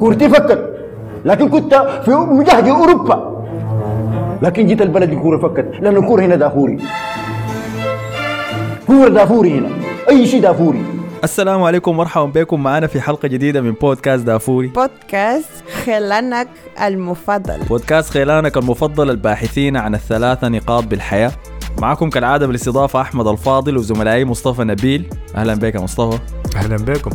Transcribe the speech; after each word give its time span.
كورتي 0.00 0.28
فكت 0.28 0.76
لكن 1.24 1.48
كنت 1.48 1.74
في 2.04 2.10
مجهد 2.10 2.68
أوروبا. 2.68 3.36
لكن 4.42 4.66
جيت 4.66 4.82
البلد 4.82 5.12
الكوره 5.12 5.38
فكت 5.38 5.70
لأن 5.80 5.96
الكورة 5.96 6.22
هنا 6.22 6.36
دافوري. 6.36 6.78
كورة 8.86 9.08
دافوري 9.08 9.58
هنا. 9.58 9.68
أي 10.10 10.26
شيء 10.26 10.42
دافوري. 10.42 10.84
السلام 11.24 11.62
عليكم 11.62 11.90
ومرحبا 11.90 12.40
بكم. 12.40 12.62
معنا 12.62 12.86
في 12.86 13.00
حلقة 13.00 13.28
جديدة 13.28 13.60
من 13.60 13.72
بودكاست 13.72 14.24
دافوري. 14.24 14.68
بودكاست 14.68 15.50
خيلانك 15.84 16.48
المفضل. 16.82 17.58
بودكاست 17.68 18.10
خيلانك 18.10 18.56
المفضل 18.56 19.10
الباحثين 19.10 19.76
عن 19.76 19.94
الثلاثة 19.94 20.48
نقاط 20.48 20.84
بالحياة. 20.84 21.32
معكم 21.80 22.10
كالعادة 22.10 22.46
بالاستضافة 22.46 23.00
أحمد 23.00 23.26
الفاضل 23.26 23.76
وزملائي 23.76 24.24
مصطفى 24.24 24.64
نبيل. 24.64 25.10
أهلا 25.34 25.54
بك 25.54 25.74
يا 25.74 25.80
مصطفى. 25.80 26.18
أهلا 26.56 26.76
بكم. 26.76 27.10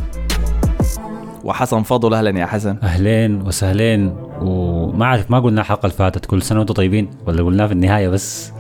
وحسن 1.43 1.83
فضل 1.83 2.13
أهلا 2.13 2.39
يا 2.39 2.45
حسن. 2.45 2.77
أهلين 2.83 3.41
وسهلين. 3.41 4.15
وما 4.41 5.05
أعرف 5.05 5.31
ما 5.31 5.39
قلنا 5.39 5.61
الحلقة 5.61 5.85
اللي 5.85 5.97
فاتت 5.97 6.25
كل 6.25 6.41
سنة 6.41 6.59
وأنتم 6.59 6.73
طيبين؟ 6.73 7.09
ولا 7.27 7.43
قلناها 7.43 7.67
في 7.67 7.73
النهاية 7.73 8.09
بس؟ 8.09 8.51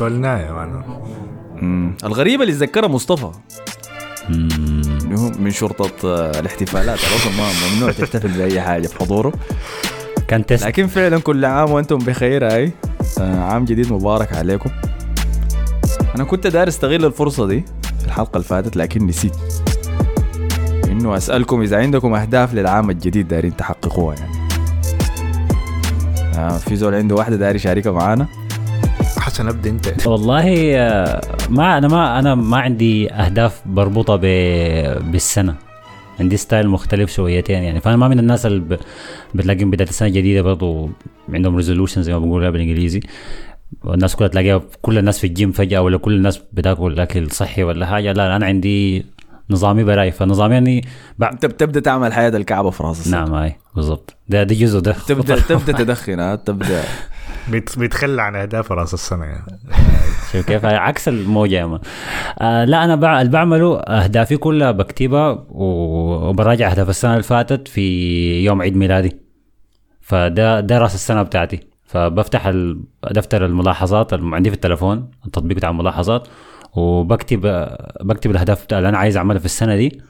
قلنا 0.00 0.40
يا 0.46 0.52
مان. 0.52 1.94
الغريبة 2.04 2.42
اللي 2.42 2.54
اتذكرها 2.54 2.88
مصطفى. 2.88 3.30
مم. 4.28 4.48
اللي 5.04 5.18
هو 5.18 5.30
من 5.38 5.50
شرطة 5.50 6.08
آه، 6.08 6.40
الاحتفالات. 6.40 6.98
ما 7.38 7.48
ممنوع 7.74 7.92
تحتفل 7.92 8.28
بأي 8.28 8.60
حاجة 8.60 8.86
في 8.86 8.98
حضوره. 8.98 9.32
كان 10.28 10.46
تيست 10.46 10.66
لكن 10.66 10.86
فعلا 10.86 11.18
كل 11.18 11.44
عام 11.44 11.70
وأنتم 11.70 11.98
بخير 11.98 12.52
هاي 12.52 12.72
آه، 13.20 13.40
عام 13.40 13.64
جديد 13.64 13.92
مبارك 13.92 14.32
عليكم. 14.32 14.70
أنا 16.18 16.26
كنت 16.26 16.46
داير 16.46 16.68
أستغل 16.68 17.04
الفرصة 17.04 17.46
دي 17.46 17.64
في 17.98 18.06
الحلقة 18.06 18.36
اللي 18.36 18.44
فاتت 18.44 18.76
لكن 18.76 19.06
نسيت. 19.06 19.32
إنه 20.84 21.16
أسألكم 21.16 21.62
إذا 21.62 21.78
عندكم 21.78 22.14
أهداف 22.14 22.54
للعام 22.54 22.90
الجديد 22.90 23.28
دايرين 23.28 23.56
تحققوها 23.56 24.16
يعني. 24.16 24.32
آه 26.38 26.58
في 26.58 26.76
زول 26.76 26.94
عنده 26.94 27.14
واحدة 27.14 27.36
داير 27.36 27.56
يشاركها 27.56 27.92
معانا. 27.92 28.26
حسن 29.18 29.48
أبدأ 29.48 29.70
أنت. 29.70 30.06
والله 30.06 30.76
آه، 30.76 31.20
ما 31.50 31.78
أنا 31.78 31.88
ما 31.88 32.18
أنا 32.18 32.34
ما 32.34 32.56
عندي 32.56 33.12
أهداف 33.12 33.62
مربوطة 33.66 34.16
ب... 34.16 34.20
بالسنة. 35.12 35.54
عندي 36.20 36.36
style 36.36 36.68
مختلف 36.68 37.12
شويتين 37.12 37.62
يعني. 37.62 37.80
فأنا 37.80 37.96
ما 37.96 38.08
من 38.08 38.18
الناس 38.18 38.46
اللي 38.46 38.60
ب... 38.60 38.78
بتلاقيهم 39.34 39.70
بداية 39.70 39.88
السنة 39.88 40.08
الجديدة 40.08 40.42
برضو 40.42 40.90
عندهم 41.32 41.56
resolution 41.56 42.02
زي 42.02 42.12
ما 42.12 42.18
بقولها 42.18 42.50
بالإنجليزي. 42.50 43.00
والناس 43.84 44.16
كلها 44.16 44.28
تلاقيها 44.28 44.60
كل 44.82 44.98
الناس 44.98 45.18
في 45.18 45.26
الجيم 45.26 45.52
فجأة 45.52 45.80
ولا 45.80 45.98
كل 45.98 46.14
الناس 46.14 46.40
بتاكل 46.52 47.00
اكل 47.00 47.30
صحي 47.30 47.62
ولا 47.62 47.86
حاجة. 47.86 48.12
لا 48.12 48.36
أنا 48.36 48.46
عندي 48.46 49.06
نظامي 49.50 49.84
براي. 49.84 50.10
فنظامي 50.10 50.54
يعني 50.54 50.84
بع... 51.18 51.30
أنت 51.32 51.46
بتبدأ 51.46 51.80
تعمل 51.80 52.12
حياة 52.12 52.28
الكعبة 52.28 52.70
في 52.70 52.82
راس 52.82 53.00
السنة. 53.00 53.24
نعم 53.24 53.34
هاي 53.34 53.56
بالضبط. 53.76 54.16
ده 54.28 54.42
ده 54.42 54.54
جزء 54.54 54.80
ده. 54.80 54.96
تبدا 55.08 55.40
تبدأ 55.40 55.72
تدخن 55.72 56.44
تبدأ. 56.44 56.82
بيت- 57.48 57.78
بيتخلى 57.78 58.22
عن 58.22 58.36
أهداف 58.36 58.72
راس 58.72 58.94
السنة 58.94 59.24
يعني. 59.24 59.58
شوف 60.32 60.46
كيف 60.46 60.64
عكس 60.64 61.08
الموجة 61.08 61.54
يا 61.54 61.66
man. 61.66 61.80
آه 62.38 62.64
لا 62.64 62.84
أنا 62.84 62.96
بع... 62.96 63.20
اللي 63.20 63.32
بعمله 63.32 63.80
أهدافي 63.80 64.36
كلها 64.36 64.70
بكتبها 64.70 65.44
وبراجع 65.50 66.70
أهداف 66.70 66.88
السنة 66.88 67.12
اللي 67.12 67.22
فاتت 67.22 67.68
في 67.68 68.44
يوم 68.44 68.62
عيد 68.62 68.76
ميلادي. 68.76 69.16
فده 70.00 70.60
ده 70.60 70.78
راس 70.78 70.94
السنة 70.94 71.22
بتاعتي. 71.22 71.60
فبفتح. 71.88 72.50
دفتر 73.10 73.46
الملاحظات 73.46 74.14
عندي 74.14 74.50
في 74.50 74.56
التليفون 74.56 75.10
التطبيق 75.26 75.56
بتاع 75.56 75.70
الملاحظات 75.70 76.28
وبكتب 76.76 77.40
بكتب 78.00 78.30
الأهداف 78.30 78.64
بتاع 78.64 78.78
اللي 78.78 78.88
أنا 78.88 78.98
عايز 78.98 79.16
أعملها 79.16 79.38
في 79.38 79.44
السنة 79.44 79.76
دي. 79.76 80.00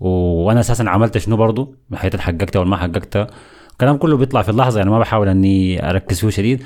وأنا 0.00 0.60
أساسا 0.60 0.82
عملت 0.82 1.18
شنو 1.18 1.74
من 1.90 1.98
حيث 1.98 2.16
حققتها 2.16 2.60
ولا 2.60 2.70
ما 2.70 2.76
حققتها 2.76 3.26
الكلام 3.72 3.96
كله 3.96 4.16
بيطلع 4.16 4.42
في 4.42 4.48
اللحظة 4.48 4.78
يعني 4.78 4.90
ما 4.90 4.98
بحاول 4.98 5.28
إني 5.28 5.90
أركز 5.90 6.20
فيه 6.20 6.28
شديد 6.28 6.64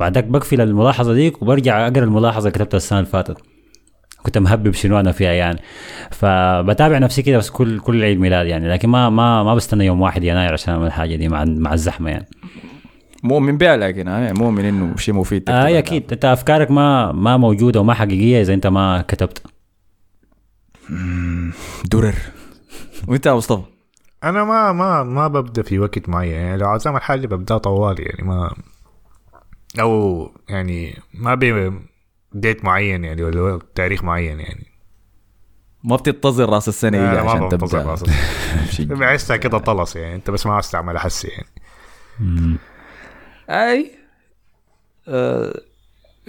بعدك 0.00 0.24
بقفل 0.24 0.60
الملاحظة 0.60 1.14
ديك 1.14 1.42
وبرجع 1.42 1.86
أقرأ 1.86 2.04
الملاحظة 2.04 2.48
اللي 2.48 2.50
كتبتها 2.50 2.76
السنة 2.76 2.98
اللي 2.98 3.10
فاتت 3.10 3.36
كنت 4.22 4.38
مهبب 4.38 4.72
شنو 4.72 5.00
أنا 5.00 5.12
فيها 5.12 5.32
يعني 5.32 5.58
فبتابع 6.10 6.98
نفسي 6.98 7.22
كده 7.22 7.38
بس 7.38 7.50
كل 7.50 7.80
كل 7.80 8.02
عيد 8.02 8.20
ميلاد 8.20 8.46
يعني 8.46 8.68
لكن 8.68 8.88
ما 8.88 9.10
ما 9.10 9.42
ما 9.42 9.54
بستنى 9.54 9.86
يوم 9.86 10.00
واحد 10.00 10.24
يناير 10.24 10.52
عشان 10.52 10.74
أعمل 10.74 10.86
الحاجة 10.86 11.16
دي 11.16 11.28
مع 11.28 11.44
مع 11.44 11.72
الزحمة 11.72 12.10
يعني 12.10 12.26
مؤمن 13.24 13.58
بها 13.58 13.76
لكن 13.76 14.08
آه، 14.08 14.18
يعني 14.18 14.38
مؤمن 14.38 14.64
إنه 14.64 14.96
شيء 14.96 15.14
مفيد 15.14 15.50
آه 15.50 15.64
عنها. 15.64 15.78
أكيد. 15.78 16.12
أنت 16.12 16.24
أفكارك 16.24 16.70
ما 16.70 17.12
ما 17.12 17.36
موجودة 17.36 17.80
وما 17.80 17.94
حقيقية 17.94 18.40
إذا 18.42 18.54
أنت 18.54 18.66
ما 18.66 19.04
كتبت. 19.08 19.42
درر. 21.84 22.14
وأنت 23.08 23.26
يا 23.26 23.32
مصطفى؟ 23.34 23.62
أنا 24.24 24.44
ما 24.44 24.72
ما 24.72 25.02
ما 25.02 25.28
ببدأ 25.28 25.62
في 25.62 25.78
وقت 25.78 26.08
معين. 26.08 26.32
يعني 26.32 26.56
لو 26.56 26.68
عاوز 26.68 26.86
اعمل 26.86 27.02
حاجة 27.02 27.26
ببدأ 27.26 27.58
طوالي 27.58 28.02
يعني 28.02 28.28
ما 28.28 28.54
أو 29.80 30.30
يعني 30.48 30.98
ما 31.14 31.34
بي 31.34 31.72
ديت 32.32 32.64
معين 32.64 33.04
يعني 33.04 33.22
ولا 33.22 33.58
تاريخ 33.74 34.04
معين 34.04 34.40
يعني. 34.40 34.66
ما 35.84 35.96
بتنتظر 35.96 36.48
رأس 36.50 36.68
السنة 36.68 36.98
يجي 36.98 37.16
لا، 37.16 37.22
ما 37.24 37.30
عشان 37.30 37.48
بنتظر 37.48 37.78
تبدأ. 37.80 37.90
رأس. 37.90 38.04
بحسها 38.80 39.36
كده 39.36 39.58
طلس 39.58 39.96
يعني. 39.96 40.14
أنت 40.14 40.30
بس 40.30 40.46
ما 40.46 40.52
عاوز 40.52 40.68
تعمل 40.70 40.98
حسي 40.98 41.28
يعني. 41.28 41.46
أي 43.50 43.90
آه. 45.08 45.60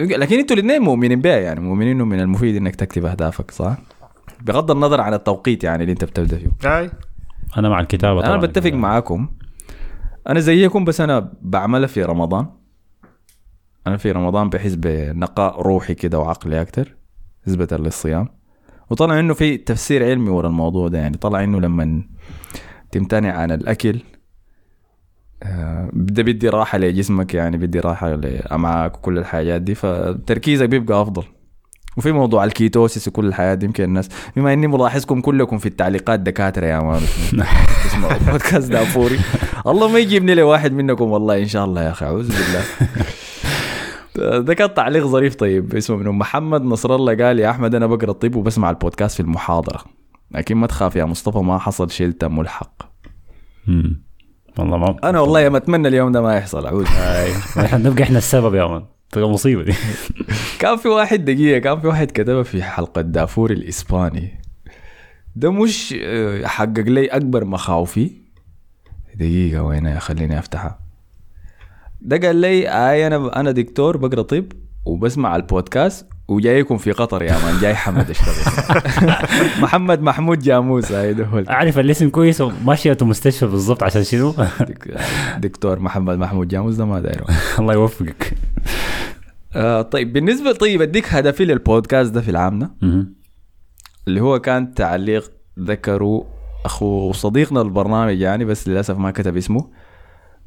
لكن 0.00 0.38
أنتوا 0.38 0.56
الاثنين 0.56 0.82
مؤمنين 0.82 1.20
بها 1.20 1.36
يعني 1.36 1.60
مؤمنين 1.60 1.90
انه 1.96 2.04
من 2.04 2.20
المفيد 2.20 2.56
انك 2.56 2.76
تكتب 2.76 3.04
أهدافك 3.04 3.50
صح؟ 3.50 3.76
بغض 4.42 4.70
النظر 4.70 5.00
عن 5.00 5.14
التوقيت 5.14 5.64
يعني 5.64 5.82
اللي 5.82 5.92
انت 5.92 6.04
بتبدأ 6.04 6.38
فيه. 6.38 6.78
أي. 6.78 6.90
أنا 7.56 7.68
مع 7.68 7.80
الكتابة 7.80 8.20
أنا 8.20 8.26
طبعا. 8.28 8.40
بتفق 8.40 8.72
معاكم. 8.72 9.28
أنا 10.28 10.40
زيكم 10.40 10.84
بس 10.84 11.00
أنا 11.00 11.32
بعملها 11.42 11.86
في 11.86 12.02
رمضان. 12.02 12.46
أنا 13.86 13.96
في 13.96 14.12
رمضان 14.12 14.48
بحس 14.50 14.74
بنقاء 14.74 15.60
روحي 15.62 15.94
كده 15.94 16.18
وعقلي 16.18 16.60
أكتر 16.60 16.96
نسبة 17.46 17.68
للصيام. 17.76 18.28
وطلع 18.90 19.20
إنه 19.20 19.34
في 19.34 19.56
تفسير 19.56 20.04
علمي 20.04 20.30
ورا 20.30 20.48
الموضوع 20.48 20.88
ده 20.88 20.98
يعني 20.98 21.16
طلع 21.16 21.44
إنه 21.44 21.60
لما 21.60 22.02
تمتنع 22.92 23.32
عن 23.32 23.50
الأكل 23.50 24.00
ده 25.92 26.22
بيدي 26.22 26.48
راحة 26.48 26.78
لجسمك 26.78 27.34
يعني 27.34 27.56
بيدي 27.56 27.80
راحة 27.80 28.14
لأمعاك 28.14 28.96
وكل 28.96 29.18
الحاجات 29.18 29.62
دي 29.62 29.74
فتركيزك 29.74 30.68
بيبقى 30.68 31.02
أفضل. 31.02 31.24
وفي 31.96 32.12
موضوع 32.12 32.44
ال 32.44 32.52
ketosis 32.52 33.08
وكل 33.08 33.26
الحاجات 33.26 33.54
دي 33.54 33.66
يمكن 33.66 33.84
الناس 33.84 34.08
بما 34.36 34.52
إني 34.52 34.66
ملاحظكم 34.66 35.20
كلكم 35.20 35.58
في 35.58 35.66
التعليقات 35.66 36.20
دكاترة 36.20 36.66
يا 36.66 36.80
man 36.80 37.02
اسمعوا 37.86 38.18
بودكاست 38.32 38.72
دافوري 38.72 39.18
الله 39.66 39.88
ما 39.88 39.98
يجيبني 39.98 40.34
لي 40.34 40.42
واحد 40.42 40.72
منكم 40.72 41.10
والله 41.10 41.38
إن 41.38 41.46
شاء 41.48 41.64
الله 41.64 41.82
يا 41.82 41.90
أخي 41.90 42.06
أعوذ 42.06 42.28
بالله. 42.28 42.62
ده 44.40 44.54
كان 44.54 44.74
تعليق 44.74 45.06
ظريف 45.06 45.34
طيب 45.34 45.74
اسمه 45.74 45.96
منه 45.96 46.12
محمد 46.12 46.62
نصر 46.62 46.94
الله 46.94 47.16
قال 47.16 47.38
يا 47.38 47.50
أحمد 47.50 47.74
أنا 47.74 47.86
بقرأ 47.86 48.10
الطب 48.10 48.34
وبسمع 48.36 48.70
البودكاست 48.70 49.14
في 49.16 49.20
المحاضرة. 49.20 49.84
لكن 50.30 50.56
ما 50.56 50.66
تخاف 50.66 50.96
يا 50.96 51.04
مصطفى 51.04 51.38
ما 51.38 51.58
حصل 51.58 51.90
شلت 51.90 52.24
ملحق. 52.24 52.82
مم. 53.66 54.05
والله 54.58 54.76
ما 54.78 54.96
أنا 55.04 55.20
والله 55.20 55.48
ما 55.48 55.56
أتمنى 55.56 55.88
اليوم 55.88 56.12
ده 56.12 56.22
ما 56.22 56.36
يحصل 56.36 56.66
إحنا 57.58 57.78
نبقى 57.88 58.02
إحنا 58.02 58.18
السبب 58.18 58.54
يا 58.54 58.66
مان 58.66 58.84
تبقى 59.12 59.28
مصيبة 59.30 59.62
دي. 59.62 59.74
كان 60.60 60.76
في 60.76 60.88
واحد 60.88 61.24
دقيقة 61.24 61.58
كان 61.58 61.80
في 61.80 61.86
واحد 61.86 62.10
كتبها 62.10 62.42
في 62.42 62.62
حلقة 62.62 63.00
دافور 63.00 63.50
الإسباني. 63.50 64.40
ده 65.36 65.52
مش 65.52 65.94
آه، 66.02 66.46
حقق 66.46 66.78
لي 66.78 67.06
أكبر 67.06 67.44
مخاوفي. 67.44 68.10
دقيقة 69.14 69.62
وين 69.62 70.00
خليني 70.00 70.38
أفتحها. 70.38 70.78
ده 72.00 72.26
قال 72.26 72.36
لي 72.36 72.68
آي 72.68 73.06
أنا 73.06 73.40
أنا 73.40 73.50
دكتور 73.50 73.96
بقرأ 73.96 74.22
طب. 74.22 74.44
وبسمع 74.86 75.36
البودكاست 75.36 76.06
وجايكم 76.28 76.76
في 76.76 76.92
قطر 76.92 77.22
يا 77.22 77.32
مان 77.44 77.60
جاي 77.60 77.74
حمد 77.74 78.10
اشتغل 78.10 78.34
محمد 79.62 80.02
محمود 80.02 80.38
جاموس 80.38 80.92
هاي 80.92 81.16
هو 81.32 81.38
أعرف 81.50 81.78
الاسم 81.78 82.08
كويس 82.10 82.40
وماشية 82.40 82.96
مستشفى 83.02 83.46
بالضبط 83.46 83.82
عشان 83.82 84.04
شنو؟ 84.04 84.34
دكتور 85.38 85.78
محمد 85.78 86.18
محمود 86.18 86.48
جاموس 86.48 86.74
ده 86.74 86.84
ما 86.84 87.00
دايره. 87.00 87.26
الله 87.58 87.74
يوفقك. 87.74 88.32
آه 89.54 89.82
طيب 89.82 90.12
بالنسبة 90.12 90.52
طيب 90.52 90.82
أديك 90.82 91.14
هدفي 91.14 91.44
للبودكاست 91.44 92.12
ده 92.12 92.20
في 92.20 92.30
العام 92.30 92.58
ده. 92.58 92.70
اللي 94.08 94.20
هو 94.20 94.38
كان 94.38 94.74
تعليق 94.74 95.32
ذكره 95.60 96.26
أخو 96.64 97.12
صديقنا 97.12 97.62
البرنامج 97.62 98.20
يعني 98.20 98.44
بس 98.44 98.68
للأسف 98.68 98.98
ما 98.98 99.10
كتب 99.10 99.36
اسمه. 99.36 99.70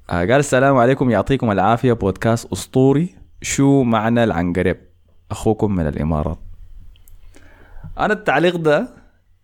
آه 0.10 0.20
قال 0.20 0.32
السلام 0.32 0.78
عليكم 0.78 1.10
يعطيكم 1.10 1.52
العافية 1.52 1.94
بودكاست 1.94 2.52
أسطوري. 2.54 3.19
شو 3.42 3.84
معنى 3.84 4.24
العنقريب؟ 4.24 4.78
أخوكم 5.32 5.76
من 5.76 5.88
الإمارات. 5.88 6.40
أنا 8.00 8.14
التعليق 8.14 8.56
ده 8.56 8.90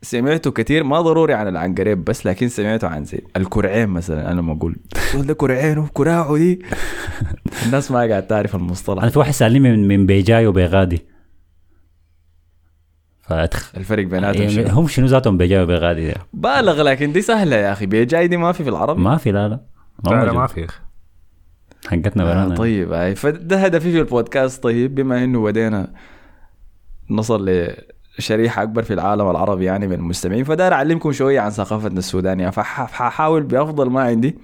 سمعته 0.02 0.52
كثير 0.52 0.84
ما 0.84 1.02
ضروري 1.02 1.34
عن 1.34 1.48
العنقريب 1.48 2.06
بس 2.06 2.26
لكن 2.26 2.48
سمعته 2.48 2.88
عن 2.88 3.06
زي 3.06 3.22
الكرعين 3.38 3.90
مثلا 3.90 4.32
أنا 4.32 4.42
ما 4.42 4.54
أقول. 4.54 4.76
ده 5.16 5.34
كرعينه 5.34 5.90
كراعه 5.94 6.38
دي؟ 6.38 6.62
الناس 7.66 7.92
ما 7.92 7.98
قاعد 7.98 8.28
تعرف 8.28 8.56
المصطلح. 8.56 9.02
أنا 9.02 9.12
في 9.12 9.20
واحد 9.20 9.32
سألني 9.32 9.60
من 9.60 9.88
من 9.88 10.06
بيجاي 10.06 10.48
وبيغادي. 10.48 11.06
فأدخل 13.22 13.80
الفرق 13.80 14.06
بيناتهم 14.06 14.42
يعني 14.42 14.54
شنو؟ 14.54 14.68
هم 14.68 14.88
شنو 14.88 15.06
ذاتهم 15.06 15.38
بيجاوب 15.38 15.68
بغادي 15.68 16.08
ده 16.08 16.16
بالغ 16.34 16.82
لكن 16.82 17.12
دي 17.12 17.22
سهلة 17.22 17.56
يا 17.56 17.72
أخي. 17.72 17.86
بيجاي 17.86 18.28
دي 18.28 18.38
ما 18.38 18.52
في 18.52 18.64
في 18.64 18.70
العربي 18.70 19.02
ما 19.02 19.18
في 19.18 19.32
لا 19.32 19.48
لا. 19.48 19.60
ما 20.04 20.26
لا. 20.26 20.34
ما 20.34 20.48
في 20.48 20.68
حقتنا 21.88 22.24
آه 22.24 22.26
برانا 22.26 22.56
طيب 22.56 22.94
هاي 22.94 23.16
فده 23.16 23.58
هدفي 23.58 23.92
في 23.92 24.00
البودكاست. 24.00 24.64
طيب 24.64 24.96
بما 24.96 25.24
إنه 25.24 25.44
بدينا 25.44 25.94
نصل 27.10 27.50
لشريحة 28.20 28.64
أكبر 28.64 28.84
في 28.84 28.94
العالم 28.94 29.30
العربي 29.30 29.66
يعني 29.66 29.88
من 29.88 29.94
المستمعين 29.94 30.44
فدار 30.44 30.74
أعلمكم 30.74 31.12
شوية 31.12 31.40
عن 31.40 31.50
ثقافتنا 31.50 32.00
السودانية. 32.00 32.50
فحاول 32.50 33.44
بأفضل 33.44 33.90
ما 33.90 34.02
عندي 34.02 34.38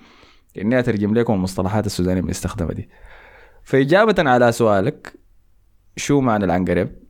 إني 0.58 0.80
أترجم 0.80 1.14
لكم 1.14 1.34
المصطلحات 1.34 1.86
السودانية 1.86 2.22
بنستخدمها 2.22 2.74
دي. 2.74 2.90
فإجابة 3.64 4.30
على 4.30 4.52
سؤالك 4.52 5.14
شو 5.98 6.22
معنى 6.22 6.46
العنقريب؟ 6.46 7.00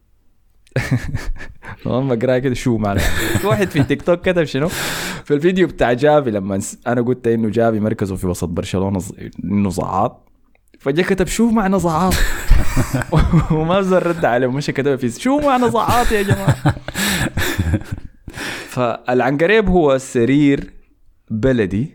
لما 1.85 2.15
بقرا 2.15 2.37
كده. 2.39 2.53
شو 2.53 2.77
معنى؟ 2.77 3.01
واحد 3.43 3.69
في 3.69 3.83
تيك 3.83 4.01
توك 4.01 4.29
كتب 4.29 4.43
شنو؟ 4.43 4.67
في 5.25 5.33
الفيديو 5.33 5.67
بتاع 5.67 5.93
جافي 5.93 6.31
لما 6.31 6.61
أنا 6.87 7.01
قلت 7.01 7.27
إنه 7.27 7.49
جافي 7.49 7.79
مركزه 7.79 8.15
في 8.15 8.27
وسط 8.27 8.47
برشلونة 8.47 9.01
إنه 9.43 9.69
زعاط 9.69 10.31
فجاء 10.79 11.05
كتب 11.05 11.27
شو 11.27 11.49
معنى 11.49 11.79
زعاط 11.79 12.13
وما 13.51 13.81
زر 13.81 14.07
رد 14.07 14.25
عليه 14.25 14.47
مش 14.47 14.67
كتب 14.67 14.95
في 14.95 15.09
شو 15.09 15.39
معنى 15.39 15.71
زعاط 15.71 16.11
يا 16.11 16.21
جماعة؟ 16.21 16.55
فالعنقريب 18.73 19.69
هو 19.69 19.97
سرير 19.97 20.73
بلدي 21.29 21.93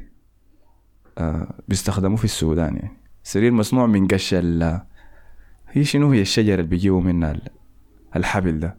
آه 1.18 1.54
بيستخدموه 1.68 2.16
في 2.16 2.24
السودان 2.24 2.76
يعني. 2.76 2.96
سرير 3.22 3.52
مصنوع 3.52 3.86
من 3.86 4.06
قش 4.06 4.34
ال 4.34 4.80
هي 5.68 5.84
شنو 5.84 6.10
هي 6.12 6.20
الشجره 6.20 6.54
اللي 6.54 6.66
بيجيبوا 6.66 7.00
منها 7.00 7.34
الحبل 8.16 8.58
ده. 8.60 8.76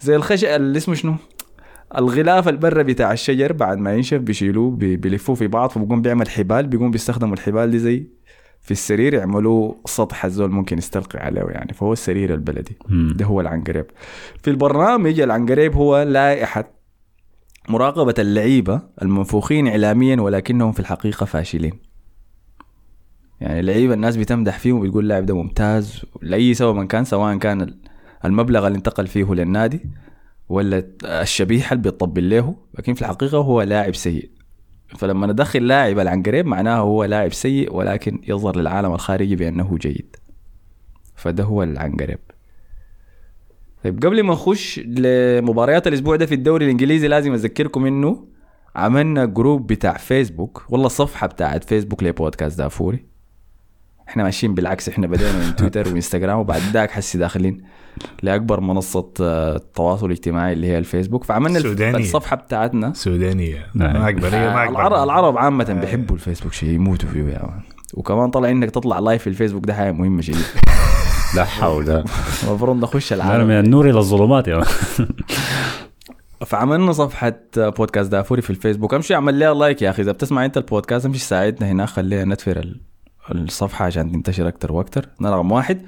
زي 0.00 0.16
الخشب 0.16 0.48
اللي 0.48 0.76
اسمه 0.78 0.94
شنو؟ 0.94 1.14
الغلاف 1.98 2.48
البرة 2.48 2.82
بتاع 2.82 3.12
الشجر 3.12 3.52
بعد 3.52 3.78
ما 3.78 3.94
ينشف 3.94 4.18
بيشيلوه 4.18 4.70
بي- 4.70 4.96
بيلفوه 4.96 5.36
في 5.36 5.46
بعض 5.46 5.70
فبيقوم 5.70 6.02
بيعمل 6.02 6.28
حبال 6.28 6.66
بيقوم 6.66 6.90
بيستخدموا 6.90 7.34
الحبال 7.34 7.70
دي 7.70 7.78
زي 7.78 8.06
في 8.60 8.70
السرير 8.70 9.14
يعملوه 9.14 9.76
سطح 9.86 10.24
الزول 10.24 10.50
ممكن 10.50 10.78
يستلقي 10.78 11.18
عليه 11.18 11.42
يعني 11.42 11.72
فهو 11.72 11.92
السرير 11.92 12.34
البلدي. 12.34 12.76
ده 12.90 13.24
هو 13.24 13.40
العنقريب. 13.40 13.86
في 14.42 14.50
البرنامج 14.50 15.20
العنقريب 15.20 15.74
هو 15.76 16.02
لائحة 16.02 16.70
مراقبة 17.68 18.14
اللعيبة 18.18 18.82
المنفوخين 19.02 19.68
إعلاميا 19.68 20.20
ولكنهم 20.20 20.72
في 20.72 20.80
الحقيقة 20.80 21.26
فاشلين. 21.26 21.72
يعني 23.40 23.60
اللعيبة 23.60 23.94
الناس 23.94 24.16
بتمدح 24.16 24.58
فيهم 24.58 24.78
وبتقول 24.80 25.02
اللاعب 25.04 25.26
ده 25.26 25.34
ممتاز 25.36 26.02
لأي 26.22 26.54
سبب 26.54 26.86
كان 26.86 27.04
سواء 27.04 27.36
كان 27.38 27.74
المبلغ 28.24 28.66
اللي 28.66 28.76
انتقل 28.76 29.06
فيه 29.06 29.34
للنادي 29.34 29.80
ولا 30.48 30.84
الشبيحة 31.04 31.72
اللي 31.72 31.82
بيطبل 31.82 32.30
له 32.30 32.56
لكن 32.78 32.94
في 32.94 33.02
الحقيقة 33.02 33.38
هو 33.38 33.62
لاعب 33.62 33.94
سيء. 33.94 34.30
فلما 34.98 35.26
ندخل 35.26 35.66
لاعب 35.66 35.98
العنقريب 35.98 36.46
معناه 36.46 36.78
هو 36.78 37.04
لاعب 37.04 37.32
سيء 37.32 37.74
ولكن 37.74 38.20
يظهر 38.28 38.56
للعالم 38.56 38.92
الخارجي 38.92 39.36
بأنه 39.36 39.78
جيد. 39.80 40.16
فده 41.16 41.44
هو 41.44 41.62
العنقريب. 41.62 42.18
طيب 43.84 44.04
قبل 44.06 44.22
ما 44.22 44.32
نخش 44.32 44.78
لمباريات 44.78 45.86
الأسبوع 45.86 46.16
ده 46.16 46.26
في 46.26 46.34
الدوري 46.34 46.64
الإنجليزي 46.64 47.08
لازم 47.08 47.32
أذكركم 47.32 47.86
إنه 47.86 48.26
عملنا 48.76 49.24
group 49.24 49.66
بتاع 49.66 49.96
فيسبوك 49.96 50.66
والله 50.68 50.88
صفحة 50.88 51.26
بتاعت 51.26 51.64
فيسبوك 51.64 52.02
لبودكاست 52.02 52.58
دافوري. 52.58 53.04
إحنا 54.08 54.22
ماشيين 54.22 54.54
بالعكس 54.54 54.88
إحنا 54.88 55.06
بدينا 55.06 55.32
من 55.32 55.56
تويتر 55.56 55.88
وإنستغرام 55.88 56.38
وبعد 56.38 56.60
ذاك 56.72 56.90
حسي 56.90 57.18
داخلين 57.18 57.62
لأكبر 58.22 58.60
منصة 58.60 59.10
آه، 59.20 59.56
التواصل 59.56 60.06
الاجتماعي 60.06 60.52
اللي 60.52 60.66
هي 60.66 60.78
الفيسبوك. 60.78 61.24
فعملنا 61.24 61.60
سودانية. 61.60 61.98
الصفحة 61.98 62.36
بتاعتنا. 62.36 62.92
سودانية. 62.92 63.66
نعم. 63.74 63.92
ما 63.92 64.08
أكبر. 64.08 64.28
هي 64.28 64.30
ما 64.30 64.62
آه، 64.62 64.64
أكبر. 64.64 64.80
العرب 64.80 65.04
العرب 65.04 65.38
عامة 65.38 65.72
بيحبوا 65.80 66.16
الفيسبوك 66.16 66.52
شيء 66.52 66.68
يموتوا 66.68 67.08
فيه 67.08 67.22
يا 67.22 67.42
man 67.42 67.60
وكمان 67.94 68.30
طلع 68.30 68.50
إنك 68.50 68.70
تطلع 68.70 68.98
live 68.98 69.22
في 69.22 69.26
الفيسبوك 69.26 69.66
ده 69.66 69.74
حاجة 69.74 69.92
مهمة 69.92 70.22
شديد. 70.22 70.44
لا 71.36 71.44
حول. 71.44 72.04
المفروض 72.48 72.76
نخش 72.76 73.12
العالم. 73.12 73.46
من 73.46 73.58
النور 73.58 73.90
إلى 73.90 73.98
الظلمات 73.98 74.48
يا 74.48 74.64
فعملنا 76.46 76.92
صفحة 76.92 77.34
بودكاست 77.56 78.12
دافوري 78.12 78.42
في 78.42 78.50
الفيسبوك. 78.50 78.94
امشي 78.94 79.14
اعمل 79.14 79.38
لها 79.38 79.54
like 79.54 79.82
يا 79.82 79.90
أخي. 79.90 80.02
إذا 80.02 80.12
بتسمع 80.12 80.44
أنت 80.44 80.56
البودكاست 80.56 81.06
امشي 81.06 81.24
ساعدنا 81.24 81.70
هناك 81.70 81.88
خلينا 81.88 82.24
ندفر 82.24 82.74
ال- 83.30 83.44
الصفحة 83.44 83.84
عشان 83.84 84.12
تنتشر 84.12 84.48
أكتر 84.48 84.72
وأكتر. 84.72 85.08
ده 85.20 85.30
رقم 85.30 85.52
واحد. 85.52 85.82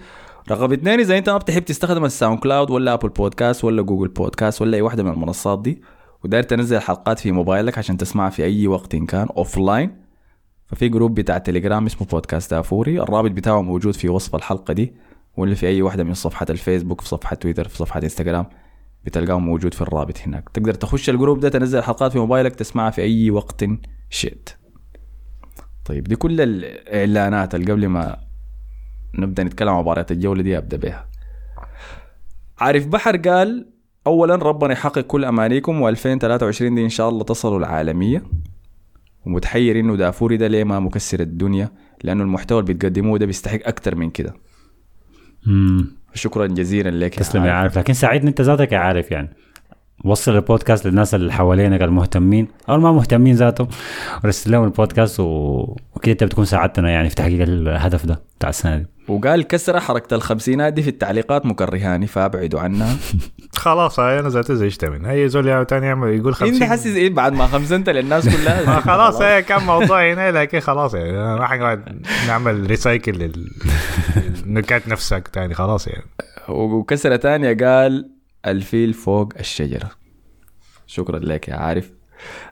رقم 0.51 0.73
اثنين 0.73 1.01
إذا 1.01 1.19
أنت 1.19 1.31
ما 1.31 1.39
بتحب 1.39 1.65
تستخدم 1.65 2.05
الساوند 2.05 2.39
كلاود 2.39 2.71
ولا 2.71 2.93
أبل 2.93 3.09
بودكاست 3.09 3.65
ولا 3.65 3.83
جوجل 3.83 4.09
بودكاست 4.09 4.63
ولا 4.63 4.77
أي 4.77 4.83
واحدة 4.83 5.03
من 5.03 5.11
المنصات 5.13 5.63
دي 5.63 5.83
وداير 6.25 6.43
تنزل 6.43 6.77
الحلقات 6.77 7.19
في 7.19 7.33
موبايلك 7.33 7.79
عشان 7.79 7.97
تسمعها 7.97 8.31
في 8.31 8.45
أي 8.45 8.67
وقت 8.67 8.95
إن 8.95 9.07
كان 9.07 9.29
offline 9.37 9.97
ففي 10.67 10.89
group 10.89 11.15
بتاع 11.15 11.39
تليجرام 11.39 11.87
اسمه 11.87 12.07
بودكاست 12.07 12.51
دافوري 12.55 13.01
الرابط 13.03 13.31
بتاعه 13.31 13.63
موجود 13.63 13.95
في 13.95 14.09
وصف 14.09 14.35
الحلقة 14.35 14.73
دي 14.75 14.95
ولا 15.37 15.55
في 15.55 15.67
أي 15.67 15.83
واحدة 15.83 16.05
من 16.05 16.15
صفحة 16.15 16.47
الفيسبوك 16.51 17.01
في 17.01 17.09
صفحة 17.09 17.37
تويتر 17.37 17.69
في 17.69 17.77
صفحة 17.77 18.01
إنستغرام 18.03 18.47
بتلقاه 19.05 19.39
موجود 19.39 19.75
في 19.75 19.81
الرابط 19.83 20.19
هناك. 20.27 20.49
تقدر 20.49 20.75
تخش 20.75 21.11
الجروب 21.11 21.41
ده 21.41 21.49
تنزل 21.49 21.79
الحلقات 21.79 22.13
في 22.13 22.19
موبايلك 22.19 22.55
تسمعها 22.55 22.91
في 22.91 23.03
أي 23.03 23.31
وقت 23.31 23.65
شئت. 24.11 24.49
طيب 25.87 26.05
دي 26.05 26.17
كل 26.17 26.41
الإعلانات 26.41 27.55
اللي 27.55 27.73
قبل 27.73 27.87
ما 27.87 28.17
نبدأ 29.15 29.43
نتكلم 29.45 29.69
عن 29.69 29.81
مباريات 29.81 30.13
الجولة 30.13 30.43
دي 30.43 30.59
أبدأ 30.59 30.77
بها. 30.77 31.07
عارف 32.59 32.87
بحر 32.87 33.17
قال 33.17 33.67
اولا 34.07 34.35
ربنا 34.35 34.73
يحقق 34.73 35.01
كل 35.01 35.25
أمانيكم 35.25 35.95
و2023 35.95 36.59
دي 36.61 36.85
إن 36.85 36.89
شاء 36.89 37.09
الله 37.09 37.25
تصلوا 37.25 37.59
العالمية. 37.59 38.23
ومتحير 39.27 39.81
إنه 39.81 39.97
دافوري 39.97 40.37
ده 40.37 40.47
ليه 40.47 40.65
ما 40.65 40.81
مكسر 40.81 41.21
الدنيا؟ 41.21 41.71
لأنه 42.05 42.23
المحتوى 42.23 42.61
اللي 42.61 42.75
بتقدموه 42.75 43.19
ده 43.19 43.27
بيستحق 43.27 43.59
أكتر 43.65 43.95
من 43.95 44.11
كده. 44.11 44.35
مم. 45.47 45.87
شكرا 46.15 46.47
جزيلا 46.47 46.91
لك 46.91 47.17
يا 47.17 47.23
تسلم 47.23 47.45
يا 47.45 47.53
عارف. 47.53 47.79
لكن 47.79 47.93
ساعدني 47.93 48.29
أنت 48.29 48.41
ذاتك 48.41 48.73
يا 48.73 48.79
عارف 48.79 49.11
يعني. 49.11 49.29
وصل 50.05 50.35
البودكاست 50.35 50.87
للناس 50.87 51.15
اللي 51.15 51.33
حوالينك 51.33 51.83
المهتمين 51.83 52.49
أو 52.69 52.79
ما 52.79 52.93
مهتمين 52.93 53.35
ذاتهم. 53.35 53.69
ورسل 54.25 54.53
لهم 54.53 54.65
البودكاست 54.65 55.21
و... 55.21 55.25
وكده 55.95 56.13
انت 56.13 56.25
بتكون 56.25 56.45
ساعدتنا 56.45 56.91
يعني 56.91 57.09
في 57.09 57.15
تحقيق 57.15 57.43
الهدف 57.43 58.07
ده 58.07 58.23
بتاع 58.39 58.49
السنة 58.49 58.77
دي. 58.77 58.87
وقال 59.09 59.43
كسر 59.43 59.81
حركة 59.81 60.15
الخمسينات 60.15 60.73
دي 60.73 60.83
في 60.83 60.91
التعليقات 60.91 61.47
مكرهاني 61.47 62.07
فابعدوا 62.07 62.61
عنها. 62.61 62.97
خلاص 63.57 64.01
هاي 64.01 64.21
أنا 64.21 64.29
ذاتي 64.29 64.57
زعجت 64.57 64.85
منها 64.85 65.13
هي 65.13 65.29
زول 65.29 65.49
يا 65.49 65.63
تاني 65.63 65.87
يعمل 65.87 66.09
يقول 66.09 66.33
انت 66.33 66.37
50 66.37 66.67
حاسس 66.69 66.87
إيه 66.87 67.11
بعد 67.11 67.33
ما 67.33 67.47
خمسنت 67.47 67.89
للناس 67.89 68.29
كلها. 68.29 68.67
ما 68.75 68.81
خلاص 68.81 69.23
هي 69.23 69.43
كان 69.43 69.63
موضوع 69.63 70.13
هنا 70.13 70.31
لكن 70.31 70.61
خلاص 70.61 70.95
يعني 70.95 71.13
ما 71.13 71.47
حنقعد 71.47 72.07
نعمل 72.27 72.67
recycle 72.67 73.13
للنكات 74.45 74.89
نفسك 74.89 75.29
تاني. 75.29 75.55
خلاص 75.55 75.89
يعني. 75.89 76.05
وكسرة 76.49 77.17
تانية 77.17 77.57
قال 77.67 78.16
الفيل 78.47 78.95
فوق 78.95 79.33
الشجرة. 79.41 79.91
شكرا 80.87 81.19
لك 81.19 81.49
يا 81.49 81.57
عارف. 81.57 81.91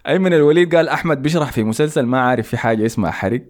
أيمن 0.07 0.33
الوليد 0.33 0.75
قال 0.75 0.89
أحمد 0.89 1.23
بيشرح 1.23 1.53
في 1.53 1.65
مسلسل 1.65 2.03
ما 2.03 2.21
عارف 2.21 2.49
في 2.49 2.57
حاجة 2.57 2.87
اسمها 2.87 3.11
حرق. 3.11 3.43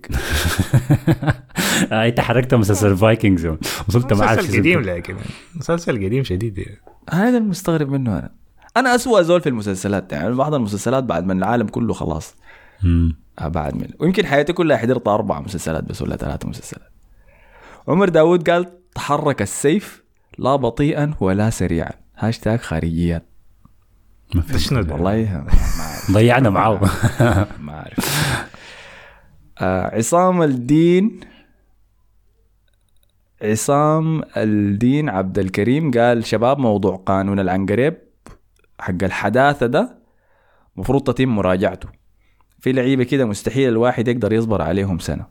أنت 1.92 2.20
حركت 2.20 2.54
مسلسل 2.54 2.96
فايكنجز 2.96 3.46
وصلت 3.88 4.12
معاه 4.12 4.36
مسلسل 4.36 4.58
قديم 4.58 4.80
لكن 4.80 5.16
مسلسل 5.54 6.04
قديم 6.04 6.24
شديد 6.24 6.58
يعني. 6.58 6.80
هذا 7.10 7.38
المستغرب 7.38 7.88
منه 7.88 8.18
أنا. 8.18 8.30
أنا 8.76 8.94
أسوأ 8.94 9.22
زول 9.22 9.40
في 9.40 9.48
المسلسلات 9.48 10.12
يعني. 10.12 10.34
بعض 10.34 10.54
المسلسلات 10.54 11.04
بعد 11.04 11.26
من 11.26 11.38
العالم 11.38 11.66
كله 11.66 11.92
خلاص. 11.92 12.36
بعد 13.40 13.74
من 13.74 13.88
ويمكن 13.98 14.26
حياتي 14.26 14.52
كلها 14.52 14.76
حضرت 14.76 15.08
أربع 15.08 15.40
مسلسلات 15.40 15.84
بس 15.84 16.02
ولا 16.02 16.16
ثلاثة 16.16 16.48
مسلسلات. 16.48 16.90
عمر 17.88 18.08
داود 18.08 18.50
قال 18.50 18.66
تحرك 18.94 19.42
السيف 19.42 20.04
لا 20.38 20.56
بطيئا 20.56 21.14
ولا 21.20 21.50
سريعا. 21.50 22.03
هاشتاج 22.16 22.58
خارجيات 22.58 23.26
ما 24.34 24.40
ده 24.40 24.46
في 24.46 24.58
شنو 24.58 24.82
ده؟ 24.82 24.94
والله 24.94 25.46
ضيعنا 26.10 26.50
معاه 26.50 26.80
ما 27.60 27.72
عارف 27.72 28.24
آه 29.60 29.96
عصام 29.96 30.42
الدين 30.42 31.20
عصام 33.42 34.22
الدين 34.36 35.08
عبد 35.08 35.38
الكريم 35.38 35.90
قال 35.90 36.24
شباب 36.24 36.58
موضوع 36.58 36.96
قانون 36.96 37.40
العنقريب 37.40 37.98
حق 38.80 39.02
الحداثة 39.02 39.66
ده 39.66 39.98
مفروض 40.76 41.02
تتم 41.02 41.28
مراجعته. 41.28 41.88
في 42.58 42.72
لعيبة 42.72 43.04
كده 43.04 43.24
مستحيل 43.24 43.68
الواحد 43.68 44.08
يقدر 44.08 44.32
يصبر 44.32 44.62
عليهم 44.62 44.98
سنة. 44.98 45.26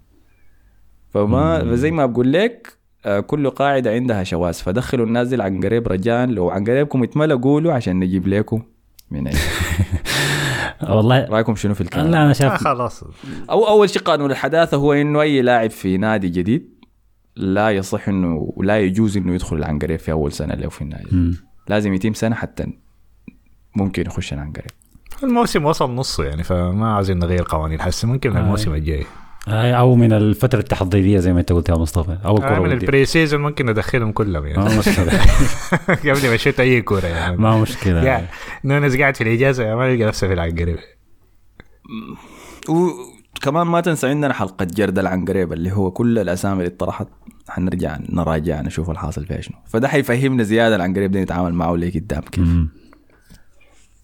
فما 1.10 1.60
فزي 1.60 1.92
ما 1.92 2.06
بقول 2.06 2.34
لك 2.34 2.78
كل 3.28 3.50
قاعدة 3.50 3.92
عندها 3.92 4.24
شواذ 4.24 4.54
فدخلوا 4.54 5.06
الناس 5.06 5.28
دي 5.28 5.36
العنقريب 5.36 5.88
رجاء 5.88 6.26
لو 6.26 6.50
عنقريبكم 6.50 7.04
اتملى 7.04 7.34
قولوا 7.34 7.74
عشان 7.74 8.00
نجيب 8.00 8.28
لكم 8.28 8.62
من 9.12 9.28
عين 9.28 9.38
والله 10.90 11.26
رأيكم 11.26 11.56
شنو 11.56 11.74
في 11.74 11.82
الكلام؟ 11.82 12.08
لا 12.08 12.18
أنا 12.18 12.30
آه 12.30 12.34
شايف 12.34 12.54
خلاص. 12.54 13.04
أو 13.50 13.68
أول 13.68 13.90
شيء 13.90 14.02
قانون 14.02 14.32
الحداثة 14.32 14.78
هو 14.78 14.94
إنه 14.94 15.22
أي 15.22 15.42
لاعب 15.42 15.70
في 15.70 15.98
نادي 15.98 16.30
جديد 16.30 16.70
لا 17.36 17.70
يصح 17.72 18.08
إنه 18.10 18.54
لا 18.58 18.80
يجوز 18.80 19.18
إنه 19.18 19.34
يدخل 19.34 19.56
العنقريب 19.56 20.00
في 20.00 20.12
أول 20.12 20.32
سنة 20.32 20.54
له 20.54 20.70
في 20.70 20.82
النادي. 20.82 21.38
لازم 21.68 21.94
يتم 21.94 22.14
سنة 22.14 22.36
حتى 22.36 22.68
ممكن 23.76 24.06
يخش 24.06 24.34
العنقريب 24.34 24.72
الموسم 25.24 25.66
وصل 25.66 25.92
نصه 25.96 26.24
يعني 26.24 26.44
فما 26.44 26.96
عايزين 26.96 27.20
نغير 27.20 27.46
قوانين. 27.50 27.82
حسي 27.82 28.08
ممكن 28.08 28.30
من 28.30 28.38
الموسم 28.38 28.74
الجاي. 28.74 29.02
آه، 29.02 29.23
أو 29.48 29.96
من 29.96 30.14
الفترة 30.14 30.60
التحضيرية 30.60 31.20
زي 31.20 31.34
ما 31.34 31.40
أنت 31.40 31.52
قلت 31.52 31.70
يا 31.70 31.76
مصطفى 31.76 32.18
أو 32.26 32.38
آه، 32.38 32.40
الكره 32.40 32.60
من. 32.60 32.72
البري 32.72 33.06
سيزون 33.06 33.42
ممكن 33.42 33.66
ندخلهم 33.66 34.12
كلهم 34.12 34.48
يعني. 34.48 34.64
ما 34.64 34.78
مشكلة. 34.80 35.20
قبل 35.88 36.30
ما 36.30 36.38
شفت 36.38 36.60
أي 36.60 36.82
كورة 36.82 37.06
يعني 37.06 37.38
ما 37.38 37.62
مشكلة. 37.62 38.04
يا 38.04 38.28
نونس 38.64 38.98
قاعد 38.98 39.16
في 39.16 39.24
الإجازة 39.24 39.76
ما 39.76 39.88
يلقى 39.88 40.08
نفسه 40.08 40.28
في 40.28 40.34
العنقريب. 40.34 40.78
وكمان 42.70 43.68
ما 43.68 43.82
تنسى 43.82 44.08
عندنا 44.08 44.34
حلقة 44.34 44.66
جرد 44.66 45.00
العنقريب 45.00 45.54
اللي 45.54 45.72
هو 45.72 45.92
كل 45.92 46.20
الأسامي 46.20 46.58
اللي 46.58 46.68
اتطرحت 46.68 47.08
حنرجع 47.50 47.98
نراجع 48.10 48.62
نشوف 48.62 48.90
الحاصل 48.90 49.26
فيها 49.26 49.42
شنو. 49.42 49.58
فده 49.68 49.88
حيفهمنا 49.88 50.44
زيادة 50.44 50.76
العنقريب 50.76 51.12
ده 51.12 51.22
نتعامل 51.22 51.54
معه 51.54 51.76
ليه 51.76 51.94
قدام 51.94 52.22
كيف. 52.22 52.48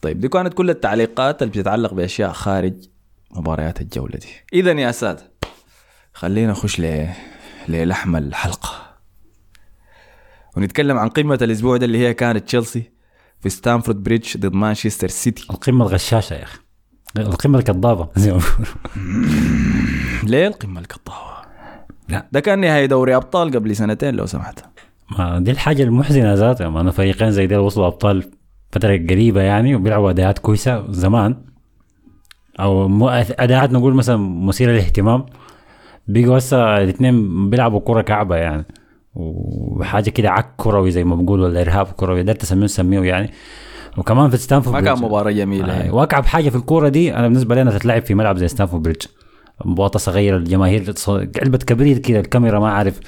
طيب 0.01 0.19
دي 0.19 0.27
كانت 0.27 0.53
كل 0.53 0.69
التعليقات 0.69 1.41
اللي 1.41 1.51
بتتعلق 1.51 1.93
بأشياء 1.93 2.31
خارج 2.31 2.73
مباريات 3.31 3.81
الجولة 3.81 4.17
دي. 4.17 4.27
اذا 4.53 4.71
يا 4.71 4.91
ساده 4.91 5.28
خلينا 6.19 6.51
نخش 6.51 6.79
ل 6.79 7.07
للحم 7.67 8.15
الحلقة. 8.15 8.69
ونتكلم 10.57 10.97
عن 10.97 11.09
قمة 11.09 11.39
الأسبوع 11.41 11.77
ده 11.77 11.85
اللي 11.85 11.97
هي 11.97 12.13
كانت 12.13 12.45
تشيلسي 12.45 12.91
في 13.41 13.49
ستانفورد 13.49 14.03
بريدج 14.03 14.37
ضد 14.37 14.53
مانشستر 14.53 15.07
سيتي. 15.07 15.47
القمة 15.49 15.85
الغشاشة 15.85 16.33
يا 16.33 16.43
أخي. 16.43 16.59
القمة 17.17 17.59
الكذابه 17.59 18.09
زي 18.15 18.31
ما 18.33 18.37
بيقولوا 18.37 18.73
ليه 20.23 20.47
القمة 20.47 20.79
القطاوه 20.79 21.37
لا. 22.09 22.27
ده 22.31 22.39
كان 22.39 22.59
نهاية 22.59 22.85
دوري 22.85 23.15
أبطال 23.15 23.51
قبل 23.51 23.75
سنتين 23.75 24.15
لو 24.15 24.25
سمحت. 24.25 24.65
ما 25.17 25.39
دي 25.39 25.51
الحاجة 25.51 25.83
المحزنة 25.83 26.33
ذاتها. 26.33 26.69
ما 26.69 26.81
أنا 26.81 26.91
فريقين 26.91 27.31
زي 27.31 27.47
دي 27.47 27.55
وصلوا 27.55 27.87
أبطال 27.87 28.31
فترة 28.71 28.97
قريبة 28.97 29.41
يعني 29.41 29.75
وبيلعبوا 29.75 30.09
أداءات 30.09 30.39
كويسة 30.39 30.91
زمان. 30.91 31.43
أو 32.59 32.87
مو 32.87 33.09
أداءات 33.09 33.71
نقول 33.71 33.93
مثلا 33.93 34.17
مثيرة 34.17 34.71
للاهتمام. 34.71 35.25
بيجوا 36.09 36.37
هسه 36.37 36.77
الاثنين 36.77 37.49
بيلعبوا 37.49 37.79
كرة 37.79 38.01
كعبة 38.01 38.35
يعني. 38.35 38.65
وحاجة 39.15 40.09
كده 40.09 40.29
عك 40.31 40.53
كروي 40.57 40.91
زي 40.91 41.03
ما 41.03 41.15
بيقولوا 41.15 41.45
ولا 41.47 41.61
إرهاب 41.61 41.85
كروي 41.85 42.23
ده 42.23 42.33
تسميه 42.33 42.63
نسميه 42.65 43.01
يعني. 43.01 43.31
وكمان 43.97 44.29
في 44.29 44.37
ستانفورد 44.37 44.75
ما 44.75 44.81
كان 44.81 44.93
بريدج. 44.93 45.05
مباراة 45.05 45.31
جميلة 45.31 45.73
آه، 45.73 45.77
يعني. 45.77 45.89
وأكعب 45.91 46.25
حاجة 46.25 46.49
في 46.49 46.55
الكورة 46.55 46.87
دي 46.89 47.15
أنا 47.15 47.27
بالنسبة 47.27 47.55
لي 47.55 47.61
أنا 47.61 47.71
تتلعب 47.71 48.01
في 48.01 48.13
ملعب 48.15 48.37
زي 48.37 48.47
ستانفورد 48.47 48.83
بريدج 48.83 49.01
مباراة 49.65 49.97
صغيرة 49.97 50.37
الجماهير 50.37 50.93
علبة 51.41 51.57
كبريت 51.57 52.05
كده 52.05 52.19
الكاميرا 52.19 52.59
ما 52.59 52.69
عارف 52.71 52.99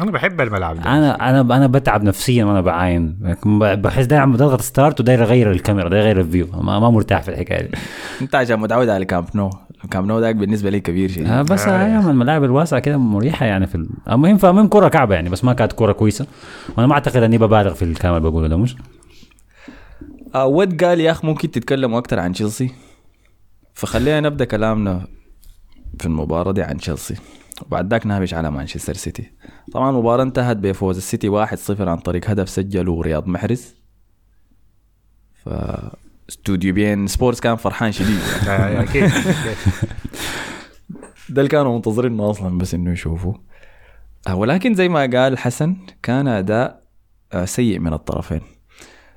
أنا 0.00 0.10
بحب 0.10 0.40
الملعب 0.40 0.76
ده. 0.76 0.82
أنا 0.82 1.30
أنا 1.30 1.40
أنا 1.40 1.66
بتعب 1.66 2.02
نفسيا 2.02 2.44
وأنا 2.44 2.60
بعاين. 2.60 3.16
بحس 3.56 4.04
دايما 4.06 4.26
بضغط 4.26 4.60
start 4.60 5.00
وداير 5.00 5.22
اغير 5.22 5.50
الكاميرا 5.50 5.88
داير 5.88 6.02
اغير 6.02 6.20
ال 6.20 6.25
view 6.25 6.46
ما, 6.60 6.78
ما 6.80 6.90
مرتاح 6.90 7.22
في 7.22 7.28
الحكاية 7.28 7.62
دي. 7.62 7.70
انت 8.20 8.34
عشان 8.34 8.60
متعود 8.60 8.88
على 8.88 9.04
كامب 9.04 9.24
نو 9.34 9.50
كامب 9.90 10.06
نو 10.06 10.20
داك 10.20 10.36
بالنسبة 10.36 10.70
لي 10.70 10.80
كبير 10.80 11.10
شيء 11.10 11.28
آه 11.28 11.42
بس 11.42 11.66
آه. 11.68 11.84
أيام 11.86 12.08
الملاعب 12.10 12.44
الواسعة 12.44 12.80
كده 12.80 12.96
مريحة 12.96 13.46
يعني 13.46 13.66
في 13.66 13.74
ال- 13.74 13.88
المهم 14.10 14.36
فالمهم 14.36 14.66
كوره 14.68 14.88
كعبة 14.88 15.14
يعني 15.14 15.28
بس 15.30 15.44
ما 15.44 15.52
كانت 15.52 15.72
كوره 15.72 15.92
كويسة. 15.92 16.26
وأنا 16.76 16.86
ما 16.86 16.94
أعتقد 16.94 17.22
إني 17.22 17.38
ببالغ 17.38 17.74
في 17.74 17.82
الكلام 17.84 18.16
اللي 18.16 18.30
بقوله 18.30 18.48
ده 18.48 18.56
مش؟ 18.56 18.76
آه 20.34 20.46
ود 20.46 20.84
قال 20.84 21.00
يا 21.00 21.10
اخ 21.10 21.24
ممكن 21.24 21.50
تتكلموا 21.50 21.98
أكثر 21.98 22.18
عن 22.18 22.32
تشيلسي؟ 22.32 22.70
فخلينا 23.74 24.20
نبدأ 24.20 24.44
كلامنا 24.44 25.06
في 26.00 26.06
المباراة 26.06 26.52
دي 26.52 26.62
عن 26.62 26.76
تشيلسي. 26.76 27.14
وبعد 27.66 27.90
ذاك 27.90 28.06
نهبش 28.06 28.34
على 28.34 28.50
مانشستر 28.50 28.94
سيتي. 28.94 29.30
طبعا 29.72 29.90
المباراة 29.90 30.22
انتهت 30.22 30.56
بفوز 30.56 30.96
السيتي 30.96 31.46
1-0 31.46 31.80
عن 31.80 31.96
طريق 31.98 32.30
هدف 32.30 32.48
سجله 32.48 33.00
رياض 33.02 33.26
محرز. 33.28 33.74
ف 35.34 35.48
استوديو 36.28 36.74
بين 36.74 37.06
سبورتس 37.06 37.40
كان 37.40 37.56
فرحان 37.56 37.92
شديد. 37.92 38.20
أكيد 38.48 39.10
ده 41.28 41.42
اللي 41.42 41.48
كانوا 41.48 41.74
منتظرينه 41.74 42.30
أصلا 42.30 42.58
بس 42.58 42.74
إنه 42.74 42.92
يشوفوا. 42.92 43.34
آه، 44.28 44.34
ولكن 44.34 44.74
زي 44.74 44.88
ما 44.88 45.00
قال 45.00 45.38
حسن 45.38 45.76
كان 46.02 46.28
أداء 46.28 46.82
آه، 47.32 47.44
سيء 47.44 47.78
من 47.78 47.92
الطرفين. 47.92 48.40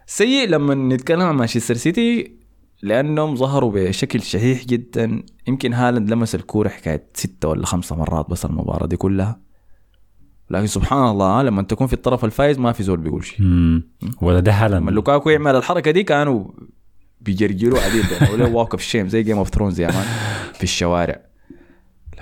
سيء 0.05 0.49
لما 0.49 0.95
نتكلم 0.95 1.21
عن 1.21 1.35
مانشستر 1.35 1.73
سيتي 1.73 2.37
لأنهم 2.81 3.35
ظهروا 3.35 3.71
بشكل 3.75 4.21
شحيح 4.21 4.65
جدا. 4.65 5.23
يمكن 5.47 5.73
هالاند 5.73 6.09
لمس 6.09 6.35
الكورة 6.35 6.69
حكاية 6.69 7.09
ستة 7.13 7.47
ولا 7.47 7.65
خمسة 7.65 7.95
مرات 7.95 8.29
بس 8.29 8.45
المباراة 8.45 8.87
دي 8.87 8.97
كلها. 8.97 9.39
لكن 10.49 10.67
سبحان 10.67 11.07
الله 11.07 11.41
لما 11.41 11.61
تكون 11.61 11.87
في 11.87 11.93
الطرف 11.93 12.25
الفايز 12.25 12.59
ما 12.59 12.71
في 12.71 12.83
زول 12.83 12.97
بيقول 12.97 13.25
شيء. 13.25 13.39
ولا 14.21 14.39
ده 14.39 14.51
لما 14.51 14.65
هالاند 14.65 14.89
لوكاكو 14.89 15.29
يعمل 15.29 15.55
الحركة 15.55 15.91
دي 15.91 16.03
كانوا 16.03 16.47
بيجرجروا 17.27 17.79
عديد 17.79 18.05
بيعملوا 18.09 18.47
walk 18.47 18.71
of 18.71 18.81
shame 18.81 19.09
زي 19.09 19.23
Game 19.23 19.37
of 19.37 19.49
Thrones 19.49 19.79
يا 19.79 19.87
man. 19.87 20.05
في 20.53 20.63
الشوارع. 20.63 21.21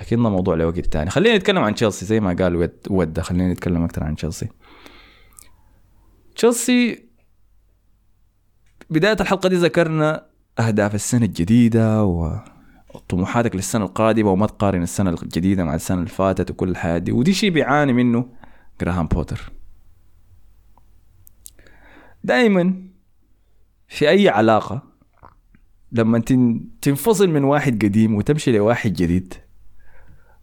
لكن 0.00 0.22
ده 0.22 0.28
موضوع 0.28 0.54
لوقت 0.54 0.78
تاني. 0.80 1.10
خلينا 1.10 1.36
نتكلم 1.36 1.58
عن 1.58 1.74
تشيلسي 1.74 2.04
زي 2.04 2.20
ما 2.20 2.32
قال 2.32 2.56
ود 2.56 2.76
ود 2.90 3.20
خلينا 3.20 3.52
نتكلم 3.52 3.82
أكثر 3.82 4.04
عن 4.04 4.16
تشيلسي 4.16 4.48
تشيلسي 6.36 7.06
بداية 8.90 9.16
الحلقة 9.20 9.48
دي 9.48 9.56
ذكرنا 9.56 10.26
أهداف 10.58 10.94
السنة 10.94 11.24
الجديدة 11.24 12.04
وطموحاتك 12.94 13.56
للسنة 13.56 13.84
القادمة 13.84 14.30
وما 14.30 14.46
تقارن 14.46 14.82
السنة 14.82 15.10
الجديدة 15.10 15.64
مع 15.64 15.74
السنة 15.74 15.98
اللي 15.98 16.08
فاتت 16.08 16.50
وكل 16.50 16.68
الحياة 16.68 16.98
دي. 16.98 17.12
ودي 17.12 17.32
شيء 17.32 17.50
بيعاني 17.50 17.92
منه 17.92 18.28
جراهام 18.80 19.06
بوتر 19.06 19.52
دائما 22.24 22.82
في 23.88 24.08
أي 24.08 24.28
علاقة 24.28 24.82
لما 25.92 26.18
تن- 26.18 26.60
تنفصل 26.82 27.30
من 27.30 27.44
واحد 27.44 27.84
قديم 27.84 28.14
وتمشي 28.14 28.52
لواحد 28.52 28.92
جديد 28.92 29.34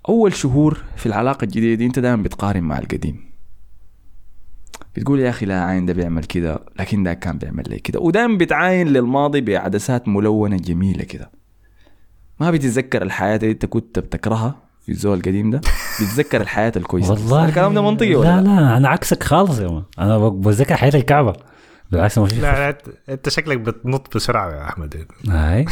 أول 0.09 0.33
شهور 0.33 0.83
في 0.95 1.05
العلاقة 1.05 1.45
الجديدة 1.45 1.75
دي 1.75 1.85
أنت 1.85 1.99
دائما 1.99 2.23
بتقارن 2.23 2.63
مع 2.63 2.79
القديم. 2.79 3.33
بتقول 4.95 5.19
يا 5.19 5.29
أخي 5.29 5.45
لا 5.45 5.63
عين 5.63 5.85
ده 5.85 5.93
بيعمل 5.93 6.23
كده 6.23 6.59
لكن 6.79 7.03
ده 7.03 7.13
كان 7.13 7.37
بيعمل 7.37 7.63
لي 7.67 7.79
كده. 7.79 7.99
ودائما 7.99 8.37
بتعاين 8.37 8.87
للماضي 8.87 9.41
بعدسات 9.41 10.07
ملونة 10.07 10.57
جميلة 10.57 11.03
كده. 11.03 11.31
ما 12.39 12.51
بتتذكر 12.51 13.01
الحياة 13.01 13.35
اللي 13.35 13.51
أنت 13.51 13.65
كنت 13.65 13.99
بتكرهها 13.99 14.55
في 14.85 14.91
الزول 14.91 15.17
القديم 15.17 15.49
ده؟ 15.51 15.61
بتتذكر 16.01 16.41
الحياة 16.41 16.71
الكويسة؟ 16.75 17.11
والله 17.11 17.45
الكلام 17.45 17.73
ده 17.73 17.81
منطقي 17.81 18.15
ولا 18.15 18.27
لا؟ 18.27 18.41
لا؟ 18.41 18.47
لا 18.61 18.77
أنا 18.77 18.89
عكسك 18.89 19.23
خالص 19.23 19.59
يا 19.59 19.67
مان. 19.67 19.83
أنا 19.99 20.29
بتذكر 20.29 20.75
حياة 20.75 20.95
الكعبة. 20.95 21.33
بالعكس 21.93 22.17
ما 22.17 22.25
لا 22.27 22.69
لا 22.71 22.77
انت 23.09 23.29
شكلك 23.29 23.57
بتنط 23.57 24.15
بسرعة 24.15 24.51
يا 24.51 24.63
أحمد 24.63 25.05
هاي. 25.29 25.65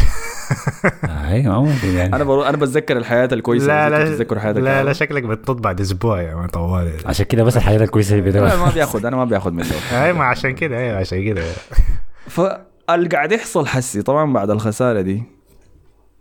هاي 1.04 1.44
ما 1.44 1.76
يعني. 1.84 2.16
أنا 2.16 2.24
برو... 2.24 2.44
أنا 2.44 2.58
بتذكر 2.58 2.98
الحياة 2.98 3.30
الكويسة. 3.32 3.68
لا 3.68 3.90
بتذكر- 3.90 4.04
لا 4.06 4.16
بتذكر 4.16 4.40
حياتك 4.40 4.58
لا 4.60 4.84
لا 4.84 4.94
شكلك 4.94 5.24
بتنط 5.24 5.58
بعد 5.62 5.82
أسبوع 5.82 6.22
يا 6.22 6.36
man 6.36 6.48
طوال 6.48 6.92
عشان 7.06 7.26
كده 7.26 7.44
بس 7.44 7.58
الحياة 7.58 7.84
الكويسة 7.84 8.16
اللي 8.20 8.32
لا، 8.32 8.42
بيدور 8.44 8.66
ما 8.66 8.72
بياخد 8.72 9.06
أنا 9.06 9.16
ما 9.16 9.26
بياخد 9.26 9.54
منه. 9.54 9.66
اي 10.06 10.14
ما 10.14 10.24
عشان 10.24 10.52
كده 10.56 10.78
أيوه 10.78 10.98
عشان 10.98 11.26
كده. 11.26 11.44
فاللي 12.36 13.10
قاعد 13.10 13.32
يحصل 13.32 13.68
حسي 13.68 14.02
طبعا 14.02 14.34
بعد 14.34 14.50
الخسارة 14.50 15.02
دي. 15.02 15.24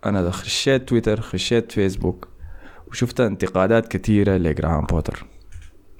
أنا 0.05 0.31
خشيت 0.31 0.89
تويتر 0.89 1.21
خشيت 1.21 1.71
فيسبوك 1.71 2.27
وشفت 2.87 3.19
انتقادات 3.21 3.87
كثيره 3.87 4.31
لجراهام 4.37 4.85
بوتر. 4.85 5.25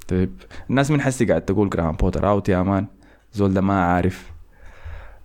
طيب 0.08 0.34
الناس 0.70 0.92
من 0.92 1.02
حسي 1.02 1.26
قاعد 1.26 1.42
تقول 1.42 1.70
جراهام 1.70 1.96
بوتر 1.96 2.30
out 2.30 2.50
يا 2.50 2.62
man. 2.62 2.88
زول 3.34 3.54
ده 3.54 3.62
ما 3.62 3.84
عارف. 3.86 4.32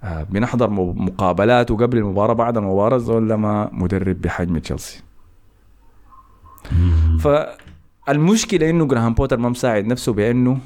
آه 0.04 0.22
بنحضر 0.22 0.70
م- 0.70 1.04
مقابلات 1.04 1.70
وقبل 1.70 1.98
المباراة 1.98 2.32
بعد 2.34 2.56
المباراة 2.56 2.98
زول 2.98 3.28
ده 3.28 3.36
ما 3.36 3.70
مدرب 3.72 4.20
بحجم 4.22 4.58
تشيلسي. 4.58 5.02
فالمشكلة 7.20 8.70
إنه 8.70 8.84
جراهام 8.86 9.14
بوتر 9.14 9.36
ما 9.38 9.48
مساعد 9.48 9.86
نفسه 9.86 10.12
بإنه 10.12 10.58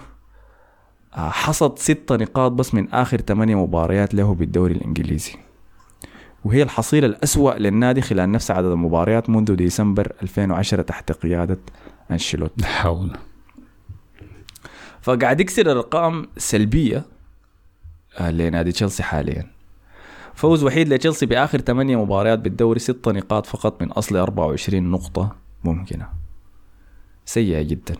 آه، 1.16 1.30
حصد 1.30 1.78
ستة 1.78 2.16
نقاط 2.16 2.52
بس 2.52 2.75
من 2.75 2.88
آخر 2.88 3.20
ثمانية 3.20 3.54
مباريات 3.62 4.14
له 4.14 4.35
بالدوري 4.35 4.75
الإنجليزي. 4.75 5.32
وهي 6.44 6.62
الحصيلة 6.62 7.06
الأسوأ 7.06 7.54
للنادي 7.54 8.00
خلال 8.00 8.32
نفس 8.32 8.50
عدد 8.50 8.66
المباريات 8.66 9.30
منذ 9.30 9.54
ديسمبر 9.54 10.12
2010 10.23 10.82
تحت 10.82 11.12
قيادة 11.12 11.59
أنشيلوت 12.11 12.52
لا 12.56 12.66
حول. 12.66 13.11
فقاعد 15.02 15.40
يكسر 15.40 15.70
أرقام 15.70 16.26
سلبية 16.37 17.04
لنادي 18.20 18.72
تشيلسي 18.72 19.02
حاليا. 19.02 19.46
فوز 20.34 20.64
وحيد 20.64 20.88
لتشيلسي 20.88 21.26
بآخر 21.26 21.60
ثمانية 21.60 22.02
مباريات 22.04 22.38
بالدوري 22.38 22.78
ستة 22.80 23.12
نقاط 23.12 23.46
فقط 23.46 23.82
من 23.82 23.92
أصل 23.92 24.16
24 24.16 24.90
نقطة 24.90 25.36
ممكنة. 25.64 26.08
سيئة 27.24 27.62
جدا. 27.62 27.94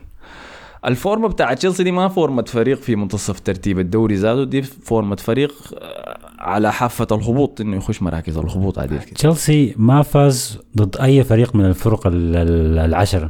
الفورمة 0.85 1.27
بتاع 1.27 1.53
تشيلسي 1.53 1.83
دي 1.83 1.91
ما 1.91 2.07
فورمة 2.07 2.43
فريق 2.43 2.77
في 2.77 2.95
منتصف 2.95 3.39
ترتيب 3.39 3.79
الدوري 3.79 4.15
ذاته 4.15 4.43
دي 4.43 4.61
فورمة 4.61 5.15
فريق 5.15 5.53
آه، 5.81 6.19
على 6.39 6.71
حافة 6.73 7.07
الهبوط 7.11 7.61
إنه 7.61 7.77
يخش 7.77 8.01
مراكز 8.01 8.37
الهبوط 8.37 8.79
عديل 8.79 8.99
كده. 8.99 9.13
تشيلسي 9.13 9.73
ما 9.77 10.01
فاز 10.01 10.59
ضد 10.77 10.97
أي 10.97 11.23
فريق 11.23 11.55
من 11.55 11.65
الفرق 11.65 12.07
ال- 12.07 12.35
ال- 12.35 12.77
العشرة 12.77 13.27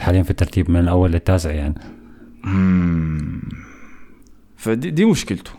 حاليا 0.00 0.22
في 0.22 0.30
الترتيب 0.30 0.70
من 0.70 0.80
الأول 0.80 1.12
للتاسع 1.12 1.50
يعني. 1.50 1.74
مم. 2.44 3.42
فدي 4.56 4.90
دي 4.90 5.04
مشكلته. 5.04 5.50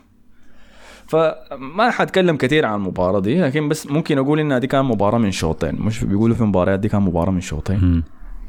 فما 1.09 1.91
حاتكلم 1.91 2.37
كثير 2.37 2.65
عن 2.65 2.75
المباراة 2.75 3.19
دي 3.19 3.41
لكن 3.41 3.69
بس 3.69 3.87
ممكن 3.87 4.17
أقول 4.17 4.39
انها 4.39 4.57
دي 4.57 4.67
كان 4.67 4.85
مباراة 4.85 5.17
من 5.17 5.31
شوطين 5.31 5.75
مش 5.75 6.03
بيقولوا 6.03 6.35
في 6.35 6.43
مباريات 6.43 6.79
دي 6.79 6.89
كان 6.89 7.01
مباراة 7.01 7.31
من 7.31 7.41
شوطين. 7.41 8.03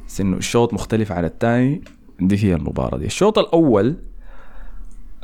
بس 0.08 0.20
إنه 0.20 0.36
الشوط 0.36 0.74
مختلف 0.74 1.12
عن 1.12 1.24
الثاني 1.24 1.82
دي 2.20 2.44
هي 2.44 2.54
المباراة 2.54 2.98
دي 2.98 3.06
الشوط 3.06 3.38
الأول 3.38 3.96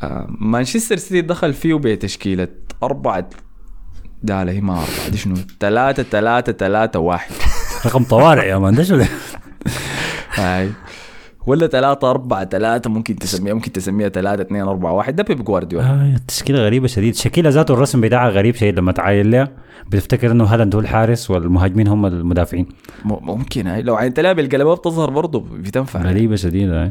آه 0.01 0.27
مانشستر 0.41 0.97
سيتي 0.97 1.21
دخل 1.21 1.53
فيه 1.53 1.75
بتشكيلة 1.75 2.49
أربعة 2.83 3.29
لا 4.23 4.45
لا 4.45 4.53
هي 4.53 4.61
ما 4.61 4.73
أربعة 4.73 5.09
دي 5.11 5.17
شنو؟ 5.17 5.35
ثلاثة 5.61 6.03
ثلاثة 6.03 6.53
ثلاثة 6.53 6.99
واحد 6.99 7.33
رقم 7.87 8.05
طوارئ 8.05 8.49
يا 8.49 8.59
مان 8.59 8.75
ده 8.75 8.83
ده؟ 8.83 9.09
هاي 10.35 10.71
ولا 11.47 11.67
ثلاثة 11.67 12.11
أربعة 12.11 12.45
ثلاثة 12.45 12.91
ممكن 12.91 13.17
تسميها 13.17 13.55
ممكن 13.55 13.73
تسميها 13.73 14.09
ثلاثة 14.09 14.43
اثنين 14.43 14.63
أربعة 14.63 14.93
واحد. 14.93 15.17
ده 15.17 15.23
بيب 15.23 15.45
جوارديولا. 15.45 15.87
آه 15.87 16.17
التشكيله 16.17 16.59
غريبة 16.59 16.87
شديد 16.87 17.15
شكلها 17.15 17.51
ذاته 17.51 17.75
الرسم 17.75 18.01
بتاعها 18.01 18.31
غريب 18.31 18.55
شديد. 18.55 18.79
لما 18.79 18.93
تعاين 18.93 19.31
لها 19.31 19.49
بتفتكر 19.87 20.31
إنه 20.31 20.45
هالاند 20.45 20.75
هو 20.75 20.81
الحارس 20.81 21.31
والمهاجمين 21.31 21.89
هم 21.89 22.07
المدافعين. 22.07 22.67
ممكن. 23.05 23.67
هاي 23.67 23.83
لو 23.83 23.97
عينت 23.97 24.21
لها 24.21 24.33
بالقلبات 24.33 24.79
بتظهر 24.79 25.11
برضه 25.11 25.45
بتنفع. 25.53 26.03
غريبة 26.03 26.37
شديدة 26.37 26.83
هاي. 26.83 26.91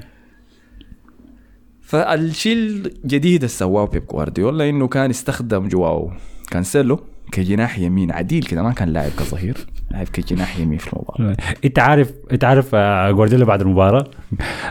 فالشيء 1.81 2.55
الجديد 2.55 3.35
اللي 3.35 3.47
سواه 3.47 3.85
بيب 3.85 4.07
جوارديولا 4.07 4.69
إنه 4.69 4.88
كان 4.88 5.09
استخدم 5.09 5.67
جواو 5.67 6.12
كانسيلو. 6.51 7.00
كجناح 7.36 7.80
يمين. 7.80 8.12
عديل 8.12 8.44
كده 8.44 8.63
ما 8.63 8.72
كان 8.72 8.89
لاعب 8.89 9.12
كظهير 9.20 9.58
لاعب 9.92 10.08
كجناح 10.08 10.60
يمين 10.60 10.77
في 10.77 10.94
المباراة. 10.94 11.38
انت 11.65 11.80
عارف 11.80 12.13
انت 12.32 12.44
عارف 12.44 12.75
آه، 12.75 13.12
جوارديولا 13.12 13.46
بعد 13.46 13.62
المباراة 13.62 14.08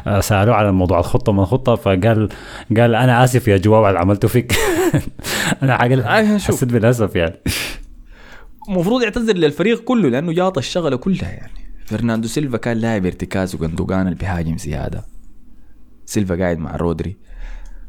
آه، 0.06 0.20
سالوه 0.20 0.54
على 0.54 0.72
موضوع 0.72 0.98
الخطة 0.98 1.32
ما 1.32 1.42
الخطة 1.42 1.74
فقال 1.74 2.28
قال 2.76 2.94
أنا 2.94 3.24
آسف 3.24 3.48
يا 3.48 3.56
جواب 3.56 3.84
على 3.84 3.88
اللي 3.88 4.00
عملته 4.00 4.28
فيك. 4.28 4.52
أنا 5.62 5.78
حاجة 5.78 6.04
آه،. 6.04 6.38
حسيت 6.38 6.72
بالأسف 6.72 7.16
يعني. 7.16 7.34
المفروض 8.68 9.02
يعتذر 9.02 9.36
للفريق 9.36 9.84
كله 9.84 10.08
لأنه 10.08 10.32
جاط 10.32 10.58
الشغلة 10.58 10.96
كلها 10.96 11.30
يعني. 11.30 11.52
برناردو 11.86 12.28
سيلفا 12.28 12.56
كان 12.56 12.76
لاعب 12.76 13.06
ارتكاز 13.06 13.54
وجندوجان 13.54 14.00
اللي 14.00 14.14
بيهاجم 14.14 14.58
زيادة. 14.58 15.04
سيلفا 16.06 16.36
قاعد 16.36 16.58
مع 16.58 16.76
رودري. 16.76 17.16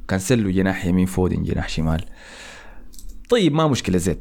كانسيلو 0.07 0.49
جناح 0.51 0.85
يمين 0.85 1.05
فودن 1.05 1.43
جناح 1.43 1.69
شمال. 1.69 2.01
طيب 3.29 3.53
ما 3.53 3.67
مشكلة 3.67 3.97
زيت 3.97 4.19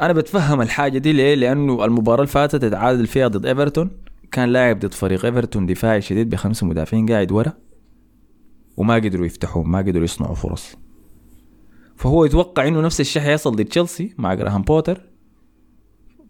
أنا 0.00 0.12
بتفهم 0.12 0.60
الحاجة 0.60 0.98
دي 0.98 1.12
ليه؟ 1.12 1.34
لأنه 1.34 1.84
المباراة 1.84 2.20
اللي 2.20 2.32
فاتت 2.32 2.64
اتعادل 2.64 3.06
فيها 3.06 3.28
ضد 3.28 3.46
إيفرتون. 3.46 3.90
كان 4.32 4.48
لاعب 4.48 4.78
ضد 4.78 4.94
فريق 4.94 5.24
إيفرتون 5.24 5.66
دفاعي 5.66 6.00
شديد 6.00 6.30
بخمسة 6.30 6.66
مدافعين 6.66 7.06
قاعد 7.06 7.32
ورا 7.32 7.52
وما 8.76 8.94
قدروا 8.94 9.26
يفتحوا 9.26 9.64
ما 9.64 9.78
قدروا 9.78 10.04
يصنعوا 10.04 10.34
فرص. 10.34 10.76
فهو 11.96 12.24
يتوقع 12.24 12.68
إنه 12.68 12.80
نفس 12.80 13.00
الشيء 13.00 13.22
حيصل 13.22 13.56
ضد 13.56 13.64
تشيلسي 13.64 14.14
مع 14.18 14.34
جراهام 14.34 14.62
بوتر. 14.62 15.00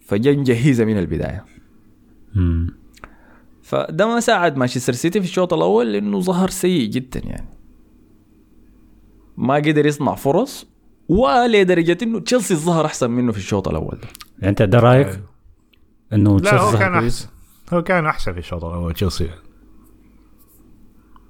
فجا 0.01 0.33
جهيزة 0.33 0.85
من 0.85 0.99
البداية. 0.99 1.45
مم. 2.35 2.75
فده 3.63 4.07
ما 4.07 4.21
ساعد 4.21 4.57
مانشستر 4.57 4.93
سيتي 4.93 5.21
في 5.21 5.27
الشوط 5.27 5.53
الأول 5.53 5.93
لأنه 5.93 6.21
ظهر 6.21 6.51
سيء 6.51 6.89
جدا 6.91 7.21
يعني. 7.25 7.49
ما 9.37 9.55
قدر 9.55 9.87
يصنع 9.87 10.15
فرص 10.15 10.70
ولدرجه 11.11 11.99
إنه 12.03 12.21
تشيلسي 12.21 12.55
ظهر 12.55 12.87
أحسن 12.87 13.11
منه 13.11 13.33
في 13.33 13.39
الشوط 13.39 13.69
الأول. 13.69 13.99
ده 14.03 14.09
يعني 14.39 14.51
أنت 14.51 14.63
ده 14.63 14.79
رأيك؟ 14.79 15.21
إنه 16.13 16.41
لا 16.41 16.55
هو 16.55 16.69
تشيلسي 16.69 16.79
كان؟ 16.79 16.95
أحسن. 16.95 17.29
هو 17.73 17.83
كان 17.83 18.07
أحسن 18.07 18.33
في 18.33 18.39
الشوط 18.39 18.65
الأول 18.65 18.95
تشيلسي 18.95 19.31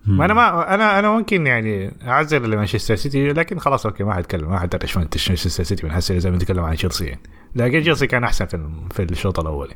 ما 0.07 0.25
أنا 0.25 0.35
ما 0.35 0.75
أنا 0.75 0.99
أنا 0.99 1.11
ممكن 1.11 1.47
يعني 1.47 1.93
اعذر 2.03 2.47
لمانشستر 2.47 2.97
سيتي 2.97 3.33
لكن 3.33 3.59
خلاص 3.59 3.87
okay 3.87 4.05
ما 4.05 4.15
حتكلم 4.15 4.51
ما 4.51 4.59
حدرش 4.59 4.97
عن 4.99 5.09
مانشستر 5.29 5.65
سيتي 5.65 5.87
بنحسن 5.87 6.21
زي 6.21 6.31
ما 6.31 6.37
نتكلم 6.37 6.65
عن 6.65 6.77
تشيلسي 6.77 7.05
يعني 7.05 7.23
لكن 7.55 7.81
تشيلسي 7.81 8.07
كان 8.07 8.25
أحسن 8.25 8.47
في 8.47 8.69
في 8.91 9.03
الشوط 9.03 9.41
الأول. 9.41 9.73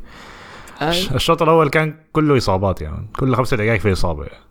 الشوط 0.82 1.42
الأول 1.42 1.68
كان 1.68 1.94
كله 2.12 2.36
إصابات 2.36 2.82
يعني 2.82 3.08
كل 3.19 3.36
خمسة 3.36 3.56
دقائق 3.56 3.80
في 3.80 3.93
إصابة. 3.93 4.25
يعني. 4.25 4.45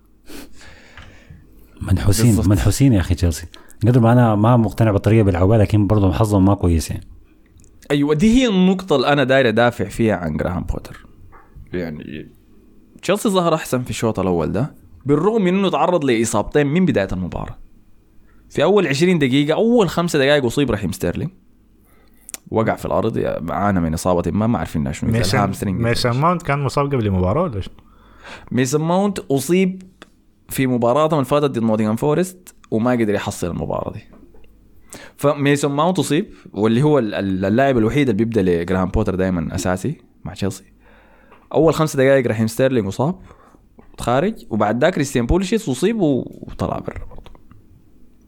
منحوسين. 1.81 2.41
منحوسين 2.49 2.93
يا 2.93 2.99
أخي 2.99 3.15
تشيلسي 3.15 3.47
قدر 3.87 3.99
ما 3.99 4.11
أنا 4.13 4.35
ما 4.35 4.57
مقتنع 4.57 4.91
بالطريقة 4.91 5.23
بيلعبوها 5.23 5.57
لكن 5.57 5.87
برضه 5.87 6.13
حظهم 6.13 6.45
ما 6.45 6.53
كويس 6.53 6.91
يعني 6.91 7.07
أيوه 7.91 8.13
دي 8.13 8.41
هي 8.41 8.47
النقطة 8.49 8.95
اللي 8.95 9.07
أنا 9.07 9.23
داير 9.23 9.49
أدافع 9.49 9.85
فيها 9.85 10.15
عن 10.15 10.37
جراهام 10.37 10.63
بوتر. 10.63 11.05
يعني 11.73 12.27
تشيلسي 13.01 13.29
ظهر 13.29 13.53
أحسن 13.53 13.83
في 13.83 13.89
الشوط 13.89 14.19
الأول 14.19 14.51
ده 14.51 14.75
بالرغم 15.05 15.41
من 15.41 15.57
إنه 15.57 15.69
تعرض 15.69 16.05
لإصابتين 16.05 16.67
من 16.67 16.85
بداية 16.85 17.07
المباراة. 17.11 17.57
في 18.49 18.63
أول 18.63 18.87
20 18.87 19.19
دقيقة 19.19 19.53
أول 19.55 19.89
خمسة 19.89 20.19
دقائق 20.19 20.45
أصيب 20.45 20.71
رحيم 20.71 20.91
ستيرلينج 20.91 21.31
وقع 22.51 22.75
في 22.75 22.85
الأرض 22.85 23.25
عانى 23.49 23.79
من 23.79 23.93
إصابة 23.93 24.31
ما 24.31 24.47
ما 24.47 24.59
عارفين 24.59 24.93
شنو 24.93 25.11
ميسن 25.11 25.51
ميسن 25.65 26.11
ماونت 26.11 26.41
كان 26.41 26.59
مصاب 26.59 26.85
قبل 26.85 27.05
المباراه 27.05 27.41
ولا؟ 27.41 27.61
ميسن 28.51 28.81
ماونت 28.81 29.19
أصيب 29.19 29.83
في 30.49 30.67
مباراتهم 30.67 31.19
اللي 31.19 31.29
فاتت 31.29 31.45
ضد 31.45 31.59
نوتنغهام 31.59 31.95
فورست 31.95 32.52
وما 32.71 32.91
قدر 32.91 33.13
يحصل 33.13 33.47
المباراة 33.47 33.93
دي. 33.93 34.04
فميسن 35.17 35.71
ماونت 35.71 35.99
اصيب 35.99 36.34
واللي 36.54 36.84
هو 36.84 36.99
ال- 36.99 37.13
ال- 37.13 37.45
اللاعب 37.45 37.78
الوحيد 37.78 38.10
اللي 38.10 38.26
بيبدأ 38.26 38.41
لجراهام 38.41 38.89
بوتر 38.89 39.15
دائما 39.15 39.56
أساسي 39.56 39.97
مع 40.23 40.34
تشيلسي. 40.34 40.63
أول 41.54 41.73
خمس 41.73 41.95
دقائق 41.95 42.28
رحيم 42.28 42.47
ستيرلينج 42.47 42.88
اصاب 42.88 43.19
خارج 43.99 44.45
وبعد 44.49 44.82
ذاك 44.84 44.93
كريستيان 44.93 45.26
بوليسيتش 45.25 45.69
اصيب 45.69 46.02
وطلع 46.02 46.80
برا 46.80 47.06
برضه 47.06 47.32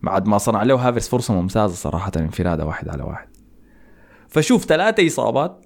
بعد 0.04 0.28
ما 0.28 0.38
صنع 0.38 0.64
له 0.64 0.76
هافرتز 0.88 1.10
فرصة 1.10 1.34
ممتازة 1.34 1.76
صراحة 1.76 2.12
انفراده 2.16 2.66
واحد 2.66 2.90
على 2.90 3.04
واحد. 3.04 3.28
فشوف 4.28 4.66
ثلاثة 4.66 5.08
إصابات 5.08 5.66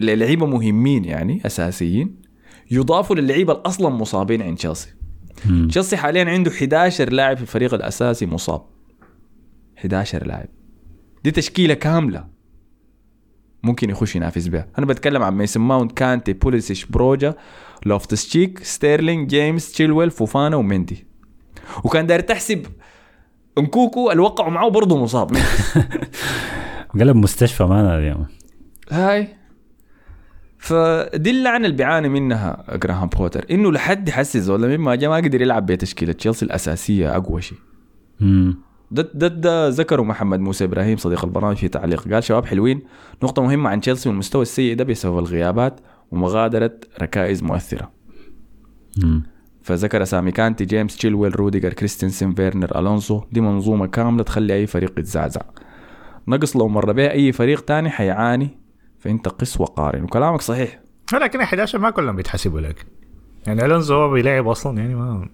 للعيبة 0.00 0.46
مهمين 0.46 1.04
يعني 1.04 1.46
أساسيين 1.46 2.22
يضافوا 2.70 3.16
للعيبة 3.16 3.52
اللي 3.52 3.62
أصلا 3.66 3.88
مصابين 3.88 4.42
عند 4.42 4.56
تشيلسي. 4.56 4.94
تشيلسي 5.68 5.96
حاليا 5.96 6.24
عنده 6.24 6.50
11 6.50 7.12
لاعب 7.12 7.36
في 7.36 7.42
الفريق 7.42 7.74
الأساسي 7.74 8.26
مصاب. 8.26 8.62
11 9.78 10.26
لاعب. 10.26 10.48
دي 11.24 11.30
تشكيلة 11.30 11.74
كاملة. 11.74 12.26
ممكن 13.62 13.90
يخش 13.90 14.16
ينافس 14.16 14.46
بها. 14.46 14.66
أنا 14.78 14.86
بتكلم 14.86 15.22
عن 15.22 15.34
ميسن 15.36 15.60
ماونت 15.60 15.92
كانتي 15.92 16.32
بوليسيتش 16.32 16.84
بروجا 16.84 17.34
لوفتس 17.86 18.28
تشيك 18.28 18.58
ستيرلينج 18.64 19.28
جيمس 19.28 19.72
تشيلويل 19.72 20.10
فوفانا 20.10 20.56
ومندي. 20.56 21.06
وكان 21.84 22.06
داير 22.06 22.20
تحسب 22.20 22.66
انكوكو 23.58 24.10
اللي 24.10 24.22
وقعوا 24.22 24.50
معاه 24.50 24.68
برضه 24.68 25.02
مصاب. 25.02 25.30
قلب 27.00 27.16
مستشفى 27.16 27.64
ما 27.64 27.98
اليوم. 27.98 28.26
هاي. 28.90 29.43
فدي 30.64 31.30
اللعنة 31.30 31.64
اللي 31.66 31.76
بيعاني 31.76 32.08
منها 32.08 32.64
جراهام 32.76 33.08
بوتر. 33.08 33.46
إنه 33.50 33.72
لحد 33.72 34.08
يحسس 34.08 34.48
ولا 34.48 34.76
مما 34.76 34.94
جاء 34.94 35.10
ما 35.10 35.16
قدر 35.16 35.42
يلعب 35.42 35.66
بتشكيله 35.66 36.12
تشيلسي 36.12 36.44
الأساسية 36.44 37.16
أقوى 37.16 37.42
شيء. 37.42 37.58
ده 38.90 39.10
ده 39.14 39.28
ده 39.28 39.68
ذكره 39.68 40.02
محمد 40.02 40.40
موسى 40.40 40.64
إبراهيم 40.64 40.96
صديق 40.96 41.24
البرنامج 41.24 41.56
في 41.56 41.68
تعليق. 41.68 42.08
قال 42.08 42.24
شباب 42.24 42.46
حلوين 42.46 42.82
نقطة 43.22 43.42
مهمة 43.42 43.70
عن 43.70 43.80
تشيلسي 43.80 44.08
والمستوى 44.08 44.42
السيء 44.42 44.76
ده 44.76 44.84
بسبب 44.84 45.18
الغيابات 45.18 45.80
ومغادرة 46.10 46.72
ركائز 47.02 47.42
مؤثرة. 47.42 47.90
مم. 49.04 49.22
فذكر 49.62 50.02
اسامي 50.02 50.30
كانتي 50.30 50.64
جيمس 50.64 50.96
تشيلويل 50.96 51.40
روديجر 51.40 51.72
كريستنسن 51.72 52.34
فيرنر 52.34 52.78
ألونسو. 52.78 53.22
دي 53.32 53.40
منظومة 53.40 53.86
كاملة 53.86 54.22
تخلي 54.22 54.54
أي 54.54 54.66
فريق 54.66 54.98
يتزعزع. 54.98 55.42
نقص 56.28 56.56
لو 56.56 56.68
مر 56.68 56.92
بها 56.92 57.10
أي 57.10 57.32
فريق 57.32 57.60
تاني 57.60 57.90
حيعاني 57.90 58.63
فأنت 59.04 59.28
قس 59.28 59.60
وقارن 59.60 60.02
وكلامك 60.04 60.40
صحيح. 60.40 60.80
لكن 61.14 61.40
11 61.40 61.78
ما 61.78 61.90
كلهم 61.90 62.16
بيتحسبوا 62.16 62.60
لك. 62.60 62.86
يعني 63.46 63.64
الونزو 63.64 63.94
هو 63.94 64.10
بيلعب 64.10 64.48
أصلا 64.48 64.78
يعني 64.78 64.94
ما 64.94 65.28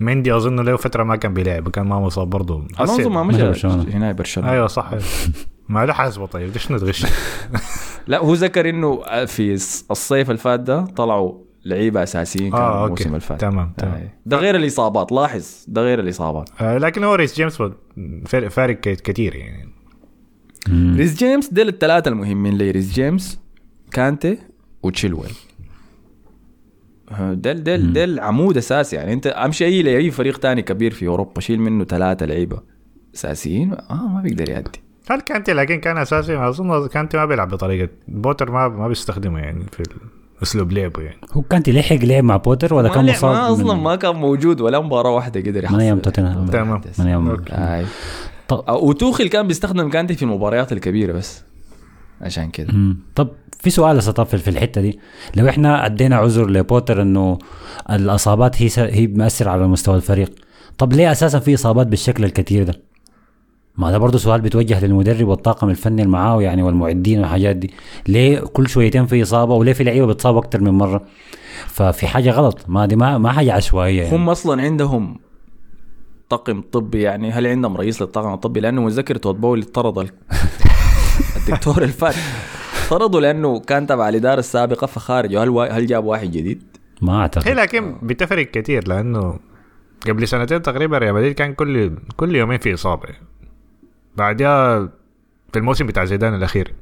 مندي 0.00 0.36
أظن 0.36 0.60
له 0.60 0.76
فترة 0.76 1.02
ما 1.02 1.16
كان 1.16 1.34
بيلعب 1.34 1.68
كان 1.68 1.86
ما 1.86 2.00
مصاب 2.00 2.30
برضه 2.30 2.66
الونسو 2.80 3.10
ما 3.10 3.22
مشى. 3.22 3.66
هنا 3.66 4.12
برشلونة. 4.12 4.50
أيوه 4.50 4.66
صح. 4.66 4.90
ما 5.68 5.86
له 5.86 5.92
حاسبة 5.92 6.26
طيب 6.26 6.52
ليش 6.52 6.72
نتغش؟ 6.72 7.06
لا 8.06 8.18
هو 8.18 8.34
ذكر 8.34 8.68
إنه 8.68 9.02
في 9.24 9.52
الصيف 9.90 10.30
الفات 10.30 10.60
ده 10.60 10.80
طلعوا 10.84 11.32
لعيبة 11.64 12.02
أساسيين 12.02 12.52
كانوا 12.52 12.66
آه 12.66 12.84
الموسم 12.84 13.04
okay. 13.04 13.16
الفات. 13.16 13.40
تمام 13.40 13.72
تمام. 13.76 13.94
آه. 13.94 14.08
ده 14.26 14.36
غير 14.36 14.56
الإصابات 14.56 15.12
لاحظ 15.12 15.64
ده 15.68 15.82
غير 15.82 16.00
الإصابات. 16.00 16.50
آه 16.60 16.78
لكن 16.78 17.04
هو 17.04 17.14
ريس 17.14 17.34
جيمس 17.36 17.62
فارق, 18.26 18.48
فارق 18.48 18.76
ك- 18.80 18.88
كتير 19.02 19.34
يعني. 19.36 19.73
مم. 20.68 20.96
ريس 20.96 21.16
جيمس 21.16 21.48
ديل 21.52 21.68
الثلاثه 21.68 22.08
المهمين 22.08 22.54
لي 22.54 22.70
ريس 22.70 22.92
جيمس 22.92 23.40
كانتي 23.90 24.38
وتشيلويل. 24.82 25.32
آه، 27.10 27.34
ديل 27.34 27.64
ديل 27.64 27.92
ديل 27.92 28.20
عمود 28.20 28.56
أساسي. 28.56 28.96
يعني 28.96 29.12
أنت 29.12 29.26
امشي 29.26 29.64
أي 29.64 29.82
لاي 29.82 30.10
فريق 30.10 30.38
تاني 30.38 30.62
كبير 30.62 30.92
في 30.92 31.06
أوروبا 31.06 31.40
شيل 31.40 31.60
منه 31.60 31.84
ثلاثة 31.84 32.26
لعيبة 32.26 32.60
أساسيين. 33.14 33.72
آه 33.72 34.08
ما 34.08 34.20
بيقدر 34.20 34.50
يأدي. 34.50 34.84
هل 35.10 35.20
كانتي 35.20 35.52
لكن 35.52 35.80
كان 35.80 35.98
أساسي؟ 35.98 36.36
ما 36.36 36.48
أظن 36.48 36.86
كانتي 36.86 37.16
ما 37.16 37.24
بيلعب 37.24 37.48
بطريقه 37.48 37.88
بوتر 38.08 38.50
ما 38.50 38.68
ما 38.68 38.88
بيستخدمه 38.88 39.38
يعني 39.38 39.64
في 39.72 39.82
أسلوب 40.42 40.72
لعبه 40.72 41.02
يعني. 41.02 41.20
هو 41.32 41.42
كان 41.42 41.62
تلحق 41.62 41.96
لعب 41.96 42.24
مع 42.24 42.36
بوتر 42.36 42.74
ولا 42.74 42.88
كان 42.88 43.06
مصاب 43.06 43.34
ما 43.34 43.52
أصلا 43.52 43.74
ما 43.74 43.96
كان 43.96 44.16
موجود 44.16 44.60
ولا 44.60 44.80
مباراة 44.80 45.10
واحدة 45.10 45.40
قدر 45.40 45.64
يحصل 45.64 45.76
من 45.76 45.80
أيام 45.80 45.98
توتنهام. 45.98 46.46
تمام. 46.46 46.80
من 46.98 47.06
أيام. 47.06 47.86
طب 48.48 48.64
وتوخيل 48.68 49.28
كان 49.28 49.46
بيستخدم 49.46 49.90
كانتي 49.90 50.14
في 50.14 50.22
المباريات 50.22 50.72
الكبيرة 50.72 51.12
بس. 51.12 51.42
عشان 52.20 52.50
كده. 52.50 52.72
مم. 52.74 52.96
طب 53.14 53.28
في 53.60 53.70
سؤال 53.70 53.98
هسه 53.98 54.12
في 54.24 54.48
الحتة 54.50 54.80
دي. 54.80 54.98
لو 55.36 55.48
إحنا 55.48 55.86
أدينا 55.86 56.16
عذر 56.16 56.50
لبوتر 56.50 57.02
إنه 57.02 57.38
الإصابات 57.90 58.62
هي 58.62 58.68
س- 58.68 58.78
هي 58.78 59.06
مأثرة 59.06 59.50
على 59.50 59.66
مستوى 59.68 59.96
الفريق 59.96 60.32
طب 60.78 60.92
ليه 60.92 61.12
أساسا 61.12 61.38
في 61.38 61.54
إصابات 61.54 61.86
بالشكل 61.86 62.24
الكثير 62.24 62.64
ده؟ 62.64 62.74
ما 63.76 63.90
ده 63.90 63.98
برضه 63.98 64.18
سؤال 64.18 64.40
بيتوجه 64.40 64.86
للمدرب 64.86 65.28
والطاقم 65.28 65.68
الفني 65.70 66.02
اللي 66.02 66.12
معاه 66.12 66.42
يعني 66.42 66.62
والمعدين 66.62 67.18
والحاجات 67.20 67.56
دي. 67.56 67.70
ليه 68.08 68.40
كل 68.40 68.68
شويتين 68.68 69.06
في 69.06 69.22
إصابة 69.22 69.54
وليه 69.54 69.72
في 69.72 69.84
لعيبة 69.84 70.06
بتصاب 70.06 70.36
أكثر 70.36 70.60
من 70.60 70.70
مرة؟ 70.70 71.02
ففي 71.66 72.06
حاجة 72.06 72.30
غلط. 72.30 72.64
ما 72.68 72.86
دي 72.86 72.96
ما 72.96 73.18
ما 73.18 73.32
حاجة 73.32 73.52
عشوائية 73.52 74.02
يعني. 74.02 74.16
هم 74.16 74.30
أصلا 74.30 74.62
عندهم 74.62 75.16
طاقم 76.36 76.62
طبي 76.72 77.02
يعني؟ 77.02 77.30
هل 77.30 77.46
عندهم 77.46 77.76
رئيس 77.76 78.02
للطاقم 78.02 78.32
الطبي؟ 78.32 78.60
لأنه 78.60 78.82
متذكر 78.82 79.16
توت 79.16 79.34
بول 79.36 79.64
طرد 79.64 79.98
ال- 79.98 80.10
الدكتور 81.36 81.82
الفات 81.82 82.14
طردوا 82.90 83.20
لأنه 83.20 83.60
كان 83.60 83.86
تبع 83.86 84.08
الإدارة 84.08 84.38
السابقة 84.38 84.86
فخارج 84.86 85.36
هل 85.36 85.48
وا- 85.48 85.66
هل 85.78 85.86
جاب 85.86 86.04
واحد 86.04 86.30
جديد؟ 86.30 86.62
ما 87.02 87.20
أعتقد. 87.20 87.48
هي 87.48 87.54
لكن 87.54 87.96
بتفرق 88.02 88.50
كثير 88.50 88.88
لأنه 88.88 89.38
قبل 90.08 90.28
سنتين 90.28 90.62
تقريبا 90.62 90.98
ريال 90.98 91.14
مدريد 91.14 91.34
كان 91.34 91.54
كل 91.54 91.96
كل 92.16 92.36
يومين 92.36 92.58
في 92.58 92.74
إصابة. 92.74 93.08
بعدها 94.16 94.80
في 95.52 95.58
الموسم 95.58 95.86
بتاع 95.86 96.04
زيدان 96.04 96.34
الأخير. 96.34 96.74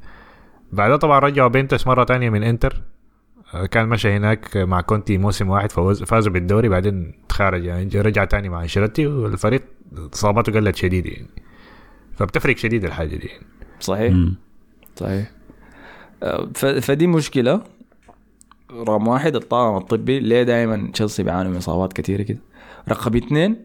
بعدها 0.71 0.97
طبعا 0.97 1.19
رجعوا 1.19 1.47
بينتس 1.49 1.87
مرة 1.87 2.03
تانية 2.03 2.29
من 2.29 2.43
إنتر. 2.43 2.81
كان 3.71 3.89
مشى 3.89 4.09
هناك 4.17 4.57
مع 4.57 4.81
كونتي 4.81 5.17
موسم 5.17 5.49
واحد 5.49 5.71
فوز 5.71 6.03
فازوا 6.03 6.33
بالدوري 6.33 6.69
بعدين 6.69 7.13
تخارج 7.29 7.65
يعني 7.65 7.89
رجع 7.95 8.25
تاني 8.25 8.49
مع 8.49 8.61
أنشيلوتي 8.63 9.07
والفريق 9.07 9.63
إصاباته 10.13 10.51
قلت 10.53 10.75
شديد 10.75 11.05
يعني. 11.05 11.27
فبتفرق 12.15 12.57
شديد 12.57 12.85
الحاجة 12.85 13.15
دي. 13.15 13.27
يعني. 13.27 13.45
صحيح. 13.79 14.13
مم. 14.13 14.35
صحيح. 14.95 15.31
ف- 16.55 16.65
فدي 16.65 17.07
مشكلة. 17.07 17.61
رقم 18.71 19.07
واحد 19.07 19.35
الطاقم 19.35 19.77
الطبي. 19.77 20.19
ليه 20.19 20.43
دائما 20.43 20.91
تشيلسي 20.93 21.23
بيعانوا 21.23 21.51
من 21.51 21.57
إصابات 21.57 21.93
كثيره 21.93 22.21
كده؟ 22.23 22.39
رقم 22.89 23.15
اثنين 23.17 23.55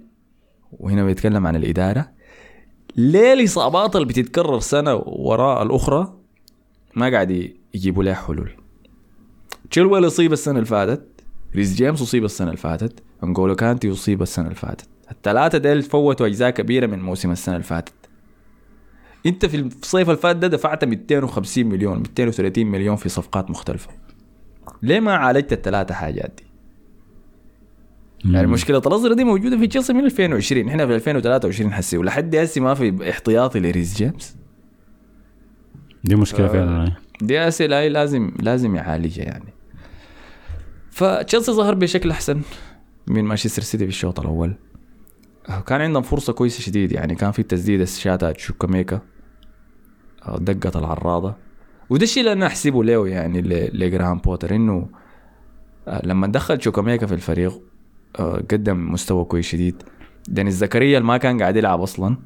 وهنا 0.72 1.04
بيتكلم 1.04 1.46
عن 1.46 1.56
الإدارة. 1.56 2.08
ليه 2.96 3.32
الإصابات 3.32 3.96
اللي 3.96 4.06
بتتكرر 4.06 4.58
سنة 4.60 4.94
وراء 5.06 5.62
الأخرى 5.62 6.14
ما 6.94 7.10
قاعد 7.10 7.52
يجيبوا 7.74 8.04
لها 8.04 8.14
حلول؟ 8.14 8.50
تشيلويل 9.70 10.06
اصيب 10.06 10.32
السنة 10.32 10.54
اللي 10.54 10.66
فاتت؟ 10.66 11.06
ريس 11.56 11.74
جيمس 11.74 12.02
اصيب 12.02 12.24
السنة 12.24 12.46
اللي 12.46 12.56
فاتت 12.56 13.02
انجولو 13.24 13.54
كانتي 13.56 13.92
اصيب 13.92 14.22
السنة 14.22 14.44
اللي 14.44 14.54
فاتت. 14.54 14.88
الثلاثة 15.10 15.58
ديل 15.58 15.82
فوتوا 15.82 16.26
أجزاء 16.26 16.50
كبيرة 16.50 16.86
من 16.86 17.02
موسم 17.02 17.30
السنة 17.30 17.54
اللي 17.54 17.66
فاتت. 17.66 17.92
انت 19.26 19.46
في 19.46 19.56
الصيف 19.56 20.08
اللي 20.08 20.20
فات 20.20 20.36
ده 20.36 20.46
دفعت 20.46 20.84
250 20.84 21.66
مليون 21.66 21.98
230 21.98 22.66
مليون 22.66 22.96
في 22.96 23.08
صفقات 23.08 23.50
مختلفة. 23.50 23.90
ليه 24.82 25.00
ما 25.00 25.12
عالجت 25.12 25.52
الثلاثة 25.52 25.94
حاجات 25.94 26.32
دي؟ 26.38 26.44
يعني 28.32 28.46
مشكلة 28.46 28.82
الأزرق 28.86 29.12
دي 29.12 29.24
موجودة 29.24 29.58
في 29.58 29.66
تشيلسي 29.66 29.92
من 29.92 30.04
2020 30.04 30.68
إحنا 30.68 30.86
في 30.86 30.94
2023 30.94 31.72
حسي 31.72 31.98
ولحد 31.98 32.36
هسه 32.36 32.60
ما 32.60 32.74
في 32.74 33.10
احتياطي 33.10 33.60
لريس 33.60 33.96
جيمس. 33.96 34.36
دي 36.04 36.16
مشكلة 36.16 36.48
فعلا 36.48 36.92
دي 37.20 37.48
اسئله 37.48 37.88
لازم 37.88 38.32
لازم 38.40 38.76
يعالجها 38.76 39.24
يعني. 39.24 39.57
فتشيلسي 40.98 41.52
ظهر 41.52 41.74
بشكل 41.74 42.10
أحسن. 42.10 42.40
من 43.06 43.24
مانشستر 43.24 43.62
سيتي 43.62 43.84
في 43.84 43.90
الشوط 43.90 44.20
الأول؟ 44.20 44.54
كان 45.66 45.80
عندهم 45.80 46.02
فرصة 46.02 46.32
كويسة 46.32 46.60
شديد 46.60 46.92
يعني 46.92 47.14
كان 47.14 47.30
في 47.30 47.42
تسديده 47.42 47.84
شاتها 47.84 48.32
شوكاميكا 48.36 49.00
دقت 50.38 50.76
العراضة. 50.76 51.34
وده 51.90 52.02
الشيء 52.02 52.20
اللي 52.20 52.32
أنا 52.32 52.46
أحسبه 52.46 52.84
له 52.84 53.08
يعني 53.08 53.42
لجراهام 53.72 54.18
بوتر 54.18 54.54
إنه 54.54 54.88
آه، 55.88 56.06
لما 56.06 56.26
دخل 56.26 56.62
شوكاميكا 56.62 57.06
في 57.06 57.14
الفريق 57.14 57.60
آه، 58.18 58.36
قدم 58.50 58.92
مستوى 58.92 59.24
كويس 59.24 59.46
شديد. 59.46 59.82
داني 60.28 60.50
زكريا 60.50 60.98
اللي 60.98 61.08
ما 61.08 61.16
كان 61.16 61.40
قاعد 61.40 61.56
يلعب 61.56 61.80
أصلا. 61.80 62.16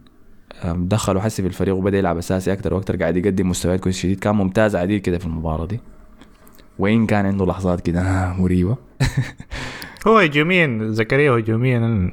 آه، 0.64 0.72
دخله 0.72 1.20
حسي 1.20 1.42
في 1.42 1.48
الفريق 1.48 1.74
وبدأ 1.74 1.98
يلعب 1.98 2.18
أساسي 2.18 2.52
أكثر 2.52 2.74
وأكثر 2.74 2.96
قاعد 2.96 3.16
يقدم 3.16 3.48
مستويات 3.48 3.80
كويس 3.80 3.98
شديد. 3.98 4.20
كان 4.20 4.34
ممتاز 4.34 4.76
عديل 4.76 5.00
كده 5.00 5.18
في 5.18 5.26
المباراة 5.26 5.66
دي. 5.66 5.80
وين 6.78 7.06
كان 7.06 7.26
عنده 7.26 7.46
لحظات 7.46 7.80
كده؟ 7.80 8.00
آه، 8.00 8.32
مريبة. 8.32 8.76
هو 10.06 10.18
هجوميا 10.18 10.78
زكريا 10.82 11.32
هجوميا 11.32 12.12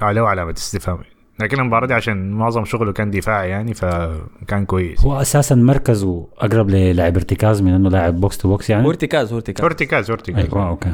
عليه 0.00 0.22
علامه 0.22 0.54
استفهام. 0.58 0.98
لكن 1.40 1.60
المباراة 1.60 1.86
دي 1.86 1.94
عشان 1.94 2.30
معظم 2.30 2.64
شغله 2.64 2.92
كان 2.92 3.10
دفاعي 3.10 3.50
يعني 3.50 3.74
فكان 3.74 4.64
كويس. 4.66 5.00
هو 5.00 5.20
أساسا 5.20 5.54
مركزه 5.54 6.26
أقرب 6.38 6.70
للاعب 6.70 7.16
ارتكاز 7.16 7.62
من 7.62 7.72
إنه 7.72 7.90
لاعب 7.90 8.20
box 8.20 8.38
to 8.38 8.48
box 8.48 8.70
يعني؟ 8.70 8.86
هو 8.86 8.90
ارتكاز 8.90 9.32
هو 9.32 9.36
ارتكاز. 9.36 9.64
ارتكاز 9.64 10.10
ارتكاز. 10.10 10.44
أيوه 10.44 10.68
okay. 10.68 10.90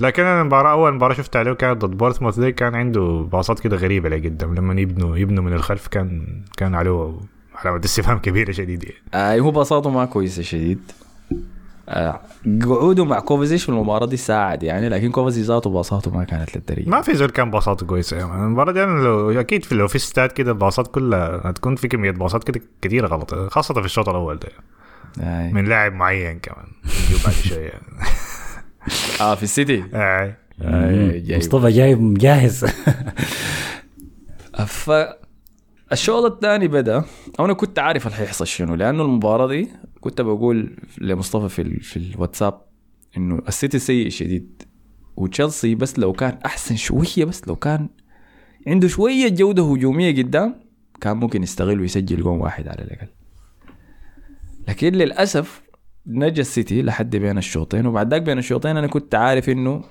لكن 0.00 0.22
أنا 0.22 0.40
المباراة 0.40 0.72
أول 0.72 0.94
مباراة 0.94 1.14
شفت 1.14 1.36
عليه 1.36 1.52
كانت 1.52 1.84
ضد 1.84 1.96
بورنموث 1.96 2.40
دي 2.40 2.52
كان 2.52 2.74
عنده 2.74 3.28
باصات 3.32 3.60
كده 3.60 3.76
غريبة 3.76 4.08
لقدام 4.08 4.54
لما 4.54 4.80
يبنوا 4.80 5.16
يبنوا 5.16 5.44
من 5.44 5.52
الخلف 5.52 5.86
كان 5.88 6.42
كان 6.56 6.74
عليه 6.74 7.14
علامة 7.54 7.80
استفهام 7.84 8.18
كبيرة 8.18 8.52
شديد 8.52 8.84
يعني. 8.84 8.96
آه 9.14 9.38
هو 9.38 9.50
باصاته 9.50 9.90
ما 9.90 10.04
كويسة 10.04 10.42
شديد. 10.42 10.80
قعوده 12.62 13.04
مع 13.04 13.20
كوفازيش 13.20 13.62
في 13.62 13.68
المباراة 13.68 14.06
دي 14.06 14.16
ساعد 14.16 14.62
يعني 14.62 14.88
لكن 14.88 15.10
كوفازيش 15.10 15.46
ذاته 15.46 15.70
باصاته 15.70 16.10
ما 16.10 16.24
كانت 16.24 16.56
للدرجة 16.56 16.88
ما 16.90 17.02
في 17.02 17.14
زول 17.14 17.30
كان 17.30 17.50
باصاته 17.50 17.86
كويسة 17.86 18.16
يعني. 18.16 18.32
المباراة 18.32 18.72
دي 18.72 18.84
أنا 18.84 19.00
لو 19.00 19.40
أكيد 19.40 19.64
في 19.64 19.74
لو 19.74 19.88
في 19.88 19.96
استاد 19.96 20.32
كده 20.32 20.50
الباصات 20.50 20.86
كلها 20.86 21.40
هتكون 21.44 21.76
في 21.76 21.88
كمية 21.88 22.10
باصات 22.10 22.44
كده 22.44 22.60
كتيرة 22.82 23.06
غلط 23.06 23.34
خاصة 23.34 23.74
في 23.74 23.84
الشوط 23.84 24.08
الأول 24.08 24.38
ده 24.38 24.48
آه. 25.20 25.50
من 25.50 25.64
لاعب 25.64 25.92
معين 25.92 26.38
كمان 26.38 26.66
بعد 27.24 27.34
شوية 27.34 27.72
آه 29.20 29.34
في 29.34 29.42
السيتي 29.42 29.84
آه. 29.94 30.36
آه 30.62 31.10
جايب. 31.10 31.38
مصطفى 31.38 31.70
جايب 31.70 32.14
جاهز 32.14 32.64
ف 34.66 34.90
الشوط 35.92 36.32
الثاني 36.32 36.68
بدأ 36.68 37.04
وأنا 37.38 37.52
كنت 37.52 37.78
عارف 37.78 38.06
اللي 38.06 38.16
حيحصل 38.16 38.46
شنو 38.46 38.74
لأنه 38.74 39.02
المباراة 39.02 39.46
دي 39.46 39.68
كنت 40.00 40.20
بقول 40.20 40.76
لمصطفى 41.00 41.48
في 41.48 41.62
ال... 41.62 41.80
في 41.80 41.96
الواتساب 41.96 42.60
إنه 43.16 43.42
السيتي 43.48 43.78
سيء 43.78 44.08
شديد 44.08 44.62
وتشيلسي 45.16 45.74
بس 45.74 45.98
لو 45.98 46.12
كان 46.12 46.38
أحسن 46.46 46.76
شوية 46.76 47.24
بس 47.24 47.48
لو 47.48 47.56
كان 47.56 47.88
عنده 48.66 48.88
شوية 48.88 49.28
جودة 49.28 49.72
هجومية 49.72 50.22
قدام 50.22 50.54
كان 51.00 51.16
ممكن 51.16 51.42
يستغل 51.42 51.80
ويسجل 51.80 52.22
جون 52.22 52.38
واحد 52.38 52.68
على 52.68 52.82
الأقل. 52.82 53.08
لكن 54.68 54.92
للأسف 54.92 55.62
نجا 56.06 56.40
السيتي 56.40 56.82
لحد 56.82 57.16
بين 57.16 57.38
الشوطين 57.38 57.86
وبعد 57.86 58.10
ذاك 58.10 58.22
بين 58.22 58.38
الشوطين 58.38 58.76
أنا 58.76 58.86
كنت 58.86 59.14
عارف 59.14 59.48
إنه 59.48 59.84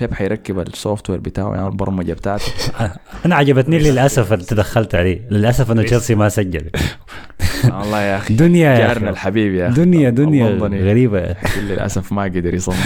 بيب 0.00 0.14
حيركب 0.14 0.58
السوفت 0.58 1.10
وير 1.10 1.20
بتاعه 1.20 1.54
يعني 1.54 1.66
البرمجة 1.68 2.12
بتاعته. 2.12 2.52
أنا 3.26 3.34
عجبتني 3.34 3.78
للأسف 3.78 4.32
اللي 4.32 4.44
تدخلت 4.44 4.94
عليه 4.94 5.28
للأسف 5.30 5.72
إنه 5.72 5.82
تشيلسي 5.82 6.14
ما 6.14 6.28
سجل. 6.28 6.70
والله 7.72 8.00
يا 8.00 8.16
أخي. 8.16 8.34
دنيا 8.34 8.70
يا 8.72 8.78
جارنا. 8.78 9.10
الحبيب 9.10 9.54
يا 9.54 9.68
أخي. 9.68 9.84
دنيا 9.84 10.10
دنيا 10.10 10.46
غريبة. 10.58 11.36
للأسف 11.58 12.12
ما 12.12 12.22
قدر 12.22 12.54
يصمد 12.54 12.76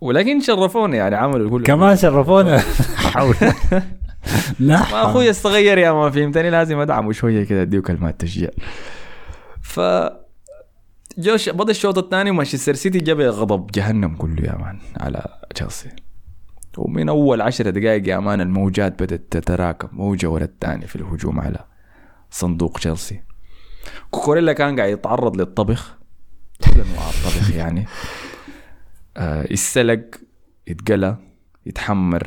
ولكن 0.00 0.40
شرفونا 0.40 0.96
يعني 0.96 1.16
عملوا 1.16 1.50
كل 1.50 1.62
كمان 1.62 1.96
شرفونا. 1.96 2.58
حول. 2.96 3.34
لا 4.60 4.78
ما 4.78 5.02
أخوي 5.02 5.30
الصغير 5.30 5.78
يا 5.78 5.92
ما 5.92 6.10
فهمتني 6.10 6.50
لازم 6.50 6.78
أدعمه 6.78 7.12
شوية 7.12 7.44
كده 7.44 7.62
اديه 7.62 7.80
كلمات 7.80 8.20
تشجيع. 8.20 8.50
ف 9.62 9.80
جوش 11.18 11.48
بدا 11.48 11.70
الشوط 11.70 11.98
الثاني 11.98 12.30
مانشستر 12.30 12.74
سيتي 12.74 12.98
جاب 12.98 13.20
غضب 13.20 13.70
جهنم 13.70 14.16
كله 14.16 14.44
يا 14.44 14.56
man 14.58 14.78
على 15.00 15.26
تشيلسي. 15.54 15.88
ومن 16.78 17.08
أول 17.08 17.40
عشر 17.40 17.70
دقائق 17.70 18.08
يا 18.08 18.18
man 18.18 18.40
الموجات 18.40 19.02
بدأت 19.02 19.22
تتراكم 19.30 19.88
موجة 19.92 20.30
ورا 20.30 20.44
الثانية 20.44 20.86
في 20.86 20.96
الهجوم 20.96 21.40
على 21.40 21.58
صندوق 22.30 22.78
تشيلسي. 22.78 23.22
كوكوريلا 24.10 24.52
كان 24.52 24.76
قاعد 24.76 24.92
يتعرض 24.92 25.36
للطبخ. 25.36 25.98
كل 26.64 26.80
أنواع 26.80 27.08
الطبخ 27.08 27.50
يعني. 27.50 27.86
آه 29.16 29.42
يتسلق 29.42 30.00
يتقلى 30.66 31.16
يتحمر 31.66 32.26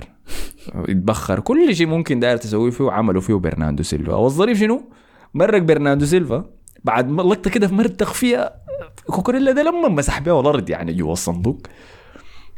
يتبخر. 0.76 1.40
كل 1.40 1.76
شيء 1.76 1.88
ممكن 1.88 2.20
داير 2.20 2.38
تسويه 2.38 2.72
فيه 2.72 2.92
عملوا 2.92 3.22
فيه 3.22 3.34
برناردو 3.34 3.84
سيلفا. 3.84 4.14
والظريف 4.14 4.60
شنو؟ 4.60 4.92
مرق 5.34 5.62
برناردو 5.62 6.06
سيلفا. 6.06 6.46
بعد 6.84 7.12
لقطة 7.12 7.50
كده 7.50 7.68
مرتخ 7.68 8.14
فيها 8.14 8.64
كوكوريلا 9.06 9.52
ده 9.52 9.64
لما 9.64 9.88
مسح 9.90 10.20
بيه 10.20 10.40
الأرض 10.40 10.70
يعني 10.70 10.94
جوا 10.94 11.14
الصندوق. 11.14 11.62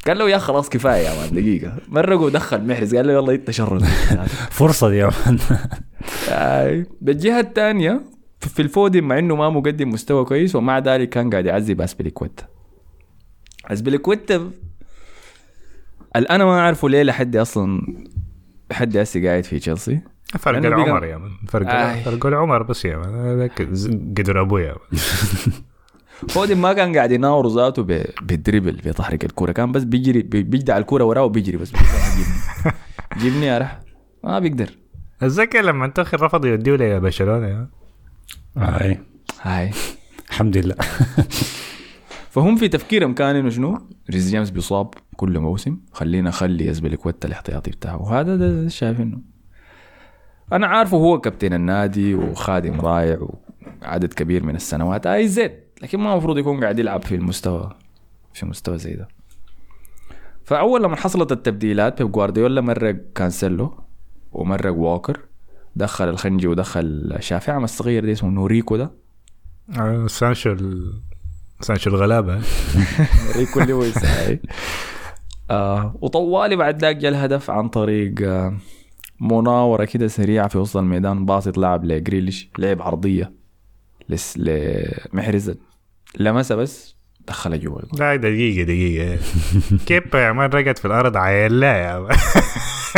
قال 0.08 0.18
له 0.18 0.30
يا 0.30 0.38
خلاص 0.38 0.70
كفاية 0.70 1.08
يا 1.08 1.20
man 1.22 1.30
دقيقة. 1.36 1.78
مرق 1.88 2.20
ودخل 2.20 2.68
محرز؟ 2.68 2.96
قال 2.96 3.08
له 3.08 3.14
يلا 3.14 3.34
إنت 3.34 3.52
شرد. 3.52 3.84
فرصة 4.60 4.90
دي 4.90 4.98
يا 4.98 5.10
man. 5.26 5.40
بالجهة 7.02 7.40
الثانية 7.40 8.02
فيل 8.40 8.62
فودين 8.62 9.08
مع 9.08 9.20
إنه 9.20 9.36
ما 9.36 9.50
مقدم 9.50 9.90
مستوى 9.90 10.26
كويس 10.26 10.56
ومع 10.56 10.80
ذلك 10.80 11.10
كان 11.10 11.30
قاعد 11.30 11.46
يعذب 11.46 11.82
اسبليكويتا 11.82 12.44
اسبليكويتا 13.68 14.52
ال- 16.16 16.28
أنا 16.28 16.46
ما 16.46 16.60
اعرفه 16.60 16.90
ليه 16.90 17.04
لحد 17.04 17.36
أصلا 17.36 17.82
لحد 18.72 18.98
هسه 18.98 19.24
قاعد 19.28 19.44
في 19.44 19.60
تشيلسي. 19.60 20.02
فرق 20.40 20.58
العمر 20.58 21.06
يا 21.06 21.18
من 21.18 21.30
فرق. 21.50 21.94
فرق 22.04 22.26
العمر 22.26 22.64
بس 22.64 22.86
يا 22.86 22.98
من 22.98 23.50
قدر 24.18 24.42
أبويا. 24.42 24.76
فودن 26.30 26.58
ما 26.58 26.74
كان 26.74 26.96
قاعد 26.96 27.12
يناور 27.12 27.48
ذاته 27.48 27.82
بالدريبل 28.22 28.72
بتحرك 28.72 29.26
الكورة. 29.26 29.52
كان 29.52 29.72
بس 29.72 29.84
بيجري 29.84 30.22
بي- 30.22 30.44
بيجدع 30.44 30.78
الكورة 30.78 31.04
وراه 31.04 31.24
وبيجري 31.24 31.58
بس. 31.58 31.72
جيبني 32.18 32.74
جيبني 33.18 33.46
يا 33.46 33.58
رح. 33.58 33.80
ما 34.24 34.40
بيقدر. 34.40 34.70
أتذكر 35.22 35.62
لما 35.62 35.86
انتخر 35.86 36.22
رفض 36.22 36.46
يوديه 36.46 36.76
لبرشلونة 36.76 37.48
يا 37.48 37.68
اي 38.58 39.00
هاي. 39.42 39.72
الحمد 40.30 40.58
لله. 40.58 40.76
فهم 42.32 42.56
في 42.56 42.68
تفكيرهم 42.68 43.14
كان 43.14 43.36
إنه 43.36 43.50
شنو؟ 43.50 43.88
ريز 44.12 44.30
جيمس 44.30 44.50
بيصاب 44.50 44.94
كل 45.16 45.40
موسم. 45.40 45.78
خلينا 45.92 46.30
نخلي 46.30 46.68
يزبلكوتا 46.68 47.28
الاحتياطي 47.28 47.72
بتاعه. 47.72 48.02
وهذا 48.02 48.36
ده, 48.36 48.64
ده 48.64 48.70
شايف 48.70 49.02
إنه. 49.02 49.18
أنا 50.54 50.68
عارفه 50.68 50.98
هو 50.98 51.20
كابتن 51.20 51.54
النادي 51.54 52.16
وخادم 52.16 52.82
رائع 52.82 53.28
وعدد 53.82 54.14
كبير 54.14 54.44
من 54.44 54.56
السنوات. 54.56 55.08
اي 55.08 55.28
زيت 55.28 55.65
لكن 55.82 56.00
ما 56.00 56.12
المفروض 56.12 56.38
يكون 56.38 56.64
قاعد 56.64 56.80
يلعب 56.80 57.04
في 57.04 57.16
المستوى 57.16 57.76
في 58.34 58.46
مستوى 58.46 58.78
زي 58.78 58.94
ده. 58.94 59.08
فأول 60.44 60.84
لما 60.84 60.96
حصلت 60.96 61.32
التبديلات 61.32 62.02
بيب 62.02 62.12
جوارديولا 62.12 62.62
مرق 62.62 62.96
كانسيلو 63.16 63.84
ومرق 64.32 64.74
ووكر 64.74 65.20
دخل 65.76 66.10
الخنجي 66.10 66.48
ودخل 66.48 67.16
شافعي. 67.20 67.56
عم 67.56 67.64
الصغير 67.64 68.06
ده 68.06 68.12
اسمه 68.12 68.30
نوريكو 68.30 68.78
ده. 68.78 68.92
آه، 69.80 70.08
سانشو 70.08 70.52
ال... 70.52 70.94
سانشو 71.62 71.90
الغلابة. 71.90 72.42
ريكو 73.36 73.60
لويس 73.60 74.06
هاي 74.06 74.40
آه 75.50 75.96
وطوالي 76.02 76.56
بعد 76.56 76.82
ذاك 76.82 76.96
جاء 76.96 77.12
الهدف 77.12 77.50
عن 77.50 77.70
طريق 77.70 78.16
آه 78.22 78.58
مناورة 79.22 79.86
كده 79.86 80.08
سريعة 80.08 80.48
في 80.48 80.58
وسط 80.58 80.78
الميدان 80.78 81.26
باصت 81.26 81.58
لاعب 81.58 81.86
لجريليش 81.86 82.50
لعب 82.60 82.82
عرضية 82.82 83.34
لس 84.10 84.38
لمحرز 84.38 85.56
لمسها 86.20 86.58
بس 86.58 86.96
دخلها 87.28 87.58
جوا. 87.58 87.80
لا 88.00 88.16
دقيقة 88.16 88.64
دقيقة 88.64 89.18
كيف 89.88 90.14
يا 90.14 90.32
man 90.32 90.50
رقد 90.50 90.78
في 90.78 90.86
الأرض 90.86 91.18
عيلا 91.18 91.78
يا 91.78 92.00
man 92.00 92.18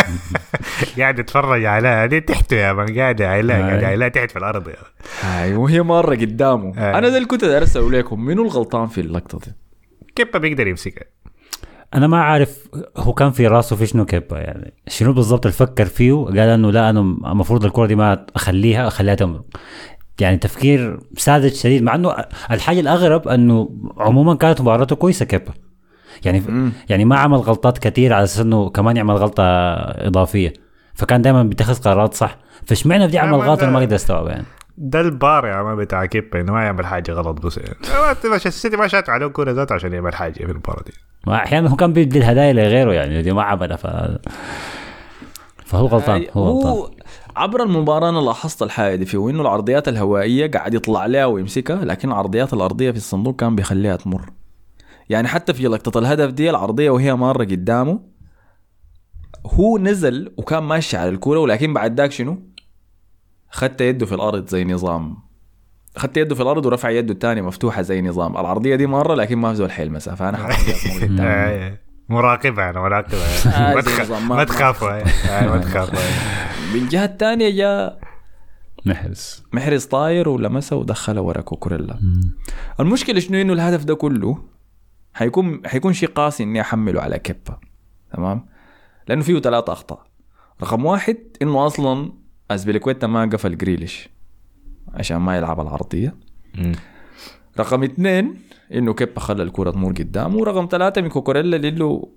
قاعد 0.97 1.19
يتفرج 1.19 1.65
عليها 1.65 2.06
دي 2.06 2.19
تحته 2.21 2.56
يا 2.56 2.73
man 2.73 3.00
قاعد 2.99 3.21
عيلا 3.21 3.53
قاعد 3.53 3.84
عيلا 3.84 4.08
تحت 4.08 4.32
في 4.32 4.39
الأرض 4.39 4.67
يا. 4.67 4.75
هاي 5.21 5.56
وهي 5.56 5.82
مرة 5.82 6.15
قدامه. 6.15 6.73
أنا 6.97 7.10
ده 7.10 7.15
اللي 7.17 7.27
كنت 7.27 7.45
داير 7.45 7.63
اسال 7.63 7.91
لكم 7.91 8.25
منو 8.25 8.43
الغلطان 8.43 8.88
في 8.88 9.01
اللقطة 9.01 9.39
دي؟ 9.39 9.53
كيف 10.15 10.38
بيقدر 10.38 10.67
يمسكها 10.67 11.03
أنا 11.93 12.08
ما 12.08 12.21
عارف 12.23 12.67
هو 12.97 13.13
كان 13.13 13.32
في 13.32 13.47
راسه 13.47 13.75
في 13.75 13.86
شنو 13.86 14.06
كيبا 14.06 14.38
يعني 14.39 14.73
شنو 14.88 15.13
بالضبط 15.13 15.45
اللي 15.45 15.58
فكر 15.58 15.86
فيه 15.86 16.13
قال 16.13 16.38
إنه 16.39 16.71
لا 16.71 16.89
أنا 16.89 16.99
المفروض 16.99 17.65
الكرة 17.65 17.86
دي 17.86 17.95
ما 17.95 18.25
أخليها 18.36 18.88
أخليها 18.88 19.15
تمرق 19.15 19.45
يعني 20.21 20.38
تفكير 20.38 20.99
ساذج 21.17 21.53
شديد 21.53 21.84
مع 21.84 21.95
إنه 21.95 22.15
الحاجة 22.51 22.80
الأغرب 22.80 23.27
إنه 23.27 23.69
عموما 23.97 24.36
كانت 24.36 24.62
مباراته 24.62 24.95
كويسة 24.95 25.25
كيبا 25.25 25.53
يعني 26.25 26.43
يعني 26.89 27.06
ما 27.06 27.17
عمل 27.17 27.38
غلطات 27.38 27.77
كثير 27.77 28.13
على 28.13 28.23
أساس 28.23 28.39
إنه 28.39 28.69
كمان 28.69 28.97
يعمل 28.97 29.15
غلطة 29.15 29.43
إضافية. 29.43 30.53
فكان 30.93 31.21
دائما 31.21 31.43
بيتخذ 31.43 31.82
قرارات 31.82 32.13
صح. 32.13 32.38
فاشمعنى 32.65 33.08
بدي 33.08 33.19
أعمل 33.19 33.38
ما 33.38 33.45
غلط 33.45 33.63
أنا 33.63 33.71
ما 33.71 33.80
أقدر 33.80 33.95
استوعبها 33.95 34.32
يعني؟ 34.32 34.45
ده 34.77 35.01
البار 35.01 35.47
يا 35.47 35.63
مان 35.63 35.75
بتاع 35.77 36.06
كيبا 36.06 36.41
إنه 36.41 36.53
ما 36.53 36.63
يعمل 36.63 36.86
حاجة 36.86 37.12
غلط. 37.12 37.45
بس 37.45 37.58
يعني 37.58 38.36
السيتي 38.36 38.77
ما 38.77 38.88
شات 38.88 39.10
عليه 39.10 39.27
كورة 39.27 39.51
ذاته 39.51 39.75
عشان 39.75 39.93
يعمل 39.93 40.15
حاجة 40.15 40.34
في 40.34 40.51
المباراة 40.51 40.84
دي. 40.84 40.93
ما 41.27 41.36
أحيانا 41.36 41.69
هو 41.69 41.75
كان 41.75 41.93
بيدي 41.93 42.19
الهدايا 42.19 42.53
لغيره 42.53 42.93
يعني 42.93 43.21
دي 43.21 43.32
ما 43.32 43.43
عملها 43.43 43.77
ف 43.77 43.88
فهو 45.65 45.86
غلطان 45.86 46.25
هو 46.34 46.49
غلطان. 46.49 46.96
عبر 47.38 47.63
المباراة 47.63 48.10
أنا 48.10 48.19
لاحظت 48.19 48.63
الحاجة 48.63 48.95
دي 48.95 49.06
فيه 49.06 49.30
إنه 49.30 49.41
العرضيات 49.41 49.88
الهوائية 49.88 50.52
قاعد 50.52 50.73
يطلع 50.73 51.06
لها 51.06 51.26
ويمسكها 51.26 51.86
لكن 51.86 52.08
العرضيات 52.10 52.54
الأرضية 52.54 52.91
في 52.91 52.97
الصندوق 52.97 53.36
كان 53.36 53.56
بيخليها 53.56 53.95
تمر. 53.95 54.30
يعني 55.10 55.28
حتى 55.28 55.54
في 55.54 55.63
لقطة 55.67 56.00
الهدف 56.00 56.30
دي 56.32 56.50
العرضية 56.50 56.89
وهي 56.89 57.15
مارة 57.15 57.43
قدامه 57.43 58.00
هو 59.45 59.78
نزل 59.78 60.34
وكان 60.38 60.63
ماشي 60.63 60.97
على 60.97 61.10
الكورة 61.10 61.39
ولكن 61.39 61.73
بعد 61.73 62.00
ذاك 62.00 62.12
شنو؟ 62.12 62.39
خدت 63.52 63.82
يده 63.82 64.06
في 64.06 64.15
الأرض 64.15 64.47
زي 64.50 64.63
نظام. 64.65 65.17
خدت 65.97 66.17
يده 66.17 66.36
في 66.36 66.41
الأرض 66.41 66.65
ورفع 66.65 66.89
يده 66.89 67.13
الثانية 67.13 67.41
مفتوحة 67.41 67.82
زي 67.82 68.02
نظام. 68.02 68.38
العرضية 68.38 68.76
دي 68.76 68.88
مرة 68.88 69.15
لكن 69.15 69.38
ما 69.38 69.50
في 69.50 69.56
زول 69.56 69.71
حيلمسها 69.71 70.15
فأنا 70.15 70.38
حخليها 70.38 70.78
تمر 70.84 71.04
قدامه. 71.06 71.23
آه، 71.30 71.78
مراقبة 72.10 72.69
أنا 72.69 72.80
مراقبة. 72.82 73.17
آه، 73.17 73.76
ما 73.76 73.82
زي 73.82 73.91
تخ- 73.91 74.02
نظام 74.02 74.30
ما- 74.30 74.36
ما 74.36 74.43
تخافوا. 74.43 74.89
تخافوا 76.67 76.80
بالجهة 76.80 77.06
الثانية 77.06 77.49
جاء 77.49 77.99
محرز. 78.86 79.43
محرز 79.53 79.86
طاير 79.86 80.30
ولمسه 80.30 80.75
ودخله 80.75 81.21
ورا 81.21 81.41
كوكوريلا 81.41 81.99
المشكلة 82.80 83.19
شنو؟ 83.19 83.41
إنه 83.41 83.53
الهدف 83.53 83.84
ده 83.84 83.95
كله 83.95 84.38
حيكون 85.13 85.67
حيكون 85.67 85.93
شيء 85.93 86.10
قاسي 86.10 86.43
إني 86.43 86.62
أحمله 86.62 87.01
على 87.01 87.19
كيبا 87.19 87.60
تمام؟ 88.13 88.45
لأنه 89.08 89.21
فيه 89.21 89.39
ثلاثة 89.39 89.73
أخطاء. 89.73 90.08
رقم 90.62 90.86
واحد 90.86 91.17
إنه 91.41 91.65
أصلا 91.65 92.12
أزبيليكويتا 92.51 93.08
ما 93.08 93.25
قفل 93.25 93.58
جريليش 93.58 94.10
عشان 94.93 95.17
ما 95.17 95.38
يلعب 95.38 95.60
العرضية. 95.60 96.15
رقم 97.60 97.84
اثنين 97.84 98.36
إنه 98.73 98.93
كيبا 98.93 99.19
خلى 99.19 99.43
الكرة 99.43 99.71
تمر 99.71 99.91
قدامه. 99.91 100.38
ورقم 100.38 100.67
ثلاثة 100.71 101.01
من 101.01 101.10
كوكوريلا 101.10 101.58
لأنه 101.58 102.08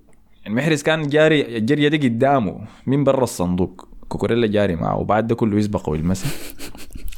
المحرز 0.46 0.82
كان 0.82 1.08
جاري 1.08 1.56
الجريه 1.58 1.88
دي 1.88 2.08
قدامه 2.08 2.66
من 2.86 3.04
برا 3.04 3.24
الصندوق. 3.24 3.89
كوكوريلا 4.10 4.46
جاري 4.46 4.76
معه 4.76 4.98
وبعد 4.98 5.26
ده 5.26 5.34
كله 5.34 5.58
يسبق 5.58 5.88
ويلمسه. 5.88 6.26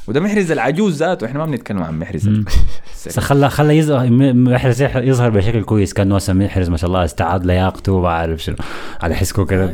وده 0.07 0.19
محرز 0.19 0.51
العجوز 0.51 0.97
ذاته 0.97 1.25
إحنا 1.25 1.39
ما 1.39 1.45
بنتكلم 1.45 1.83
عن 1.83 1.99
محرز 1.99 2.29
خلى 3.19 3.49
خلى 3.49 3.77
يظهر 3.77 4.09
محرز 4.33 4.81
يظهر 4.81 5.29
بشكل 5.29 5.63
كويس. 5.63 5.93
كان 5.93 6.11
وسام 6.11 6.39
محرز 6.39 6.69
ما 6.69 6.77
شاء 6.77 6.87
الله 6.87 7.05
استعاد 7.05 7.45
لياقته 7.45 7.99
ما 8.01 8.07
أعرف 8.07 8.43
شنو. 8.43 8.55
على 9.01 9.15
حسكه 9.15 9.45
كده. 9.45 9.73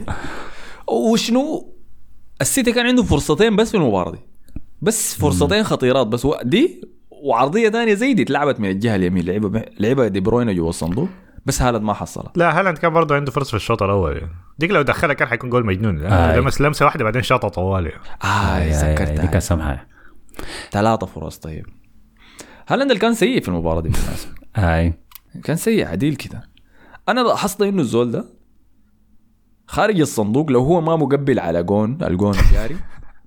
وشنو؟ 0.87 1.73
السيتي 2.41 2.71
كان 2.71 2.85
عنده 2.85 3.03
فرصتين 3.03 3.55
بس 3.55 3.71
في 3.71 3.77
المباراة 3.77 4.11
دي. 4.11 4.19
بس 4.81 5.15
فرصتين 5.15 5.63
خطيرات. 5.63 6.07
بس 6.07 6.27
دي 6.43 6.81
وعرضية 7.11 7.69
ثانية 7.69 7.93
زي 7.93 8.13
دي 8.13 8.21
اتلعبت 8.21 8.59
من 8.59 8.69
الجهة 8.69 8.95
اليمين. 8.95 9.25
لعبها 9.25 9.65
لعبها 9.79 10.07
دي 10.07 10.19
بروينا 10.19 10.53
جوا 10.53 10.69
الصندوق. 10.69 11.09
بس 11.45 11.61
هالاند 11.61 11.83
ما 11.85 11.93
حصلها 11.93 12.31
لا 12.35 12.59
هالاند 12.59 12.77
كان 12.77 12.93
برضه 12.93 13.15
عنده 13.15 13.31
فرصة 13.31 13.49
في 13.49 13.55
الشوط 13.55 13.83
الأول. 13.83 14.17
يعني. 14.17 14.31
ديك 14.59 14.71
لو 14.71 14.81
دخلها 14.81 15.13
كان 15.13 15.27
حيكون 15.27 15.49
جول 15.49 15.65
مجنون 15.65 16.05
آه. 16.05 16.35
لمس 16.39 16.61
لمسة 16.61 16.85
واحدة 16.85 17.03
بعدين 17.03 17.21
شاطة 17.23 17.47
طوالي. 17.47 17.89
آه 17.89 17.93
آي- 18.23 18.25
آي- 18.25 18.27
آي، 18.61 18.69
دي 18.69 18.73
تذكرتها 18.73 19.25
كان 19.25 19.41
سمحه 19.41 19.87
ثلاثة 20.71 21.05
فرص 21.05 21.37
طيب. 21.37 21.65
هالاند 22.67 22.91
اللي 22.91 23.01
كان 23.01 23.13
سيء 23.13 23.41
في 23.41 23.47
المباراة 23.47 23.81
دي 23.81 23.89
بالمناسبة. 23.89 24.31
هاي 24.55 24.93
كان 25.43 25.55
سيء 25.55 25.87
عديل 25.87 26.15
كده. 26.15 26.43
أنا 27.09 27.19
لاحظت 27.21 27.61
إنه 27.61 27.81
الزول 27.81 28.11
ده 28.11 28.25
خارج 29.67 29.99
الصندوق 30.01 30.51
لو 30.51 30.59
هو 30.63 30.81
ما 30.81 30.95
مقبل 30.95 31.39
على 31.39 31.63
جون 31.63 31.97
الجون 32.01 32.33
الجاري 32.39 32.75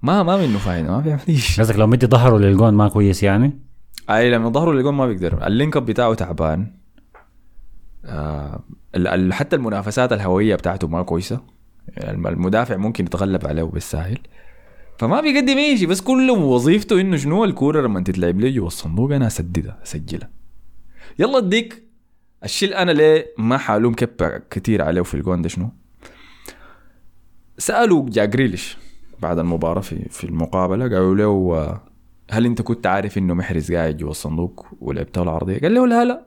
ما 0.03 0.23
ما 0.23 0.37
منه 0.37 0.59
فايدة 0.59 0.91
ما 0.91 1.01
بيعمل 1.01 1.21
شيء 1.39 1.65
قصدك 1.65 1.77
لو 1.79 1.87
مدي 1.87 2.07
ظهره 2.07 2.39
للجون 2.39 2.75
ما 2.75 2.89
كويس 2.89 3.23
يعني؟ 3.23 3.59
أي 4.11 4.31
لما 4.31 4.49
ظهره 4.51 4.73
للجون 4.73 4.95
ما 4.95 5.07
بيقدر. 5.07 5.47
ال 5.47 5.53
link 5.53 5.77
up 5.77 5.87
بتاعه 5.87 6.15
تعبان. 6.15 6.75
آه 8.05 8.63
حتى 9.31 9.57
المنافسات 9.57 10.13
الهوائيه 10.13 10.55
بتاعته 10.55 10.89
ما 10.89 11.03
كويسة. 11.03 11.41
الم- 11.99 12.27
المدافع 12.27 12.77
ممكن 12.77 13.05
يتغلب 13.05 13.47
عليه 13.47 13.63
بالساهل. 13.63 14.19
فما 14.99 15.21
بيقدم 15.21 15.59
اي 15.59 15.79
شيء 15.79 15.89
بس 15.89 16.01
كل 16.01 16.31
وظيفته 16.31 17.01
إنه 17.01 17.17
شنو 17.17 17.45
الكورة 17.45 17.81
لما 17.81 18.01
تتلعب 18.01 18.41
لي 18.41 18.51
جوا 18.53 18.67
الصندوق 18.67 19.13
أنا 19.13 19.27
أسددها 19.27 19.79
أسجلها. 19.83 20.31
يلا 21.19 21.39
أديك 21.39 21.83
الشيء 22.45 22.69
اللي 22.69 22.83
أنا 22.83 22.91
ليه 22.93 23.27
ما 23.39 23.59
حالوم 23.59 23.95
كثير 24.51 24.83
عليه 24.83 25.03
في 25.03 25.15
الجون 25.15 25.43
ده 25.43 25.49
شنو؟ 25.49 25.71
سالوا 27.59 28.07
جا 28.11 28.25
جريليش 28.25 28.79
بعد 29.21 29.39
المباراة 29.39 29.81
في 29.81 30.09
في 30.09 30.25
المقابلة 30.25 30.85
قالوا 30.85 31.15
له 31.15 31.55
آه، 31.55 31.81
هل 32.31 32.47
أنت 32.47 32.63
كنت 32.63 32.87
عارف 32.87 33.19
إنه 33.19 33.35
محرز 33.35 33.73
قاعد 33.73 33.97
جوا 33.97 34.11
الصندوق 34.11 34.67
ولعبته 34.81 35.23
العرضية؟ 35.23 35.59
قال 35.61 35.75
له 35.75 35.87
لا 35.87 36.05
لا. 36.05 36.27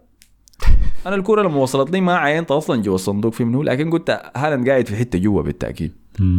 أنا 1.05 1.15
الكورة 1.15 1.41
لما 1.41 1.57
وصلت 1.57 1.91
لي 1.91 2.01
ما 2.01 2.15
عينت 2.17 2.51
أصلا 2.51 2.81
جوا 2.81 2.95
الصندوق 2.95 3.33
في 3.33 3.43
منو؟ 3.43 3.63
لكن 3.63 3.89
قلت 3.91 4.21
هالاند 4.35 4.69
قاعد 4.69 4.87
في 4.87 4.95
حتة 4.95 5.19
جوا 5.19 5.41
بالتأكيد. 5.41 5.91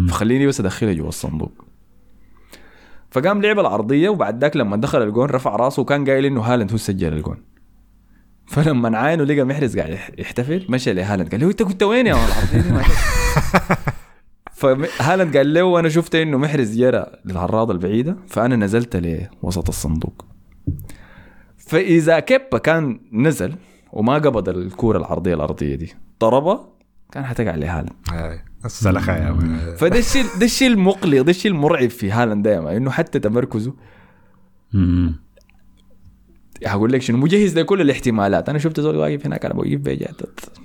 فخليني 0.09 0.46
بس 0.46 0.61
أدخلها 0.61 0.92
جوا 0.92 1.09
الصندوق. 1.09 1.52
فقام 3.11 3.42
لعب 3.42 3.59
العرضية 3.59 4.09
وبعد 4.09 4.40
ذاك 4.40 4.57
لما 4.57 4.76
دخل 4.76 5.02
الجون 5.02 5.29
رفع 5.31 5.57
راسه 5.57 5.83
وكان 5.83 6.05
قايل 6.11 6.24
إنه 6.24 6.40
هالاند 6.40 6.70
هو 6.72 6.76
سجل 6.76 7.12
الجون. 7.12 7.37
فلما 8.46 8.98
عاينه 8.98 9.24
لقى 9.24 9.44
محرز 9.44 9.79
قاعد 9.79 9.90
يح- 9.90 10.11
يحتفل 10.18 10.66
مشى 10.68 10.92
لهالاند 10.92 11.31
قال 11.31 11.40
له 11.40 11.46
أنت 11.46 11.62
كنت 11.62 11.83
وين 11.83 12.07
يا. 12.07 12.16
فهالاند 14.52 15.37
قال 15.37 15.55
له 15.55 15.62
وأنا 15.64 15.88
شفت 15.88 16.14
إنه 16.14 16.38
محرز 16.38 16.79
جرى 16.79 17.07
للعراضة 17.24 17.72
البعيدة 17.72 18.16
فأنا 18.29 18.57
نزلت 18.57 18.96
لوسط 19.42 19.68
الصندوق. 19.68 20.24
فإذا 21.57 22.20
كيبا 22.20 22.59
كان 22.59 23.00
نزل 23.12 23.55
وما 23.96 24.14
قبض 24.14 24.48
الكورة 24.48 24.98
العرضية 24.98 25.35
الأرضية 25.35 25.74
دي. 25.74 25.94
ضربها 26.20 26.68
كان 27.12 27.24
حتقع 27.24 27.54
لهالاند. 27.54 27.92
السلخه 28.64 29.16
يا. 29.16 29.37
فده 29.76 29.98
الشيء 29.98 30.24
ده 30.40 30.46
الشيء 30.46 30.68
المقلق 30.68 31.20
ده 31.22 31.30
الشيء 31.30 31.50
المرعب 31.50 31.90
في 31.90 32.11
هالاند 32.11 32.48
مان، 32.48 32.76
إنه 32.76 32.90
حتى 32.90 33.18
تمركزه. 33.18 33.74
هقول 36.66 36.92
لك 36.92 37.02
شنو 37.02 37.16
مجهز 37.18 37.59
لكل 37.59 37.80
الاحتمالات. 37.80 38.48
أنا 38.48 38.59
شفت 38.59 38.80
زول 38.80 38.96
واقف 38.96 39.26
هناك 39.26 39.44
أنا 39.44 39.54
بوقف 39.54 39.78
بيجي 39.80 40.04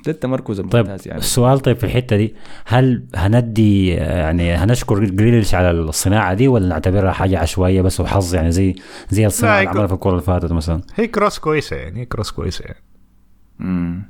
ده 0.05 0.11
التمركز 0.11 0.61
طيب 0.61 0.75
الممتاز 0.75 1.07
يعني. 1.07 1.19
السؤال 1.19 1.59
طيب 1.59 1.77
في 1.77 1.83
الحتة 1.83 2.17
دي. 2.17 2.35
هل 2.65 3.05
هندي 3.15 3.87
يعني 3.87 4.53
هنشكر 4.53 5.03
جريليش 5.03 5.55
على 5.55 5.71
الصناعة 5.71 6.33
دي 6.33 6.47
ولا 6.47 6.67
نعتبرها 6.67 7.11
حاجة 7.11 7.39
عشوائية 7.39 7.81
بس 7.81 7.99
وحظ 7.99 8.35
يعني 8.35 8.51
زي 8.51 8.75
زي 9.09 9.25
الصناعة 9.25 9.53
اللي 9.53 9.63
يكون- 9.63 9.73
عملها 9.77 9.87
في 9.87 9.93
الكورة 9.93 10.11
اللي 10.13 10.23
فاتت 10.23 10.51
مثلا؟ 10.51 10.81
هي 10.95 11.07
كروس 11.07 11.39
كويسة 11.39 11.75
يعني 11.75 11.99
هي 11.99 12.05
كروس 12.05 12.31
كويسة 12.31 12.65
يعني. 12.65 12.79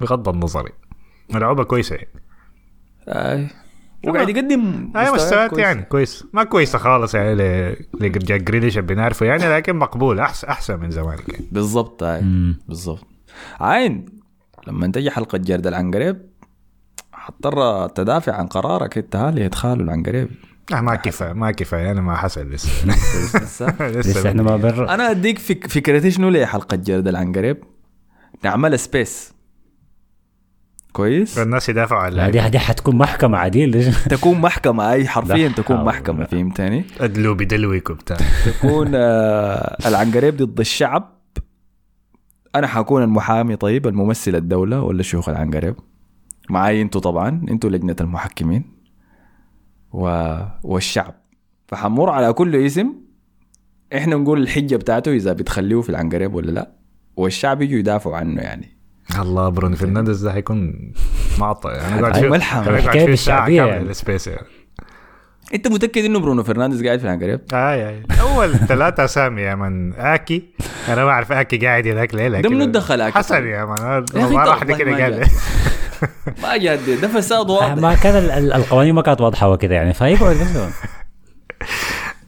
بغض 0.02 0.30
النظر. 0.30 0.60
يعني. 0.60 0.82
ملعوبه 1.34 1.64
كويسة. 1.64 1.96
يعني 1.96 2.10
آه. 3.08 3.50
وقاعد 4.08 4.30
يقدم 4.30 4.92
أي 4.96 5.12
مستويات. 5.12 5.58
يعني. 5.58 5.82
كويس. 5.82 6.26
ما 6.34 6.44
كويسة 6.44 6.78
خالص 6.78 7.16
يعني 7.16 7.36
لجاك 8.00 8.42
جريليش 8.42 8.78
اللي 8.78 8.96
بنعرفه 8.96 9.26
يعني 9.26 9.56
لكن 9.56 9.76
مقبول. 9.76 10.20
احسن 10.20 10.48
أحسن 10.48 10.80
من 10.80 10.92
زمان 10.92 11.18
يعني 11.30 11.46
بالضبط 11.52 12.04
هاي. 12.04 12.22
بالضبط. 12.68 13.08
عين 13.60 14.06
لما 14.68 14.88
تجي 14.88 15.12
حلقة 15.12 15.38
جرد 15.38 15.68
العنقريب 15.68 16.22
حضطر 17.14 17.88
تدافع 17.88 18.34
عن 18.34 18.48
قرارك 18.48 18.98
انت. 18.98 19.16
لادخاله 19.16 19.84
العنقريب. 19.84 20.30
آه 20.74 20.82
ما 20.82 20.96
كفايه 20.96 21.34
ما 21.34 21.52
كفايه 21.52 21.92
أنا 21.92 22.02
مع 22.02 22.16
حسن 22.16 22.50
لسه. 22.50 22.70
لسه؟ 23.44 23.88
لسه 23.88 24.30
إحنا 24.30 24.44
ما 24.44 24.58
بر 24.58 24.90
أنا 24.90 25.12
أديك 25.12 25.40
فك 25.40 25.68
فكرتي 25.68 26.12
شنو 26.12 26.30
ليه 26.30 26.46
حلقه 26.46 26.78
جرد 26.78 27.08
العنقريب؟ 27.08 27.58
نعملها 28.44 28.78
سبيس 28.78 29.34
كويس؟ 30.94 31.38
الناس 31.38 31.70
يدافعوا 31.70 32.08
اللاعب. 32.08 32.32
دي 32.32 32.50
دي 32.50 32.60
حتكون 32.60 32.96
محكمة 32.96 33.38
عديل 33.38 33.70
ليش؟ 33.70 34.04
تكون 34.04 34.42
محكمة 34.42 34.92
أي 34.92 35.08
حرفيا 35.08 35.48
تكون 35.48 35.78
حول 35.78 35.86
محكمة 35.86 36.26
فهمتني؟ 36.26 36.86
ادلوا 37.00 37.36
بدلوك 37.36 37.90
وبتاع 37.90 38.18
تكون 38.46 38.92
آه، 38.96 39.78
العنقريب 39.86 40.38
ضد 40.38 40.60
الشعب. 40.60 41.22
أنا 42.56 42.68
حكون 42.68 43.04
المحامي 43.04 43.56
طيب 43.56 43.88
الممثل 43.88 44.36
الدولة 44.36 44.82
ولا 44.82 45.04
شيوخ 45.04 45.30
العنقريب؟ 45.30 45.76
معاي 46.50 46.82
أنتوا 46.82 47.02
طبعا 47.02 47.46
أنتوا 47.52 47.70
لجنة 47.70 47.96
المحكمين 48.02 48.64
و... 49.94 50.36
والشعب. 50.64 51.14
فحنمر 51.68 52.10
على 52.10 52.34
كل 52.34 52.56
اسم. 52.56 52.94
إحنا 53.96 54.16
نقول 54.16 54.42
الحجة 54.42 54.76
بتاعته 54.76 55.12
إذا 55.12 55.34
بتخليه 55.34 55.82
في 55.82 55.90
العنقريب 55.90 56.34
ولا 56.34 56.52
لا 56.52 56.72
والشعب 57.16 57.62
يجوا 57.62 57.80
يدافعوا 57.80 58.18
عنه 58.18 58.42
يعني. 58.42 58.81
الله 59.20 59.50
برونو 59.50 59.76
فرنانديز 59.76 60.26
ده 60.26 60.32
حيكون 60.34 60.92
معطى 61.40 61.70
أنا 61.70 62.02
قاعد 62.02 62.38
ساعة 62.38 63.06
بالشعبية 63.06 63.62
كاملة 63.62 63.76
يعني. 63.76 64.22
يعني. 64.28 64.48
أنت 65.54 65.68
متأكد 65.68 66.06
إنه 66.06 66.20
برونو 66.20 66.44
فرنانديز 66.44 66.84
قاعد 66.86 67.00
في 67.00 67.06
العنقريب 67.06 67.40
آي 67.54 67.90
آي. 67.90 68.04
أول 68.22 68.54
ثلاثة 68.54 69.06
أسامي 69.06 69.42
يا 69.42 69.56
man. 69.56 69.94
آكي. 69.94 70.44
أنا 70.88 71.06
ما 71.06 71.12
أعرف 71.12 71.32
آكي 71.32 71.58
قاعد 71.58 71.88
هناك 71.88 72.16
ليه 72.16 72.28
لكن 72.28 72.42
ده 72.42 72.50
منو 72.50 72.66
دخل 72.66 73.02
أكي؟ 73.02 73.18
حسن 73.18 73.48
يا 73.48 73.66
man. 73.66 73.76
ما 74.34 74.44
راح 74.44 74.64
كده 74.64 74.92
ما 74.92 75.04
قال. 75.04 75.28
ما 76.44 76.58
جاد 76.58 77.02
ده 77.02 77.08
فساد 77.08 77.50
واضح. 77.50 77.76
ما 77.76 77.96
كان 77.96 78.16
ال- 78.18 78.32
ال- 78.32 78.54
القوانين 78.54 78.96
ما 78.96 79.02
كانت 79.02 79.22
واضحة 79.22 79.50
وكده 79.50 79.76
يعني. 79.76 79.94
فيقعد 79.94 80.38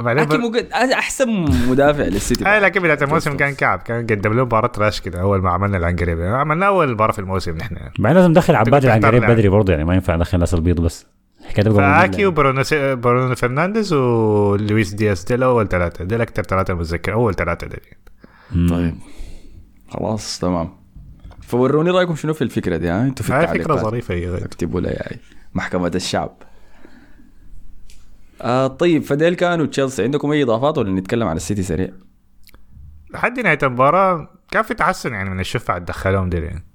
بعدين 0.03 0.25
بر- 0.25 0.37
مقد... 0.37 0.67
أحسن 0.73 1.29
مدافع 1.69 2.03
للسيتي 2.03 2.53
اي 2.53 2.59
لكن 2.59 2.79
بداية 2.81 2.97
الموسم 3.07 3.37
كان 3.37 3.53
كعب 3.53 3.79
كان 3.79 4.05
قدم 4.07 4.33
له 4.33 4.43
مباراة 4.45 4.71
راش 4.77 5.01
كده 5.01 5.21
أول 5.21 5.41
ما 5.41 5.49
عملنا 5.49 5.77
العنقريب. 5.77 6.21
عملنا 6.21 6.67
أول 6.67 6.91
مباراة 6.91 7.11
في 7.11 7.19
الموسم 7.19 7.57
نحن. 7.57 7.75
بعدين 7.99 8.17
لازم 8.17 8.31
ندخل 8.31 8.55
عباد 8.55 8.85
العنقريب. 8.85 9.23
بدري 9.25 9.49
برضه 9.49 9.73
يعني 9.73 9.85
ما 9.85 9.93
ينفع 9.93 10.15
ندخل 10.15 10.35
الناس 10.35 10.53
البيض 10.53 10.81
بس. 10.81 11.05
فاكي 11.55 11.71
يعني. 12.11 12.25
وبرونو 12.25 12.63
س- 12.63 12.73
برونو 12.73 13.35
فرنانديز 13.35 13.93
ولويس 13.93 14.93
دياس 14.93 15.23
ديل 15.23 15.43
أول 15.43 15.67
ثلاثة 15.67 16.03
ديل 16.05 16.21
أكثر 16.21 16.43
ثلاثة 16.43 16.73
متذكر. 16.73 17.13
أول 17.13 17.33
ثلاثة 17.35 17.67
ديل. 17.67 18.69
طيب. 18.69 18.95
خلاص 19.89 20.39
تمام. 20.39 20.69
فوروني 21.41 21.89
رأيكم 21.91 22.15
شنو 22.15 22.33
في 22.33 22.41
الفكرة 22.43 22.77
دي 22.77 22.89
ها؟ 22.89 23.03
أنتوا 23.03 23.25
في 23.25 23.33
هاي 23.33 23.47
فكرة 23.47 23.55
التعليقات 23.61 23.85
ظريفة 23.85 24.13
هي. 24.13 24.27
غير. 24.27 24.45
اكتبوا 24.45 24.81
لي 24.81 24.87
هاي 24.89 25.19
محكمة 25.53 25.91
الشعب. 25.95 26.37
آه 28.43 28.67
طيب 28.67 29.03
فديل 29.03 29.33
كانوا 29.33 29.65
تشيلسي 29.65 30.03
عندكم 30.03 30.31
أي 30.31 30.43
إضافات 30.43 30.77
ولا 30.77 30.91
نتكلم 30.91 31.27
عن 31.27 31.35
السيتي 31.35 31.63
سريع؟ 31.63 31.89
لحد 33.13 33.39
نهاية 33.39 33.59
المباراة 33.63 34.29
كان 34.51 34.63
في 34.63 34.73
تحسن 34.73 35.13
يعني 35.13 35.29
من 35.29 35.39
الشفعة 35.39 35.77
اللي 35.77 35.85
دخلهم 35.85 36.29
ديل 36.29 36.43
يعني 36.43 36.65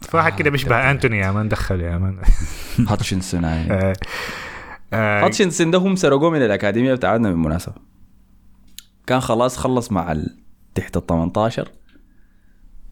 في 0.00 0.16
واحد 0.16 0.38
كده 0.38 0.50
بيشبه 0.50 0.90
أنتوني 0.90 1.18
يا 1.18 1.30
man 1.30 1.48
دخل 1.48 1.80
يا 1.80 1.98
man 1.98 2.18
هاتشنسون 2.88 3.44
آه، 3.44 3.92
آه، 4.92 5.24
هاتشنسون 5.24 5.70
ده 5.70 5.78
هم 5.78 5.96
سرقوه 5.96 6.30
من 6.30 6.42
الأكاديمية 6.42 6.94
بتاعتنا 6.94 7.30
بالمناسبه 7.30 7.74
كان 9.06 9.20
خلاص 9.20 9.56
خلص 9.56 9.92
مع 9.92 10.12
ال... 10.12 10.36
تحت 10.74 10.96
ال 10.96 11.06
18 11.06 11.68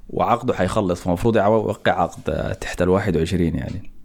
وعقده 0.08 0.54
حيخلص 0.54 1.02
فالمفروض 1.02 1.36
يوقع 1.36 1.92
عقد 1.92 2.54
تحت 2.60 2.82
ال 2.82 2.88
21 2.88 3.54
يعني. 3.54 3.95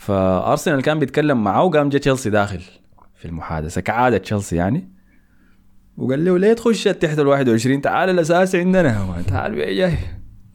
فأرسنال 0.00 0.82
كان 0.82 0.98
بيتكلم 0.98 1.44
معاه 1.44 1.62
وقام 1.62 1.88
جا 1.88 1.98
تشيلسي 1.98 2.30
داخل 2.30 2.60
في 3.16 3.24
المحادثة 3.24 3.80
كعادة 3.80 4.18
تشيلسي 4.18 4.56
يعني. 4.56 4.88
وقال 5.96 6.24
له 6.24 6.38
ليه 6.38 6.52
تخش 6.52 6.84
تحت 6.84 7.18
ال 7.18 7.26
21 7.26 7.80
تعال 7.80 8.10
الاساسي 8.10 8.58
عندنا. 8.60 9.06
تعال 9.28 9.56
جاي. 9.56 9.98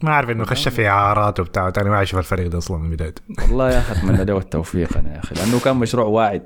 ما 0.03 0.10
أعرف 0.10 0.29
إنه 0.29 0.45
خش 0.45 0.67
في 0.67 0.88
إعارات 0.88 1.39
وبتاع 1.39 1.69
تاني 1.69 1.89
ما 1.89 2.01
أشوف 2.01 2.19
الفريق 2.19 2.47
ده 2.47 2.58
أصلا 2.58 2.77
من 2.77 2.89
بدايته 2.89 3.21
والله 3.41 3.69
يا 3.69 3.79
أخي 3.79 3.91
أتمنى 3.99 4.25
له 4.25 4.38
التوفيق 4.38 4.97
أنا 4.97 5.13
يا 5.15 5.19
أخي 5.19 5.36
لأنه 5.36 5.60
كان 5.60 5.75
مشروع 5.75 6.05
واعد. 6.05 6.43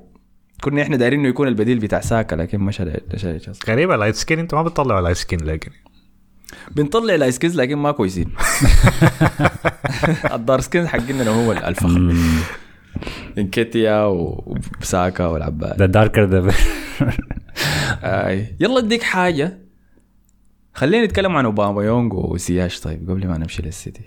كنا 0.62 0.82
إحنا 0.82 0.98
دايرين 0.98 1.20
إنه 1.20 1.30
يكون 1.30 1.48
البديل 1.48 1.80
بتاع 1.80 2.00
ساكا 2.00 2.36
لكن 2.36 2.72
تشيلسي. 3.10 3.52
غريبة 3.68 3.96
ال 3.96 3.99
light 3.99 4.16
skin 4.16 4.40
أنتوا 4.40 4.58
ما 4.62 4.64
بتطلعوا 4.64 5.02
light 5.02 5.18
skin 5.18 5.40
لكن 5.40 5.72
بنطلع 6.72 7.16
light 7.16 7.36
skins 7.36 7.56
لكن 7.56 7.76
ما 7.76 7.92
كويسين. 7.92 8.32
ال 10.34 10.39
dark 10.39 10.60
skins 10.60 10.88
حقنا 10.88 11.30
هو 11.30 11.52
الفخم 11.52 11.90
مم. 12.00 12.40
انكيتيا 13.38 14.06
وساكا 14.06 15.26
والعباد 15.26 15.78
ده 15.78 15.86
darker 15.86 16.26
ده 16.26 16.54
أي. 18.04 18.56
يلا 18.60 18.80
اديك 18.80 19.04
حاجة. 19.04 19.60
خلينا 20.74 21.06
نتكلم 21.06 21.36
عن 21.36 21.46
أوباميونغ 21.46 22.34
وزياش. 22.34 22.80
طيب 22.80 23.10
قبل 23.10 23.28
ما 23.28 23.38
نمشي 23.38 23.62
للسيتي. 23.62 24.06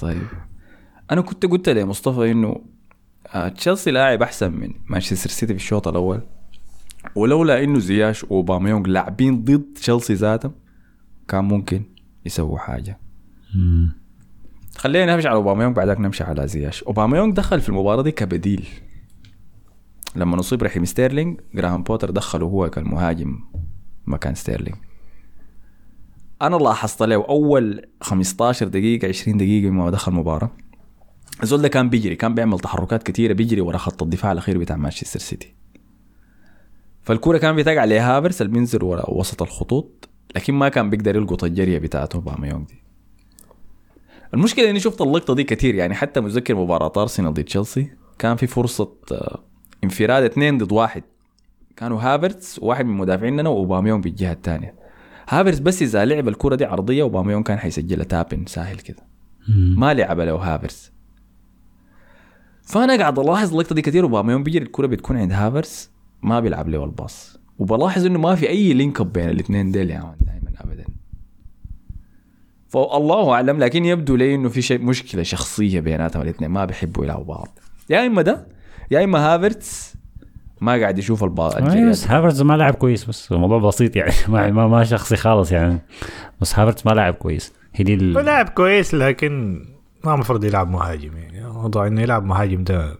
طيب. 0.00 0.22
أنا 1.10 1.20
كنت 1.20 1.46
قلت 1.46 1.68
لمصطفى 1.68 2.30
إنه 2.30 2.60
آه، 3.34 3.48
تشيلسي 3.48 3.90
لاعب 3.90 4.22
أحسن 4.22 4.52
من 4.52 4.70
مانشستر 4.90 5.30
سيتي 5.30 5.54
في 5.54 5.60
الشوط 5.60 5.88
الأول. 5.88 6.20
ولولا 7.14 7.64
إنه 7.64 7.78
زياش 7.78 8.24
واوباميونغ 8.24 8.86
لاعبين 8.86 9.44
ضد 9.44 9.64
تشيلسي 9.74 10.14
ذاتهم 10.14 10.52
كان 11.28 11.44
ممكن 11.44 11.82
يسووا 12.26 12.58
حاجة. 12.58 12.98
مم. 13.54 14.05
خلينا 14.76 15.14
نمشي 15.14 15.28
على 15.28 15.36
أوباميونغ 15.36 15.72
بعدك 15.72 16.00
نمشي 16.00 16.24
على 16.24 16.48
زياش. 16.48 16.82
أوباميونغ 16.82 17.34
دخل 17.34 17.60
في 17.60 17.68
المباراة 17.68 18.02
دي 18.02 18.10
كبديل. 18.10 18.68
لما 20.16 20.36
نصيب 20.36 20.62
رحيم 20.62 20.84
ستيرلينج 20.84 21.40
جراهام 21.54 21.82
بوتر 21.82 22.10
دخله 22.10 22.46
هو 22.46 22.70
كالمهاجم 22.70 23.38
مكان 24.06 24.34
ستيرلينج 24.34 24.76
أنا 26.42 26.56
لاحظت 26.56 27.02
له 27.02 27.14
أول 27.14 27.86
15 28.00 28.68
دقيقة 28.68 29.08
20 29.08 29.36
دقيقة 29.38 29.70
مما 29.70 29.90
دخل 29.90 30.12
المباراة. 30.12 30.50
الزول 31.42 31.62
ده 31.62 31.68
كان 31.68 31.90
بيجري 31.90 32.16
كان 32.16 32.34
بيعمل 32.34 32.58
تحركات 32.58 33.02
كثيره 33.02 33.32
بيجري 33.32 33.60
ورا 33.60 33.78
خط 33.78 34.02
الدفاع 34.02 34.32
الأخير 34.32 34.58
بتاع 34.58 34.76
مانشستر 34.76 35.20
سيتي. 35.20 35.54
فالكوره 37.02 37.38
كان 37.38 37.56
بيتقع 37.56 37.80
عليها 37.80 38.16
هافرس 38.16 38.42
اللي 38.42 38.52
بينزل 38.52 38.84
ورا 38.84 39.10
وسط 39.10 39.42
الخطوط 39.42 40.08
لكن 40.36 40.54
ما 40.54 40.68
كان 40.68 40.90
بيقدر 40.90 41.16
يلقط 41.16 41.44
الجرية 41.44 41.78
بتاعته 41.78 42.16
أوباميونغ 42.16 42.64
دي. 42.64 42.85
المشكلة 44.36 44.70
إني 44.70 44.80
شفت 44.80 45.00
اللقطة 45.00 45.34
دي 45.34 45.44
كثير 45.44 45.74
يعني 45.74 45.94
حتى 45.94 46.20
متذكر 46.20 46.54
مباراة 46.54 46.92
أرسنال 46.96 47.34
ضد 47.34 47.44
تشيلسي 47.44 47.90
كان 48.18 48.36
في 48.36 48.46
فرصة 48.46 48.92
آه، 49.12 49.44
انفراد 49.84 50.22
اثنين 50.22 50.58
ضد 50.58 50.72
واحد. 50.72 51.02
كانوا 51.76 52.00
هافرتس 52.00 52.58
وواحد 52.58 52.86
من 52.86 52.96
مدافعيننا 52.96 53.48
واوباميون 53.48 54.00
بالجهه 54.00 54.32
الثانية. 54.32 54.74
هافرتس 55.28 55.58
بس 55.58 55.82
إذا 55.82 56.04
لعب 56.04 56.28
الكرة 56.28 56.54
دي 56.54 56.64
عرضية 56.64 57.02
اوباميون 57.02 57.42
كان 57.42 57.58
حيسجلها 57.58 58.04
tap-in 58.04 58.46
سهل 58.46 58.76
كده. 58.76 59.02
ما 59.76 59.94
لعب 59.94 60.20
له 60.20 60.34
هافرس 60.34 60.92
فأنا 62.62 62.96
قاعد 62.96 63.18
ألاحظ 63.18 63.50
اللقطة 63.50 63.74
دي 63.74 63.82
كثير 63.82 64.04
اوباميون 64.04 64.42
بيجري 64.42 64.64
الكرة 64.64 64.86
بتكون 64.86 65.16
عند 65.16 65.32
هافرس 65.32 65.90
ما 66.22 66.40
بيلعب 66.40 66.68
له 66.68 66.84
ال 66.84 66.93
pass. 66.93 67.38
وبلاحظ 67.58 68.06
إنه 68.06 68.18
ما 68.18 68.34
في 68.34 68.48
أي 68.48 68.72
link 68.72 69.00
up 69.00 69.12
بين 69.12 69.30
الاثنين 69.30 69.72
ديل 69.72 69.90
يا 69.90 70.00
man. 70.00 70.14
دائما 70.20 70.36
ابدا 70.45 70.45
فالله 72.76 73.32
أعلم 73.32 73.58
لكن 73.58 73.84
يبدو 73.84 74.16
لي 74.16 74.34
إنه 74.34 74.48
في 74.48 74.62
شيء 74.62 74.82
مشكلة 74.82 75.22
شخصية 75.22 75.80
بيناتهم 75.80 76.22
الاثنين 76.22 76.50
ما 76.50 76.64
بيحبوا 76.64 77.04
يلعبوا 77.04 77.24
بعض. 77.24 77.58
يا 77.90 78.06
إما 78.06 78.22
ده 78.22 78.46
يا 78.90 79.04
إما 79.04 79.18
هافرتس 79.18 79.96
ما 80.60 80.72
قاعد 80.72 80.98
يشوف 80.98 81.24
ال 81.24 81.30
pass 81.30 81.54
أيوة، 81.54 81.90
بس 81.90 82.06
هافرتز 82.06 82.42
ما 82.42 82.56
لعب 82.56 82.74
كويس 82.74 83.04
بس 83.04 83.32
الموضوع 83.32 83.58
بسيط 83.58 83.96
يعني. 83.96 84.12
ما 84.52 84.66
ما, 84.66 84.84
شخصي 84.84 85.16
خالص 85.16 85.52
يعني. 85.52 85.78
بس 86.40 86.58
هافرتز 86.58 86.82
ما 86.86 86.90
لعب 86.90 87.14
كويس. 87.14 87.52
هي 87.74 87.84
دي 87.84 87.94
هو 87.94 88.20
ال... 88.20 88.24
لاعب 88.24 88.48
كويس 88.48 88.94
لكن 88.94 89.62
ما 90.04 90.14
المفروض 90.14 90.44
يلعب 90.44 90.70
مهاجم 90.70 91.16
يعني. 91.16 91.52
موضوع 91.52 91.86
إنه 91.86 92.02
يلعب 92.02 92.24
مهاجم 92.24 92.64
ده 92.64 92.98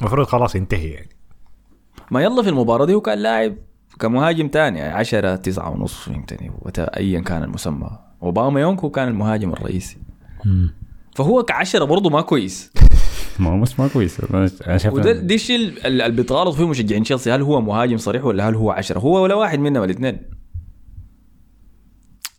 المفروض 0.00 0.26
خلاص 0.26 0.54
ينتهي 0.54 0.88
يعني. 0.90 1.10
ما 2.10 2.22
يلا 2.22 2.42
في 2.42 2.48
المباراة 2.48 2.84
دي 2.86 2.94
هو 2.94 3.00
كان 3.00 3.18
لاعب 3.18 3.54
كمهاجم 4.00 4.48
تاني 4.48 4.82
10 4.82 5.36
9 5.36 5.70
ونص 5.70 5.94
فهمتني. 5.94 6.50
ايا 6.78 7.20
كان 7.20 7.42
المسمى. 7.42 8.09
اوباميونغ 8.22 8.80
هو 8.80 8.90
كان 8.90 9.08
المهاجم 9.08 9.52
الرئيسي. 9.52 9.96
فهو 11.14 11.42
كعشرة 11.42 11.84
برضه 11.84 12.10
ما 12.10 12.20
كويس. 12.20 12.72
ما 13.40 13.50
هو 13.50 13.60
بس 13.60 13.80
ما 13.80 13.88
كويس. 13.88 14.20
أنا 14.66 14.78
شايف 14.78 14.94
وده 14.94 15.12
دي 15.12 15.34
الشيء 15.34 15.56
ال- 15.56 15.86
اللي 16.02 16.16
بيتغالط 16.16 16.54
فيه 16.54 16.68
مشجعين 16.68 17.02
تشيلسي. 17.02 17.32
هل 17.32 17.42
هو 17.42 17.60
مهاجم 17.60 17.96
صريح 17.96 18.24
ولا 18.24 18.48
هل 18.48 18.54
هو 18.54 18.70
عشرة؟ 18.70 18.98
هو 18.98 19.22
ولا 19.22 19.34
واحد 19.34 19.58
منهم 19.58 19.84
الاثنين. 19.84 20.18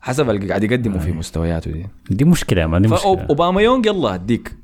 حسب 0.01 0.29
اللي 0.29 0.47
قاعد 0.47 0.63
يقدمه 0.63 0.99
في 0.99 1.11
مستوياته 1.11 1.71
دي. 1.71 1.85
دي 2.09 2.25
مشكلة 2.25 2.67
ما 2.67 2.79
دي 2.79 2.87
مشكلة. 2.87 3.15
فاوباما 3.15 3.61
يونغ 3.61 3.87
يلا 3.87 4.15
هديك. 4.15 4.55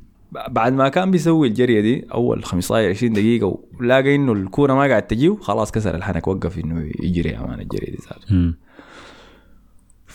بعد 0.50 0.74
ما 0.74 0.90
كان 0.90 1.12
بيسوي 1.12 1.48
الجرية 1.48 1.82
دي 1.82 2.06
أول 2.14 2.44
15 2.44 2.90
20 2.90 3.14
دقيقة 3.14 3.60
ولاقى 3.80 4.16
إنه 4.16 4.32
الكورة 4.34 4.74
ما 4.74 4.88
قاعد 4.88 5.08
تجيه 5.08 5.36
خلاص 5.42 5.72
كسر 5.72 5.96
الحنك 5.96 6.28
وقف 6.28 6.60
إنه 6.60 6.92
يجري 7.00 7.38
أمان 7.38 7.60
الجرية 7.60 7.92
دي 7.92 7.98
مم. 8.30 8.58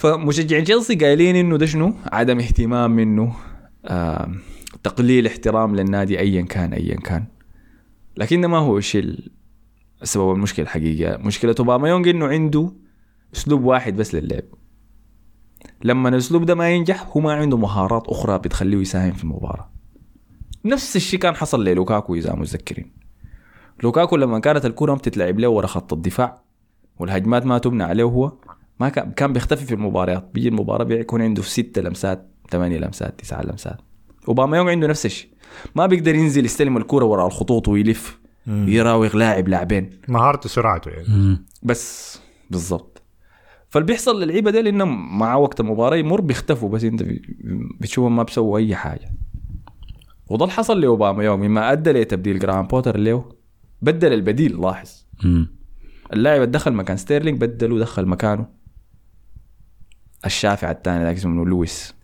فمشجعين 0.03 0.65
تشيلسي 0.65 0.95
قايلين 0.95 1.37
إنه 1.37 1.57
ده 1.57 1.67
شنو؟ 1.67 1.95
عدم 2.13 2.39
اهتمام 2.39 2.91
منه 2.91 3.35
آه 3.85 4.33
تقليل 4.83 5.27
احترام 5.27 5.77
للنادي 5.77 6.19
ايا 6.19 6.43
كان 6.43 6.73
ايا 6.73 6.95
كان. 6.97 7.25
لكن 8.17 8.41
ده 8.41 8.49
ما 8.49 8.59
هو 8.59 8.79
الشيء 8.79 9.03
ال- 9.03 9.31
السبب 10.03 10.33
المشكلة 10.33 10.65
الحقيقيه 10.65 11.17
مشكلة 11.17 11.55
أوباما 11.61 11.89
يونغ 11.89 12.11
إنه 12.11 12.27
عنده 12.27 12.73
أسلوب 13.35 13.65
واحد 13.65 13.97
بس 13.97 14.15
للعب. 14.15 14.43
لما 15.85 16.09
الأسلوب 16.09 16.45
ده 16.47 16.55
ما 16.55 16.71
ينجح 16.71 17.09
هو 17.17 17.21
ما 17.21 17.33
عنده 17.33 17.57
مهارات 17.57 18.07
أخرى 18.09 18.39
بتخليه 18.39 18.79
يساهم 18.79 19.13
في 19.13 19.25
المباراة. 19.25 19.71
نفس 20.65 20.97
الشيء 20.97 21.21
كان 21.21 21.35
حصل 21.35 21.65
للوكاكو 21.65 22.15
إذا 22.15 22.35
متذكرين. 22.35 22.93
لوكاكو 23.83 24.17
لما 24.17 24.39
كانت 24.39 24.67
الكرة 24.67 24.95
بتتلعب 24.95 25.39
له 25.39 25.49
ورا 25.49 25.67
خط 25.67 25.93
الدفاع 25.93 26.43
والهجمات 26.99 27.47
ما 27.47 27.59
تبنى 27.59 27.83
عليه 27.83 28.05
هو 28.05 28.33
ما 28.81 28.89
كان 28.89 29.13
كان 29.13 29.33
بيختفي 29.33 29.67
في 29.67 29.75
المباريات. 29.75 30.31
بيجي 30.35 30.49
المباراة 30.49 30.85
بيكون 30.85 31.23
عنده 31.23 31.43
ستة 31.43 31.83
لمسات 31.83 32.29
ثمانية 32.51 32.79
لمسات 32.79 33.21
تسعة 33.21 33.43
لمسات. 33.43 33.77
أوباما 34.29 34.57
يونغ 34.57 34.71
عنده 34.71 34.87
نفس 34.87 35.07
الشيء. 35.07 35.29
ما 35.75 35.87
بيقدر 35.87 36.15
ينزل 36.15 36.45
يستلم 36.45 36.77
الكرة 36.77 37.05
وراء 37.05 37.27
الخطوط 37.27 37.69
ويلف 37.69 38.19
يراوغ 38.47 39.17
لاعب 39.17 39.49
لاعبين. 39.49 39.91
مهارته 40.09 40.49
سرعته 40.49 40.91
يعني. 40.91 41.09
مم. 41.09 41.45
بس 41.63 42.21
بالضبط. 42.51 43.03
فاللي 43.69 43.87
بيحصل 43.87 44.23
للعيبة 44.23 44.51
ده 44.51 44.61
لأنهم 44.61 45.19
مع 45.19 45.37
وقت 45.37 45.61
المباراة 45.61 45.97
يمر 45.97 46.21
بيختفوا 46.21 46.69
بس 46.69 46.85
أنت 46.85 47.05
بتشوفهم 47.81 48.17
ما 48.17 48.23
بيسووا 48.23 48.59
أي 48.59 48.75
حاجة. 48.75 49.15
وده 50.31 50.45
اللي 50.45 50.55
حصل 50.55 50.81
لأوباما 50.81 51.25
يوم 51.25 51.41
مما 51.41 51.73
أدى 51.73 51.93
لتبديل 51.93 52.39
جرام 52.39 52.67
بوتر 52.67 52.97
له 52.97 53.25
بدل 53.83 54.13
البديل 54.13 54.61
لاحظ. 54.61 55.05
مم. 55.25 55.55
اللاعب 56.13 56.51
دخل 56.51 56.73
مكان 56.73 56.97
ستيرلينج 56.97 57.41
بدله 57.41 57.79
دخل 57.79 58.07
مكانه. 58.07 58.62
الشافع 60.27 60.71
الثاني 60.71 61.05
ذاك 61.05 61.17
اسمه 61.17 61.47
لويس 61.47 61.95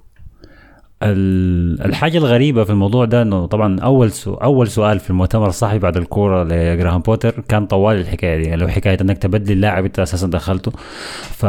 ال- 1.02 1.82
الحاجة 1.84 2.18
الغريبة 2.18 2.64
في 2.64 2.70
الموضوع 2.70 3.04
ده 3.04 3.22
إنه 3.22 3.46
طبعا 3.46 3.80
أول 3.80 4.12
سو 4.12 4.34
أول 4.34 4.68
سؤال 4.68 4.98
في 5.00 5.10
المؤتمر 5.10 5.46
الصحفي 5.48 5.78
بعد 5.78 5.96
الكورة 5.96 6.44
لجراهام 6.44 7.00
بوتر 7.00 7.40
كان 7.48 7.66
طوال 7.66 7.96
الحكاية 8.00 8.36
دي 8.42 8.56
لو 8.56 8.68
حكاية 8.68 8.98
إنك 9.00 9.18
تبدل 9.18 9.52
اللاعب 9.52 9.84
أنت 9.84 9.98
أساسا 9.98 10.26
دخلته 10.26 10.70
ف 11.22 11.46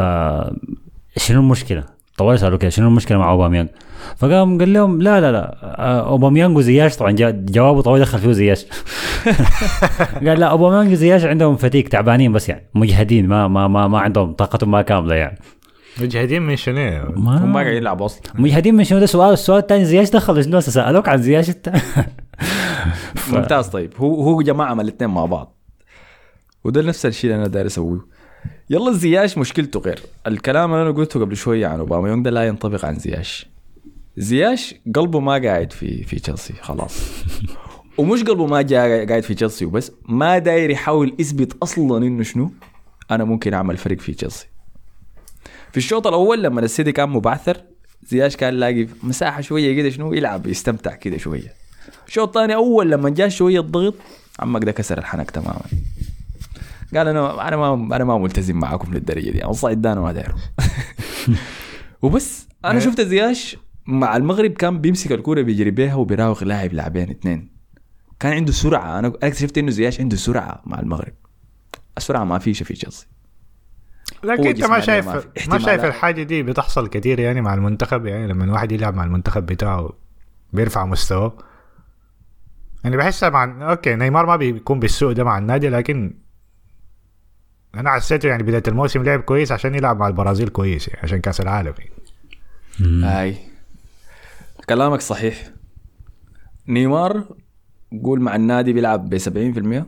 شنو 1.16 1.40
المشكلة؟ 1.40 1.84
طوال 2.18 2.38
سألوا 2.38 2.58
كده 2.58 2.70
شنو 2.70 2.88
المشكلة 2.88 3.18
مع 3.18 3.30
اوباميانج؟ 3.30 3.68
فقام 4.16 4.58
قال 4.58 4.72
لهم 4.72 5.02
لا 5.02 5.20
لا 5.20 5.32
لا 5.32 5.56
آه، 5.62 6.08
اوباميانج 6.08 6.56
وزياش 6.56 6.96
طبعا 6.96 7.12
جوابه 7.30 7.82
طوال 7.82 8.00
دخل 8.00 8.18
فيه 8.18 8.32
زياش 8.32 8.66
قال 10.26 10.40
لا 10.40 10.46
اوباميانج 10.46 10.92
وزياش 10.92 11.24
عندهم 11.24 11.56
فتيك 11.56 11.88
تعبانين 11.88 12.32
بس 12.32 12.48
يعني 12.48 12.66
مجهدين 12.74 13.28
ما 13.28 13.48
ما 13.48 13.68
ما, 13.68 13.88
ما 13.88 13.98
عندهم 13.98 14.32
طاقتهم 14.32 14.70
ما 14.70 14.82
كاملة 14.82 15.14
يعني 15.14 15.38
مجهدين 16.02 16.42
من 16.42 16.56
شنو؟ 16.56 17.12
هم 17.16 17.52
ما 17.52 17.60
قاعد 17.60 17.74
يلعب 17.74 18.02
أصلا. 18.02 18.22
مجهدين 18.34 18.74
من 18.74 18.84
شنو؟ 18.84 18.98
ده 18.98 19.06
سؤال 19.06 19.32
السؤال 19.32 19.58
الثاني 19.58 19.84
زياش 19.84 20.10
دخل 20.10 20.44
شنو 20.44 20.60
سالوك 20.60 21.08
عن 21.08 21.22
زياش 21.22 21.48
انت. 21.48 21.72
ممتاز. 23.32 23.66
طيب. 23.68 23.92
هو 23.96 24.22
هو 24.22 24.42
جماعة 24.42 24.72
الاثنين 24.72 25.10
مع 25.10 25.24
بعض. 25.24 25.56
وده 26.64 26.82
نفس 26.82 27.06
الشيء 27.06 27.30
اللي 27.30 27.40
أنا 27.40 27.48
داير 27.48 27.66
أسويه. 27.66 28.00
يلا 28.70 28.92
زياش 28.92 29.38
مشكلته 29.38 29.80
غير. 29.80 30.00
الكلام 30.26 30.72
اللي 30.72 30.82
أنا 30.82 30.90
قلته 30.90 31.20
قبل 31.20 31.36
شوية 31.36 31.66
عن 31.66 31.78
أوباما 31.78 32.08
يونغ 32.08 32.22
ده 32.22 32.30
لا 32.30 32.46
ينطبق 32.46 32.84
عن 32.84 32.94
زياش. 32.94 33.46
زياش 34.16 34.74
قلبه 34.94 35.20
ما 35.20 35.32
قاعد 35.32 35.72
في 35.72 36.04
في 36.04 36.18
تشيلسي 36.18 36.54
خلاص. 36.60 36.98
ومش 37.98 38.22
قلبه 38.22 38.46
ما 38.46 38.62
جا 38.62 39.04
قاعد 39.04 39.22
في 39.22 39.34
تشيلسي 39.34 39.64
وبس. 39.64 39.92
ما 40.08 40.38
داير 40.38 40.70
يحاول 40.70 41.16
يثبت 41.18 41.56
أصلا 41.62 42.06
إنه 42.06 42.22
شنو؟ 42.22 42.50
أنا 43.10 43.24
ممكن 43.24 43.54
أعمل 43.54 43.76
فرق 43.76 43.98
في 43.98 44.12
تشيلسي 44.12 44.49
في 45.70 45.76
الشوط 45.76 46.06
الأول 46.06 46.42
لما 46.42 46.60
السيتي 46.60 46.92
كان 46.92 47.08
مبعثر 47.08 47.56
زياش 48.02 48.36
كان 48.36 48.54
لاقي 48.54 48.86
مساحة 49.02 49.40
شوية 49.40 49.76
كده 49.76 49.90
شنو 49.90 50.12
يلعب 50.14 50.46
يستمتع 50.46 50.94
كده 50.94 51.18
شوية. 51.18 51.54
الشوط 52.08 52.36
الثاني 52.36 52.54
أول 52.54 52.90
لما 52.90 53.10
جاء 53.10 53.28
شوية 53.28 53.60
ضغط 53.60 53.94
عمك 54.40 54.64
ده 54.64 54.72
كسر 54.72 54.98
الحنك 54.98 55.30
تماما. 55.30 55.62
قال 56.94 57.08
أنا 57.08 57.48
أنا 57.48 57.56
ما 57.56 57.96
أنا 57.96 58.04
ما 58.04 58.18
ملتزم 58.18 58.56
معاكم 58.56 58.94
للدرجة 58.94 59.30
دي 59.30 59.40
ده 59.74 59.92
أنا 59.92 60.00
ما 60.00 60.12
دايره. 60.12 60.36
وبس 62.02 62.48
أنا 62.64 62.80
شفت 62.80 63.00
زياش 63.00 63.56
مع 63.86 64.16
المغرب 64.16 64.50
كان 64.50 64.80
بيمسك 64.80 65.12
الكورة 65.12 65.42
بيجري 65.42 65.70
بيها 65.70 65.94
وبيراوغ 65.94 66.44
لاعب 66.44 66.72
لاعبين 66.72 67.10
اثنين 67.10 67.50
كان 68.20 68.32
عنده 68.32 68.52
سرعة 68.52 68.98
أنا 68.98 69.08
أكتشفت 69.22 69.58
إنه 69.58 69.70
زياش 69.70 70.00
عنده 70.00 70.16
سرعة 70.16 70.62
مع 70.66 70.80
المغرب. 70.80 71.12
السرعة 71.98 72.24
ما 72.24 72.38
فيش 72.38 72.62
في 72.62 72.74
تشيلسي. 72.74 73.06
لكن 74.24 74.46
أنت 74.46 74.64
ما 74.64 74.80
شايف 74.80 75.08
ما 75.48 75.58
شايف. 75.58 75.84
الحاجة 75.84 76.22
دي 76.22 76.42
بتحصل 76.42 76.88
كتير 76.88 77.20
يعني 77.20 77.40
مع 77.40 77.54
المنتخب؟ 77.54 78.06
يعني 78.06 78.26
لما 78.26 78.44
الواحد 78.44 78.72
يلعب 78.72 78.94
مع 78.94 79.04
المنتخب 79.04 79.46
بتاعه 79.46 79.92
بيرفع 80.52 80.86
مستواه. 80.86 81.32
يعني 82.84 82.96
بحسها 82.96 83.30
مع 83.30 83.70
okay 83.70 83.94
نيمار 83.94 84.26
ما 84.26 84.36
بيكون 84.36 84.80
بالسوء 84.80 85.12
ده 85.12 85.24
مع 85.24 85.38
النادي 85.38 85.68
لكن 85.68 86.14
أنا 87.74 87.90
حسيته 87.90 88.28
يعني 88.28 88.42
بداية 88.42 88.62
الموسم 88.68 89.02
لعب 89.02 89.20
كويس 89.20 89.52
عشان 89.52 89.74
يلعب 89.74 89.98
مع 89.98 90.08
البرازيل 90.08 90.48
كويس 90.48 90.88
يعني 90.88 91.00
عشان 91.02 91.20
كأس 91.20 91.40
العالم 91.40 91.74
يعني. 91.78 93.04
هاي 93.04 93.36
كلامك 94.68 95.00
صحيح. 95.00 95.50
نيمار 96.68 97.24
قول 98.04 98.20
مع 98.20 98.36
النادي 98.36 98.72
بيلعب 98.72 99.10
ب 99.10 99.18
70% 99.18 99.84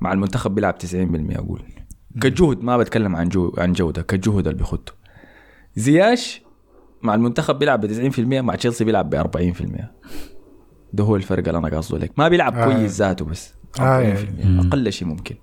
مع 0.00 0.12
المنتخب 0.12 0.54
بيلعب 0.54 0.74
90% 0.82 1.36
أقول 1.36 1.62
كجهد 2.20 2.62
ما 2.62 2.76
بتكلم 2.76 3.16
عن 3.16 3.28
جو 3.28 3.52
عن 3.58 3.72
جودة 3.72 4.02
كجهد 4.02 4.46
اللي 4.46 4.58
بيخده. 4.58 4.92
زياش 5.76 6.42
مع 7.02 7.14
المنتخب 7.14 7.58
بيلعب 7.58 7.80
ب 7.86 8.12
90% 8.12 8.18
مع 8.20 8.54
تشيلسي 8.54 8.84
بيلعب 8.84 9.10
ب 9.10 9.14
40% 9.14 9.84
ده 10.92 11.04
هو 11.04 11.16
الفرق 11.16 11.48
اللي 11.48 11.58
أنا 11.58 11.68
قاصده. 11.68 11.98
لك 11.98 12.12
ما 12.18 12.28
بيلعب 12.28 12.54
آه. 12.56 12.64
كويس 12.64 12.96
ذاته 12.96 13.24
بس 13.24 13.54
40% 13.78 13.80
آه. 13.80 14.16
أقل 14.44 14.92
شيء 14.92 15.08
ممكن. 15.08 15.34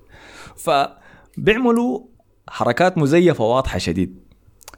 فبيعملوا 0.55 1.99
حركات 2.49 2.97
مزيفة 2.97 3.43
واضحة 3.43 3.77
شديد. 3.77 4.19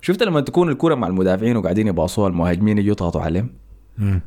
شفت 0.01 0.23
لما 0.23 0.41
تكون 0.41 0.69
الكرة 0.69 0.95
مع 0.95 1.07
المدافعين 1.07 1.57
وقاعدين 1.57 1.87
يباصوها 1.87 2.27
المهاجمين 2.27 2.77
يجوا 2.77 2.91
يضغطوا 2.91 3.21
عليهم؟ 3.21 3.49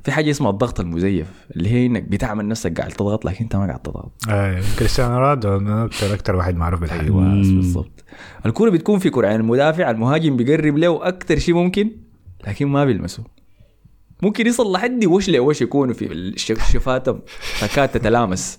في 0.05 0.13
حاجة 0.13 0.31
اسمها 0.31 0.51
الضغط 0.51 0.81
المزيف 0.81 1.27
اللي 1.57 1.69
هي 1.69 1.87
إنك 1.87 2.03
بتعمل 2.03 2.49
نفسك 2.49 2.79
قاعد 2.79 2.91
تضغط 2.93 3.25
لكن 3.25 3.45
أنت 3.45 3.57
ما 3.57 3.67
قاعد 3.67 3.79
تضغط. 3.79 4.13
آه 4.29 4.63
كريستيانو 4.79 5.19
رونالدو 5.19 5.85
أكثر 5.85 6.15
أكثر 6.15 6.37
واحد 6.37 6.57
معروف 6.57 6.81
بالحاجة. 6.81 7.01
أيوه 7.01 7.25
بالضبط. 7.25 8.05
الكرة 8.47 8.71
بتكون 8.71 8.99
في 8.99 9.11
كرة 9.11 9.27
يعني 9.27 9.39
المدافع 9.39 9.91
المهاجم 9.91 10.37
بيقرب 10.37 10.77
له 10.79 11.09
أكثر 11.09 11.39
شيء 11.39 11.55
ممكن 11.55 11.91
لكن 12.47 12.67
ما 12.67 12.85
بيلمسه. 12.85 13.25
ممكن 14.23 14.47
يصل 14.47 14.73
لحد 14.73 15.05
وش 15.05 15.29
لوش 15.31 15.63
يكونوا 15.63 15.95
في 15.95 16.13
الش- 16.13 16.51
الشفاتهم 16.51 17.21
تكاد 17.61 17.89
تتلامس. 17.89 18.59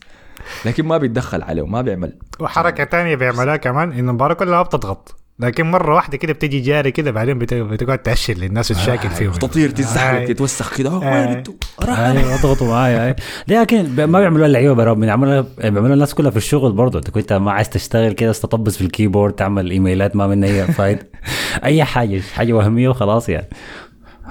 لكن 0.66 0.86
ما 0.86 0.97
بيتدخل 0.97 1.41
عليه 1.41 1.66
ما 1.66 1.82
بيعمل. 1.82 2.20
وحركة 2.39 2.84
تانية 2.84 3.16
بيعملها 3.16 3.55
كمان 3.57 3.91
إنه 3.91 4.09
المباراه 4.09 4.34
كلها 4.34 4.61
بتضغط. 4.63 5.16
لكن 5.39 5.71
مرة 5.71 5.95
واحدة 5.95 6.17
كده 6.17 6.33
بتيجي 6.33 6.59
جاري 6.59 6.91
كده 6.91 7.11
بعدين 7.11 7.39
بت- 7.39 7.53
بتقعد 7.53 7.97
تأشر 7.99 8.33
للناس 8.33 8.71
وتشاكل 8.71 9.09
فيهم. 9.09 9.31
تطير 9.31 9.69
تتزحلق 9.69 10.21
آه. 10.21 10.25
تتوسخ 10.25 10.77
كده. 10.77 10.89
آه. 10.89 10.97
وين 10.99 11.07
أنتوا 11.38 11.53
راح. 11.83 11.99
أيوه 11.99 12.36
اضغطوا 12.36 12.67
معايا. 12.67 13.15
لكن 13.47 14.05
ما 14.05 14.19
بيعملوها 14.19 14.47
اللعيبه 14.47 14.73
برا 14.73 14.93
بيعملوها 14.93 15.45
بيعملوها 15.57 15.93
الناس 15.93 16.13
كلها 16.13 16.31
في 16.31 16.38
الشغل 16.38 16.71
برضه. 16.71 16.99
انت 16.99 17.09
كنت 17.09 17.33
ما 17.33 17.51
عايز 17.51 17.69
تشتغل 17.69 18.11
كده 18.13 18.31
تطبس 18.31 18.75
في 18.77 18.81
الكيبورد 18.83 19.33
تعمل 19.33 19.71
إيميلات 19.71 20.15
ما 20.15 20.27
منها 20.27 20.49
اي 20.49 20.67
فايدة. 20.73 21.07
أي 21.63 21.83
حاجة 21.83 22.21
حاجة 22.36 22.53
وهمية 22.53 22.89
وخلاص 22.89 23.29
يعني. 23.29 23.47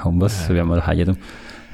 هم 0.04 0.18
بس 0.18 0.46
بيعملوا 0.52 0.80
حاجتهم. 0.82 1.16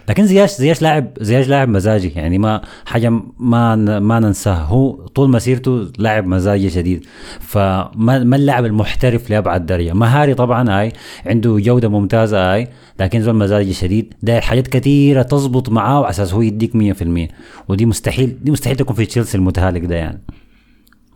لكن 0.08 0.26
زياش 0.26 0.50
زياش 0.50 0.82
لاعب 0.82 1.08
زياش 1.20 1.48
لاعب 1.48 1.68
مزاجي. 1.68 2.08
يعني 2.08 2.38
ما 2.38 2.62
حاجة 2.86 3.22
ما 3.38 3.76
ما 3.98 4.20
ننساها 4.20 4.62
هو 4.62 5.06
طول 5.06 5.30
مسيرته 5.30 5.92
لاعب 5.98 6.26
مزاجي 6.26 6.70
شديد. 6.70 7.06
فما 7.40 7.98
ما 7.98 8.36
اللاعب 8.36 8.64
المحترف 8.64 9.30
لابعد 9.30 9.66
درجه 9.66 9.92
مهاري 9.92 10.34
طبعا 10.34 10.80
هاي. 10.80 10.92
عنده 11.26 11.58
جودة 11.58 11.88
ممتازة 11.88 12.52
هاي. 12.54 12.68
لكن 13.00 13.22
زول 13.22 13.34
مزاجي 13.34 13.72
شديد. 13.72 14.14
داير 14.22 14.40
حاجات 14.40 14.68
كثيره 14.68 15.22
تزبط 15.22 15.68
معاه 15.68 15.96
على 15.98 16.10
أساس 16.10 16.34
هو 16.34 16.42
يديك 16.42 16.76
100% 16.76 17.32
ودي 17.68 17.86
مستحيل 17.86 18.38
دي 18.42 18.50
مستحيل 18.50 18.76
تكون 18.76 18.96
في 18.96 19.06
تشيلسي 19.06 19.38
المتهالك 19.38 19.84
ده 19.84 19.94
يعني. 19.96 20.22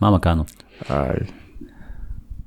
ما 0.01 0.11
مكانه. 0.11 0.45
آي. 0.89 1.25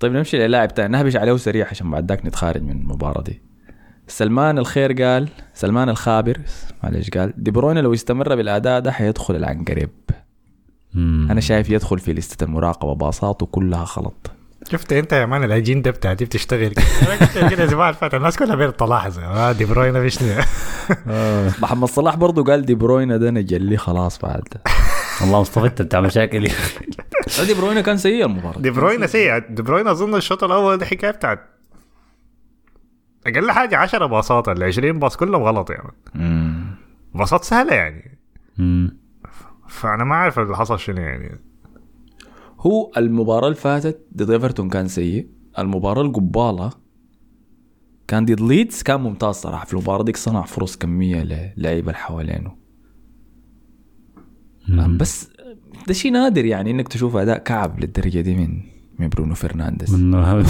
طيب 0.00 0.12
نمشي 0.12 0.38
للاعب 0.38 0.74
تاني. 0.74 0.88
نهبش 0.92 1.16
عليه 1.16 1.36
سريع 1.36 1.66
عشان 1.70 1.90
بعد 1.90 2.08
ذاك 2.08 2.26
نتخارج 2.26 2.62
من 2.62 2.70
المباراة 2.70 3.22
دي. 3.22 3.47
سلمان 4.08 4.58
الخير 4.58 5.02
قال 5.02 5.28
سلمان 5.54 5.88
الخابر 5.88 6.38
معلش 6.82 7.10
قال 7.10 7.32
دي 7.36 7.50
بروين 7.50 7.78
لو 7.78 7.94
استمر 7.94 8.36
بالأداء 8.36 8.80
ده 8.80 8.92
حيدخل 8.92 9.36
العنقريب 9.36 9.90
مم. 10.94 11.28
أنا 11.30 11.40
شايف 11.40 11.70
يدخل 11.70 11.98
في 11.98 12.12
لستة 12.12 12.44
المراقبة 12.44 12.94
باصاته 12.94 13.46
كلها 13.46 13.84
غلط 13.84 14.30
شفت 14.72 14.92
أنت 14.92 15.12
يا 15.12 15.26
man 15.26 15.44
الاجنده 15.44 15.90
بتاعتي 15.90 16.24
بتشتغل؟ 16.24 16.74
كده 17.34 17.46
الأسبوع 17.64 17.88
اللي 17.88 18.00
فات 18.00 18.14
الناس 18.14 18.36
كلها 18.36 18.54
بيت 18.54 18.80
تلاحظ. 18.80 19.18
آه، 19.18 19.52
دي 19.52 19.64
بروين 19.64 19.92
في 19.92 20.10
شنو 20.10 20.28
محمد 21.62 21.88
صلاح 21.88 22.16
برضو 22.16 22.44
قال 22.44 22.62
دي 22.62 22.74
بروين 22.74 23.18
ده 23.18 23.30
نجلي 23.30 23.76
خلاص 23.76 24.18
بعد. 24.18 24.42
والله 25.20 25.40
مصطفى 25.40 25.66
انت 25.66 25.82
بتاع 25.82 26.00
مشاكل 26.00 26.48
دي 27.46 27.54
بروين 27.54 27.80
كان 27.80 27.96
سيء 27.96 28.26
المباراة. 28.26 28.58
دي 28.60 28.70
بروين 28.70 29.06
سيء. 29.06 29.38
دي 29.38 29.62
بروين 29.62 29.88
أظن 29.88 30.14
الشوط 30.14 30.44
الأول 30.44 30.78
دي 30.78 30.86
حكاية 30.86 31.10
بتاعت 31.10 31.57
أقل 33.28 33.50
حاجة 33.50 33.76
10 33.76 34.06
باصات 34.06 34.48
ال 34.48 34.62
20 34.62 34.98
باص 34.98 35.16
كلهم 35.16 35.42
غلط 35.42 35.70
يعني. 35.70 35.92
مم. 36.14 36.74
باصات 37.14 37.44
سهلة 37.44 37.74
يعني. 37.74 38.18
مم. 38.58 38.98
فأنا 39.68 40.04
ما 40.04 40.14
عارف 40.14 40.38
اللي 40.38 40.56
حصل 40.56 40.78
شنو 40.78 41.00
يعني. 41.02 41.38
هو 42.60 42.90
المباراة 42.96 43.44
اللي 43.46 43.56
فاتت 43.58 44.06
ضد 44.16 44.30
إيفرتون 44.30 44.68
كان 44.68 44.88
سيء. 44.88 45.28
المباراة 45.58 46.02
القبالة 46.02 46.70
كان 48.08 48.24
ضد 48.24 48.40
ليدز 48.40 48.82
كان 48.82 49.00
ممتاز 49.00 49.34
صراحة. 49.34 49.64
في 49.64 49.72
المباراة 49.72 50.02
ديك 50.02 50.16
صنع 50.16 50.42
فرص 50.42 50.76
كمية 50.76 51.22
للعيبة 51.22 51.86
اللي 51.88 51.98
حوالينه. 51.98 52.56
بس 54.98 55.30
ده 55.88 55.94
شيء 55.94 56.12
نادر 56.12 56.44
يعني 56.44 56.70
إنك 56.70 56.88
تشوف 56.88 57.16
أداء 57.16 57.38
كعب 57.38 57.80
للدرجة 57.80 58.20
دي 58.20 58.34
من 58.34 58.62
من 58.98 59.08
برونو 59.08 59.34
فرنانديز؟ 59.34 59.94
منه 59.94 60.40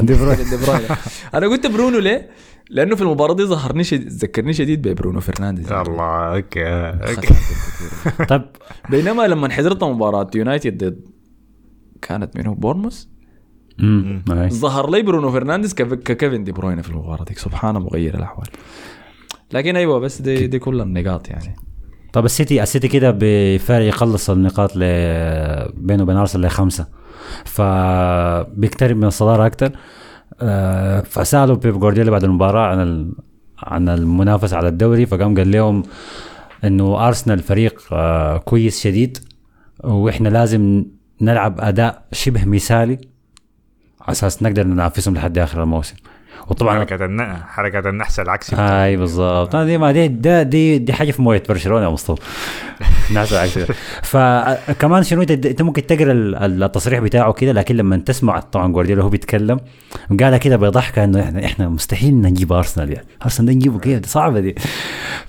دي 0.00 0.14
بروين 0.14 0.36
دي 0.50 0.56
بروين 0.66 0.80
أنا 1.34 1.46
قلت 1.46 1.66
برونو 1.66 1.98
ليه؟ 1.98 2.28
لأنه 2.70 2.96
في 2.96 3.02
المباراة 3.02 3.34
دي 3.34 3.44
ظهرني 3.44 3.84
شديد 3.84 4.08
ذكرني 4.08 4.52
شديد 4.52 4.88
ببرونو 4.88 5.20
فرنانديز. 5.20 5.72
الله 5.72 6.04
okay. 6.36 6.92
طيب 8.28 8.42
بينما 8.90 9.26
لما 9.26 9.48
حضرت 9.50 9.84
مباراة 9.84 10.30
يونايتد 10.34 10.84
ضد 10.84 11.00
كانت 12.02 12.36
منه. 12.36 12.56
أي. 14.30 14.50
ظهر 14.50 14.90
لي 14.90 15.02
برونو 15.02 15.32
فرنانديز 15.32 15.74
كيف- 15.74 15.94
ككيفن 15.94 16.44
دي 16.44 16.52
بروين 16.52 16.82
في 16.82 16.90
المباراة 16.90 17.24
ديك 17.24 17.38
سبحانه 17.38 17.78
مغير 17.78 18.14
الأحوال. 18.14 18.46
لكن 19.52 19.76
أيوه 19.76 19.98
بس 19.98 20.22
دي 20.22 20.46
دي 20.46 20.58
كلها 20.58 20.84
النقاط 20.84 21.28
يعني. 21.28 21.56
طب 22.12 22.24
السيتي 22.24 22.62
السيتي 22.62 22.88
كده 22.88 23.16
بفارق 23.20 23.86
يخلص 23.88 24.30
النقاط 24.30 24.76
ل 24.76 24.80
بينه 25.74 26.02
وبين 26.02 26.16
أرسنال 26.16 26.46
لخمسة. 26.46 26.86
فبيقترب 27.44 28.96
من 28.96 29.04
الصدارة 29.04 29.46
أكثر 29.46 29.72
فسألوا 31.02 31.56
بيب 31.56 31.80
جوارديولا 31.80 32.10
بعد 32.10 32.24
المباراة 32.24 32.66
عن. 32.66 33.12
عن 33.62 33.88
المنافسة 33.88 34.56
على 34.56 34.68
الدوري 34.68 35.06
فقام 35.06 35.36
قال 35.36 35.50
لهم 35.50 35.82
إنه 36.64 37.06
أرسنال 37.08 37.38
فريق 37.38 37.82
آه، 37.92 38.38
كويس 38.38 38.80
شديد 38.80 39.18
وإحنا 39.84 40.28
لازم 40.28 40.84
نلعب 41.20 41.60
أداء 41.60 42.04
شبه 42.12 42.44
مثالي 42.44 42.98
على 44.00 44.12
أساس 44.12 44.42
نقدر 44.42 44.66
ننافسهم 44.66 45.14
لحد 45.14 45.38
آخر 45.38 45.62
الموسم 45.62 45.96
وطبعا 46.48 46.78
حركة. 46.78 47.36
حركة 47.46 47.88
النحس 47.88 48.20
العكسي 48.20 48.56
اي 48.58 48.96
بالضبط. 48.96 49.54
آه، 49.54 49.64
دي 49.64 49.78
ما 49.78 49.92
دي 49.92 50.08
ده 50.08 50.42
دي 50.42 50.78
دي 50.78 50.92
حاجة 50.92 51.10
في 51.10 51.22
موية 51.22 51.42
برشلونة 51.48 51.84
يا 51.84 51.90
مصطفى. 51.90 52.22
ناس 53.14 53.32
عكس 53.32 53.58
فكمان 54.02 55.02
شنو 55.02 55.22
انت 55.22 55.62
ممكن 55.62 55.86
تقرأ 55.86 56.12
ال- 56.12 56.62
التصريح 56.62 57.00
بتاعه 57.00 57.32
كده 57.32 57.52
لكن 57.52 57.76
لما 57.76 57.96
تسمع 57.96 58.40
طبعا 58.40 58.72
جوارديولا 58.72 59.02
هو 59.02 59.08
بيتكلم 59.08 59.60
قالها 60.20 60.38
كده 60.38 60.56
بضحكه 60.56 61.04
إنه 61.04 61.20
إحنا 61.22 61.44
إحنا 61.44 61.68
مستحيل 61.68 62.14
نجيب 62.20 62.52
أرسنال 62.52 62.92
يعني. 62.92 63.06
أرسنال 63.24 63.46
ده 63.48 63.52
نجيبه 63.54 63.78
كده 63.78 64.02
صعبة 64.04 64.40
دي. 64.40 64.54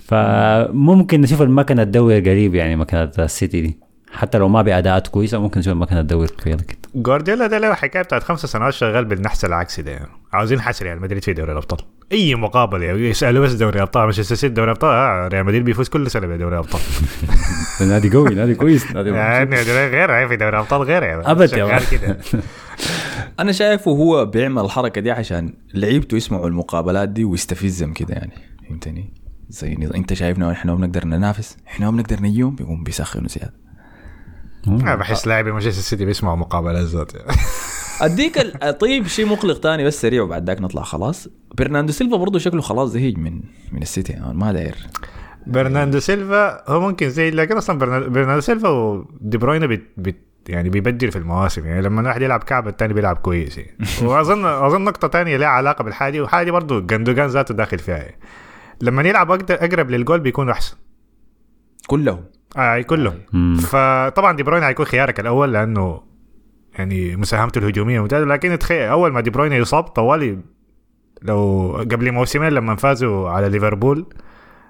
فممكن 0.08 1.22
نشوف 1.22 1.42
المكنة 1.42 1.84
تدور 1.84 2.14
قريب 2.14 2.56
يعني 2.56 2.76
مكنة 2.76 3.12
السيتي 3.20 3.62
دي. 3.62 3.80
حتى 4.12 4.38
لو 4.38 4.48
ما 4.48 4.62
بأداءات 4.62 5.08
كويسة 5.08 5.40
ممكن 5.40 5.60
نشوف 5.60 5.74
المكنه 5.74 6.02
تدور 6.02 6.28
فيها 6.28 6.56
كده 6.56 6.80
جوارديولا 6.96 7.48
ده 7.48 7.58
له 7.58 7.74
حكاية 7.74 8.02
بتاعت 8.02 8.24
خمس 8.24 8.46
سنوات 8.46 8.74
شغال 8.74 9.06
بالنحس 9.06 9.46
العكسي 9.46 9.82
ده. 9.82 9.92
يعني. 9.92 10.10
عاوزين 10.34 10.62
حسر 10.62 10.86
ريال 10.86 11.02
مدريد 11.02 11.24
في 11.24 11.34
دوري 11.34 11.52
الأبطال. 11.52 11.80
أي 12.12 12.36
مقابلة 12.36 12.86
يعني 12.86 13.10
يسألوا 13.10 13.46
بس 13.46 13.54
دوري 13.54 13.82
ابطال 13.82 14.08
مش 14.08 14.16
سيتي 14.16 14.50
دوري 14.50 14.72
ابطال 14.72 14.90
آه 14.90 15.28
ريال 15.28 15.46
مدريد 15.46 15.66
بيفوز 15.66 15.90
كل 15.90 16.12
سنة 16.12 16.28
بدوري 16.28 16.58
ابطال 16.58 16.82
نادي 17.90 18.10
قوي 18.10 18.36
نادي 18.36 18.56
كويس 18.56 18.92
نادي 18.92 19.10
يعني 19.10 19.56
غير 19.56 20.10
يعني 20.10 20.28
في 20.28 20.36
دوري 20.36 20.60
ابطال 20.60 20.82
غير 20.82 21.04
يعني. 21.04 21.24
يا 21.42 21.80
كده. 21.92 22.18
أنا 23.40 23.52
شايفه 23.52 23.92
هو 23.92 24.26
بيعمل 24.26 24.66
الحركة 24.66 25.02
دي 25.02 25.12
عشان 25.12 25.54
لعيبته 25.74 26.18
يسمعوا 26.18 26.48
المقابلات 26.48 27.10
دي 27.10 27.26
ويستفزهم 27.26 27.94
كده 27.94 28.14
يعني. 28.14 28.34
فهمتني؟ 28.70 29.14
زي 29.50 29.78
أنت 29.96 30.14
شايفنا 30.14 30.52
إحنا 30.52 30.72
ما 30.72 30.78
بنقدر 30.78 31.06
ننافس 31.06 31.58
إحنا 31.68 31.92
ما 31.92 31.98
بنقدر 31.98 32.22
نجيهم 32.22 32.56
بيقوم 32.56 32.84
بيسخنوا 32.84 33.28
زيادة. 33.28 33.69
أنا 34.68 34.96
بحس 34.96 35.28
لاعبي 35.28 35.52
مانشستر 35.52 35.82
سيتي 35.82 36.06
بيسمعوا 36.06 36.36
مقابلات 36.36 36.86
ذات 36.86 37.12
أديك 38.02 38.40
طيب 38.80 39.08
شيء 39.08 39.26
مقلق 39.26 39.60
تاني 39.60 39.84
بس 39.86 40.02
سريع 40.02 40.22
وبعد 40.24 40.48
ذاك 40.48 40.62
نطلع 40.62 40.82
خلاص. 40.84 41.28
برناندو 41.58 41.92
سيلفا 41.94 42.18
برضه 42.18 42.40
شكله 42.40 42.62
خلاص 42.62 42.90
زهق 42.90 43.14
من 43.18 43.42
من 43.72 43.82
السيتي 43.82 44.16
ما 44.34 44.52
داير. 44.52 44.76
برناندو 45.48 46.00
سيلفا 46.00 46.72
هو 46.72 46.80
ممكن 46.82 47.10
زي 47.10 47.32
لكن 47.32 47.58
أصلا 47.58 47.80
برنا- 47.80 48.08
برناردو 48.08 48.42
سيلفا 48.42 48.70
ودي 48.70 49.38
بروين 49.38 49.68
بت 49.68 49.82
بت 49.98 50.16
يعني 50.50 50.70
بيبدل 50.70 51.12
في 51.12 51.18
المواسم. 51.18 51.66
يعني 51.66 51.82
لما 51.82 52.08
واحد 52.08 52.22
يلعب 52.22 52.44
كعب 52.44 52.68
الثاني 52.68 52.94
بيلعب 52.94 53.16
كويس 53.18 53.58
يعني. 53.58 53.78
واظن 54.04 54.46
أظن 54.46 54.82
نقطة 54.84 55.08
ثانية 55.08 55.38
لها 55.38 55.48
علاقة 55.48 55.84
بالحاجة 55.84 56.22
وحاجه 56.22 56.52
برضه 56.52 56.80
جندوجان 56.80 57.28
ذاته 57.28 57.54
داخل 57.54 57.80
فيها 57.80 57.98
يعني. 57.98 58.20
لما 58.82 59.02
يلعب 59.04 59.32
أقرب 59.52 59.90
للجول 59.90 60.20
بيكون 60.20 60.50
أحسن. 60.50 60.76
كلهم. 61.88 62.24
آه 62.58 62.82
كلهم. 62.82 63.20
فطبعا 63.56 64.36
دي 64.36 64.44
بروين 64.44 64.64
هيكون 64.64 64.86
خيارك 64.86 65.20
الأول 65.20 65.54
لأنه 65.54 66.02
يعني 66.74 67.16
مساهمته 67.16 67.60
الهجومية 67.60 68.00
ممتازة. 68.00 68.26
لكن 68.26 68.60
تخيل 68.60 68.90
أول 68.90 69.12
ما 69.12 69.22
دي 69.22 69.30
بروين 69.30 69.54
يصاب 69.54 69.84
طوالي 69.84 70.40
لو 71.22 71.72
قبل 71.92 72.12
موسمين 72.12 72.50
لما 72.50 72.76
فازوا 72.76 73.30
على 73.30 73.50
ليفربول 73.50 74.06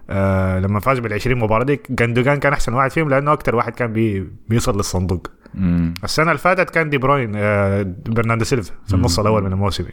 آه 0.09 0.59
لما 0.59 0.80
فازوا 0.80 1.03
بال 1.03 1.13
20 1.13 1.39
مباراة 1.39 1.63
دي 1.63 1.80
جندوجان 1.89 2.39
كان 2.39 2.53
أحسن 2.53 2.73
واحد 2.73 2.91
فيهم 2.91 3.09
لأنه 3.09 3.34
أكثر 3.34 3.55
واحد 3.55 3.73
كان 3.73 3.93
بي 3.93 4.27
بيوصل 4.47 4.75
للصندوق. 4.77 5.27
مم. 5.53 5.93
السنة 6.03 6.25
اللي 6.25 6.38
فاتت 6.38 6.69
كان 6.69 6.89
دي 6.89 6.97
بروين 6.97 7.32
آه 7.36 7.95
برناردو 8.05 8.43
سيلفا 8.43 8.73
في 8.88 8.93
النص 8.93 9.19
الأول 9.19 9.43
من 9.43 9.51
الموسم. 9.53 9.86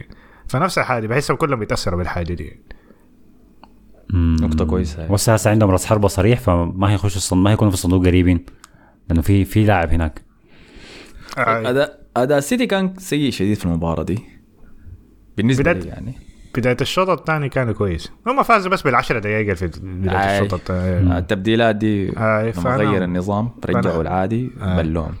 فنفس 0.47 0.77
الحاجة 0.77 1.07
بحسهم 1.07 1.37
كلهم 1.37 1.59
بيتأثروا 1.59 1.97
بالحاجة 1.97 2.33
دي. 2.33 2.59
نقطة 4.13 4.65
كويسة. 4.65 5.03
هاي. 5.03 5.09
بس 5.09 5.29
هسه 5.29 5.51
عندهم 5.51 5.69
رأس 5.69 5.85
حربة 5.85 6.07
صريح 6.07 6.39
فما 6.39 6.91
هيخشوا 6.91 7.17
الصندوق 7.17 7.43
ما 7.43 7.51
هيكونوا 7.51 7.71
في 7.71 7.77
الصندوق 7.77 8.05
قريبين 8.05 8.45
لأنه 9.09 9.21
في 9.21 9.45
في 9.45 9.63
لاعب 9.65 9.89
هناك. 9.89 10.21
آه 11.37 11.69
أداء 11.69 11.99
أداء 12.17 12.37
السيتي 12.37 12.65
كان 12.65 12.93
سيء 12.97 13.31
شديد 13.31 13.57
في 13.57 13.65
المباراة 13.65 14.03
دي. 14.03 14.19
بالنسبة 15.37 15.73
بدأت- 15.73 15.83
لي 15.83 15.87
يعني. 15.89 16.15
بداية 16.57 16.77
الشوط 16.81 17.09
الثاني 17.09 17.49
كانوا 17.49 17.73
كويس. 17.73 18.11
هم 18.27 18.43
فازوا 18.43 18.71
بس 18.71 18.81
بالعشرة 18.81 19.19
دقائق 19.19 19.53
في 19.53 19.67
بداية 19.83 20.17
آي. 20.17 20.37
الشوط 20.37 20.53
الثاني. 20.53 21.17
التبديلات 21.17 21.75
دي 21.75 22.07
لما 22.07 22.75
غير 22.75 23.03
النظام 23.03 23.49
رجعوا 23.65 24.01
العادي. 24.01 24.51
بلوهم. 24.61 25.13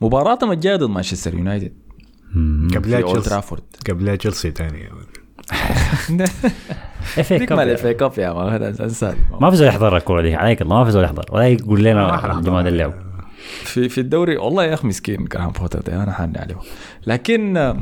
مباراتهم 0.00 0.52
الجاية 0.52 0.76
ضد 0.76 0.90
مانشستر 0.90 1.34
يونايتد. 1.34 1.72
قبلها 2.76 3.00
تشيلسي 3.00 3.30
ترافورد 3.30 3.62
قبلها 3.90 4.16
تشيلسي 4.16 4.50
ثاني 4.50 4.88
ديك 7.38 7.52
مال 7.52 7.68
كاب 7.68 7.68
اف 7.68 7.86
اي 7.86 7.94
كاب 7.94 8.12
يا 8.18 8.32
مان 8.32 8.52
هذا 8.52 8.84
إنسان. 8.84 9.16
ما 9.40 9.50
في 9.50 9.56
زول 9.56 9.68
يحضر 9.68 9.96
الكوره 9.96 10.22
دي 10.22 10.34
عليك 10.34 10.62
الله 10.62 10.78
ما 10.78 10.84
في 10.84 10.90
زول 10.90 11.04
يحضر 11.04 11.24
ولا 11.32 11.48
يقول 11.48 11.84
لنا. 11.84 12.40
جماعة 12.40 12.60
اللعب. 12.60 12.94
في 13.42 13.88
في 13.88 14.00
الدوري 14.00 14.36
والله 14.36 14.64
يا 14.64 14.74
أخي 14.74 14.88
مسكين 14.88 15.24
جراهام 15.24 15.50
بوتر 15.50 15.80
ده 15.80 16.02
أنا 16.02 16.12
حاني 16.12 16.38
عليه. 16.38 16.56
لكن 17.06 17.56
آه، 17.56 17.76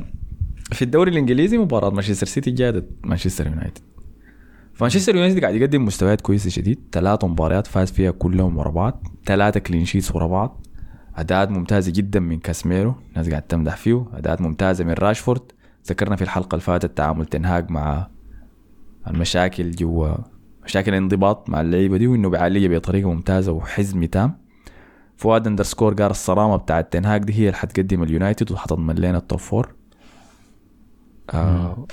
في 0.72 0.82
الدوري 0.82 1.10
الإنجليزي 1.10 1.58
مباراة 1.58 1.90
مانشستر 1.90 2.26
سيتي 2.26 2.50
ضد 2.50 2.90
مانشستر 3.04 3.46
يونايتد. 3.46 3.78
فمانشستر 4.74 5.16
يونايتد 5.16 5.40
قاعد 5.40 5.54
يقدم 5.54 5.84
مستويات 5.84 6.20
كويسة 6.20 6.50
شديد. 6.50 6.78
ثلاث 6.92 7.24
مباريات 7.24 7.66
فاز 7.66 7.92
فيها 7.92 8.10
كلهم 8.10 8.58
ورا 8.58 8.70
بعض. 8.70 9.06
ثلاثة 9.26 9.60
clean 9.60 9.84
sheets 9.84 10.14
ورا 10.14 10.26
بعض. 10.26 10.66
أداءات 11.16 11.50
ممتازة 11.50 11.92
جدا 11.92 12.20
من 12.20 12.38
كاسميرو. 12.38 12.94
الناس 13.10 13.28
قاعد 13.28 13.42
تمدح 13.42 13.76
فيه. 13.76 14.04
أداءات 14.14 14.40
ممتازة 14.40 14.84
من 14.84 14.92
راشفورد. 14.92 15.42
ذكرنا 15.86 16.16
في 16.16 16.22
الحلقة 16.22 16.54
اللي 16.54 16.62
فاتت 16.64 16.96
تعامل 16.96 17.26
تنهاج 17.26 17.70
مع 17.70 18.08
المشاكل 19.06 19.70
جوا 19.70 20.14
مشاكل 20.64 20.90
الانضباط 20.92 21.50
مع 21.50 21.60
اللعيبة 21.60 21.96
دي 21.96 22.06
وإنه 22.06 22.28
بيعالجها 22.28 22.78
بطريقة 22.78 23.10
ممتازة 23.12 23.52
وحزمي 23.52 24.06
تام. 24.06 24.38
فؤاد 25.16 25.46
underscore 25.46 25.94
قال 25.94 26.10
الصرامة 26.10 26.56
بتاعت 26.56 26.92
تنهاك 26.92 27.20
دي 27.20 27.32
هي 27.32 27.46
اللي 27.46 27.56
حتقدم 27.56 28.02
اليونايتد 28.02 28.52
وحتضمن 28.52 28.94
لنا 28.94 29.18
ال 29.18 29.23
top 29.23 29.38
four 29.38 29.74
آه 31.34 31.86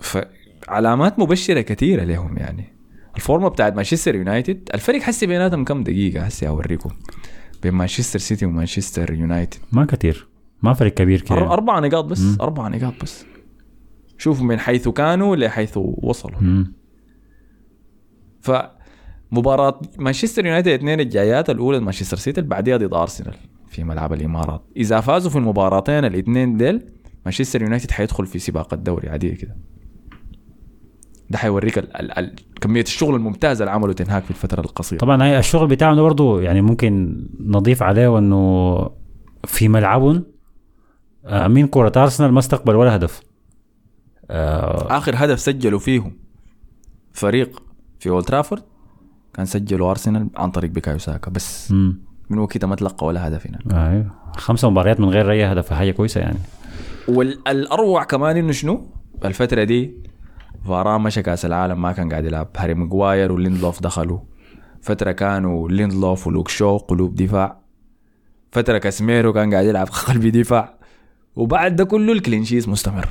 فعلامات 0.00 1.18
مبشرة 1.18 1.60
كثيرة 1.60 2.04
لهم 2.04 2.36
يعني. 2.38 2.72
الفورمة 3.16 3.48
بتاعت 3.48 3.76
مانشستر 3.76 4.14
يونايتد 4.14 4.68
الفرق 4.74 5.00
حسي 5.00 5.26
بيناتهم 5.26 5.64
كم 5.64 5.82
دقيقة؟ 5.82 6.22
هسي 6.24 6.48
أوريكم. 6.48 6.90
بين 7.62 7.74
مانشستر 7.74 8.18
سيتي 8.18 8.46
ومانشستر 8.46 9.14
يونايتد. 9.14 9.58
ما 9.72 9.84
كثير. 9.84 10.27
ما 10.62 10.72
فرق 10.72 10.94
كبير 10.94 11.20
كده 11.20 11.38
أربع 11.38 11.78
نقاط 11.78 12.04
بس 12.04 12.40
أربع 12.40 12.68
نقاط 12.68 12.94
بس. 13.02 13.24
شوف 14.18 14.42
من 14.42 14.58
حيث 14.58 14.88
كانوا 14.88 15.36
لحيث 15.36 15.72
وصلوا. 15.76 16.40
مم. 16.40 16.74
فمباراة 18.40 19.80
مانشستر 19.98 20.46
يونايتد 20.46 20.68
الاثنين 20.68 21.00
الجايات 21.00 21.50
الأولى 21.50 21.80
مانشستر 21.80 22.16
سيتي 22.16 22.40
اللي 22.40 22.50
بعديها 22.50 22.76
ضد 22.76 22.94
أرسنال 22.94 23.34
في 23.66 23.84
ملعب 23.84 24.12
الإمارات. 24.12 24.62
إذا 24.76 25.00
فازوا 25.00 25.30
في 25.30 25.38
المباراتين 25.38 26.04
الاثنين 26.04 26.56
ديل 26.56 26.86
مانشستر 27.24 27.62
يونايتد 27.62 27.90
حيدخل 27.90 28.26
في 28.26 28.38
سباق 28.38 28.74
الدوري 28.74 29.08
عادية 29.08 29.34
كده. 29.34 29.56
ده 31.30 31.38
حيوريك 31.38 31.78
ال 31.78 31.96
ال 31.96 32.18
ال 32.18 32.34
كمية 32.60 32.82
الشغل 32.82 33.14
الممتاز 33.14 33.60
اللي 33.60 33.70
عمله 33.72 33.92
تنهاك 33.92 34.24
في 34.24 34.30
الفترة 34.30 34.60
القصيرة. 34.60 34.98
طبعا 34.98 35.22
هاي 35.22 35.38
الشغل 35.38 35.66
بتاعهم 35.66 35.96
ده 35.96 36.02
برضه 36.02 36.42
يعني 36.42 36.62
ممكن 36.62 37.24
نضيف 37.40 37.82
عليه 37.82 38.18
انه 38.18 38.76
في 39.44 39.68
ملعبهم 39.68 40.24
مين 41.30 41.66
كرة 41.66 41.92
أرسنال 41.96 42.32
ما 42.32 42.38
استقبل 42.38 42.76
ولا 42.76 42.96
هدف. 42.96 43.20
آه 44.30 44.98
آخر 44.98 45.12
هدف 45.16 45.40
سجلوا 45.40 45.78
فيهم 45.78 46.12
فريق 47.12 47.62
في 47.98 48.08
أولد 48.10 48.24
ترافورد 48.24 48.62
كان 49.34 49.46
سجلوا 49.46 49.90
أرسنال 49.90 50.28
عن 50.36 50.50
طريق 50.50 50.70
بيكايو 50.70 50.98
ساكا 50.98 51.30
بس 51.30 51.72
مم. 51.72 52.00
من 52.30 52.38
وقتها 52.38 52.66
ما 52.66 52.76
تلقى 52.76 53.06
ولا 53.06 53.28
هدف 53.28 53.46
هنا 53.46 53.88
أيوه. 53.90 54.10
خمسة 54.36 54.70
مباريات 54.70 55.00
من 55.00 55.08
غير 55.08 55.30
أي 55.30 55.44
هدف 55.44 55.72
حاجة 55.72 55.90
كويسة 55.90 56.20
يعني. 56.20 56.38
والاروع 57.08 58.04
كمان 58.04 58.36
إنه 58.36 58.52
شنو؟ 58.52 58.86
الفترة 59.24 59.64
دي 59.64 59.94
فاران 60.66 61.00
مشى 61.00 61.22
كأس 61.22 61.44
العالم 61.44 61.82
ما 61.82 61.92
كان 61.92 62.10
قاعد 62.10 62.24
يلعب. 62.24 62.48
هاري 62.56 62.74
ماجواير 62.74 63.32
وليندلوف 63.32 63.82
دخلوا. 63.82 64.18
فترة 64.82 65.12
كانوا 65.12 65.68
ليندلوف 65.68 66.26
ولوك 66.26 66.48
شو 66.48 66.76
قلوب 66.76 67.14
دفاع. 67.14 67.60
فترة 68.52 68.78
كاسميرو 68.78 69.32
كان 69.32 69.52
قاعد 69.54 69.66
يلعب 69.66 69.88
قلب 70.08 70.26
دفاع. 70.26 70.77
وبعد 71.38 71.76
ده 71.76 71.84
كله 71.84 72.12
ال 72.12 72.17
clean 72.17 72.40
sheets 72.40 72.68
مستمر. 72.68 73.08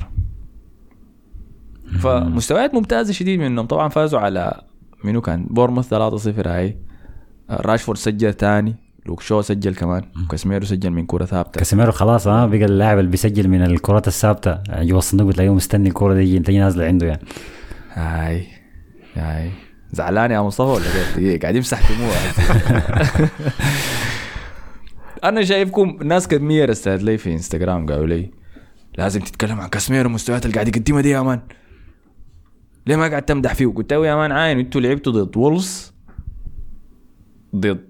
فمستويات 2.00 2.74
ممتازة 2.74 3.12
شديد 3.12 3.40
منهم. 3.40 3.66
طبعا 3.66 3.88
فازوا 3.88 4.20
على 4.20 4.62
منو 5.04 5.20
كان؟ 5.20 5.46
بورنموث 5.50 5.94
3-0 5.94 6.46
هاي. 6.48 6.76
راشفورد 7.50 7.98
سجل 7.98 8.34
ثاني. 8.34 8.74
لوك 9.06 9.20
شو 9.20 9.40
سجل 9.40 9.74
كمان. 9.74 10.02
كاسميرو 10.30 10.64
سجل 10.64 10.90
من 10.90 11.06
كرة 11.06 11.24
ثابتة. 11.24 11.58
كاسيميرو 11.58 11.92
خلاص 11.92 12.26
ها 12.26 12.46
بقى 12.46 12.64
اللاعب 12.64 12.98
اللي 12.98 13.10
بيسجل 13.10 13.48
من 13.48 13.62
الكرات 13.62 14.08
الثابتة. 14.08 14.58
يعني 14.68 14.86
جوا 14.86 14.98
الصندوق 14.98 15.28
بتلاقيه 15.28 15.54
مستني 15.54 15.88
الكرة 15.88 16.14
دي 16.14 16.38
تجي 16.38 16.58
نازلة 16.58 16.84
عنده 16.84 17.06
يعني. 17.06 17.22
هاي 17.92 18.46
هاي. 19.14 19.50
زعلان 19.92 20.30
يا 20.30 20.40
مصطفى 20.40 20.70
ولا 20.70 21.38
قاعد 21.38 21.56
يمسح 21.56 21.80
دموعه. 21.92 22.18
أنا 25.24 25.44
شايفكم 25.44 25.98
ناس 26.02 26.28
كمية 26.28 26.64
رسلت 26.64 27.02
لي 27.02 27.18
في 27.18 27.32
إنستغرام 27.32 27.86
قالوا 27.86 28.06
لي 28.06 28.30
لازم 28.98 29.20
تتكلم 29.20 29.60
عن 29.60 29.68
كاسميرو 29.68 30.08
المستويات 30.08 30.44
اللي 30.44 30.54
قاعد 30.54 30.68
يقدمها 30.68 31.00
دي 31.00 31.10
يا 31.10 31.20
man. 31.20 31.40
ليه 32.86 32.96
ما 32.96 33.08
قاعد 33.08 33.22
تمدح 33.22 33.54
فيه؟ 33.54 33.66
قلت 33.66 33.92
له 33.92 34.06
يا 34.06 34.14
man 34.14 34.32
عاين 34.32 34.58
أنتوا 34.58 34.80
لعبتوا 34.80 35.12
ضد 35.12 35.36
وولفز 35.36 35.92
ضد 37.56 37.88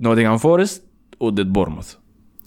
نوتنغهام 0.00 0.36
فورست 0.36 0.86
وضد 1.20 1.52
بورنموث. 1.52 1.94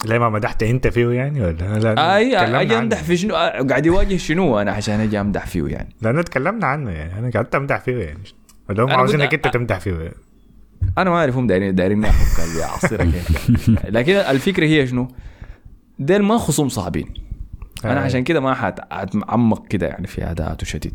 ليه 0.05 0.17
ما 0.17 0.30
مدحت 0.30 0.63
أنت 0.63 0.88
فيه 0.88 1.09
يعني 1.09 1.41
ولا؟ 1.41 1.80
لا 1.80 2.17
أي 2.17 2.38
أجي. 2.38 2.78
أمدح 2.78 3.03
في 3.03 3.17
شنو؟ 3.17 3.36
قاعد 3.36 3.86
يواجه 3.86 4.17
شنو 4.17 4.59
أنا 4.59 4.71
عشان 4.71 4.99
أجي 4.99 5.21
أمدح 5.21 5.47
فيه 5.47 5.67
يعني؟ 5.67 5.95
لأنه 6.01 6.21
تكلمنا 6.21 6.67
عنه 6.67 6.91
يعني. 6.91 7.19
أنا 7.19 7.32
قعدت 7.36 7.55
أمدح 7.55 7.80
فيه 7.80 7.97
يعني. 7.97 8.24
ولا 8.69 8.84
هم 8.84 8.91
عاوزينك 8.91 9.34
أنت 9.34 9.47
تمدح 9.47 9.80
فيه. 9.80 9.93
يعني. 9.93 10.15
أنا 10.97 11.09
ما 11.09 11.15
أعرف 11.15 11.38
هم 11.38 11.47
دايرين 11.47 11.75
دايرين 11.75 12.05
احك 12.05 12.41
قلبي 12.41 12.63
اعصرها 12.63 13.05
كيف. 13.05 13.69
لكن 13.89 14.13
الفكرة 14.13 14.65
هي 14.65 14.88
شنو؟ 14.88 15.07
ديل 15.99 16.23
ما 16.23 16.38
خصوم 16.38 16.69
صعبين. 16.69 17.13
أنا. 17.86 17.99
عشان 17.99 18.23
كده 18.23 18.39
ما 18.39 18.53
حاتعمق 18.53 19.67
كده 19.67 19.88
يعني 19.88 20.07
في 20.07 20.31
اداءاته 20.31 20.65
شديد 20.65 20.93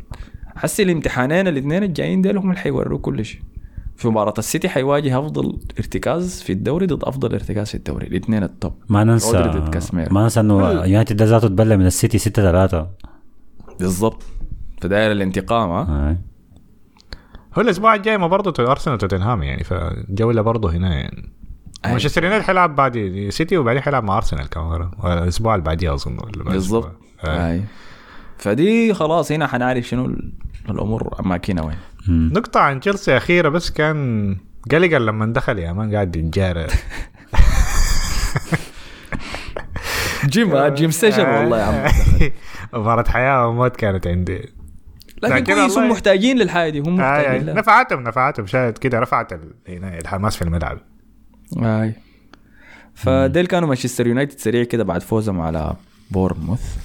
حسي 0.57 0.83
الامتحانين 0.83 1.49
الاثنين 1.49 1.83
الجايين 1.83 2.23
ديل 2.23 2.39
هم 2.39 2.51
اللي 2.51 2.61
حيوروك 2.61 3.01
كل 3.01 3.25
شيء. 3.25 3.41
في 3.97 4.09
مباراة 4.09 4.35
السيتي 4.39 4.69
حيواجه 4.69 5.19
أفضل 5.19 5.59
ارتكاز 5.79 6.43
في 6.43 6.53
الدوري 6.53 6.87
ضد 6.87 7.05
أفضل 7.05 7.33
ارتكاز 7.35 7.69
في 7.69 7.75
الدوري. 7.75 8.07
الاثنين 8.07 8.43
ال 8.43 8.49
top. 8.49 8.73
ما 8.89 9.05
ننسى. 9.05 9.63
ما 10.11 10.23
ننسى 10.23 10.41
إنه 10.41 10.71
يونايتد 10.71 11.17
ده 11.17 11.25
ذاته 11.25 11.49
اتبلى 11.49 11.77
من 11.77 11.87
السيتي 11.87 12.19
6 12.19 12.43
3 12.43 12.87
بالضبط. 13.81 14.23
فداير 14.81 15.13
الانتقام 15.13 15.71
ها؟ 15.71 16.17
هو 17.59 17.63
الأسبوع 17.63 17.95
الجاي 17.95 18.19
ما 18.19 18.27
برضه 18.27 18.71
أرسنال 18.71 18.95
وتوتنهام 18.95 19.43
يعني 19.43 19.65
فجوله 19.65 20.43
برضه 20.43 20.71
هنا 20.73 20.95
يعني. 20.95 21.33
مانشستر 21.85 22.25
يونايتد 22.25 22.45
حيلعب 22.47 22.77
بعد 22.77 23.27
سيتي 23.31 23.57
وبعدين 23.57 23.83
حيلعب 23.83 24.05
مع 24.05 24.17
أرسنال 24.17 24.49
كمان. 24.49 24.91
الأسبوع 25.05 25.55
اللي 25.55 25.65
بعديه 25.65 25.95
أظن. 25.95 26.17
بالضبط. 26.45 26.93
هاي 27.21 27.63
فدي 28.39 28.95
خلاص 28.95 29.33
هنا 29.33 29.47
حنعرف 29.47 29.85
شنو 29.89 30.07
ال- 30.07 30.33
الأمور 30.71 31.21
أماكنها 31.21 31.65
وين. 31.65 31.77
نقطة 32.09 32.61
عن 32.61 32.81
تشيلسي 32.81 33.17
أخيرة 33.17 33.49
بس 33.49 33.71
كان 33.71 34.37
جالجر 34.69 34.99
لما 34.99 35.27
دخل 35.27 35.59
يا 35.59 35.73
مان 35.73 35.95
قاعد 35.95 36.17
يتجارى 36.17 36.67
جيم 40.27 40.67
جيم 40.67 40.91
ستيشن 40.99 41.29
والله 41.29 41.59
يا 41.59 41.65
عم. 41.65 41.91
مباراة 42.81 43.05
حياة 43.09 43.47
وموت 43.49 43.77
كانت 43.77 44.07
عندي. 44.07 44.53
لكن 45.23 45.55
كويس 45.55 45.79
هم 45.79 45.91
محتاجين 45.91 46.39
للحاجة 46.39 46.71
دي 46.71 46.79
هم 46.81 47.01
آه 47.01 47.11
محتاجين 47.11 47.33
يعني 47.33 47.45
لها 47.45 47.55
نفعتهم 47.55 48.03
نفعتهم 48.03 48.47
شاهد 48.47 48.79
كده 48.79 48.99
رفعت 49.01 49.33
ال- 49.33 49.55
هنا 49.69 49.99
الحماس 49.99 50.37
في 50.37 50.43
الملعب. 50.43 50.79
أي. 51.63 51.95
فديل 52.95 53.47
كانوا 53.47 53.69
مانشستر 53.69 54.07
يونايتد 54.07 54.39
سريع 54.39 54.65
كده 54.65 54.85
بعد 54.85 55.03
فوزهم 55.03 55.41
على 55.41 55.77
بورموث. 56.11 56.77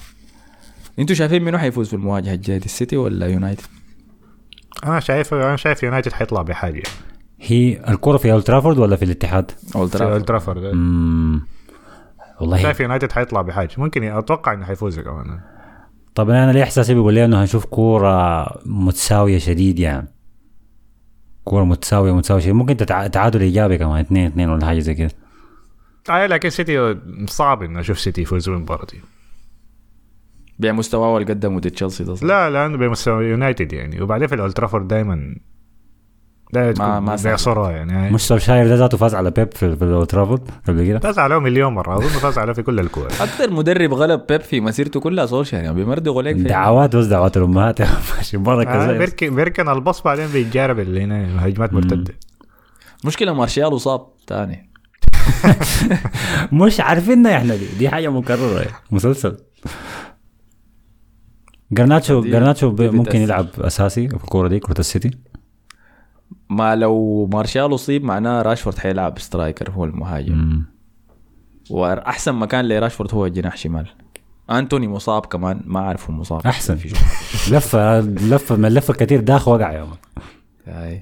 أنتوا 0.98 1.16
شايفين 1.16 1.44
منو 1.44 1.58
حيفوز 1.58 1.88
في 1.88 1.94
المواجهة 1.94 2.34
الجاية 2.34 2.58
دي 2.58 2.64
السيتي 2.64 2.96
ولا 2.96 3.26
يونايتد؟ 3.26 3.64
أنا 4.84 5.00
شايف 5.00 5.34
أنا 5.34 5.56
شايف 5.56 5.82
يونايتد 5.82 6.12
حيطلع 6.12 6.42
بحاجة. 6.42 6.82
هي 7.40 7.80
الكرة 7.88 8.16
في 8.16 8.32
أولد 8.32 8.44
ترافورد 8.44 8.78
ولا 8.78 8.96
في 8.96 9.04
الاتحاد؟ 9.04 9.50
أولد 9.76 9.90
في 9.90 9.98
ترافورد. 9.98 10.12
اولد 10.12 10.24
ترافورد 10.24 10.62
مم. 10.74 11.46
والله 12.40 12.62
شايف 12.62 12.80
يونايتد 12.80 13.12
حيطلع 13.12 13.42
بحاجة. 13.42 13.70
ممكن 13.78 14.04
أتوقع 14.04 14.52
إنه 14.52 14.64
حيفوز 14.64 15.00
كمان. 15.00 15.40
طب 16.14 16.30
أنا 16.30 16.52
ليه 16.52 16.62
إحساسي 16.62 16.94
بيقول 16.94 17.14
لي 17.14 17.24
إنه 17.24 17.42
هنشوف 17.42 17.64
كورة 17.64 18.46
متساوية 18.66 19.38
شديد 19.38 19.78
يعني 19.78 20.08
كورة 21.44 21.64
متساوية 21.64 22.12
متساوية 22.12 22.40
شديد 22.42 22.54
ممكن. 22.54 22.76
تعادل 23.12 23.40
إيجابي 23.40 23.78
كمان 23.78 24.00
اثنين 24.00 24.26
اثنين 24.26 24.48
ولا 24.48 24.66
حاجة 24.66 24.78
زي 24.78 24.94
كده 24.94 25.10
آه 26.10 26.26
لكن 26.26 26.50
سيتي 26.50 26.96
صعب 27.26 27.62
إنه 27.62 27.80
أشوف 27.80 28.00
سيتي 28.00 28.22
يفوز 28.22 28.48
بالمباراة 28.48 28.86
دي 28.92 29.00
بمستواه 30.58 31.18
اللي 31.18 31.32
قدمه 31.32 31.60
ضد 31.60 31.70
تشيلسي 31.70 32.04
ده؟ 32.04 32.14
لا 32.22 32.50
لأنه 32.50 32.76
بمستوى 32.76 33.24
يونايتد 33.26 33.72
يعني 33.72 34.02
وبعدين 34.02 34.26
في 34.28 34.34
الاولد 34.34 34.52
ترافورد 34.52 34.88
دايما 34.88 35.36
لا 36.54 36.72
ما- 36.78 37.00
ما. 37.00 37.16
بيعصرها 37.24 37.70
يعني 37.70 38.10
مش 38.10 38.20
سولشاير 38.20 38.68
ده 38.68 38.74
ذاته 38.74 38.96
فاز 38.98 39.14
على 39.14 39.30
بيب 39.30 39.52
في, 39.54 39.76
في 39.76 39.84
الاولد 39.84 40.06
ترافورد 40.06 40.40
قبل 40.68 40.84
كده؟ 40.86 40.98
فاز 40.98 41.18
عليه 41.18 41.38
مليون 41.38 41.72
مرة 41.74 41.96
أظن 41.96 42.08
فاز 42.08 42.38
عليه 42.38 42.52
في 42.52 42.62
كل 42.62 42.80
الكور. 42.80 43.06
أكثر 43.20 43.50
مدرب 43.50 43.94
غلب 43.94 44.20
بيب 44.28 44.40
في 44.40 44.60
مسيرته 44.60 45.00
كلها 45.00 45.26
سولشاير 45.26 45.62
يعني 45.64 45.76
بيمردغوا 45.76 46.22
عليك 46.22 46.36
في 46.36 46.42
دعوات 46.42 46.96
بس 46.96 47.04
دعوات 47.06 47.36
الأمهات. 47.36 47.80
ماشي 48.16 48.36
بركة 48.36 48.70
آه 48.70 48.98
بيركن 48.98 49.34
بيركن 49.34 49.68
الباص 49.68 50.02
بعدين 50.02 50.26
بيتجارب 50.26 50.78
اللي 50.78 51.02
هنا 51.02 51.46
هجمات 51.46 51.72
مرتدة. 51.72 52.14
مشكلة 53.04 53.32
مارشال 53.34 53.80
صاب 53.80 54.06
ثاني 54.28 54.70
مش 56.52 56.80
عارفينها 56.80 57.36
إحنا 57.36 57.54
دي. 57.56 57.66
دي 57.78 57.88
حاجة 57.88 58.08
مكررة. 58.08 58.58
يعني. 58.58 58.70
مسلسل. 58.90 59.36
جرناتشو 61.72 62.20
جرناتشو 62.22 62.70
ممكن. 62.78 63.18
يلعب 63.20 63.46
أساسي 63.58 64.08
في 64.08 64.14
الكورة 64.14 64.48
دي 64.48 64.58
كرة 64.58 64.80
السيتي. 64.80 65.10
ما 66.50 66.76
لو 66.76 67.26
مارشال 67.32 67.74
اصيب 67.74 68.04
معناه 68.04 68.42
راشفورد 68.42 68.78
حيلعب 68.78 69.18
striker 69.18 69.70
هو 69.70 69.84
المهاجم. 69.84 70.34
مم. 70.34 70.64
وأحسن 71.70 72.34
مكان 72.34 72.68
لراشفورد 72.68 73.14
هو 73.14 73.26
الجناح 73.26 73.56
شمال. 73.56 73.86
أنتوني 74.50 74.88
مصاب 74.88 75.26
كمان 75.26 75.60
ما 75.64 75.80
اعرف 75.80 76.10
هو 76.10 76.16
مصاب. 76.16 76.46
أحسن. 76.46 76.76
في 76.76 76.88
لفه 77.50 78.00
لفه 78.30 78.56
من 78.56 78.68
لفه 78.68 78.94
كتير 78.94 79.20
داخل 79.20 79.50
وقع 79.50 79.72
يا 79.72 79.84
مان 79.84 81.00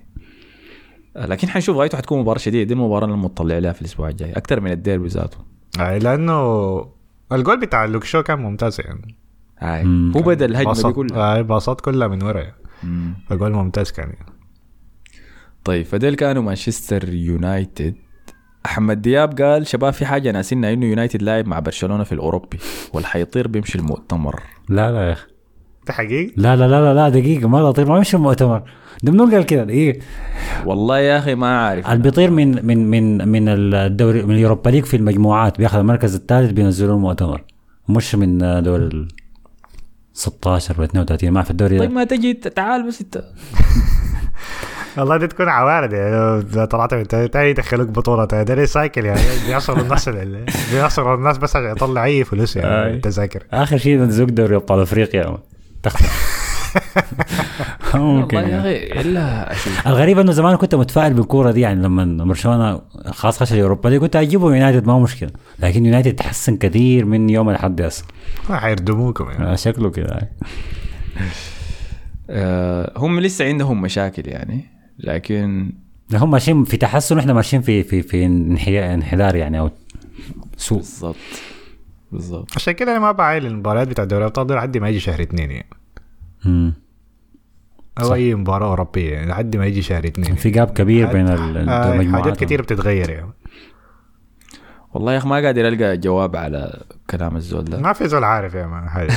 لكن 1.16 1.48
حنشوف 1.48 1.76
غايته 1.76 1.98
حتكون 1.98 2.20
مباراة 2.20 2.38
شديدة. 2.38 2.68
دي 2.68 2.74
المباراة 2.74 3.04
اللي 3.06 3.16
مطلع 3.16 3.54
عليها 3.54 3.72
في 3.72 3.80
الأسبوع 3.80 4.08
الجاي. 4.08 4.32
أكثر 4.32 4.60
من 4.60 4.72
الديربي 4.72 5.08
ذاته. 5.08 5.38
لأنه 5.78 6.86
الجول 7.32 7.60
بتاع 7.60 7.84
لوك 7.84 8.04
شو 8.04 8.22
كان 8.22 8.38
ممتاز 8.38 8.80
يعني. 8.80 9.16
هاي. 9.58 9.84
مم. 9.84 10.12
هو 10.16 10.22
بدأ 10.22 10.44
الهجمة 10.44 10.72
دي 10.72 10.92
كلها. 10.92 11.42
باصات 11.42 11.80
كلها 11.80 12.08
من 12.08 12.22
ورا. 12.22 12.40
يعني. 12.40 13.14
فجول 13.28 13.52
ممتاز 13.52 13.90
كان 13.90 14.08
يعني. 14.08 14.31
طيب 15.64 15.86
فديل 15.86 16.14
كانوا 16.14 16.42
مانشستر 16.42 17.14
يونايتد. 17.14 17.94
أحمد 18.66 19.02
دياب 19.02 19.40
قال 19.40 19.66
شباب 19.66 19.92
في 19.92 20.06
حاجة 20.06 20.30
ناسينا 20.30 20.72
إنه 20.72 20.86
يونايتد 20.86 21.22
لاعب 21.22 21.46
مع 21.46 21.58
برشلونة 21.58 22.04
في 22.04 22.12
الأوروبي 22.12 22.58
والحيطير 22.92 23.48
بيمشي 23.48 23.78
المؤتمر. 23.78 24.42
لا 24.68 24.92
لا 24.92 25.08
يا 25.08 25.12
أخي. 25.12 25.26
ده 25.86 25.92
حقيقي؟ 25.92 26.32
لا 26.36 26.56
لا 26.56 26.68
لا 26.68 26.80
لا, 26.80 26.94
لا 26.94 27.08
دقيقة 27.08 27.48
ما 27.48 27.70
بطير 27.70 27.88
ما 27.88 27.96
يمشي 27.96 28.16
المؤتمر. 28.16 28.62
ده 29.02 29.12
منو 29.12 29.30
قال 29.30 29.46
كده؟ 29.46 29.64
دقيقة. 29.64 30.00
والله 30.66 30.98
يا 30.98 31.18
أخي 31.18 31.34
ما 31.34 31.58
عارف 31.58 31.86
اللي 31.90 32.02
بيطير 32.02 32.30
من 32.30 32.66
من 32.66 32.90
من 32.90 33.28
من 33.28 33.48
الدوري 33.48 34.22
من 34.22 34.34
ال 34.34 34.39
Europa 34.39 34.70
League 34.70 34.84
في 34.84 34.96
المجموعات 34.96 35.58
بياخذ 35.58 35.78
المركز 35.78 36.14
الثالث 36.14 36.50
بينزلوه 36.50 36.94
المؤتمر. 36.94 37.44
مش 37.88 38.14
من 38.14 38.38
دور 38.38 38.76
ال 38.76 39.08
16 40.12 40.80
و 40.80 40.84
32 40.84 41.30
ما 41.30 41.42
في 41.42 41.50
الدوري 41.50 41.78
طيب. 41.78 41.92
ما 41.92 42.04
تجي 42.04 42.34
تعال 42.34 42.86
بس 42.86 43.00
انت. 43.00 43.24
والله 44.96 45.16
دي 45.16 45.26
تكون 45.26 45.48
عوارض 45.48 45.92
يعني. 45.92 46.66
طلعت 46.66 46.94
من 46.94 47.08
تاني 47.08 47.50
يدخلوك 47.50 47.88
بطولة 47.88 48.24
تاني 48.24 48.44
ده 48.44 48.54
ليه 48.54 48.64
سايكل 48.64 49.04
يعني. 49.04 49.20
بيعصروا 49.46 49.82
الناس 49.82 50.08
ال- 50.08 50.44
بيعصروا 50.72 51.14
الناس 51.14 51.38
بس 51.38 51.56
عشان 51.56 51.70
يطلع 51.70 52.04
أي 52.04 52.24
فلوس. 52.24 52.56
يعني 52.56 52.98
تذاكر 52.98 53.42
آخر 53.52 53.76
شيء 53.78 53.98
نزوك 53.98 54.28
دوري 54.28 54.56
أبطال 54.56 54.80
أفريقيا. 54.80 55.38
ممكن 57.94 58.36
والله 58.36 58.50
يا 58.50 58.56
يعني. 58.56 58.92
أخي 58.92 59.00
إلا 59.00 59.52
الغريب 59.86 60.18
إنه 60.18 60.32
زمان 60.32 60.56
كنت 60.56 60.74
متفائل 60.74 61.14
بالكورة 61.14 61.50
دي 61.50 61.60
يعني 61.60 61.82
لما 61.82 62.24
برشلونة 62.24 62.80
خلاص 63.10 63.38
خش 63.42 63.52
اليوروبا 63.52 63.90
دي 63.90 63.98
كنت 63.98 64.16
أجيبه 64.16 64.54
يونايتد 64.54 64.86
ما 64.86 64.92
هو 64.92 65.00
مشكلة. 65.00 65.30
لكن 65.58 65.86
يونايتد 65.86 66.14
تحسن 66.16 66.56
كثير 66.56 67.04
من 67.04 67.30
يوم 67.30 67.50
الحد 67.50 67.80
هسه 67.82 68.04
ما 68.50 68.56
حيردموكم 68.58 69.30
يعني. 69.30 69.52
آه، 69.52 69.54
شكله 69.56 69.90
كده. 69.90 70.30
آه 72.30 72.92
هم 72.96 73.20
لسه 73.20 73.44
عندهم 73.44 73.82
مشاكل 73.82 74.28
يعني. 74.28 74.64
لكن 74.98 75.72
هم 76.14 76.30
ماشيين 76.30 76.64
في 76.64 76.76
تحسن 76.76 77.16
وإحنا 77.16 77.32
ماشيين 77.32 77.62
في 77.62 77.82
في 77.82 78.02
في 78.02 78.26
انحدار 78.94 79.36
يعني 79.36 79.58
أو 79.58 79.70
سوء. 80.56 80.78
بالضبط. 80.78 81.16
بالضبط. 82.12 82.48
عشان 82.56 82.72
كده 82.72 82.92
أنا 82.92 83.00
ما 83.00 83.12
بعايل 83.12 83.46
المباريات 83.46 83.88
بتاع 83.88 84.04
دوري 84.04 84.22
الأبطال 84.22 84.46
دي 84.46 84.54
لحد 84.54 84.78
ما 84.78 84.88
يجي 84.88 85.00
شهر 85.00 85.22
اثنين 85.22 85.50
يعني. 85.50 85.66
مم. 86.44 86.74
أو 88.00 88.04
صح. 88.04 88.12
أي 88.12 88.34
مباراة 88.34 88.66
أوروبية 88.66 89.12
يعني 89.12 89.30
لحد 89.30 89.56
ما 89.56 89.66
يجي 89.66 89.82
شهر 89.82 90.06
اثنين. 90.06 90.34
في 90.34 90.50
جاب 90.50 90.70
كبير 90.70 91.12
بين 91.12 91.26
آه، 91.26 91.92
المجموعات 91.92 92.24
حاجات 92.24 92.40
كثير 92.44 92.62
بتتغير 92.62 93.10
يعني. 93.10 93.32
والله 94.94 95.12
يا 95.12 95.18
أخي 95.18 95.28
ما 95.28 95.36
قادر 95.36 95.68
القى 95.68 95.96
جواب 95.96 96.36
على 96.36 96.82
كلام 97.10 97.36
الزول 97.36 97.64
ده. 97.64 97.78
ما 97.78 97.92
في 97.92 98.08
زول 98.08 98.24
عارف 98.24 98.54
يا 98.54 98.66
مان. 98.66 98.88
حاجة 98.88 99.12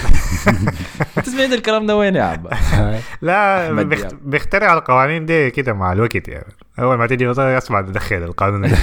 سمعت 1.25 1.51
الكلام 1.53 1.85
ده 1.85 1.97
وين 1.97 2.15
يا 2.15 2.23
عبا 2.23 2.49
لا 3.21 3.83
بيخت... 3.83 4.15
بيخترع 4.21 4.73
القوانين 4.73 5.25
دي 5.25 5.51
كده 5.51 5.73
مع 5.73 5.93
الوقت 5.93 6.27
يعني. 6.27 6.53
أول 6.79 6.97
ما 6.97 7.07
تيجي 7.07 7.27
بطولة 7.27 7.57
اسمع 7.57 7.81
تدخل 7.81 8.15
القانون. 8.15 8.71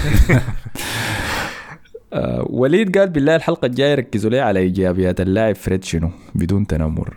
آه 2.12 2.46
وليد 2.50 2.98
قال 2.98 3.08
بالله 3.08 3.36
الحلقة 3.36 3.66
الجاية 3.66 3.94
ركزوا 3.94 4.30
لي 4.30 4.40
على 4.40 4.60
إيجابيات 4.60 5.20
اللاعب 5.20 5.54
فريد 5.54 5.84
شنو؟ 5.84 6.10
بدون 6.34 6.66
تنمر. 6.66 7.16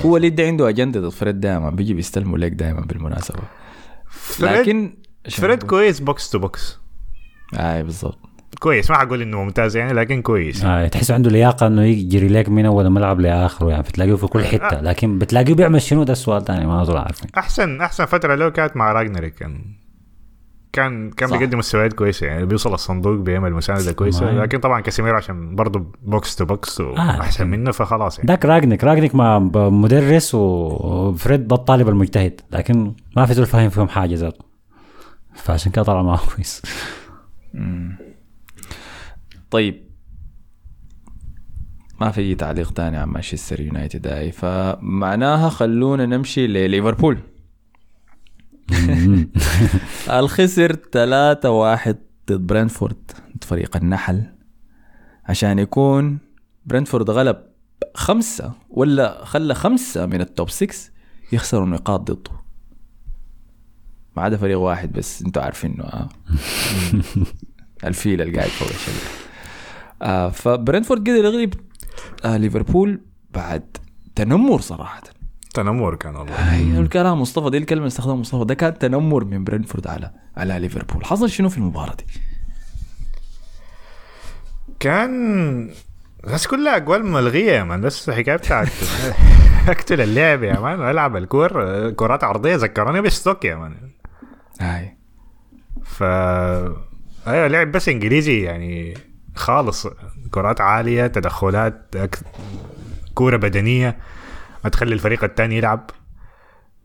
هو 0.00 0.12
وليد 0.12 0.34
ده 0.34 0.46
عنده 0.46 0.68
اجنده 0.68 1.00
ضد 1.00 1.08
فريد 1.08 1.40
دائما 1.40 1.70
بيجي 1.70 1.94
بيستلموا 1.94 2.38
ليك 2.38 2.52
دائما 2.52 2.80
بالمناسبة. 2.80 3.42
لكن 4.40 4.94
فريد 5.30 5.62
كويس 5.62 6.00
box 6.00 6.30
to 6.30 6.38
box 6.38 6.81
اي 7.54 7.82
بالضبط. 7.82 8.18
كويس 8.60 8.90
ما 8.90 8.96
حقول 8.98 9.22
إنه 9.22 9.42
ممتاز 9.44 9.76
يعني 9.76 9.92
لكن 9.92 10.22
كويس. 10.22 10.64
آه 10.64 10.88
تحس 10.88 11.10
عنده 11.10 11.30
لياقة 11.30 11.66
إنه 11.66 11.82
يجري 11.82 12.28
لك 12.28 12.48
من 12.48 12.66
أول 12.66 12.86
الملعب 12.86 13.20
لآخره 13.20 13.70
يعني 13.70 13.82
بتلاقيه 13.82 14.14
في 14.14 14.26
كل 14.26 14.44
حتة. 14.44 14.80
لكن 14.80 15.18
بتلاقيه 15.18 15.54
بيعمل 15.54 15.82
شنو؟ 15.82 16.02
ده 16.02 16.12
السؤال 16.12 16.44
ثاني 16.44 16.66
ما 16.66 16.82
أظن 16.82 16.96
عارفين 16.96 17.28
أحسن 17.38 17.80
أحسن 17.80 18.04
فترة 18.04 18.34
له 18.34 18.48
كانت 18.48 18.76
مع 18.76 18.92
رانجنيك 18.92 19.34
كان 19.34 19.60
كان 20.72 21.10
كان 21.10 21.28
صح. 21.28 21.36
بيقدم 21.36 21.58
مستويات 21.58 21.92
كويسة 21.92 22.26
يعني 22.26 22.46
بيوصل 22.46 22.74
الصندوق 22.74 23.14
بيعمل 23.20 23.52
مساندة 23.52 23.92
كويسة. 23.92 24.30
لكن 24.30 24.58
طبعا 24.58 24.80
كاسيميرو 24.80 25.16
عشان 25.16 25.54
برضه 25.54 25.86
box 26.02 26.36
to 26.36 26.44
box 26.44 26.80
واحسن 26.80 27.44
لكن- 27.44 27.50
منه 27.50 27.70
فخلاص 27.72 28.18
يعني. 28.18 28.28
ذاك 28.28 28.44
رانجنيك 28.44 28.84
رانجنيك 28.84 29.14
مع 29.14 29.38
مدرس 29.54 30.34
وفريد 30.34 31.48
ده 31.48 31.56
الطالب 31.56 31.88
المجتهد 31.88 32.40
لكن 32.52 32.92
ما 33.16 33.26
في 33.26 33.34
زول 33.34 33.46
فاهم 33.46 33.68
فيهم 33.70 33.88
حاجة 33.88 34.14
ذاته 34.14 34.44
فعشان 35.34 35.72
كده 35.72 35.82
طلع 35.84 36.02
معه 36.02 36.20
كويس. 36.36 36.62
طيب. 39.50 39.82
ما 42.00 42.10
في 42.10 42.34
تعليق 42.34 42.70
تاني 42.70 42.96
عن 42.96 43.08
مانشستر 43.08 43.60
يونايتد 43.60 44.06
هاي 44.06 44.32
فمعناها 44.32 45.48
خلونا 45.48 46.06
نمشي 46.06 46.46
لليفربول. 46.46 47.18
الخسر 50.18 50.72
3-1 50.72 50.76
ضد 52.30 52.46
برنتفورد 52.46 53.12
ضد 53.36 53.44
فريق 53.44 53.76
النحل. 53.76 54.22
عشان 55.24 55.58
يكون 55.58 56.18
برنتفورد 56.66 57.10
غلب 57.10 57.36
خمسة 57.94 58.52
ولا 58.70 59.24
خلى 59.24 59.54
خمسة 59.54 60.06
من 60.06 60.20
التوب 60.20 60.50
6 60.50 60.74
يخسروا 61.32 61.66
نقاط 61.66 62.10
ضده. 62.10 62.41
ما 64.16 64.22
عدا 64.22 64.36
فريق 64.36 64.58
واحد 64.58 64.92
بس 64.92 65.22
أنتوا 65.22 65.42
عارفينه 65.42 65.84
آه. 65.84 66.08
الفيل 67.84 68.22
اللي 68.22 68.36
قاعد 68.38 68.48
فوق 68.48 68.68
الشجرة 68.68 69.10
آه 70.02 70.28
فبرنتفورد 70.28 71.00
قدر 71.00 71.24
يغلب 71.24 71.54
آه 72.24 72.36
ليفربول 72.36 73.00
بعد 73.30 73.76
تنمر 74.16 74.60
صراحة. 74.60 75.02
تنمر 75.54 75.94
كان 75.94 76.16
والله. 76.16 76.34
هي 76.34 76.78
الكلام 76.80 77.20
مصطفى 77.20 77.50
دي 77.50 77.58
الكلمة 77.58 77.78
اللي 77.80 77.88
استخدمها 77.88 78.16
مصطفى. 78.16 78.44
ده 78.44 78.54
كان 78.54 78.78
تنمر 78.78 79.24
من 79.24 79.44
برنتفورد 79.44 79.86
على 79.86 80.10
على 80.36 80.58
ليفربول. 80.58 81.04
حصل 81.04 81.30
شنو 81.30 81.48
في 81.48 81.58
المباراة 81.58 81.94
دي؟ 81.94 82.04
كان 84.80 85.70
بس 86.24 86.46
كلها 86.46 86.76
اقوال 86.76 87.06
ملغية 87.06 87.52
يا 87.52 87.64
مان. 87.64 87.80
بس 87.80 88.10
حكايه 88.10 88.36
بتاعت 88.36 88.68
أقتل 89.68 90.00
اللعب 90.00 90.42
يا 90.42 90.60
man 90.60 90.80
وألعب 90.80 91.16
الكور 91.16 91.50
كرات 91.90 92.24
عرضية. 92.24 92.56
ذكروني 92.56 93.00
بستوك 93.00 93.44
يا 93.44 93.54
man. 93.54 93.74
هاي. 94.62 94.96
ف 95.84 96.02
أيوه 97.26 97.46
لعب 97.46 97.72
بس 97.72 97.88
إنجليزي 97.88 98.42
يعني 98.42 98.94
خالص. 99.34 99.86
كرات 100.30 100.60
عالية 100.60 101.06
تدخلات. 101.06 101.94
كورة 103.14 103.36
بدنية. 103.36 103.98
ما 104.64 104.70
تخلي 104.70 104.94
الفريق 104.94 105.24
الثاني 105.24 105.56
يلعب. 105.56 105.90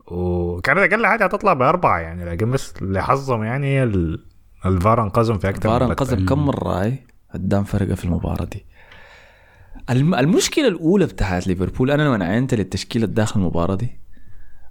وكانت 0.06 0.78
أقل 0.92 1.06
حاجة 1.06 1.24
هتطلع 1.24 1.52
بأربعة 1.52 1.98
يعني 1.98 2.24
لكن 2.24 2.50
بس 2.50 2.82
لحظهم 2.82 3.44
يعني 3.44 3.82
ال... 3.82 4.24
الفار 4.66 5.02
انقذهم 5.02 5.38
في 5.38 5.48
أكثر 5.48 5.68
فار 5.68 5.84
من 5.84 5.88
انقذم 5.88 6.26
كم 6.26 6.46
مرة 6.46 6.82
هاي 6.82 7.06
قدام 7.34 7.64
فرقة 7.64 7.94
في 7.94 8.04
المباراة 8.04 8.44
دي. 8.44 8.66
الم... 9.90 10.14
المشكلة 10.14 10.68
الأولى 10.68 11.06
بتاعت 11.06 11.46
ليفربول 11.46 11.90
أنا 11.90 12.02
لما 12.02 12.24
عينت 12.24 12.54
للتشكيلة 12.54 13.06
داخل 13.06 13.40
المباراة 13.40 13.74
دي 13.74 14.00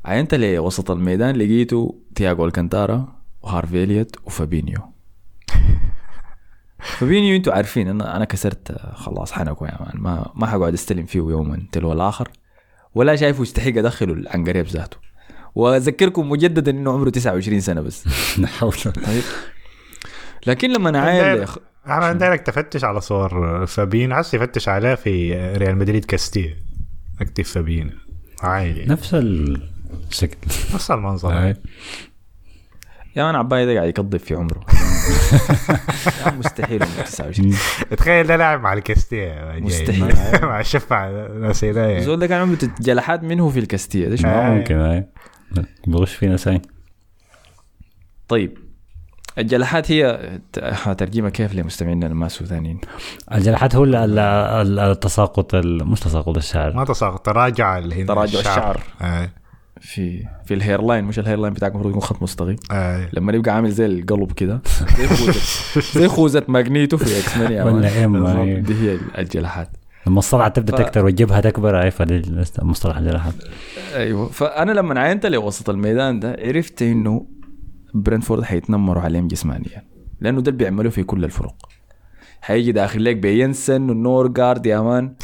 عينت 0.08 0.36
لوسط 0.36 0.92
الميدان 0.92 1.36
لقيته 1.36 1.96
تياغو 2.16 2.46
ألكانتارا 2.46 3.16
وهارفي 3.42 3.83
إليوت 3.83 4.16
وفابينيو. 4.26 4.80
فابينيو 6.98 7.36
أنتوا 7.36 7.54
عارفين 7.54 7.88
أنا 7.88 8.18
أنا 8.18 8.26
كسرت 8.26 8.72
خلاص 8.94 9.32
حنكو 9.32 9.66
يا 9.66 9.78
man. 9.80 10.02
ما 10.02 10.32
ما 10.36 10.48
حقعد 10.48 10.74
أستلم 10.74 11.06
فيه 11.06 11.20
يوما 11.20 11.68
تلو 11.72 11.94
الآخر. 11.94 12.30
ولا 12.96 13.16
شايفه 13.16 13.42
يستحق 13.42 13.68
أدخله 13.78 14.14
العنقريب 14.14 14.66
ذاته. 14.66 14.98
وأذكركم 15.56 16.30
مجددا 16.30 16.72
إنه 16.72 16.92
عمره 16.94 17.10
29 17.10 17.60
سنة 17.60 17.82
بس. 17.82 18.08
لا 18.42 18.48
حول 18.48 18.72
طيب. 18.72 19.24
لكن 20.48 20.74
لما 20.74 20.90
أنا 20.90 21.00
عايل 21.00 21.48
أخ- 21.48 21.58
أنا 21.88 22.14
دايرك 22.14 22.42
تفتش 22.42 22.84
على 22.84 23.02
صور 23.02 23.66
فابين 23.66 24.12
عايز 24.12 24.36
يفتش 24.36 24.70
عليها 24.70 24.96
في 24.96 25.34
ريال 25.58 25.78
مدريد 25.78 26.06
كاستيا 26.06 26.56
اكتب 27.22 27.44
فابين 27.44 27.92
عادي 28.42 28.86
نفس 28.86 29.14
الشكل 30.10 30.38
نفس 30.74 30.92
المنظر. 30.92 31.34
يا 33.16 33.24
مان 33.24 33.36
عباية 33.36 33.66
ده 33.66 33.74
قاعد 33.76 33.88
يقضي 33.88 34.20
في 34.20 34.36
عمره. 34.36 34.66
مستحيل 36.40 36.84
عمره 36.84 37.02
29 37.04 37.56
تخيل 37.98 38.28
ده 38.28 38.36
لاعب 38.36 38.62
مع 38.62 38.74
الكاستيا 38.74 39.60
مستحيل. 39.60 40.16
مع 40.48 40.60
الشفع 40.60 41.10
ناس 41.28 41.64
هنا 41.64 41.98
الزول 41.98 42.20
ده 42.20 42.28
كان 42.28 42.42
عمره 42.42 42.58
جلحات 42.80 43.24
منه 43.24 43.50
في 43.50 43.60
الكاستية. 43.60 44.08
ده 44.08 44.30
آه. 44.30 44.50
ممكن 44.50 45.04
بغش 45.88 46.14
فينا 46.16 46.38
ساي. 46.38 46.62
طيب. 48.28 48.58
الجلحات 49.38 49.92
هي 49.92 50.30
ت- 50.54 50.60
ترجمة 50.98 51.30
كيف 51.30 51.56
لمستمعينا 51.56 52.08
ما 52.08 52.28
سودانيين 52.28 52.82
الجلحات 53.34 53.76
هو 53.76 53.84
ال- 53.84 53.96
ال- 53.96 54.20
ال- 54.20 54.80
التساقط 54.80 55.56
ال- 55.56 55.88
مش 55.88 56.00
تساقط 56.00 56.38
الشعر. 56.38 56.74
ما 56.74 56.86
تساقط 56.86 57.26
تراجع 57.26 57.80
تراجع 57.80 58.40
الشعر. 58.40 58.82
آه. 59.02 59.30
في 59.88 60.28
في 60.46 60.54
ال 60.54 60.82
hairline 60.82 61.04
مش 61.04 61.20
ال 61.20 61.38
hairline 61.38 61.54
بتاعك 61.54 61.72
المفروض 61.72 61.92
يكون 61.92 62.02
خط 62.02 62.22
مستقيم 62.24 62.56
آه. 62.72 63.10
لما 63.14 63.34
يبقى 63.34 63.56
عامل 63.56 63.72
زي 63.72 63.86
القلب 63.86 64.32
كده 64.32 64.62
زي 64.98 65.08
خوذة 65.08 65.38
زي 66.00 66.08
ماجنيتو 66.48 66.98
في 66.98 67.20
X-Men. 67.20 67.52
ولا. 68.16 68.42
أي. 68.42 68.62
دي 68.62 68.74
هي 68.74 68.98
الجلحات 69.18 69.70
لما 70.08 70.20
الصلعه 70.20 70.48
تبدأ 70.50 70.78
ف- 70.78 70.80
تكتر 70.82 71.06
والجبهه 71.06 71.40
تكبر 71.40 71.76
المصطلح 72.60 72.98
اللي 72.98 73.12
راح 73.12 73.30
أيوه 73.96 74.28
فأنا 74.30 74.72
لما 74.72 75.00
عينت 75.00 75.26
لوسط 75.26 75.70
الميدان 75.70 76.20
ده 76.20 76.38
عرفت 76.40 76.82
إنه 76.82 77.26
برنتفورد 77.94 78.44
حيتنمروا 78.44 79.02
عليهم 79.02 79.28
جسمانيا 79.28 79.84
لأنه 80.22 80.42
ده 80.42 80.52
اللي 80.52 80.58
بيعملوه 80.64 80.92
في 80.92 81.04
كل 81.04 81.24
الفرق 81.24 81.56
حيجي 82.42 82.72
داخل 82.72 83.04
لك 83.04 83.16
يينسن 83.16 83.90
ونورغارد 83.90 84.66
يا 84.66 84.80
man 84.82 85.16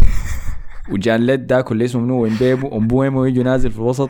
ويانيلت 0.91 1.47
داك 1.48 1.72
اللي 1.72 1.86
اسمه 1.86 2.02
منو؟ 2.02 2.24
ومبيمو 2.26 2.70
ومبويمو 2.76 3.26
يجي 3.26 3.44
نازل 3.44 3.72
في 3.72 3.78
الوسط؟ 3.78 4.10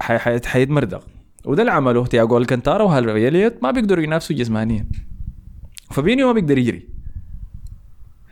حي- 0.00 0.18
حي- 0.18 0.40
حيتمردغ 0.46 1.02
وده 1.44 1.62
اللي 1.62 1.72
عمله 1.72 2.06
تياجو 2.06 2.38
الكنتارا 2.38 2.82
وهارفي 2.82 3.26
إليوت 3.26 3.62
ما 3.62 3.70
بيقدروا 3.70 4.04
ينافسوا 4.04 4.36
جسمانيا. 4.36 4.88
فابينيو 5.90 6.26
ما 6.26 6.32
بيقدر 6.32 6.58
يجري. 6.58 6.88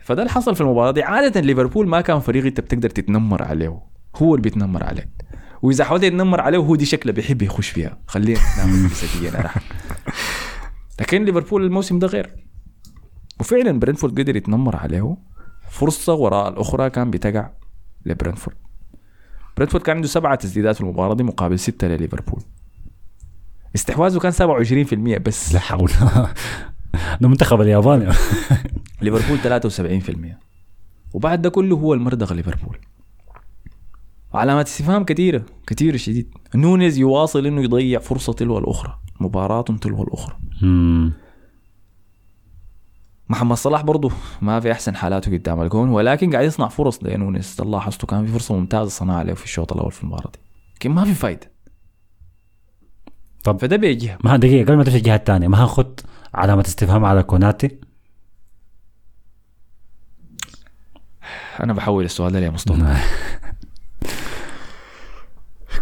فده 0.03 0.21
اللي 0.21 0.33
حصل 0.33 0.55
في 0.55 0.61
المباراة 0.61 0.91
دي. 0.91 1.03
عادة 1.03 1.41
ليفربول 1.41 1.87
ما 1.87 2.01
كان 2.01 2.19
فريق 2.19 2.45
انت 2.45 2.59
بتقدر 2.61 2.89
تتنمر 2.89 3.43
عليه. 3.43 3.79
هو 4.15 4.35
اللي 4.35 4.41
بيتنمر 4.43 4.83
عليك 4.83 5.09
وإذا 5.61 5.83
حاولت 5.85 6.05
تتنمر 6.05 6.41
عليه 6.41 6.57
هو 6.57 6.75
دي 6.75 6.85
شكله 6.85 7.13
بيحب 7.13 7.41
يخش 7.41 7.69
فيها. 7.69 7.97
خلينا 8.07 8.39
نعمل 8.57 8.89
راح. 9.43 9.57
لكن 11.01 11.25
ليفربول 11.25 11.65
الموسم 11.65 11.99
ده 11.99 12.07
غير. 12.07 12.35
وفعلا 13.39 13.79
برنتفورد 13.79 14.19
قدر 14.19 14.35
يتنمر 14.35 14.75
عليه. 14.75 15.17
فرصة 15.69 16.13
وراء 16.13 16.49
الأخرى 16.49 16.89
كان 16.89 17.11
بتقع. 17.11 17.49
لبرنتفورد. 18.05 18.57
برنتفورد 19.57 19.83
كان 19.83 19.95
عنده 19.95 20.07
سبعة 20.07 20.35
تسديدات 20.35 20.75
في 20.75 20.81
المباراة 20.81 21.13
دي 21.13 21.23
مقابل 21.23 21.59
ستة 21.59 21.87
لليفربول. 21.87 22.41
استحواذه 23.75 24.19
كان 24.19 24.31
27% 24.31 25.19
بس. 25.19 25.53
لا 25.53 25.59
حول. 25.59 25.91
ده 27.21 27.27
منتخب 27.29 27.61
اليابان. 27.61 28.13
ليفربول 29.01 29.61
73% 29.73 30.35
وبعد 31.13 31.41
ده 31.41 31.49
كله 31.49 31.75
هو 31.75 31.93
المردغ 31.93 32.33
ليفربول. 32.33 32.77
علامات 34.33 34.67
استفهام 34.67 35.03
كثيرة 35.03 35.45
كثيرة 35.67 35.97
شديد. 35.97 36.33
نونيز 36.55 36.97
يواصل 36.97 37.45
إنه 37.45 37.63
يضيع 37.63 37.99
فرصة 37.99 38.33
تلو 38.33 38.57
الأخرى 38.57 38.99
مباراة 39.19 39.61
تلو 39.61 40.03
الأخرى. 40.03 40.37
محمد 43.29 43.57
صلاح 43.57 43.81
برضه 43.81 44.11
ما 44.41 44.59
في 44.59 44.71
أحسن 44.71 44.95
حالاته 44.95 45.31
قدام 45.37 45.61
الجون 45.61 45.89
ولكن 45.89 46.31
قاعد 46.31 46.45
يصنع 46.45 46.67
فرص 46.67 47.03
لنونيز 47.03 47.61
لاحظته 47.61 48.07
كان 48.07 48.25
في 48.25 48.31
فرصة 48.31 48.55
ممتازة 48.55 48.89
صنعها 48.89 49.23
له 49.23 49.33
في 49.33 49.43
الشوط 49.43 49.73
الأول 49.73 49.91
في 49.91 50.03
المباراة 50.03 50.31
دي. 50.33 50.39
لكن 50.75 50.91
ما 50.91 51.03
في 51.03 51.13
فايدة. 51.13 51.51
طب 53.43 53.59
فده 53.61 53.75
بيجيها 53.75 54.17
ما 54.23 54.37
دقيقة 54.37 54.63
قبل 54.65 54.77
ما 54.77 54.83
تمشي 54.83 54.97
الجهة 54.97 55.15
الثانية 55.15 55.47
ما 55.47 55.63
هنخد 55.63 55.99
علامة 56.33 56.61
استفهام 56.67 57.05
على 57.05 57.23
كوناتي؟ 57.23 57.79
أنا 61.63 61.73
بحول 61.73 62.05
السؤال 62.05 62.33
ده 62.33 62.39
لمصطفى 62.39 62.97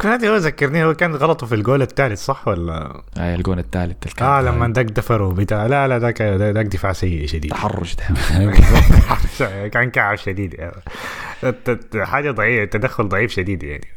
كنت 0.02 0.24
هو 0.26 0.36
ذكرني 0.36 0.84
هو 0.84 0.94
كان 0.94 1.16
غلطه 1.16 1.48
في 1.48 1.56
الجول 1.56 1.82
الثالث 1.82 2.26
صح 2.26 2.48
ولا؟ 2.48 3.02
هاي 3.18 3.36
الجون 3.36 3.60
الثالث 3.60 4.04
اللي 4.04 4.16
كان 4.16 4.28
آه 4.28 4.42
لما 4.42 4.68
داك 4.68 4.86
دفر 4.86 5.22
وبتاع 5.22 5.66
لا 5.68 5.88
لا 5.88 6.00
ذاك 6.00 6.22
ذاك 6.22 6.66
دفاع 6.66 6.94
سيء 6.94 7.28
شديد. 7.28 7.52
تحرش 7.52 7.96
ده 7.96 8.06
كان 9.74 9.90
كعب 9.92 10.16
شديد 10.18 10.54
يعني. 10.54 10.82
حاجة 12.06 12.32
ضعيفة 12.32 12.66
تدخل 12.66 13.08
ضعيف 13.10 13.32
شديد 13.32 13.64
يعني. 13.64 13.88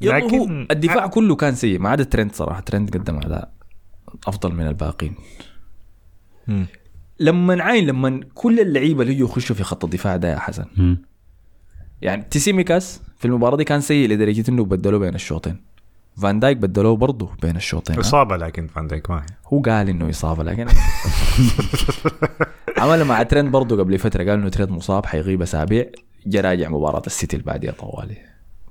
يلا 0.00 0.14
هو 0.22 0.26
لكن- 0.26 0.66
الدفاع 0.70 1.06
كله 1.06 1.36
كان 1.36 1.54
سيء 1.54 1.78
ما 1.78 1.88
عدا 1.90 2.04
ترند 2.04 2.32
صراحة. 2.34 2.60
ترند 2.60 2.90
قدم 2.96 3.16
أداء 3.16 3.52
أفضل 4.26 4.52
من 4.54 4.66
الباقين. 4.66 5.14
لما 7.20 7.62
عين 7.62 7.86
لما 7.86 8.20
كل 8.34 8.60
اللعيبة 8.60 9.02
اللي 9.02 9.12
يجوا 9.14 9.28
يخشوا 9.28 9.56
في 9.56 9.62
خط 9.64 9.84
الدفاع 9.84 10.16
ده 10.16 10.32
يا 10.32 10.38
حسن. 10.38 10.96
يعني 12.02 12.24
تسيميكاس 12.30 13.00
في 13.18 13.24
المباراة 13.24 13.56
دي 13.56 13.64
كان 13.64 13.80
سيء 13.80 14.08
لدرجة 14.08 14.44
إنه 14.50 14.64
بدلوه 14.64 15.00
بين 15.00 15.14
الشوطين 15.14 15.56
فان 16.22 16.40
دايك 16.40 16.56
بدلوه 16.56 16.96
برضه 16.96 17.30
بين 17.42 17.56
الشوطين؟ 17.56 17.98
إصابة 17.98 18.36
لكن 18.36 18.66
فان 18.66 18.86
دايك 18.86 19.10
ما 19.10 19.16
هي. 19.16 19.26
هو 19.46 19.60
قال 19.60 19.88
إنه 19.88 20.10
إصابة 20.10 20.42
لكن 20.44 20.66
عمل 22.78 23.04
مع 23.04 23.22
ترند 23.22 23.50
برضه 23.50 23.78
قبل 23.78 23.98
فترة 23.98 24.24
قال 24.24 24.38
إنه 24.38 24.48
ترند 24.48 24.70
مصاب 24.70 25.06
حيغيب 25.06 25.42
أسابيع 25.42 25.86
جا 26.26 26.40
راجع 26.40 26.68
مباراة 26.68 27.02
السيتي 27.06 27.36
اللي 27.36 27.46
بعديها 27.46 27.72
طوالي 27.72 28.16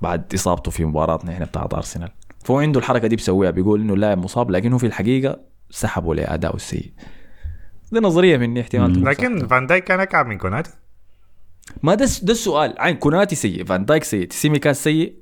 بعد 0.02 0.34
إصابته 0.34 0.70
في 0.70 0.84
مباراتنا 0.84 1.32
إحنا 1.32 1.44
بتاعت 1.44 1.74
أرسنال 1.74 2.08
فهو 2.44 2.58
عنده 2.58 2.80
الحركة 2.80 3.08
دي 3.08 3.16
بيسويها 3.16 3.50
بيقول 3.50 3.80
إنه 3.80 3.94
اللاعب 3.94 4.18
مصاب 4.18 4.50
لكن 4.50 4.72
هو 4.72 4.78
في 4.78 4.86
الحقيقة 4.86 5.38
سحبوا 5.70 6.14
لاداؤه 6.14 6.56
السيء 6.56 6.92
دي 7.92 8.00
نظرية 8.00 8.36
مني 8.36 8.60
احتمال 8.60 9.04
لكن. 9.04 9.46
فان 9.46 9.66
دايك 9.66 9.84
كان 9.84 10.00
أكعب 10.00 10.26
من 10.26 10.38
كوناتي 10.38 10.70
ما 11.82 11.94
ده 11.94 12.04
ده 12.22 12.32
السؤال 12.32 12.74
عين 12.78 12.96
كوناتي 12.96 13.34
سيء 13.34 13.64
فان 13.64 13.84
دايك 13.84 14.04
سيء 14.04 14.28
تسيميكاس 14.30 14.84
سيء 14.84 15.14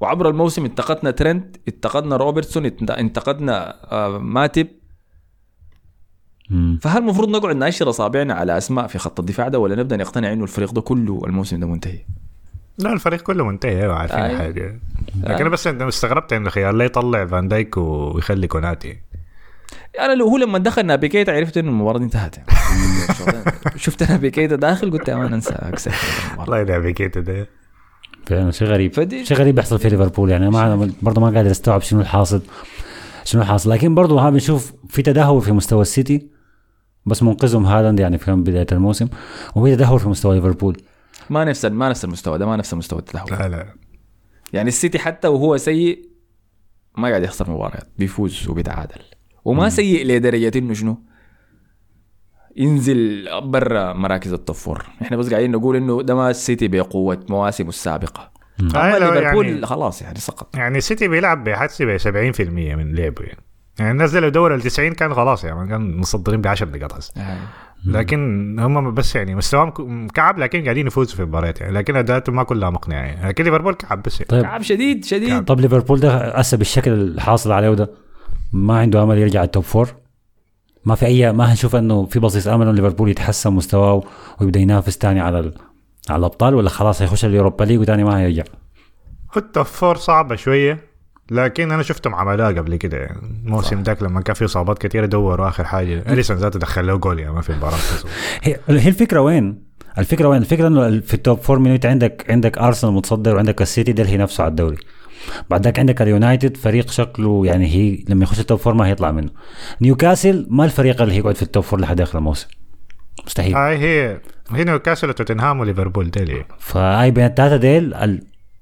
وعبر 0.00 0.28
الموسم 0.28 0.64
انتقدنا 0.64 1.10
ترند 1.10 1.56
انتقدنا 1.68 2.16
روبرتسون 2.16 2.64
انت- 2.66 2.90
انتقدنا 2.90 3.76
آه، 3.92 4.18
ماتب. 4.18 4.66
فهل 6.80 7.02
المفروض 7.02 7.28
نقعد 7.28 7.56
ناشر 7.56 7.88
إصابعنا 7.90 8.34
على 8.34 8.58
أسماء 8.58 8.86
في 8.86 8.98
خط 8.98 9.20
الدفاع 9.20 9.48
ده 9.48 9.58
ولا 9.58 9.74
نبدأ 9.76 9.96
نقتنع 9.96 10.32
إنه 10.32 10.42
الفريق 10.42 10.72
ده 10.72 10.80
كله 10.80 11.22
الموسم 11.26 11.60
ده 11.60 11.66
منتهي؟ 11.66 11.98
لا 12.78 12.92
الفريق 12.92 13.20
كله 13.22 13.44
منتهي 13.44 13.82
أيوه 13.82 13.94
عارفين 13.94 14.18
أي. 14.18 14.38
حاجة 14.38 14.80
لكن 15.22 15.40
أنا 15.40 15.48
بس 15.48 15.66
أنا 15.66 15.88
استغربت 15.88 16.32
إنه 16.32 16.50
خيار 16.50 16.72
لا 16.74 16.84
يطلع 16.84 17.26
فان 17.26 17.48
دايك 17.48 17.76
ويخلي 17.76 18.46
كوناتي 18.46 19.00
أنا 19.98 20.14
لو 20.14 20.28
هو 20.28 20.36
لما 20.36 20.58
دخل 20.58 20.86
نابي 20.86 21.08
كيتا 21.08 21.30
عرفت 21.32 21.56
إنه 21.56 21.68
المباراة 21.70 21.98
دي 21.98 22.04
انتهت 22.04 22.36
شفت 23.76 24.10
نابي 24.10 24.30
كيتا 24.30 24.56
داخل 24.56 24.90
قلت 24.90 25.10
man 25.10 25.32
انسى 25.32 25.54
اكسر 25.54 25.90
المباراة. 25.90 26.40
والله 26.40 26.62
نابي 26.62 26.78
كيتا 26.78 27.20
ده. 27.20 27.48
فعلا 28.26 28.50
شيء 28.50 28.68
غريب. 28.68 28.92
فدي- 28.94 29.24
شيء 29.24 29.36
غريب 29.36 29.54
بيحصل 29.54 29.78
في 29.78 29.88
ليفربول 29.88 30.30
يعني. 30.30 30.50
ما 30.50 30.90
برضه 31.02 31.20
ما 31.20 31.26
قادر 31.30 31.50
أستوعب 31.50 31.80
شنو 31.82 32.00
الحاصل 32.00 32.42
شنو 33.24 33.42
الحاصل 33.42 33.70
لكن 33.70 33.94
برضه 33.94 34.20
ها 34.20 34.30
بنشوف 34.30 34.72
في 34.88 35.02
تدهور 35.02 35.40
في 35.40 35.52
مستوى 35.52 35.82
السيتي 35.82 36.28
بس 37.06 37.22
منقذهم 37.22 37.66
هالاند 37.66 38.00
يعني 38.00 38.18
في 38.18 38.32
بداية 38.32 38.66
الموسم. 38.72 39.08
وفي 39.54 39.76
تدهور 39.76 39.98
في 39.98 40.08
مستوى 40.08 40.34
ليفربول. 40.34 40.76
ما 41.30 41.44
نفس 41.44 41.64
ما 41.64 41.88
نفس 41.88 42.04
المستوى 42.04 42.38
ده 42.38 42.46
ما 42.46 42.56
نفس 42.56 42.74
مستوى 42.74 42.98
التدهور. 42.98 43.30
لا 43.30 43.48
لا. 43.48 43.66
يعني 44.52 44.68
السيتي 44.68 44.98
حتى 44.98 45.28
وهو 45.28 45.56
سيء 45.56 46.08
ما 46.96 47.08
قاعد 47.08 47.22
يخسر 47.22 47.50
مباريات 47.50 47.88
بيفوز 47.98 48.48
وبيتعادل. 48.48 49.00
وما 49.48 49.68
سيء 49.68 50.06
لدرجة 50.06 50.58
إنه 50.58 50.74
شنو؟ 50.74 50.98
ينزل 52.56 53.28
برا 53.42 53.92
مراكز 53.92 54.32
ال 54.32 54.38
top 54.38 54.56
four 54.56 54.84
إحنا 55.02 55.16
بس 55.16 55.30
قاعدين 55.30 55.50
نقول 55.50 55.76
إنه 55.76 56.02
ده 56.02 56.14
ما 56.14 56.30
السيتي 56.30 56.68
بقوة 56.68 57.26
مواسمه 57.30 57.68
السابقة. 57.68 58.30
اما 58.60 58.96
آه، 58.96 58.98
ليفربول 58.98 59.48
يعني- 59.48 59.66
خلاص 59.66 60.02
يعني 60.02 60.18
سقط. 60.18 60.56
يعني 60.56 60.78
السيتي 60.78 61.08
بيلعب 61.08 61.44
بحسي 61.44 61.84
ب 61.86 61.98
70% 61.98 62.74
من 62.74 62.94
لعبه 62.94 63.22
يعني. 63.22 63.40
يعني 63.78 63.98
نزلوا 63.98 64.28
دوري 64.28 64.54
ال 64.54 64.60
90 64.62 64.92
كان 64.92 65.14
خلاص 65.14 65.44
يعني 65.44 65.68
كان 65.68 65.96
مصدرين 65.96 66.40
ب 66.40 66.46
10 66.46 66.66
نقاط 66.76 66.92
هسه 66.94 67.12
لكن 67.86 68.56
هم 68.60 68.94
بس 68.94 69.16
يعني 69.16 69.34
مستواهم 69.34 70.08
كعب 70.08 70.38
لكن 70.38 70.64
قاعدين 70.64 70.86
يفوزوا 70.86 71.16
في 71.16 71.22
المباريات 71.22 71.60
يعني. 71.60 71.72
لكن 71.72 71.96
أداءاتهم 71.96 72.36
ما 72.36 72.42
كلها 72.42 72.70
مقنعة 72.70 72.98
يعني. 73.02 73.28
لكن 73.28 73.44
ليفربول 73.44 73.74
كعب 73.74 74.02
بس 74.02 74.20
يعني. 74.20 74.28
طيب. 74.28 74.42
تعب 74.42 74.62
شديد 74.62 75.04
شديد. 75.04 75.44
طب 75.44 75.60
ليفربول 75.60 76.00
ده 76.00 76.28
هسه 76.38 76.56
بالشكل 76.56 76.92
الحاصل 76.92 77.52
عليه 77.52 77.70
ده 77.74 77.90
ما 78.52 78.78
عنده 78.78 79.02
امل 79.02 79.18
يرجع 79.18 79.44
ال 79.44 79.49
top 79.49 79.64
four 79.64 79.94
ما 80.84 80.94
في 80.94 81.06
اي 81.06 81.32
ما 81.32 81.52
هنشوف 81.52 81.76
إنه 81.76 82.06
في 82.06 82.18
بصيص 82.18 82.48
أمل 82.48 82.68
إنه 82.68 82.72
ليفربول 82.76 83.10
يتحسن 83.10 83.52
مستواه 83.52 84.02
ويبدأ 84.40 84.60
ينافس 84.60 84.98
تاني 84.98 85.20
على 85.20 85.38
ال... 85.38 85.54
على 86.10 86.18
الأبطال 86.18 86.54
ولا 86.54 86.68
خلاص 86.68 87.02
هيخش 87.02 87.24
ال 87.24 87.30
Europa 87.30 87.64
League 87.64 87.80
وتاني 87.80 88.04
ما 88.04 88.18
هيرجع؟ 88.18 88.42
ال 89.36 89.43
top 89.43 89.66
four 89.66 89.96
صعبة 89.96 90.36
شوية 90.36 90.88
لكن 91.30 91.72
أنا 91.72 91.82
شفتهم 91.82 92.14
عملوها 92.14 92.48
قبل 92.48 92.76
كده. 92.76 92.96
يعني 92.98 93.20
الموسم 93.44 93.82
ذاك 93.82 94.02
لما 94.02 94.20
كان 94.20 94.34
في 94.34 94.44
إصابات 94.44 94.78
كثيره 94.78 95.06
دوروا 95.06 95.48
آخر 95.48 95.64
حاجة. 95.64 96.12
أليسون 96.12 96.36
ذاته 96.36 96.58
دخل 96.58 96.86
له 96.86 96.96
جول 96.96 97.18
يعني 97.18 97.32
ما 97.32 97.40
في 97.40 97.50
المباراه 97.50 97.76
هي 98.42 98.56
الفكرة 98.68 99.20
وين؟ 99.20 99.62
الفكرة 99.98 100.28
وين؟ 100.28 100.42
الفكرة 100.42 100.66
إنه 100.66 101.00
في 101.00 101.14
ال 101.14 101.20
top 101.20 101.38
four 101.38 101.58
من 101.58 101.78
عندك 101.84 102.26
عندك 102.30 102.58
ارسنال 102.58 102.92
متصدر 102.92 103.34
وعندك 103.34 103.62
السيتي 103.62 103.92
ده 103.92 104.16
نفسه 104.16 104.44
على 104.44 104.50
الدوري. 104.50 104.76
بعد 105.50 105.64
ذاك 105.64 105.78
عندك 105.78 106.02
اليونايتد 106.02 106.56
فريق 106.56 106.90
شكله 106.90 107.46
يعني 107.46 107.66
هي 107.66 108.04
لما 108.08 108.22
يخش 108.22 108.40
ال 108.40 108.45
top 108.45 108.58
four 108.58 108.74
ما 108.74 108.86
هيطلع 108.86 109.10
منه. 109.10 109.30
نيوكاسل 109.80 110.46
ما 110.50 110.64
الفريق 110.64 111.02
اللي 111.02 111.14
هيقعد 111.14 111.36
في 111.36 111.42
ال 111.42 111.47
top 111.47 111.64
four 111.64 111.80
لحد 111.80 112.00
آخر 112.00 112.18
الموسم. 112.18 112.48
مستحيل. 113.26 113.54
هاي 113.56 113.78
هي 113.78 114.20
هي 114.50 114.64
نيوكاسل 114.64 115.08
وتوتنهام 115.08 115.60
وليفربول 115.60 116.10
ده 116.10 116.22
اللي 116.22 116.44
فاي 116.58 117.10
بين 117.10 117.24
الثلاثه 117.24 117.56
ديل 117.56 117.94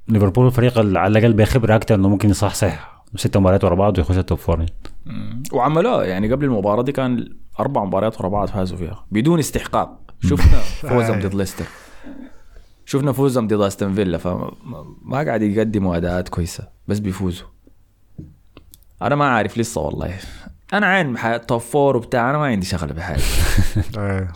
ليفربول 0.09 0.47
الفريق 0.47 0.79
اللي 0.79 0.99
على 0.99 1.19
الأقل 1.19 1.33
بخبره 1.33 1.77
أكثر 1.77 1.95
إنه 1.95 2.09
ممكن 2.09 2.31
يصحصح 2.31 3.05
ست 3.17 3.37
مباريات 3.37 3.65
ورا 3.65 3.75
بعض 3.75 3.99
ويخش 3.99 4.19
ال 4.19 4.24
top 4.24 4.39
four 4.39 4.67
وعملوها. 5.53 6.05
يعني 6.05 6.33
قبل 6.33 6.45
المباراة 6.45 6.83
دي 6.83 6.93
كان 6.93 7.29
أربع 7.61 7.85
مباريات 7.85 8.21
ورا 8.21 8.29
بعض 8.29 8.49
فازوا 8.49 8.79
فيها 8.79 9.05
بدون 9.11 9.39
استحقاق. 9.39 10.01
شفنا 10.23 10.59
فوزهم 10.91 11.21
ضد 11.21 11.35
ليستر. 11.35 11.65
شفنا 12.87 13.13
فوزهم 13.13 13.47
ضد 13.47 13.61
أستون 13.61 13.95
فيلا 13.95 14.19
فما 14.19 14.51
ما 15.03 15.17
قاعد 15.23 15.43
يقدموا 15.43 15.97
أداءات 15.97 16.29
كويسة 16.29 16.69
بس 16.89 16.99
بيفوزوا. 16.99 17.47
أنا 19.03 19.15
ما 19.15 19.25
عارف 19.29 19.59
لسه 19.59 19.81
والله. 19.81 20.15
أنا 20.73 20.87
عين 20.87 21.17
توب 21.47 21.61
فور 21.61 21.97
وبتاع 21.97 22.31
أنا 22.31 22.39
ما 22.39 22.45
عندي 22.45 22.67
شغله 22.67 22.93
بحاجه 22.93 23.21
آه. 23.99 24.29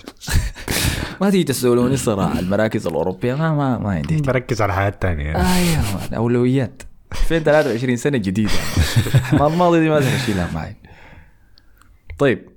ما 1.20 1.30
تيجي 1.30 1.44
تسألوني 1.44 1.96
صراحة 1.96 2.38
المراكز 2.38 2.86
الأوروبية 2.86 3.34
ما 3.34 3.54
ما 3.54 3.78
ما 3.78 3.90
عندي. 3.90 4.16
بركز 4.16 4.62
على 4.62 4.72
حاجات 4.72 5.02
تانية 5.02 5.36
أيوه 5.36 6.16
أولويات. 6.16 6.82
2023 7.12 7.96
سنة 7.96 8.18
جديدة؟ 8.18 8.50
ما 9.32 9.46
الماضي 9.46 9.80
دي 9.80 9.88
ما 9.88 9.98
اشيلها 9.98 10.50
معي. 10.54 10.76
طيب 12.18 12.48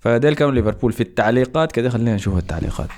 فديل 0.00 0.34
كانوا 0.34 0.52
ليفربول 0.52 0.92
في 0.92 1.00
التعليقات. 1.00 1.72
كده 1.72 1.90
خلينا 1.90 2.14
نشوف 2.14 2.38
التعليقات. 2.38 2.88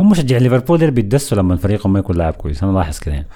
هم 0.00 0.10
مشجع 0.10 0.38
ليفربول 0.38 0.90
بيتدسوا 0.90 1.38
لما 1.38 1.56
فريقهم 1.56 1.92
ما 1.92 1.98
يكون 1.98 2.16
لاعب 2.16 2.32
كويس. 2.32 2.62
أنا 2.62 2.72
لاحظ 2.72 2.98
كده 2.98 3.14
يعني. 3.14 3.28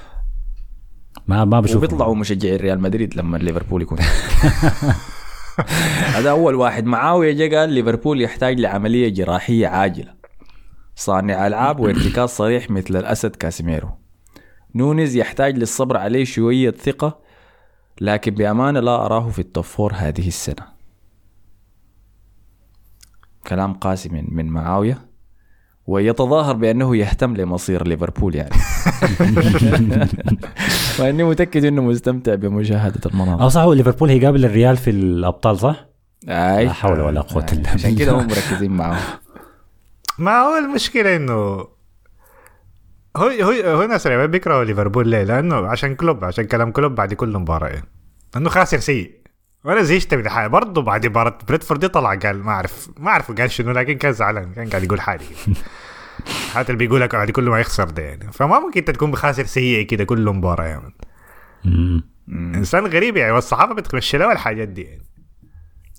ما 1.26 1.44
ما 1.44 1.60
بشوف 1.60 1.76
وبيطلعوا 1.76 2.14
مشجعي 2.14 2.56
ريال 2.56 2.80
مدريد 2.80 3.16
لما 3.16 3.36
ليفربول 3.36 3.82
يكون. 3.82 3.98
هذا 6.16 6.30
أول 6.30 6.54
واحد. 6.54 6.84
معاوية 6.84 7.32
جا 7.32 7.58
قال 7.58 7.70
ليفربول 7.70 8.20
يحتاج 8.20 8.60
لعملية 8.60 9.08
جراحية 9.08 9.66
عاجلة. 9.66 10.14
صانع 10.96 11.46
ألعاب 11.46 11.80
وارتكاز 11.80 12.28
صريح 12.28 12.70
مثل 12.70 12.96
الأسد 12.96 13.36
كاسيميرو. 13.36 13.88
نونيز 14.74 15.16
يحتاج 15.16 15.58
للصبر 15.58 15.96
عليه 15.96 16.24
شوية 16.24 16.70
ثقة 16.70 17.20
لكن 18.00 18.34
بأمانة 18.34 18.80
لا 18.80 19.06
أراه 19.06 19.28
في 19.28 19.38
ال 19.38 19.45
top 19.45 19.64
four 19.64 19.92
هذه 19.96 20.28
السنة. 20.28 20.66
كلام 23.46 23.74
قاسي 23.74 24.08
من 24.08 24.46
معاوية. 24.46 25.13
ويتظاهر 25.86 26.56
بأنه 26.56 26.96
يهتم 26.96 27.36
لمصير 27.36 27.86
ليفربول 27.88 28.34
يعني 28.34 28.50
وأني 30.98 31.24
متأكد 31.24 31.64
إنه 31.64 31.82
مستمتع 31.82 32.34
بمشاهدة 32.34 33.00
المناظر 33.06 33.42
أو 33.42 33.48
صح 33.48 33.60
هو 33.60 33.72
ليفربول 33.72 34.10
هيقابل 34.10 34.44
الريال 34.44 34.76
في 34.76 34.90
الأبطال 34.90 35.58
صح؟ 35.58 35.86
أي 36.28 36.64
لا 36.64 36.72
حول 36.72 37.00
ولا 37.00 37.20
قوة 37.20 37.46
إلا 37.52 37.70
عشان 37.70 37.90
بالله. 37.90 38.04
كده 38.04 38.12
هم 38.12 38.26
مركزين 38.26 38.70
معاه 38.70 39.00
ما 40.18 40.40
هو 40.40 40.58
المشكلة 40.58 41.16
إنه 41.16 41.32
هو 43.16 43.28
هو 43.42 43.52
هو 43.64 43.86
ناس 43.86 44.06
بيكرهوا 44.06 44.64
ليفربول 44.64 45.08
ليه؟ 45.08 45.22
لأنه 45.24 45.56
عشان 45.56 45.94
كلوب 45.94 46.24
عشان 46.24 46.44
كلام 46.44 46.72
كلوب 46.72 46.94
بعد 46.94 47.14
كل 47.14 47.38
مباراة 47.38 47.68
يعني. 47.68 47.88
لأنه 48.34 48.48
خاسر 48.48 48.78
سيء 48.78 49.23
وأنا 49.64 49.82
زهقت 49.82 50.14
من 50.14 50.20
الحاجة 50.26 50.46
برضه 50.46 50.82
بعد 50.82 51.06
مباراة 51.06 51.38
بريدفورد 51.48 51.80
دي 51.80 51.88
طلع 51.88 52.14
قال 52.14 52.42
ما 52.44 52.50
اعرف 52.50 52.88
ما 52.98 53.10
أعرف 53.10 53.32
قال 53.32 53.50
شنو 53.50 53.72
لكن 53.72 53.98
كان 53.98 54.12
زعلان. 54.12 54.52
كان 54.54 54.68
قاعد 54.68 54.84
يقول 54.84 55.00
حاجة 55.00 55.20
حتى 56.52 56.68
اللي 56.72 56.78
بيقولها 56.86 57.06
بعد 57.06 57.30
كل 57.30 57.44
ما 57.44 57.60
يخسر 57.60 57.84
ده 57.90 58.02
يعني 58.02 58.32
فما 58.32 58.58
ممكن 58.60 58.78
أنت 58.80 58.90
تكون 58.90 59.10
بخاسر 59.10 59.44
سيء 59.44 59.86
كده 59.86 60.04
كل 60.04 60.24
مباراة 60.30 60.64
يعني. 60.64 60.92
إنسان 62.28 62.86
غريب 62.86 63.16
يعني. 63.16 63.32
والصحافة 63.32 63.74
بتمشي 63.74 64.18
له 64.18 64.32
الحاجات 64.32 64.68
دي 64.68 64.82
يعني. 64.82 65.02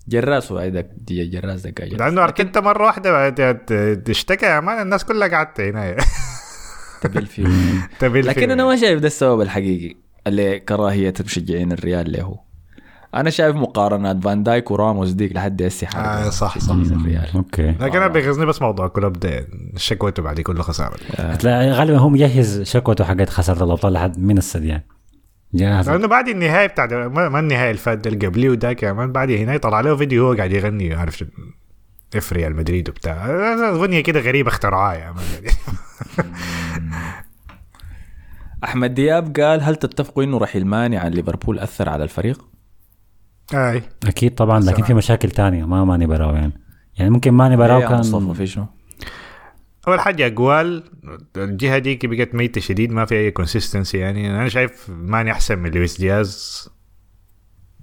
جراس 0.08 0.52
وعيدك 0.52 0.90
دي 0.96 1.26
جراس 1.26 1.66
ده 1.66 1.84
لأنه 1.86 2.24
أرتيتا 2.24 2.60
مرة 2.60 2.84
واحدة 2.86 3.12
بعد- 3.12 4.10
اشتكى 4.10 4.46
يا 4.46 4.60
مان 4.60 4.82
الناس 4.82 5.04
كلها 5.04 5.28
قعدت 5.28 5.60
هنا. 5.60 5.96
تبل 7.00 7.26
فيه 7.26 7.46
تبل 7.98 8.26
لكن. 8.26 8.50
أنا 8.50 8.64
ما 8.64 8.76
شايف 8.76 9.00
ده 9.00 9.06
السبب 9.06 9.40
الحقيقي 9.40 9.94
اللي 10.26 10.60
كراهية 10.60 11.14
مشجعين 11.24 11.72
الريال 11.72 12.12
له 12.12 12.45
أنا 13.14 13.30
شايف 13.30 13.56
مقارنات 13.56 14.24
فان 14.24 14.42
دايك 14.42 14.70
وراموس 14.70 15.10
ديك 15.10 15.32
لحد 15.32 15.62
هسه 15.62 15.86
حرب 15.86 16.04
آه، 16.04 16.30
صح، 16.30 16.58
صح. 16.58 16.74
الريال. 16.74 17.28
okay. 17.34 17.70
لكن 17.70 17.96
أنا 17.96 18.06
بيغيظني 18.08 18.46
بس 18.46 18.62
موضوع 18.62 18.88
كلوب 18.88 19.12
ده 19.12 19.48
شكوته 19.76 20.22
بعد 20.22 20.40
كل 20.40 20.60
خسارة. 20.60 20.96
هتلاقي 21.16 21.70
غالبا 21.70 21.98
هو 21.98 22.08
مجهز 22.08 22.62
شكوته 22.62 23.04
حقت 23.04 23.28
خسارة 23.28 23.64
الأبطال 23.64 23.92
لحد 23.92 24.18
من 24.18 24.38
السد 24.38 24.64
يعني 24.64 24.86
جاهز. 25.54 25.90
لأنه 25.90 26.08
بعد 26.08 26.28
النهاية 26.28 26.66
بتاع 26.66 26.86
ما 27.08 27.28
ما 27.28 27.38
النهاية 27.40 27.70
اللي 27.70 27.80
فات 27.82 28.06
اللي 28.06 28.26
قبليه 28.26 28.50
وذاك 28.50 28.76
كمان 28.76 29.12
بعد 29.12 29.30
هنا 29.30 29.56
طلع 29.56 29.80
له 29.80 29.96
فيديو 29.96 30.26
هو 30.26 30.34
قاعد 30.36 30.52
يغني 30.52 30.94
عارف 30.94 31.16
شو- 31.18 31.24
if 32.16 32.32
ريال 32.32 32.56
مدريد 32.56 32.88
وبتاع. 32.88 33.26
اغنيه 33.70 34.00
كده 34.00 34.20
غريبة 34.20 34.48
اخترعوها 34.48 34.94
يا 34.94 35.14
أحمد 38.64 38.94
دياب 38.94 39.36
قال 39.40 39.62
هل 39.62 39.76
تتفقوا 39.76 40.24
إنه 40.24 40.38
رحيل 40.38 40.66
ماني 40.66 40.96
عن 40.96 41.10
ليفربول 41.10 41.58
أثر 41.58 41.88
على 41.88 42.04
الفريق؟ 42.04 42.44
أي 43.54 43.82
أكيد 44.06 44.34
طبعا 44.34 44.60
لكن 44.60 44.76
سمع. 44.76 44.86
في 44.86 44.94
مشاكل 44.94 45.30
تانية 45.30 45.64
ما 45.64 45.84
ماني 45.84 46.06
براو 46.06 46.34
يعني 46.34 46.52
يعني 46.96 47.10
ممكن 47.10 47.32
ماني 47.32 47.56
براو 47.56 47.78
إيه 47.78 47.84
يا 47.84 47.96
مصطفى 47.96 48.24
كان 48.24 48.34
في 48.34 48.46
شنو؟ 48.46 48.66
أول 49.88 50.00
حاجة 50.00 50.26
أقول 50.26 50.82
الجهة 51.36 51.78
دي 51.78 51.98
بقت 52.02 52.34
ميتة 52.34 52.60
شديد 52.60 52.92
ما 52.92 53.04
في 53.04 53.14
أي 53.14 53.30
consistency 53.30 53.98
يعني 53.98 54.30
أنا 54.30 54.48
شايف 54.48 54.90
ماني 54.90 55.32
أحسن 55.32 55.58
من 55.58 55.70
لويس 55.70 55.98
دياز 55.98 56.68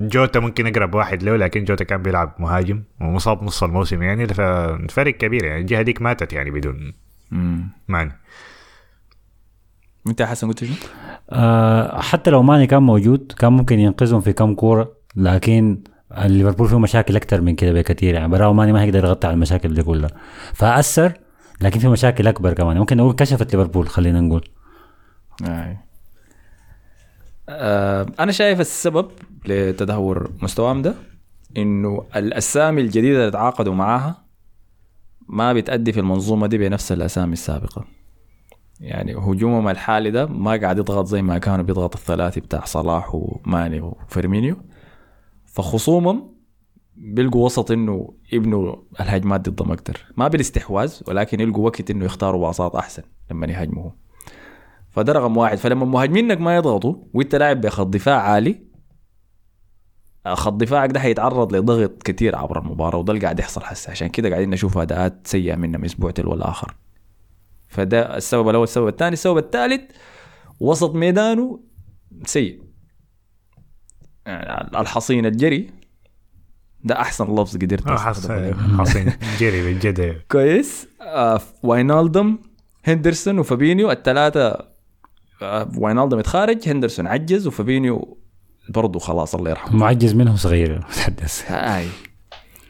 جوتا 0.02 0.40
ممكن 0.40 0.68
أقرب 0.68 0.96
واحد 0.96 1.24
له 1.24 1.36
لكن 1.36 1.64
جوتا 1.64 1.84
كان 1.84 2.02
بيلعب 2.02 2.36
مهاجم 2.40 2.84
ومصاب 3.02 3.44
نص 3.44 3.64
الموسم 3.64 4.04
يعني 4.04 4.28
فالفرق 4.28 5.14
كبير 5.18 5.46
يعني 5.46 5.62
الجهة 5.62 5.82
ديك 5.82 6.02
ماتت 6.02 6.34
يعني 6.34 6.52
بدون. 6.52 6.94
ماني 7.88 8.12
أنت 10.08 10.22
حسن 10.22 10.48
قلت 10.48 10.64
شنو؟ 10.64 10.76
آه 11.30 12.02
حتى 12.02 12.32
لو 12.32 12.44
ماني 12.44 12.68
كان 12.68 12.84
موجود 12.84 13.34
كان 13.40 13.54
ممكن 13.54 13.80
ينقذهم 13.80 14.22
في 14.22 14.34
كم 14.34 14.56
كورة 14.56 14.92
لكن 15.16 15.84
ليفربول 16.18 16.68
فيه 16.70 16.80
مشاكل 16.80 17.16
أكثر 17.16 17.42
من 17.42 17.56
كده 17.56 17.72
بكثير 17.74 18.14
يعني 18.14 18.28
براو 18.28 18.54
ماني 18.54 18.72
ما 18.72 18.82
هيقدر 18.82 19.06
يغطي 19.06 19.28
على 19.28 19.34
المشاكل 19.34 19.74
دي 19.74 19.84
كلها. 19.84 20.10
فأثر 20.54 21.14
لكن 21.62 21.80
في 21.80 21.88
مشاكل 21.88 22.28
أكبر 22.28 22.54
كمان. 22.54 22.78
ممكن 22.78 22.98
نقول 22.98 23.14
كشفت 23.16 23.56
ليفربول 23.56 23.88
خلينا 23.90 24.22
نقول. 24.22 24.48
آه. 25.48 25.78
آه 27.50 28.06
أنا 28.20 28.32
شايف 28.32 28.60
السبب 28.60 29.12
لتدهور 29.46 30.32
مستواهم 30.42 30.82
ده 30.82 30.96
إنه 31.58 32.06
الأسامي 32.16 32.82
الجديدة 32.82 33.20
اللي 33.20 33.32
تعاقدوا 33.32 33.74
معاها 33.74 34.24
ما 35.28 35.54
بتأدي 35.54 35.92
في 35.94 36.00
المنظومة 36.00 36.48
دي 36.48 36.58
بنفس 36.58 36.92
الأسامي 36.92 37.34
السابقة. 37.34 37.86
يعني 38.80 39.16
هجومهم 39.16 39.70
الحالي 39.70 40.12
ده 40.12 40.26
ما 40.26 40.56
قاعد 40.56 40.78
يضغط 40.78 41.06
زي 41.06 41.22
ما 41.22 41.38
كانوا 41.38 41.66
بيضغط 41.66 41.96
الثلاثي 41.96 42.40
بتاع 42.40 42.66
صلاح 42.66 43.16
وماني 43.16 43.82
وفيرمينيو. 43.82 44.58
فخصومهم 45.54 46.34
بيلقوا 46.96 47.46
وسط 47.46 47.72
إنه 47.72 48.14
يبنوا 48.32 48.76
الهجمات 49.00 49.50
ضدهم 49.50 49.72
أكتر. 49.72 50.06
ما 50.18 50.28
بالاستحواذ 50.28 50.94
ولكن 51.08 51.40
يلقوا 51.40 51.66
وقت 51.66 51.92
إنه 51.92 52.06
يختاروا 52.06 52.42
باصات 52.42 52.76
أحسن 52.76 53.04
لما 53.32 53.48
يهاجموا 53.48 53.92
فده 54.90 55.14
رقم 55.14 55.38
واحد 55.38 55.58
فلما 55.58 55.86
مهاجمينك 55.86 56.42
ما 56.42 56.56
يضغطوا 56.56 56.96
وإنت 57.14 57.36
لاعب 57.36 57.62
بخط 57.62 57.88
دفاع 57.88 58.22
عالي 58.22 58.60
خط 60.28 60.54
دفاعك 60.54 60.92
ده 60.92 61.00
هيتعرض 61.00 61.56
لضغط 61.56 62.04
كتير 62.04 62.36
عبر 62.36 62.60
المباراة 62.60 62.98
وده 63.00 63.14
اللي 63.14 63.24
قاعد 63.24 63.40
يحصل 63.40 63.62
هسه 63.64 63.92
عشان 63.92 64.08
كده 64.08 64.30
قاعدين 64.30 64.50
نشوف 64.50 64.78
أداءات 64.78 65.28
سيئة 65.28 65.56
منهم 65.56 65.86
أسبوع 65.86 66.12
تلو 66.12 66.34
الآخر 66.34 66.76
فده 67.68 68.18
السبب 68.18 68.50
الأول. 68.50 68.64
السبب 68.64 68.88
الثاني 68.88 69.14
السبب 69.14 69.38
الثالث 69.38 69.82
وسط 70.60 70.96
ميدانه 70.96 71.60
سيء. 72.26 72.64
يعني 74.26 74.82
الحصين 74.82 75.26
الجري 75.26 75.70
ده 76.84 77.02
أحسن 77.02 77.36
لفظ 77.36 77.58
قدرت 77.58 77.88
آه، 77.88 78.12
اليوم. 78.38 78.78
حصين 78.80 79.14
جري 79.40 79.64
بالجد 79.74 80.22
كويس. 80.32 80.88
آه 81.02 81.42
واينالدم 81.64 82.38
هندرسون 82.86 83.40
وفابينيو 83.40 83.92
الثلاثه 83.92 84.58
آه 85.42 85.72
واينالدم 85.78 86.20
اتخارج 86.20 86.70
هندرسون 86.70 87.08
عجز 87.08 87.48
وفابينيو 87.48 88.18
برضه 88.70 89.00
خلاص 89.00 89.36
الله 89.36 89.50
يرحمه. 89.50 89.76
معجز 89.78 90.14
منه 90.14 90.36
صغير 90.36 90.82
تحدث 90.98 91.52
هاي. 91.52 91.88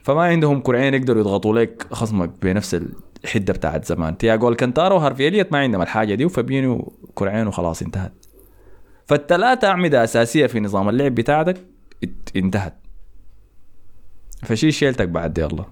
فما 0.04 0.22
عندهم 0.22 0.60
كرعين 0.62 0.94
يقدروا 0.94 1.22
يضغطوا 1.22 1.60
لك 1.60 1.88
خصمك 1.92 2.32
بنفس 2.42 2.82
الحدة 3.24 3.54
بتاعت 3.54 3.86
زمان. 3.86 4.18
تياجو 4.18 4.50
الكنتارا 4.50 4.94
وهارفي 4.96 5.28
اليت 5.28 5.52
ما 5.52 5.58
عندهم 5.60 5.82
الحاجة 5.82 6.16
دي 6.16 6.26
وفابينيو 6.26 6.94
كرعين 7.16 7.48
وخلاص 7.48 7.82
انتهت. 7.82 8.23
فالثلاثه 9.08 9.68
أعمدة 9.68 10.04
أساسية 10.04 10.48
في 10.48 10.60
نظام 10.60 10.90
اللعب 10.90 11.16
بتاعتك 11.16 11.58
انتهت. 12.36 12.74
فشي 14.44 14.72
شيلتك 14.72 15.08
بعد 15.10 15.38
يلا. 15.38 15.66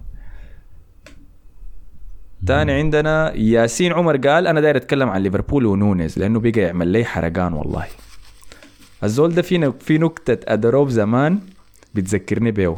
تاني 2.46 2.72
عندنا 2.72 3.32
ياسين 3.36 3.92
عمر 3.92 4.16
قال 4.16 4.46
أنا 4.46 4.60
داير 4.60 4.76
أتكلم 4.76 5.08
عن 5.08 5.22
ليفربول 5.22 5.66
ونونيز 5.66 6.18
لأنه 6.18 6.40
بقى 6.40 6.60
يعمل 6.60 6.88
لي 6.88 7.04
حرقان 7.04 7.52
والله. 7.52 7.86
الزول 9.04 9.34
ده 9.34 9.42
في 9.42 9.72
في 9.80 9.98
نكتة 9.98 10.52
أدروب 10.52 10.88
زمان 10.88 11.40
بتذكرني 11.94 12.50
بيه 12.50 12.76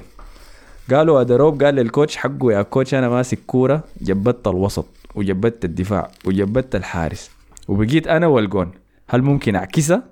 قالوا 0.90 1.20
أدروب 1.20 1.62
قال 1.62 1.74
لل 1.74 1.86
coach 1.86 2.16
حقه 2.16 2.52
يا 2.52 2.62
coach 2.62 2.94
أنا 2.94 3.08
ماسك 3.08 3.38
كورة 3.46 3.84
جبدت 4.00 4.46
الوسط 4.48 4.86
وجبدت 5.14 5.64
الدفاع 5.64 6.10
وجبدت 6.24 6.74
الحارس 6.76 7.30
وبقيت 7.68 8.06
أنا 8.08 8.26
والجون. 8.26 8.70
هل 9.08 9.22
ممكن 9.22 9.56
اعكسها 9.56 10.02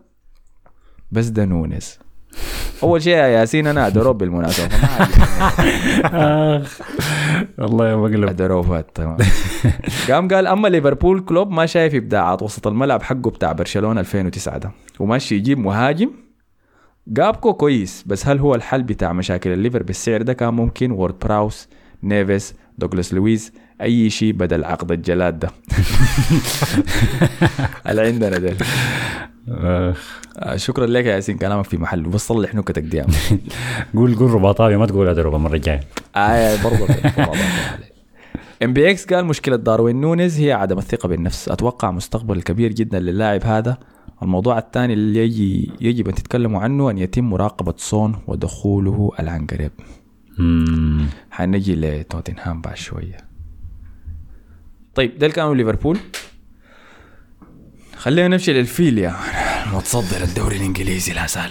بس 1.12 1.26
ده 1.28 1.44
نونيز 1.44 1.98
أول 2.82 3.02
شيء 3.02 3.12
يا 3.16 3.26
ياسين 3.26 3.66
أنا 3.66 3.86
أدروب 3.86 4.18
بالمناسبة. 4.18 4.68
عجبني. 4.74 6.64
والله 7.58 7.88
يا 7.90 7.96
مقلب 7.96 8.28
أدروبات 8.28 8.86
تمام. 8.94 9.16
قام 10.10 10.28
قال 10.28 10.46
أما 10.46 10.68
ليفربول 10.68 11.20
كلوب 11.20 11.50
ما 11.50 11.66
شايف 11.66 11.94
ابداعات 11.94 12.42
وسط 12.42 12.66
الملعب 12.66 13.02
حقه 13.02 13.30
بتاع 13.30 13.52
برشلونة 13.52 14.00
2009 14.00 14.58
ده. 14.58 14.70
وماشي 15.00 15.34
يجيب 15.36 15.58
مهاجم. 15.58 16.10
جاكبو 17.08 17.52
كويس 17.54 18.04
بس 18.06 18.26
هل 18.26 18.38
هو 18.38 18.54
الحل 18.54 18.82
بتاع 18.82 19.12
مشاكل 19.12 19.50
الليفر 19.52 19.82
بالسعر 19.82 20.22
ده؟ 20.22 20.32
كان 20.32 20.54
ممكن. 20.54 20.90
وارد 20.90 21.18
براوس 21.18 21.68
نيفيس 22.02 22.54
دوغلاس 22.78 23.14
لويس 23.14 23.52
أي 23.82 24.10
شيء 24.10 24.32
بدل 24.32 24.64
عقد 24.64 24.92
الجلاد 24.92 25.38
ده. 25.38 25.50
اللي 27.88 28.02
عندنا 28.06 28.38
ده 28.38 28.56
شكرا 30.56 30.86
لك 30.86 31.04
يا 31.04 31.14
ياسين 31.14 31.38
كلامك 31.38 31.64
في 31.64 31.78
محله 31.78 32.08
بس 32.08 32.26
صلح 32.26 32.54
نكتك 32.54 32.82
دي. 32.82 33.02
قول 33.94 34.14
قول 34.14 34.30
رباطاوي 34.30 34.76
ما 34.76 34.86
تقول 34.86 35.08
أدروب 35.08 35.34
المرة 35.34 35.54
الجاية. 35.54 35.80
آه 36.16 36.62
برضه 36.64 36.86
MBX 38.62 39.06
قال 39.06 39.24
مشكلة 39.24 39.56
داروين 39.56 40.00
نونيز 40.00 40.40
هي 40.40 40.52
عدم 40.52 40.78
الثقة 40.78 41.08
بالنفس. 41.08 41.48
أتوقع 41.48 41.90
مستقبل 41.90 42.42
كبير 42.42 42.72
جدا 42.72 43.00
للاعب 43.00 43.44
هذا. 43.44 43.78
الموضوع 44.22 44.58
الثاني 44.58 44.92
اللي 44.92 45.24
يجي 45.24 45.70
يجب 45.80 46.08
أن 46.08 46.14
تتكلموا 46.14 46.60
عنه 46.60 46.90
أن 46.90 46.98
يتم 46.98 47.30
مراقبة 47.30 47.74
سون 47.76 48.16
ودخوله 48.26 49.10
العنقريب. 49.20 49.72
حنجي 51.30 51.74
لتوتنهام 51.76 52.60
بعد 52.60 52.76
شوية. 52.76 53.16
طيب 54.94 55.18
ده 55.18 55.26
اللي 55.26 55.36
كانوا 55.36 55.54
ليفربول. 55.54 55.98
خلينا 58.02 58.28
نمشي 58.28 58.52
للفيل 58.52 59.14
متصدر 59.74 60.22
الدوري 60.24 60.56
الإنجليزي 60.56 61.12
لا 61.12 61.26
سهل 61.26 61.50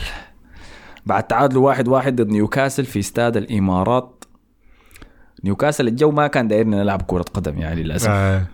بعد 1.05 1.23
تعادل 1.23 1.57
واحد 1.57 1.87
واحد 1.87 2.15
ضد 2.21 2.29
نيوكاسل 2.29 2.85
في 2.85 2.99
استاد 2.99 3.37
الإمارات. 3.37 4.23
نيوكاسل 5.43 5.87
الجو 5.87 6.11
ما 6.11 6.27
كان 6.27 6.47
دايرنا 6.47 6.77
نلعب 6.83 7.01
كرة 7.01 7.21
قدم 7.33 7.57
يعني 7.59 7.83
للأسف. 7.83 8.09
آه،. 8.09 8.45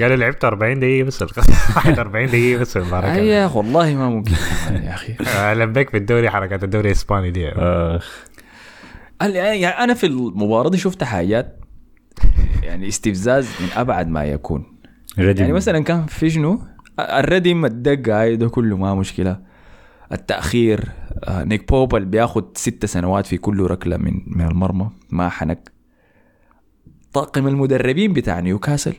قالوا 0.00 0.16
لعبت 0.16 0.44
40 0.44 0.80
دقيقة 0.80 1.06
بس 1.06 1.22
41 1.22 2.26
دقيقة 2.30 2.60
بس 2.60 2.76
المباراة. 2.76 3.16
يا 3.16 3.46
أخي 3.46 3.58
والله 3.58 3.94
ما 3.94 4.08
ممكن 4.08 4.32
يا 4.70 4.94
أخي. 4.94 5.16
آه، 5.36 5.54
لبيك 5.54 5.90
في 5.90 5.96
الدوري 5.96 6.30
حركات 6.30 6.64
الدوري 6.64 6.86
الإسباني 6.88 7.30
دي. 7.30 7.48
آه، 7.48 8.00
قال- 9.20 9.36
يعني 9.36 9.66
أنا 9.66 9.94
في 9.94 10.06
المباراة 10.06 10.70
دي 10.70 10.78
شفت 10.78 11.04
حاجات 11.04 11.60
يعني 12.62 12.88
استفزاز 12.88 13.48
من 13.60 13.68
أبعد 13.76 14.08
ما 14.08 14.24
يكون. 14.24 14.79
ريدي 15.18 15.40
يعني 15.40 15.52
مثلا 15.52 15.80
كان 15.80 16.06
في 16.06 16.30
شنو؟ 16.30 16.62
الردم 17.00 17.64
الدقة 17.64 18.22
هاي 18.22 18.36
ده 18.36 18.48
كله 18.48 18.76
ما 18.76 18.94
مشكلة. 18.94 19.40
التأخير 20.12 20.88
آه، 21.24 21.44
نيك 21.44 21.68
بوب 21.68 21.94
اللي 21.96 22.08
بياخد 22.08 22.58
ست 22.58 22.86
سنوات 22.86 23.26
في 23.26 23.36
كل 23.36 23.60
ركلة 23.60 23.96
من 23.96 24.12
من 24.26 24.46
المرمى 24.46 24.90
ما 25.10 25.28
حنك. 25.28 25.72
طاقم 27.12 27.46
المدربين 27.46 28.12
بتاع 28.12 28.40
نيوكاسل 28.40 28.94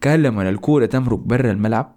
كان 0.00 0.22
لما 0.22 0.48
الكورة 0.48 0.86
تمرق 0.86 1.18
برا 1.18 1.50
الملعب 1.50 1.96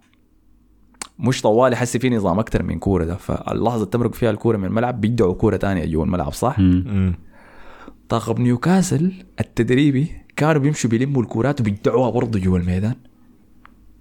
مش 1.20 1.42
طوالي 1.42 1.76
حسي 1.76 2.00
في 2.00 2.10
نظام 2.10 2.40
أكتر 2.40 2.64
من 2.64 2.80
كورة 2.80 3.06
ده. 3.06 3.16
فاللحظة 3.16 3.76
اللي 3.76 3.86
تمرق 3.86 4.14
فيها 4.14 4.30
الكورة 4.32 4.58
من 4.58 4.66
الملعب 4.66 5.02
بيدعوا 5.02 5.34
كورة 5.34 5.56
تانية 5.58 5.86
جوا 5.86 6.06
الملعب 6.06 6.34
صح؟ 6.34 6.60
طاقم 8.10 8.42
نيوكاسل 8.42 9.14
التدريبي 9.40 10.12
كانوا 10.36 10.62
بيمشوا 10.62 10.90
بيلموا 10.90 11.22
الكورات 11.22 11.62
وبيدعوها 11.62 12.10
برضه 12.10 12.40
جوا 12.40 12.58
الميدان. 12.58 12.96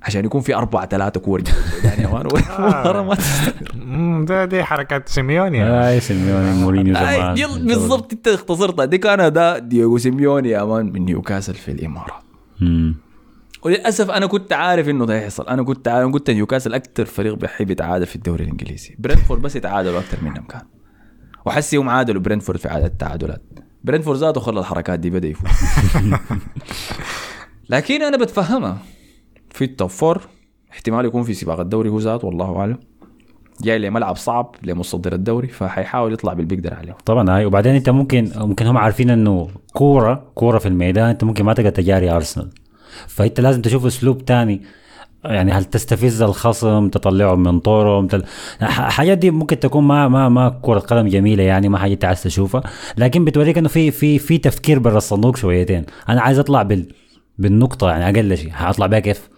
عشان 0.02 0.24
يكون 0.24 0.40
في 0.40 0.54
أربعة 0.54 0.86
ثلاثة 0.86 1.20
كور 1.20 1.40
جوا 1.40 1.54
الميدان 1.54 2.00
يا 2.00 3.02
مان 3.84 4.24
ده 4.24 4.44
دي 4.44 4.64
حركات 4.64 5.08
سيميوني. 5.08 5.58
يعني. 5.58 5.88
اي 5.88 6.00
سيميوني 6.00 6.52
مورينيو 6.52 6.96
آي، 6.96 7.36
زمان. 7.36 7.66
بالضبط 7.66 8.12
انت 8.12 8.28
اختصرتها 8.28 8.84
دي 8.84 8.98
كان 8.98 9.32
ده 9.32 9.58
دييغو 9.58 9.98
سيميوني 9.98 10.48
يا 10.48 10.64
مان 10.64 10.92
من 10.92 11.04
نيوكاسل 11.04 11.54
في 11.54 11.70
الإمارات. 11.70 12.22
وللأسف 13.62 14.10
أنا 14.10 14.26
كنت 14.26 14.52
عارف 14.52 14.88
إنه 14.88 15.06
ده 15.06 15.14
يحصل 15.14 15.46
أنا 15.48 15.62
كنت 15.62 15.88
عارف 15.88 16.12
قلت 16.12 16.30
نيوكاسل 16.30 16.74
أكثر 16.74 17.04
فريق 17.04 17.34
بيحب 17.34 17.70
يتعادل 17.70 18.06
في 18.06 18.16
الدوري 18.16 18.44
الإنجليزي. 18.44 18.96
برنتفورد 18.98 19.42
بس 19.42 19.56
يتعادلوا 19.56 19.98
أكثر 19.98 20.24
منهم 20.24 20.46
كان. 20.46 20.62
وحسي 21.46 21.76
هم 21.76 21.88
عادلوا 21.88 22.22
برنتفورد 22.22 22.58
في 22.58 22.68
عدد 22.68 22.84
التعادلات. 22.84 23.42
برنتفورد 23.84 24.18
ذاته 24.18 24.40
خلى 24.40 24.60
الحركات 24.60 24.98
دي 24.98 25.10
بدأ 25.10 25.28
يفوز. 25.28 25.50
لكن 27.70 28.02
أنا 28.02 28.16
بتفهمها 28.16 28.78
في 29.50 29.64
ال 29.64 29.71
top 29.71 29.90
four 29.90 30.20
احتمال 30.72 31.04
يكون 31.04 31.22
في 31.22 31.34
سباق 31.34 31.60
الدوري 31.60 31.88
هو 31.88 31.98
ذاته 31.98 32.26
والله 32.26 32.56
أعلم. 32.56 32.78
جاي 33.62 33.78
لملعب 33.78 34.16
صعب 34.16 34.54
لمتصدر 34.62 35.12
الدوري 35.12 35.48
فحيحاول 35.48 36.12
يطلع 36.12 36.32
باللي 36.32 36.56
بيقدر 36.56 36.74
عليه. 36.74 36.96
طبعا 37.04 37.36
هاي 37.36 37.44
وبعدين 37.44 37.74
أنت 37.74 37.90
ممكن 37.90 38.30
ممكن 38.36 38.66
هم 38.66 38.78
عارفين 38.78 39.10
إنه 39.10 39.48
كورة 39.72 40.24
كورة 40.34 40.58
في 40.58 40.68
الميدان 40.68 41.08
أنت 41.08 41.24
ممكن 41.24 41.44
ما 41.44 41.52
تقدر 41.52 41.70
تجاري 41.70 42.10
أرسنال. 42.10 42.50
فأنت 43.06 43.40
لازم 43.40 43.62
تشوف 43.62 43.86
أسلوب 43.86 44.24
تاني. 44.24 44.62
يعني 45.24 45.52
هل 45.52 45.64
تستفز 45.64 46.22
الخصم 46.22 46.88
تطلعه 46.88 47.34
من 47.34 47.60
طورهم 47.60 48.06
تل... 48.06 48.24
حاجات 48.62 49.18
دي 49.18 49.30
ممكن 49.30 49.60
تكون 49.60 49.84
ما 49.84 50.08
ما 50.08 50.28
ما 50.28 50.58
كرة 50.62 50.78
قدم 50.78 51.08
جميلة 51.08 51.42
يعني 51.42 51.68
ما 51.68 51.78
حاجة 51.78 51.98
عايز 52.04 52.22
تشوفها. 52.22 52.62
لكن 52.96 53.24
بتوريك 53.24 53.58
إنه 53.58 53.68
في 53.68 53.90
في 53.90 54.18
في 54.18 54.38
تفكير 54.38 54.78
برا 54.78 54.96
الصندوق 54.96 55.36
شويتين. 55.36 55.84
أنا 56.08 56.20
عايز 56.20 56.38
أطلع 56.38 56.62
بال 56.62 56.88
بالنقطة 57.38 57.90
يعني 57.90 58.18
أقل 58.18 58.36
شيء 58.36 58.50
حاطلع 58.50 58.86
بيها 58.86 58.98
كيف؟ 58.98 59.28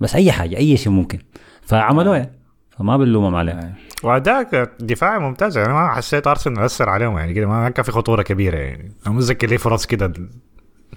بس 0.00 0.14
أي 0.14 0.32
حاجة 0.32 0.56
أي 0.56 0.76
شيء 0.76 0.92
ممكن. 0.92 1.18
فعملوها. 1.62 2.16
يعني 2.16 2.32
فما 2.78 2.96
بنلومهم 2.96 3.34
عليه 3.34 3.74
واداك 4.02 4.70
دفاعي 4.80 5.18
ممتاز 5.18 5.58
يعني 5.58 5.72
ما 5.72 5.88
حسيت 5.94 6.26
أرسنال 6.26 6.64
أثر 6.64 6.88
عليهم 6.88 7.18
يعني 7.18 7.34
كده 7.34 7.46
ما 7.46 7.70
كان 7.70 7.84
في 7.84 7.92
خطورة 7.92 8.22
كبيرة 8.22 8.56
يعني. 8.56 8.92
أنا 9.06 9.14
متذكر 9.14 9.46
ليه 9.48 9.56
فرص 9.56 9.86
كده 9.86 10.12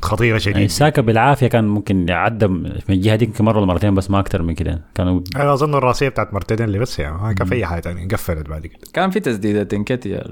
خطيرة 0.02 0.28
يعني 0.30 0.40
شديد 0.40 0.70
ساكا 0.70 1.02
بالعافية 1.02 1.48
كان 1.48 1.68
ممكن 1.68 2.10
يعدى 2.10 2.48
من 2.48 2.80
الجهه 2.90 3.16
دي 3.16 3.26
يمكن 3.26 3.46
مرة 3.46 3.58
ولا 3.58 3.66
مرتين 3.66 3.96
بس 3.96 4.12
ما 4.12 4.20
أكثر 4.20 4.42
من 4.42 4.54
كده. 4.54 4.86
كانوا 4.96 5.22
أنا 5.36 5.54
أظن 5.54 5.76
الرأسية 5.76 6.10
بتاعت 6.10 6.34
مرتدين 6.34 6.68
اللي 6.68 6.80
بس 6.80 7.00
يعني 7.00 7.18
ما 7.18 7.34
كان 7.34 7.48
في 7.48 7.56
أي 7.56 7.66
حاجة 7.66 7.82
ثانية 7.82 8.08
قفلت 8.08 8.50
بعد 8.50 8.68
كده. 8.68 8.80
كان 8.94 9.10
في 9.10 9.20
تسديدة 9.20 9.64
تنكتي 9.64 10.24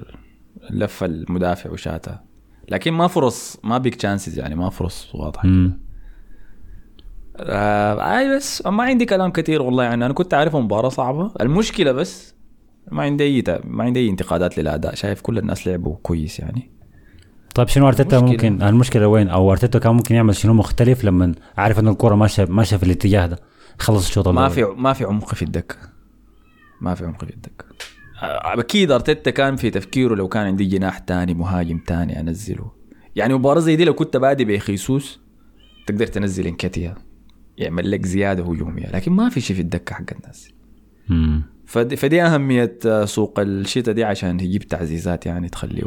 لف 0.69 1.03
المدافع 1.03 1.71
وشاتها 1.71 2.23
لكن 2.69 2.93
ما 2.93 3.07
فرص 3.07 3.57
ما 3.63 3.77
بيك 3.77 3.95
تشانسز 3.95 4.39
يعني 4.39 4.55
ما 4.55 4.69
فرص 4.69 5.15
واضحة. 5.15 5.49
آه 7.37 8.17
أي 8.17 8.35
بس 8.35 8.65
ما 8.65 8.83
عندي 8.83 9.05
كلام 9.05 9.31
كثير 9.31 9.61
والله 9.61 9.83
يعني 9.83 10.05
أنا 10.05 10.13
كنت 10.13 10.33
عارف 10.33 10.55
مباراة 10.55 10.89
صعبة. 10.89 11.31
المشكلة 11.41 11.91
بس 11.91 12.35
ما 12.91 13.03
عندي 13.03 13.23
أي 13.23 13.43
ما 13.63 13.83
عندي 13.83 13.99
أي 13.99 14.09
انتقادات 14.09 14.57
للأداء. 14.57 14.95
شايف 14.95 15.21
كل 15.21 15.37
الناس 15.37 15.67
لعبوا 15.67 15.95
كويس 16.03 16.39
يعني. 16.39 16.71
طيب 17.55 17.67
شنو 17.67 17.87
أرتيتا 17.87 18.19
ممكن؟ 18.19 18.63
المشكلة 18.63 19.07
وين؟ 19.07 19.27
أو 19.27 19.51
أرتيتا 19.51 19.79
كان 19.79 19.95
ممكن 19.95 20.15
يعمل 20.15 20.35
شنو 20.35 20.53
مختلف 20.53 21.03
لما 21.03 21.35
عارف 21.57 21.79
إنه 21.79 21.91
الكره 21.91 22.15
ماشيه 22.15 22.45
ماشية 22.45 22.77
في 22.77 22.83
الاتجاه 22.83 23.25
ده. 23.25 23.39
خلص 23.79 24.07
الشوط 24.07 24.27
ما. 24.27 24.49
في 24.49 24.63
ما 24.63 24.93
في 24.93 25.03
عمق 25.03 25.35
في 25.35 25.41
الدكه 25.41 25.75
ما 26.81 26.95
في 26.95 27.05
عمق 27.05 27.25
في 27.25 27.33
الدكه 27.33 27.65
أكيد 28.21 28.91
أرتيتا 28.91 29.31
كان 29.31 29.55
في 29.55 29.69
تفكيره 29.69 30.15
لو 30.15 30.27
كان 30.27 30.45
عندي 30.45 30.65
جناح 30.65 30.97
تاني 30.97 31.33
مهاجم 31.33 31.77
تاني 31.77 32.19
أنزله. 32.19 32.71
يعني 33.15 33.33
مباراة 33.33 33.59
زي 33.59 33.75
دي 33.75 33.85
لو 33.85 33.93
كنت 33.93 34.17
بادي 34.17 34.45
بخيسوس 34.45 35.19
تقدر 35.87 36.07
تنزل 36.07 36.47
انكتيا 36.47 36.95
يعمل 37.57 37.91
لك 37.91 38.05
زيادة 38.05 38.43
هجومية. 38.43 38.87
لكن 38.93 39.11
ما 39.11 39.29
في 39.29 39.41
شيء 39.41 39.55
في 39.55 39.61
الدكة 39.61 39.95
حق 39.95 40.05
الناس. 40.15 40.49
مم. 41.09 41.54
فدي, 41.65 41.95
فدي 41.95 42.21
أهمية 42.21 42.79
سوق 43.05 43.39
الشتاء 43.39 43.93
دي 43.95 44.03
عشان 44.03 44.37
تجيب 44.37 44.63
تعزيزات 44.63 45.25
يعني 45.25 45.49
تخليه 45.49 45.83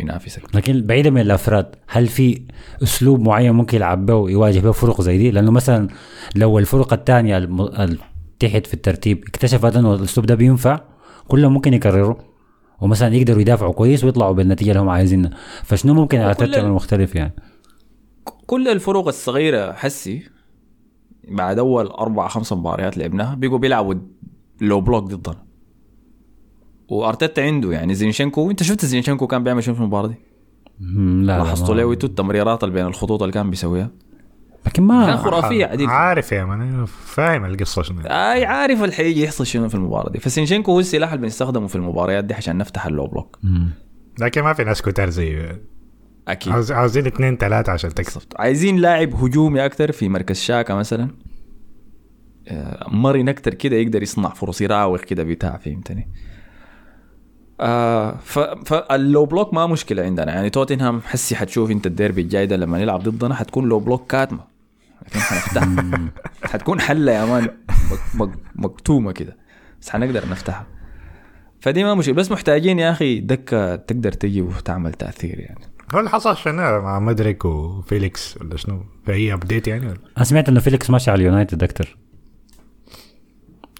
ينافسك. 0.00 0.42
لكن 0.56 0.82
بعيدا 0.86 1.10
من 1.10 1.20
الأفراد 1.20 1.74
هل 1.88 2.06
في 2.06 2.42
أسلوب 2.82 3.20
معين 3.20 3.52
ممكن 3.52 3.76
يلعب 3.76 4.06
به 4.06 4.14
ويواجه 4.14 4.60
به 4.60 4.72
فرق 4.72 5.00
زي 5.00 5.18
دي؟ 5.18 5.30
لأنه 5.30 5.50
مثلا 5.50 5.88
لو 6.36 6.58
الفرق 6.58 6.92
الثانية 6.92 7.48
تحت 8.40 8.66
في 8.66 8.74
الترتيب 8.74 9.24
اكتشفت 9.28 9.76
انه 9.76 9.94
الأسلوب 9.94 10.26
ده 10.26 10.34
بينفع 10.34 10.80
كلهم 11.28 11.52
ممكن 11.54 11.74
يكرروا 11.74 12.14
ومثلا 12.80 13.14
يقدروا 13.14 13.40
يدافعوا 13.40 13.72
كويس 13.72 14.04
ويطلعوا 14.04 14.32
بالنتيجة 14.32 14.70
اللي 14.70 14.80
هم 14.80 14.88
عايزينها. 14.88 15.30
فشنو 15.64 15.94
ممكن 15.94 16.18
ارتيتا 16.18 16.44
ال- 16.44 16.54
يعمل 16.54 16.70
مختلف 16.70 17.14
يعني؟ 17.14 17.32
كل 18.46 18.68
الفروق 18.68 19.08
الصغيرة 19.08 19.72
حسي 19.72 20.22
بعد 21.28 21.58
أول 21.58 21.86
أربع 21.86 22.28
خمس 22.28 22.52
مباريات 22.52 22.98
لعبناها 22.98 23.34
بيقوا 23.34 23.58
بيلعبوا 23.58 23.94
low 24.62 24.80
block 24.80 25.04
ضدنا 25.04 25.44
وأرتيتا 26.88 27.40
عنده 27.40 27.72
يعني 27.72 27.94
زينشينكو 27.94 28.50
انت 28.50 28.62
شفت 28.62 28.84
زينشينكو 28.84 29.26
كان 29.26 29.44
بيعمل 29.44 29.64
شنو 29.64 29.74
في 29.74 29.80
المباراة 29.80 30.06
دي؟ 30.06 30.14
لا 30.80 31.38
لا 31.38 31.38
لاحظتوا 31.38 31.92
أنتوا 31.92 32.08
التمريرات 32.08 32.64
اللي 32.64 32.74
بين 32.74 32.86
الخطوط 32.86 33.22
اللي 33.22 33.32
كان 33.32 33.50
بيسويها. 33.50 33.90
لكن 34.66 34.72
كان 34.72 34.84
ما 34.86 35.16
خرافيه 35.16 35.66
عديد 35.66 35.88
عارف 35.88 36.32
يا 36.32 36.44
man 36.44 36.84
فاهم 36.86 37.44
القصة 37.44 37.82
شنو. 37.82 38.00
أي 38.00 38.44
عارف 38.44 38.82
اللي 38.82 38.94
حيجي 38.94 39.22
يحصل 39.22 39.46
شنو 39.46 39.68
في 39.68 39.74
المباراة 39.74 40.10
دي. 40.10 40.18
فسينشينكو 40.18 40.72
هو 40.72 40.80
السلاح 40.80 41.12
اللي 41.12 41.22
بنستخدمه 41.22 41.66
في 41.66 41.76
المباريات 41.76 42.24
دي 42.24 42.34
عشان 42.34 42.58
نفتح 42.58 42.86
ال 42.86 42.91
low 42.91 43.06
block. 43.06 43.38
لكن 44.20 44.42
ما 44.42 44.52
في 44.52 44.64
ناس 44.64 44.82
كتار 44.82 45.10
زي 45.10 45.56
أكيد. 46.28 46.52
عاوز- 46.52 46.72
عاوزين 46.72 47.06
اثنين 47.06 47.36
ثلاثة 47.36 47.72
عشان 47.72 47.94
تكسب. 47.94 48.22
عايزين 48.36 48.76
لاعب 48.76 49.14
هجومي 49.14 49.64
أكثر 49.64 49.92
في 49.92 50.08
مركز 50.08 50.36
شاكا 50.40 50.74
مثلا. 50.74 51.02
آه، 51.04 51.08
مرن 52.88 53.28
أكثر 53.28 53.54
كده 53.54 53.76
يقدر 53.76 54.02
يصنع 54.02 54.28
فرص 54.28 54.60
يراوغ 54.60 54.98
كده 55.00 55.22
بتاع 55.22 55.56
فهمتني؟ 55.56 56.08
آه 57.60 58.16
ف 58.24 58.38
فال 58.38 58.73
low 58.73 59.26
block 59.26 59.54
ما 59.54 59.66
مشكلة 59.66 60.02
عندنا. 60.02 60.32
يعني 60.34 60.50
توتنهام 60.50 61.00
حسي 61.00 61.36
حتشوف 61.36 61.70
انت 61.70 61.86
الديربي 61.86 62.20
الجاي 62.22 62.46
ده 62.46 62.56
لما 62.56 62.78
نلعب 62.78 63.02
ضدنا 63.02 63.34
حتكون 63.34 63.68
low 63.68 63.80
block 63.80 64.10
كاتمة. 64.10 64.40
لكن 65.06 65.20
حنفتحها 65.20 66.08
حتكون 66.44 66.80
حلة 66.80 67.12
يا 67.12 67.24
man. 67.24 67.42
مك- 67.44 68.14
مك- 68.14 68.38
مكتومة 68.56 69.12
كده. 69.12 69.36
بس 69.80 69.90
حنقدر 69.90 70.28
نفتحها. 70.30 70.66
فدي 71.60 71.84
ما 71.84 71.94
مشكلة. 71.94 72.14
بس 72.14 72.32
محتاجين 72.32 72.78
يا 72.78 72.90
أخي 72.90 73.20
دكة 73.20 73.76
تقدر 73.76 74.12
تجي 74.12 74.42
وتعمل 74.42 74.92
تأثير 74.92 75.40
يعني. 75.40 75.60
هو 75.94 75.98
اللي 75.98 76.10
حصل 76.10 76.36
شنو 76.36 76.80
مع 76.82 77.00
مدرك 77.00 77.44
وفيليكس 77.44 78.36
ولا 78.40 78.56
شنو؟ 78.56 78.84
فهي 79.06 79.32
ابديت 79.32 79.68
يعني 79.68 79.86
ولا؟ 79.86 79.98
أنا 80.16 80.24
سمعت 80.24 80.48
انه 80.48 80.60
فيليكس 80.60 80.90
ماشي 80.90 81.10
على 81.10 81.20
اليونايتد 81.20 81.62
أكتر. 81.62 81.96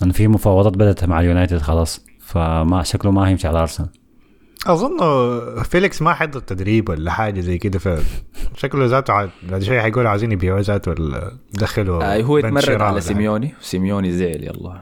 انه 0.03 0.13
في 0.13 0.29
مفاوضات 0.29 0.73
بدأت 0.73 1.05
مع 1.05 1.21
اليونايتد 1.21 1.59
خلاص 1.59 2.05
فما 2.21 2.83
شكله 2.83 3.11
ما 3.11 3.29
هيمشي 3.29 3.49
على 3.49 3.61
أرسنال. 3.61 3.89
أظن 4.67 4.99
فيليكس 5.63 6.03
ما 6.03 6.15
حضر 6.15 6.41
تدريب 6.41 6.89
ولا 6.89 7.11
حاجة 7.11 7.41
زي 7.41 7.59
كده 7.59 7.79
فشكله 7.79 8.85
ذاته 8.87 9.13
عاد- 9.13 9.31
بعد 9.51 9.63
شوي 9.63 9.81
حيقول 9.81 10.07
عايزين 10.07 10.33
يبيعوا 10.33 10.61
ذاته 10.61 10.91
ولا 10.91 11.33
دخلوا 11.55 12.17
آه 12.19 12.23
هو 12.23 12.39
يتمرد 12.39 12.63
شراء 12.65 12.83
على 12.83 13.01
سيميوني. 13.01 13.55
وسيميوني 13.61 14.13
زعل 14.13 14.45
يلا. 14.45 14.81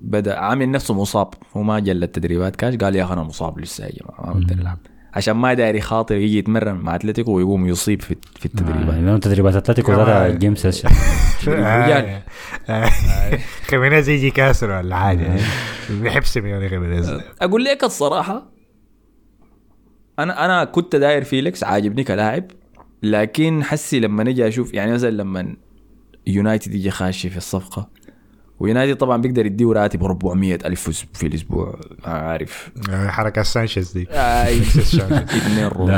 بدأ 0.00 0.38
عامل 0.38 0.70
نفسه 0.70 0.94
مصاب 0.94 1.28
هو 1.56 1.62
ما 1.62 1.78
جل 1.78 2.02
التدريبات 2.02 2.56
كاش 2.56 2.76
قال 2.76 2.96
يا 2.96 3.04
أخي 3.04 3.12
أنا 3.12 3.22
مصاب 3.22 3.58
لسه 3.60 3.84
يا 3.84 3.90
جماعة 3.90 4.26
ما 4.34 4.40
بقدر 4.40 4.62
ألعب. 4.62 4.78
عشان 5.16 5.36
ما 5.36 5.54
داري 5.54 5.80
خاطر 5.80 6.14
يجي 6.14 6.38
يتمرن 6.38 6.74
مع 6.74 6.94
أتلتيكو 6.94 7.32
ويقوم 7.32 7.68
يصيب 7.68 8.02
في 8.02 8.16
في 8.38 8.46
التدريبات. 8.46 8.94
لأنه 8.94 9.18
تدريبات 9.18 9.56
أتلتيكو 9.56 9.92
كمان. 9.92 10.06
the 10.06 10.28
game 10.28 10.54
session 10.54 10.88
خيمينيز 13.70 14.08
يجي 14.08 14.30
كاسر 14.30 14.70
ولا 14.70 14.96
حاجة. 14.96 15.40
بيحب 15.90 16.24
سيميوني 16.24 16.68
خيمينيز. 16.68 17.20
أقول 17.40 17.64
لك 17.64 17.84
الصراحة 17.84 18.52
أنا 20.18 20.44
أنا 20.44 20.64
كنت 20.64 20.96
داير 20.96 21.24
فيليكس 21.24 21.64
عاجبني 21.64 22.04
كلاعب 22.04 22.44
لكن 23.02 23.64
حسي 23.64 24.00
لما 24.00 24.24
نجي 24.24 24.48
أشوف 24.48 24.74
يعني 24.74 24.92
مثلا 24.92 25.10
لما 25.10 25.56
يونايتد 26.26 26.74
يجي 26.74 26.90
خاشي 26.90 27.30
في 27.30 27.36
الصفقة 27.36 27.90
ويونايتد 28.60 28.96
طبعا 28.96 29.16
بيقدر 29.22 29.46
يديه 29.46 29.72
راتب 29.72 30.04
400 30.04 30.54
ألف 30.64 30.90
في 31.14 31.26
الأسبوع. 31.26 31.80
ما 32.06 32.12
عارف 32.12 32.70
حركة 32.90 33.42
سانشيز 33.42 33.92
دي. 33.92 34.06
إي 34.10 34.60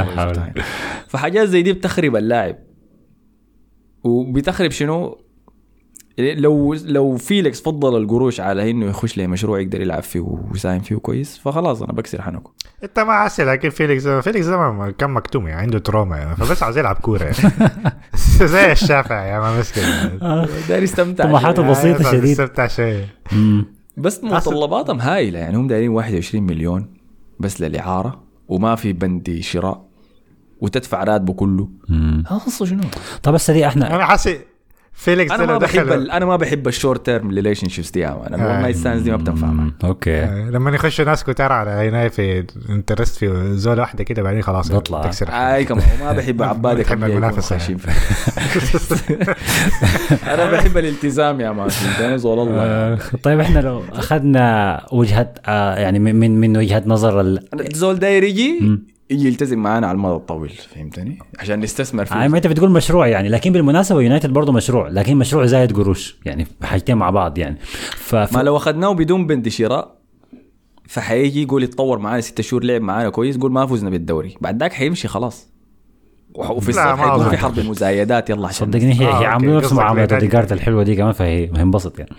حول. 0.04 0.52
فحاجات 1.08 1.48
زي 1.48 1.62
دي 1.62 1.72
بتخرب 1.72 2.16
اللاعب 2.16 2.56
وبتخرب 4.04 4.70
شنو؟ 4.70 5.18
لو 6.18 6.74
لو 6.74 7.16
فيليكس 7.16 7.60
فضل 7.62 7.96
القروش 7.96 8.40
على 8.40 8.70
إنه 8.70 8.86
يخش 8.86 9.18
لمشروع 9.18 9.60
يقدر 9.60 9.80
يلعب 9.80 10.02
فيه 10.02 10.20
ويساهم 10.20 10.80
فيه 10.80 10.96
كويس 10.96 11.38
فخلاص 11.38 11.82
أنا 11.82 11.92
بكسر 11.92 12.22
حنكه 12.22 12.50
أنت 12.84 12.98
ما 13.00 13.12
حاسس 13.12 13.40
لكن 13.40 13.70
فيليكس 13.70 14.06
فيليكس 14.08 14.46
ده 14.46 14.56
ما- 14.56 14.90
كان 14.90 15.10
مكتوم 15.10 15.48
يعني 15.48 15.60
عنده 15.60 15.78
trauma 15.78 16.16
يعني 16.16 16.36
فبس 16.36 16.62
عايز 16.62 16.78
يلعب 16.78 16.96
كورة 16.96 17.24
يعني. 17.24 17.70
زي 18.52 18.72
الشافع 18.72 19.24
يا 19.26 19.38
ما 19.40 19.58
مسكين. 19.58 19.84
داير 20.68 20.82
يستمتع. 20.82 21.24
طموحاته 21.24 21.62
شوية. 21.62 21.70
بسيطة 21.94 22.12
شديد. 22.12 22.24
استمتع 22.40 22.66
شيء 22.66 23.04
بس 23.96 24.24
متطلباتهم 24.24 25.00
هايلة 25.00 25.38
يعني 25.38 25.56
هم 25.56 25.66
دايرين 25.66 25.88
21 25.90 26.44
مليون 26.46 26.94
بس 27.40 27.60
للإعارة 27.60 28.20
وما 28.48 28.74
في 28.74 28.92
بند 28.92 29.38
شراء 29.40 29.88
وتدفع 30.60 31.04
راتبه 31.04 31.32
كله. 31.32 31.68
هذا 32.30 32.64
شنو؟ 32.64 32.80
طب 33.22 33.32
بس 33.32 33.50
دي 33.50 33.66
إحنا 33.66 33.94
أنا 33.96 34.04
حاسس 34.04 34.36
فيليكس 35.00 35.32
أنا 35.32 35.46
ما 35.46 35.58
بحب 35.58 35.92
ال- 35.92 36.10
أنا 36.10 36.24
ما 36.24 36.36
بحب 36.36 36.68
ال 36.68 37.06
short 37.06 37.30
term 37.30 37.68
relationships 37.68 37.90
دي 37.90 38.06
أنا 38.08 38.26
ال 38.36 38.43
one 38.43 38.62
night 38.62 38.76
stands 38.76 39.02
دي 39.02 39.10
ما 39.10 39.16
بتنفع 39.16 39.46
معي. 39.46 39.70
okay. 39.84 40.24
لما 40.26 40.70
يخشوا 40.70 41.04
ناس 41.04 41.24
كتار 41.24 41.52
على 41.52 41.70
هنا 41.70 42.08
في 42.08 42.44
interest 42.70 43.16
في 43.16 43.52
زول 43.56 43.80
واحدة 43.80 44.04
كده 44.04 44.22
بعدين 44.22 44.42
خلاص 44.42 44.72
بطلع. 44.72 45.02
تكسر 45.02 45.28
أي 45.28 45.64
كمان 45.64 45.84
وما 46.02 46.12
بحب 46.12 46.42
كم 46.88 47.04
المنافسة. 47.04 47.58
خاشين 47.58 47.78
أنا 50.34 50.50
بحب 50.50 50.78
الالتزام 50.78 51.40
يا 51.40 51.50
man 51.52 51.68
أنا 52.00 52.16
زول 52.16 52.38
الله. 52.48 52.62
آه، 52.62 52.98
طيب 53.22 53.40
إحنا 53.40 53.58
لو 53.60 53.82
أخذنا 53.92 54.80
وجهة 54.92 55.34
آه، 55.46 55.74
يعني 55.78 55.98
من 55.98 56.14
من 56.16 56.40
من 56.40 56.56
وجهة 56.56 56.82
نظر 56.86 57.20
الزول 57.60 57.98
داير 57.98 58.22
يجي؟ 58.24 58.78
يلتزم 59.10 59.58
معانا 59.58 59.86
على 59.86 59.96
المدى 59.96 60.14
الطويل 60.14 60.50
فهمتني؟ 60.74 61.18
عشان 61.38 61.60
نستثمر 61.60 62.04
فيه 62.04 62.14
ما 62.14 62.36
أنت 62.36 62.46
بتقول 62.46 62.70
مشروع 62.70 63.06
يعني 63.06 63.28
لكن 63.28 63.52
بالمناسبة 63.52 64.00
يونايتد 64.00 64.32
برضه 64.32 64.52
مشروع 64.52 64.88
لكن 64.88 65.16
مشروع 65.16 65.46
زايد 65.46 65.76
قروش 65.76 66.16
يعني 66.24 66.46
حاجتين 66.62 66.96
مع 66.96 67.10
بعض 67.10 67.38
يعني 67.38 67.58
ف... 67.96 68.16
ف... 68.16 68.36
ما 68.36 68.42
لو 68.42 68.56
أخذناه 68.56 68.92
بدون 68.92 69.26
بند 69.26 69.48
شراء 69.48 69.98
فحيجي 70.88 71.42
يقول 71.42 71.62
يتطور 71.62 71.98
معانا 71.98 72.20
ست 72.20 72.40
شهور 72.40 72.64
لعب 72.64 72.80
معانا 72.80 73.10
كويس 73.10 73.36
يقول 73.36 73.52
ما 73.52 73.66
فزنا 73.66 73.90
بالدوري 73.90 74.34
بعد 74.40 74.60
ذاك 74.60 74.72
حيمشي 74.72 75.08
خلاص 75.08 75.48
وفي 76.34 76.68
الصيف 76.68 76.86
حيكون. 76.86 77.28
في 77.28 77.36
حرب 77.36 77.58
المزايدات 77.58 78.30
يلا 78.30 78.48
عشان 78.48 78.66
صدقني 78.66 79.00
هي 79.00 79.06
آه، 79.06 79.20
هي. 79.20 79.26
عاملين 79.26 79.56
نفس 79.56 79.72
معامله. 79.72 80.08
اوديجارد 80.12 80.52
الحلوة 80.52 80.82
دي 80.82 80.96
كمان 80.96 81.12
فهي 81.12 81.50
هينبسط 81.56 81.98
يعني 81.98 82.10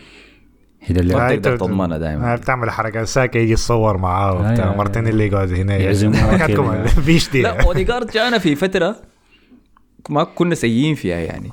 هي 0.82 0.96
اللي 0.96 1.14
ما 1.16 1.20
تقدر 1.36 1.58
تضمنها 1.68 1.98
دائما 1.98 2.36
بتعمل 2.36 2.72
حركات 2.72 3.08
ساكا 3.08 3.38
يجي 3.38 3.52
يتصور 3.52 3.98
معاه 3.98 4.34
وبتاع. 4.34 4.76
مرتين 4.76 5.08
اللي 5.08 5.28
يقعد 5.28 5.54
هنا 5.54 5.78
يعزمهم 5.78 6.36
لا 7.44 7.64
اوديجارد 7.66 8.12
جانا 8.12 8.38
في 8.38 8.56
فترة 8.56 8.96
ما 10.10 10.24
كنا 10.24 10.56
سيئين 10.56 10.96
فيها 10.96 11.18
يعني. 11.18 11.52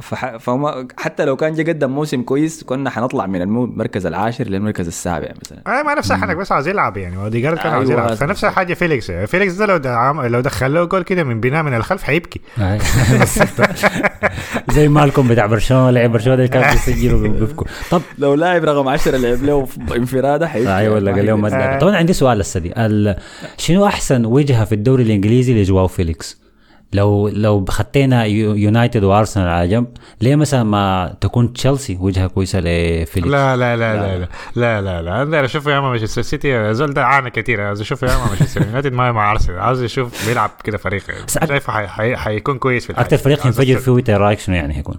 فح... 0.00 0.36
فما 0.36 0.88
حتى 0.98 1.24
لو 1.24 1.36
كان 1.36 1.54
جا 1.54 1.72
قدم 1.72 1.90
موسم 1.90 2.22
كويس 2.22 2.64
كنا 2.64 2.90
حنطلع 2.90 3.26
من 3.26 3.42
المركز 3.42 4.06
العاشر 4.06 4.44
للمركز 4.44 4.86
السابع 4.86 5.28
مثلا. 5.44 5.78
أي 5.78 5.82
ما 5.82 5.94
نفس 5.94 6.12
حنك 6.12 6.36
بس 6.36 6.52
عايز 6.52 6.68
يلعب 6.68 6.96
يعني 6.96 7.16
اوديجارد 7.16 7.58
كان 7.58 7.72
عايز 7.72 7.90
أيوة، 7.90 8.02
يلعب. 8.02 8.14
فنفس 8.16 8.44
الحاجة 8.44 8.74
فيليكس. 8.74 9.10
فيليكس 9.10 9.52
ده 9.52 9.66
لو 9.66 9.76
دعم 9.76 10.22
لو 10.26 10.40
دخل 10.40 10.74
له 10.74 10.84
جول 10.84 11.02
كده 11.02 11.24
من 11.24 11.40
بناء 11.40 11.62
من 11.62 11.74
الخلف 11.74 12.02
حيبكي. 12.02 12.40
آه، 12.58 12.78
بالضبط. 13.18 13.76
زي 14.74 14.88
مالكم 14.88 15.28
بتاع 15.28 15.46
برشلونة 15.46 15.90
لعب 15.90 16.12
برشلونة 16.12 16.36
ده 16.42 16.46
كان 16.46 16.70
بيسجلوا 16.72 17.18
وبيبكوا 17.18 17.66
طب 17.90 18.02
لو 18.18 18.34
لاعب 18.34 18.64
رقم 18.64 18.88
10 18.88 19.16
لعب 19.16 19.42
له 19.42 19.66
انفرادة 19.96 20.48
حيبكي. 20.48 20.76
أيوه 20.76 20.94
ولا 20.94 21.12
قال 21.12 21.26
لهم. 21.26 21.48
تدافع. 21.48 21.78
طبعا 21.78 21.96
عندي 21.96 22.12
سؤال 22.12 22.40
هسه 22.40 22.60
دي. 22.60 22.72
ال- 22.76 23.16
شنو 23.58 23.86
أحسن 23.86 24.24
وجهة 24.24 24.64
في 24.64 24.74
الدوري 24.74 25.02
الإنجليزي 25.02 25.62
لجواو 25.62 25.86
فيليكس؟ 25.86 26.45
لو 26.92 27.28
لو 27.28 27.64
خطينا 27.68 28.24
يو- 28.24 28.54
يونايتد 28.54 29.04
وأرسنال 29.04 29.48
على 29.48 29.68
جنب 29.68 29.86
ليه 30.20 30.36
مثلا 30.36 30.62
ما 30.64 31.16
تكون 31.20 31.52
تشيلسي 31.52 31.96
وجهة 32.00 32.26
كويسة 32.26 32.60
لفيليكس 32.60 33.32
لا 33.32 33.56
لا 33.56 33.76
لا 33.76 33.96
لا. 33.96 34.18
لا 34.18 34.28
لا 34.56 34.80
لا 34.80 35.02
لا 35.02 35.22
أنا 35.22 35.44
اشوفه 35.44 35.70
يا 35.72 35.78
اما 35.78 35.90
مانشستر 35.90 36.22
سيتي 36.22 36.74
زول 36.74 36.94
ده 36.94 37.04
عانى 37.04 37.30
كثير 37.30 37.60
عايز 37.60 37.80
اشوفه 37.80 38.06
يا 38.06 38.16
اما 38.16 38.26
مانشستر 38.28 38.62
يونايتد 38.66 38.92
ما 38.92 39.12
مع 39.12 39.32
أرسنال. 39.32 39.58
عاوز 39.58 39.82
أشوف 39.82 40.28
بيلعب 40.28 40.50
كده 40.64 40.78
فريق. 40.78 41.02
شايفه 41.28 41.72
حي- 41.72 41.86
حي- 41.86 42.16
حيكون 42.16 42.58
كويس 42.58 42.86
في. 42.86 42.92
أكثر 42.92 43.16
فريق 43.16 43.46
ينفجر 43.46 43.78
فيه 43.78 43.96
انت 43.98 44.10
رايك 44.10 44.38
شنو 44.38 44.54
يعني 44.56 44.76
هيكون؟ 44.76 44.96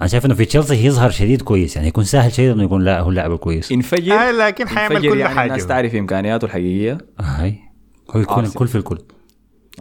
أنا 0.00 0.08
شايف 0.08 0.26
إنه 0.26 0.34
في 0.34 0.44
تشيلسي 0.44 0.74
هيظهر 0.84 1.10
شديد 1.10 1.42
كويس. 1.42 1.76
يعني 1.76 1.88
يكون 1.88 2.04
سهل 2.04 2.32
شديد 2.32 2.50
إنه 2.50 2.62
يكون 2.64 2.82
لا 2.84 3.00
هو 3.00 3.08
اللاعب 3.10 3.32
الكويس. 3.32 3.70
ينفجر؟ 3.70 4.12
آه، 4.12 4.30
لكن 4.30 4.68
حيعمل 4.68 5.08
كل 5.10 5.18
يعني 5.18 5.34
حاجة. 5.34 5.48
الناس 5.48 5.66
تعرف 5.66 5.94
إمكانياته 5.94 6.44
الحقيقية. 6.44 6.98
آه، 7.20 7.22
هاي. 7.22 7.58
هو 8.16 8.20
يكون. 8.20 8.44
الكل 8.44 8.68
في 8.68 8.78
الكل. 8.78 8.98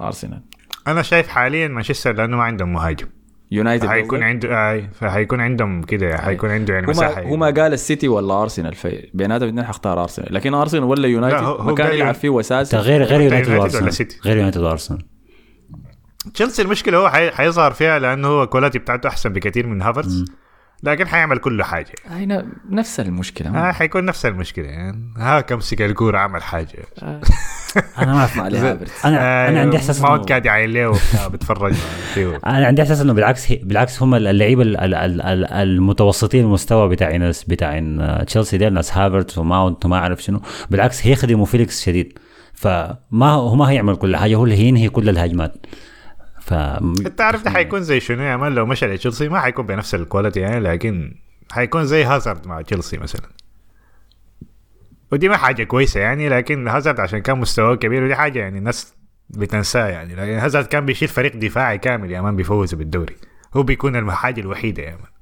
أرسنال. 0.01 0.41
أنا 0.87 1.01
شايف 1.01 1.27
حاليا 1.27 1.67
مانشستر 1.67 2.13
لأنه 2.13 2.37
ما 2.37 2.43
عندهم 2.43 2.73
مهاجم. 2.73 3.07
يونايتد 3.51 3.87
حيكون؟ 3.87 4.23
عنده 4.23 4.71
آي 4.71 4.89
فحيكون 4.99 5.41
عندهم 5.41 5.83
كده 5.83 6.17
حيكون 6.17 6.49
عنده 6.51 6.73
يعني 6.73 6.87
مساحة. 6.87 7.21
هما 7.21 7.33
هما 7.35 7.45
قال 7.61 7.73
السيتي 7.73 8.07
ولا 8.07 8.41
أرسنال؟ 8.41 8.75
في 8.75 9.09
بيناتهم 9.13 9.43
الاثنين 9.49 9.65
حختار 9.65 10.01
أرسنال. 10.01 10.33
لكن 10.33 10.53
أرسنال 10.53 10.83
ولا 10.83 11.07
يونايتد 11.07 11.37
هو- 11.43 11.55
هو 11.55 11.71
مكان 11.73 11.93
يلعب 11.95 12.13
فيه 12.15 12.29
وساسي 12.29 12.77
غير 12.77 13.03
غير 13.03 13.21
يونايتد 13.21 13.23
يونايتد 13.31 13.49
ولا 13.49 13.59
وارسنال 13.61 13.93
سيتي؟ 13.93 14.19
غير 14.25 14.37
يونايتد 14.37 14.61
وأرسنال. 14.61 15.05
تشيلسي 16.33 16.61
المشكلة 16.61 16.97
هو 16.97 17.09
حي- 17.09 17.31
حيظهر 17.31 17.71
فيها 17.71 17.99
لأنه 17.99 18.27
هو 18.27 18.43
ال 18.43 18.48
quality 18.48 18.79
بتاعته 18.79 19.07
أحسن 19.09 19.33
بكثير 19.33 19.67
من 19.67 19.81
هافرتز 19.81 20.25
لكن 20.83 21.07
حيعمل 21.07 21.37
كل 21.37 21.63
حاجة. 21.63 21.91
هنا 22.09 22.45
نفس 22.69 22.99
المشكلة. 22.99 23.57
آه 23.69 23.71
حيكون 23.71 24.05
نفس 24.05 24.25
المشكلة. 24.25 24.65
يعني 24.65 25.13
ها 25.17 25.45
مسك 25.51 25.81
الكوره 25.81 26.17
عمل 26.17 26.43
حاجة. 26.43 26.79
أنا 27.97 28.13
ما 28.13 28.19
اعرف 28.19 28.37
ما 28.37 28.43
عليه 28.43 28.71
هافرتز. 28.71 28.91
أنا 29.05 29.49
أنا 29.49 29.59
عندي 29.59 29.77
إحساس 29.77 30.01
إنه- 30.01 30.05
قاعد 30.05 30.47
وبتاع 30.87 31.27
بتفرج 31.27 31.73
أنا 32.47 32.65
عندي 32.67 32.81
إحساس 32.81 33.01
إنه 33.01 33.13
بالعكس 33.13 33.51
هي 33.51 33.55
بالعكس 33.63 34.03
هم 34.03 34.15
اللعيبة 34.15 34.61
ال- 34.61 34.77
ال- 34.77 34.93
ال- 34.95 35.21
ال- 35.21 35.45
المتوسطين 35.53 36.43
المستوى 36.45 36.89
بتاع 36.89 37.15
ناس 37.15 37.43
بتاع 37.43 37.79
تشيلسي 38.27 38.57
ديل 38.57 38.73
ناس 38.73 38.97
هافرت 38.97 39.37
وماونت 39.37 39.85
وما 39.85 39.97
أعرف 39.97 40.23
شنو. 40.23 40.41
بالعكس 40.69 41.07
هيخدموا 41.07 41.45
فيليكس 41.45 41.85
شديد. 41.85 42.19
فما 42.53 43.29
هو 43.31 43.55
ما 43.55 43.69
هيعمل 43.69 43.95
كل 43.95 44.15
حاجة 44.17 44.35
هو 44.35 44.43
اللي 44.43 44.55
هينهي 44.57 44.89
كل 44.89 45.09
الهجمات. 45.09 45.53
ف 46.41 46.53
أنت 46.53 47.21
عارف 47.21 47.43
ده 47.43 47.49
حيكون 47.51 47.81
زي 47.83 47.99
شنو 47.99 48.23
يا 48.23 48.35
man 48.35 48.55
لو 48.55 48.65
مشى 48.65 48.85
لتشيلسي 48.87 49.29
ما 49.29 49.39
حيكون 49.39 49.65
بنفس 49.65 49.95
ال 49.95 50.01
quality 50.01 50.39
يعني 50.39 50.59
لكن 50.59 51.15
حيكون 51.51 51.85
زي 51.85 52.03
هازارد 52.03 52.47
مع 52.47 52.61
تشيلسي 52.61 52.97
مثلا. 52.97 53.21
ودي 55.11 55.29
ما 55.29 55.37
حاجة 55.37 55.63
كويسة 55.63 55.99
يعني 55.99 56.29
لكن 56.29 56.67
هازارد 56.67 56.99
عشان 56.99 57.19
كان 57.19 57.37
مستواه 57.37 57.75
كبير 57.75 58.03
ودي 58.03 58.15
حاجة 58.15 58.39
يعني 58.39 58.57
الناس 58.57 58.95
بتنساه 59.29 59.87
يعني. 59.87 60.15
لكن 60.15 60.39
هازارد 60.39 60.65
كان 60.65 60.85
بيشيل 60.85 61.07
فريق 61.07 61.35
دفاعي 61.35 61.77
كامل 61.77 62.11
يا 62.11 62.21
man 62.21 62.35
بيفوز 62.35 62.75
بالدوري. 62.75 63.15
هو 63.55 63.63
بيكون 63.63 63.95
الحاجة 63.95 64.41
الوحيدة 64.41 64.83
يا 64.83 64.91
man. 64.91 65.15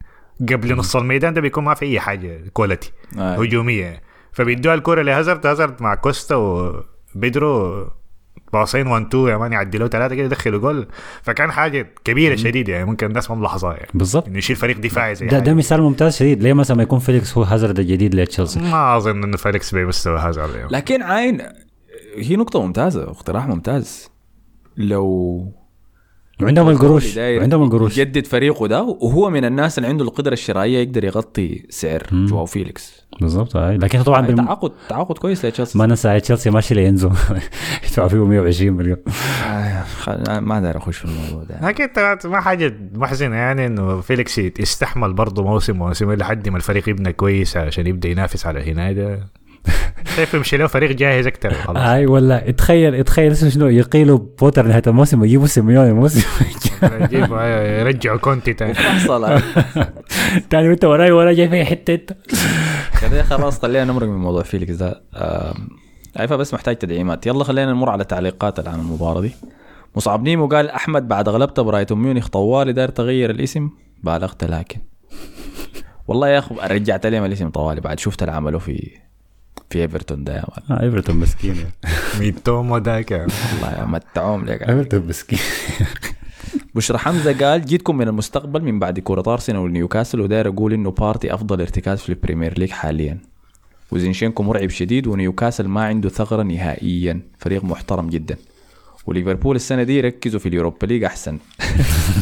قبل 0.50 0.76
نص 0.76 0.96
الميدان 0.96 1.34
ده 1.34 1.42
بيكون 1.42 1.64
ما 1.64 1.74
في 1.74 1.86
أي 1.86 2.00
حاجة 2.00 2.42
quality 2.54 2.92
آه. 3.18 3.36
هجومية. 3.36 4.02
فبيدوها 4.32 4.76
الكوره 4.76 5.02
لهازارد 5.02 5.48
هازارد 5.48 5.82
مع 5.82 5.96
كوستا 5.96 6.36
وبيدرو 6.36 7.88
باصين 8.54 8.88
1 8.88 9.06
2 9.06 9.28
يا 9.28 9.38
man 9.38 9.52
يعدلوا 9.54 9.88
ثلاثة 9.88 10.16
كده 10.16 10.26
يدخلوا 10.26 10.60
جول. 10.60 10.88
فكان 11.22 11.52
حاجة 11.52 11.88
كبيرة 12.04 12.36
شديدة 12.36 12.74
يعني 12.74 12.86
ممكن 12.86 13.08
الناس 13.08 13.30
ما 13.30 13.36
ملاحظاها 13.36 13.74
يعني. 13.74 13.90
بالضبط. 13.94 14.28
إنه 14.28 14.38
يشيل 14.38 14.56
فريق 14.56 14.78
دفاعي 14.80 15.16
زي 15.16 15.28
ده. 15.28 15.40
ده 15.40 15.54
مثال 15.54 15.82
ممتاز 15.82 16.18
شديد. 16.18 16.44
ليه 16.44 16.54
مثلا 16.54 16.78
ما 16.78 16.84
يكون 16.84 17.00
فيليكس 17.00 17.38
هو 17.38 17.44
هازارد 17.44 17.80
الجديد 17.80 18.16
لتشيلسي؟ 18.16 18.60
ما 18.60 18.98
أظن 18.98 19.24
إنه 19.24 19.38
فيليكس 19.38 19.76
بمستوى 19.76 20.20
هازارد 20.20 20.56
يعني. 20.56 20.70
لكن 20.72 21.02
عين 21.02 21.42
هي 22.18 22.36
نقطة 22.36 22.62
ممتازة 22.62 23.04
اقتراح 23.04 23.48
ممتاز. 23.48 24.10
لو 24.78 25.63
وعندهم 26.42 26.70
القروش 26.70 27.16
داير 27.16 27.42
عندهم 27.42 27.64
القروش. 27.64 27.98
يجدد 27.98 28.28
فريقه 28.28 28.68
ده 28.68 28.82
وهو 28.84 29.30
من 29.30 29.46
الناس 29.46 29.78
اللي 29.78 29.90
عنده 29.90 30.04
القدرة 30.06 30.34
الشرائية 30.34 30.78
يقدر 30.80 31.04
يغطي 31.04 31.66
سعر 31.70 32.04
مم. 32.12 32.26
جواو 32.26 32.46
فيليكس. 32.46 33.04
بالضبط 33.22 33.56
هاي. 33.56 33.78
لكن 33.78 34.04
طبعا 34.04 34.22
بالم... 34.22 34.46
تعاقد 34.46 34.72
تعاقد 34.90 35.18
كويس 35.18 35.46
لتشيلسي. 35.46 35.78
ما 35.78 35.86
ننسى 35.86 36.20
تشيلسي 36.20 36.50
ماشي 36.50 36.74
إنزو 36.74 37.10
يدفع 37.84 38.08
فيه 38.08 38.26
120 38.26 38.74
مليون. 38.78 38.98
آه، 39.46 39.84
خل- 39.84 40.38
ما 40.38 40.56
أقدر 40.56 40.78
أخش 40.78 40.98
في 40.98 41.06
الموضوع 41.06 41.44
ده. 41.44 41.68
لكن 41.68 41.90
ما 42.26 42.40
حاجة 42.42 42.74
محزنة 42.94 43.36
يعني 43.36 43.66
إنه 43.66 44.02
فيليكس 44.02 44.38
يستحمل 44.38 45.14
برضه 45.14 45.44
موسم 45.44 45.78
موسمين 45.78 46.18
لحد 46.18 46.50
ما 46.50 46.58
الفريق 46.58 46.90
يبنى 46.90 47.14
كويس 47.14 47.58
عشان 47.58 47.88
يبدأ 47.88 48.10
ينافس 48.10 48.46
على 48.46 48.72
هناك 48.72 49.20
شايف 50.16 50.34
يمشي 50.34 50.58
له 50.58 50.68
فريق 50.68 50.92
جاهز 50.92 51.28
أكثر 51.28 51.54
خلاص. 51.54 51.78
هاي 51.84 52.06
ولا 52.06 52.50
اتخيل 52.50 52.96
اتخيل 52.96 53.32
اسمه 53.32 53.50
شنو 53.50 53.68
يقيلوا 53.68 54.20
بوتر 54.40 54.68
نهاية 54.68 54.82
الموسم 54.88 55.22
ويجيبوا 55.22 55.48
سيميوني 55.48 55.90
الموسم. 55.90 56.22
يجيب- 56.84 57.32
يرجعوا 57.80 58.18
كونتي 58.18 58.54
تاني. 58.54 58.74
حصل 59.00 59.42
تاني 60.50 60.70
وانت 60.70 60.86
وراي 60.86 61.12
ولا 61.12 61.34
جاي 61.34 61.50
في 61.50 61.66
حتة. 61.66 62.16
انت 63.04 63.16
خلاص 63.26 63.60
خلينا 63.62 63.86
نمرق 63.86 64.08
من 64.08 64.18
موضوع 64.18 64.44
فيليكس 64.44 64.76
ده 64.76 65.04
عارفة 66.16 66.36
بس 66.36 66.54
محتاج 66.54 66.76
تدعيمات. 66.76 67.28
يلا 67.28 67.44
خلينا 67.44 67.72
نمر 67.74 67.90
على 67.90 68.04
تعليقات 68.04 68.60
عن 68.60 68.80
المباراة 68.80 69.22
دي. 69.22 69.32
مصعب 69.96 70.24
نيمو 70.24 70.48
قال 70.48 70.70
أحمد 70.70 71.08
بعد 71.08 71.30
غلبت 71.30 71.60
برايتون 71.60 71.98
ميونخ 72.02 72.28
طوالي 72.28 72.74
داير 72.74 72.90
تغير 72.90 73.30
الاسم. 73.30 73.70
بالغت 74.04 74.44
لكن. 74.44 74.80
والله 76.08 76.28
يا 76.28 76.40
أخي 76.40 76.56
رجعت 76.64 77.06
لهم 77.06 77.26
الاسم 77.26 77.50
طوالي 77.50 77.82
بعد 77.82 78.00
شفت 78.00 78.22
اللي 78.24 78.34
عملوه 78.36 78.60
في 78.60 78.92
في 79.74 79.82
إيفرتون 79.82 80.24
ده. 80.24 80.36
يا 80.36 80.46
man 80.70 80.80
آه 80.80 80.84
إيفرتون 80.84 81.16
مسكين 81.16 81.56
ميتوما 82.20 82.78
ذاك 82.78 83.12
والله 83.12 83.80
يا 83.80 83.86
متعوم 83.86 84.46
لك 84.46 84.62
إيفرتون 84.62 85.08
مسكين. 85.08 85.40
بشرى 86.76 86.98
حمزة 86.98 87.34
قال 87.34 87.66
جيتكم 87.66 87.98
من 87.98 88.08
المستقبل 88.08 88.62
من 88.62 88.80
بعد 88.80 89.00
كرة 89.00 89.24
أرسنال 89.34 89.60
ونيوكاسل 89.60 90.22
وداير 90.22 90.48
أقول 90.48 90.74
إنه 90.74 90.92
بارتي 90.92 91.34
أفضل 91.34 91.62
ارتكاز 91.62 92.00
في 92.00 92.10
ال 92.10 92.16
Premier 92.16 92.60
League 92.60 92.70
حاليا. 92.70 93.18
وزينشينكو 93.92 94.44
مرعب 94.44 94.70
شديد 94.70 95.08
ونيوكاسل 95.08 95.68
ما 95.68 95.86
عنده 95.86 96.10
ثغرة 96.10 96.44
نهائيا. 96.44 97.22
فريق 97.38 97.64
محترم 97.64 98.10
جدا. 98.10 98.38
وليفربول 99.06 99.56
السنة 99.56 99.84
دي 99.84 100.02
ركزوا 100.02 100.40
في 100.40 100.50
ال 100.50 100.55
Europa 100.55 100.86
League 100.86 101.04
أحسن. 101.04 101.38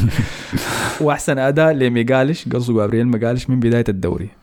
وأحسن 1.02 1.38
أداء 1.38 1.72
لماغاليس 1.74 2.50
قصده 2.50 2.74
جابرييل 2.74 3.08
ماغاليس 3.08 3.50
من 3.50 3.60
بداية 3.60 3.86
الدوري. 3.90 4.41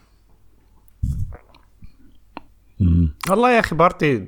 مم. 2.81 3.15
والله 3.31 3.53
يا 3.55 3.61
أخي 3.61 3.77
بارتي 3.77 4.19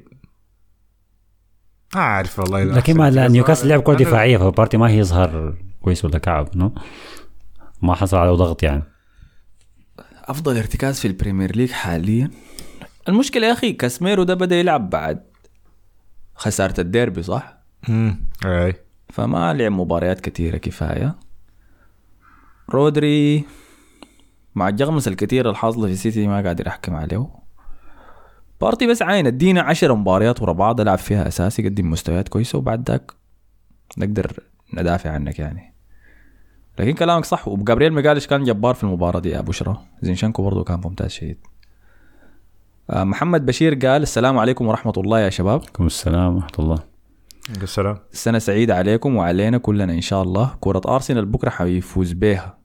ما 1.94 2.00
أعرف 2.00 2.38
والله 2.38 2.64
لكن 2.64 2.96
ما. 2.96 3.28
نيوكاسل 3.28 3.68
لعب 3.68 3.82
كرة 3.82 3.94
دفاعية 3.94 4.38
فبارتي 4.38 4.76
ما 4.76 4.88
هيظهر 4.88 5.56
كويس 5.82 6.04
ولا 6.04 6.18
كعب 6.18 6.56
نو؟ 6.56 6.74
ما 7.82 7.94
حصل 7.94 8.16
عليه 8.16 8.32
ضغط 8.32 8.62
يعني. 8.62 8.82
أفضل 10.24 10.56
ارتكاز 10.56 11.00
في 11.00 11.08
ال 11.08 11.14
Premier 11.14 11.56
League 11.56 11.70
حاليا؟ 11.70 12.30
المشكلة 13.08 13.46
يا 13.46 13.52
أخي 13.52 13.72
كاسميرو 13.72 14.22
ده 14.22 14.34
بدأ 14.34 14.56
يلعب 14.56 14.90
بعد 14.90 15.22
خسارة 16.34 16.80
الديربي 16.80 17.22
صح؟ 17.22 17.58
امم 17.88 18.24
أي. 18.44 18.74
فما 19.08 19.54
لعب 19.54 19.72
مباريات 19.72 20.20
كثيرة 20.20 20.56
كفاية. 20.56 21.16
رودري 22.70 23.44
مع 24.54 24.68
الجغمسة 24.68 25.08
الكثير 25.08 25.50
الحاصلة 25.50 25.86
في 25.86 25.96
سيتي 25.96 26.26
ما 26.26 26.40
قادر 26.46 26.68
أحكم 26.68 26.94
عليه. 26.94 27.39
بارتي 28.60 28.86
بس 28.86 29.02
عاين 29.02 29.26
ادينا 29.26 29.60
عشر 29.60 29.94
مباريات 29.94 30.42
ورا 30.42 30.52
بعض 30.52 30.80
العب 30.80 30.98
فيها 30.98 31.28
أساسي 31.28 31.62
قدم 31.62 31.90
مستويات 31.90 32.28
كويسة 32.28 32.58
وبعد 32.58 32.90
ذاك 32.90 33.12
نقدر 33.98 34.40
ندافع 34.74 35.10
عنك 35.10 35.38
يعني. 35.38 35.74
لكن 36.78 36.92
كلامك 36.92 37.24
صح 37.24 37.48
وجابرييل 37.48 37.92
ماغاليس 37.92 38.26
كان 38.26 38.44
جبار 38.44 38.74
في 38.74 38.84
المباراة 38.84 39.20
دي 39.20 39.30
يا 39.30 39.40
بشرى 39.40 39.78
زينشينكو 40.02 40.42
برضه 40.42 40.64
كان 40.64 40.80
ممتاز 40.84 41.10
شديد. 41.10 41.38
آه، 42.90 43.04
محمد 43.04 43.46
بشير 43.46 43.74
قال 43.74 44.02
السلام 44.02 44.38
عليكم 44.38 44.66
ورحمة 44.66 44.92
الله 44.96 45.20
يا 45.20 45.30
شباب. 45.30 45.60
عليكم 45.60 45.86
السلام 45.86 46.34
ورحمة 46.36 46.58
الله. 46.58 46.78
السلام. 47.62 47.98
سنة 48.12 48.38
سعيدة 48.38 48.76
عليكم 48.76 49.16
وعلينا 49.16 49.58
كلنا 49.58 49.92
إن 49.92 50.00
شاء 50.00 50.22
الله. 50.22 50.56
كرة 50.60 50.82
أرسنال 50.88 51.26
بكرة 51.26 51.50
حيفوز 51.50 52.12
بيها 52.12 52.59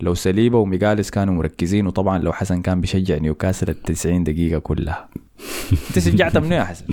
لو 0.00 0.14
ساليبا 0.14 0.58
وماغاليس 0.58 1.10
كانوا 1.10 1.34
مركزين 1.34 1.86
وطبعا 1.86 2.18
لو 2.18 2.32
حسن 2.32 2.62
كان 2.62 2.80
بيشجع 2.80 3.16
نيوكاسل 3.16 3.70
ال 3.70 3.82
90 3.82 4.24
دقيقة 4.24 4.58
كلها. 4.58 5.08
أنت 5.88 5.98
شجعت 5.98 6.36
منو 6.36 6.54
يا 6.54 6.64
حسن؟ 6.64 6.84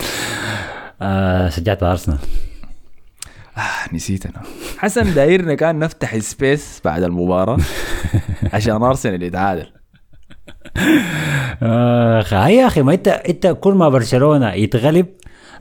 آه 1.02 1.50
شجعت 1.50 1.84
أرسنال. 1.84 2.18
آه 3.58 3.94
نسيت 3.96 4.26
أنا. 4.26 4.42
حسن 4.78 5.14
دايرنا 5.14 5.56
كان 5.56 5.80
نفتح 5.80 6.18
space 6.18 6.82
بعد 6.86 7.04
المباراة 7.04 7.58
عشان 8.54 8.84
أرسنال 8.84 9.24
يتعادل. 9.24 9.68
اخ 11.62 12.34
هاي 12.34 12.56
يا 12.56 12.68
أخي 12.68 12.82
ما 12.82 12.94
انت 12.94 13.08
أنت 13.08 13.48
كل 13.48 13.74
ما 13.74 13.90
برشلونة 13.90 14.54
يتغلب 14.54 15.06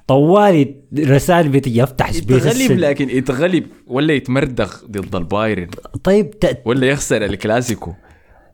طوالي 0.07 0.75
رسائل 0.99 1.49
بتجي 1.49 1.83
افتح 1.83 2.13
سبيس 2.13 2.47
يتغلب. 2.47 2.79
لكن 2.79 3.11
يتغلب. 3.11 3.67
ولا 3.87 4.15
يتمردغ 4.15 4.73
ضد 4.91 5.17
البايرن. 5.17 5.69
طيب 6.05 6.31
ت... 6.31 6.63
ولا 6.65 6.87
يخسر 6.87 7.25
الكلاسيكو. 7.25 7.93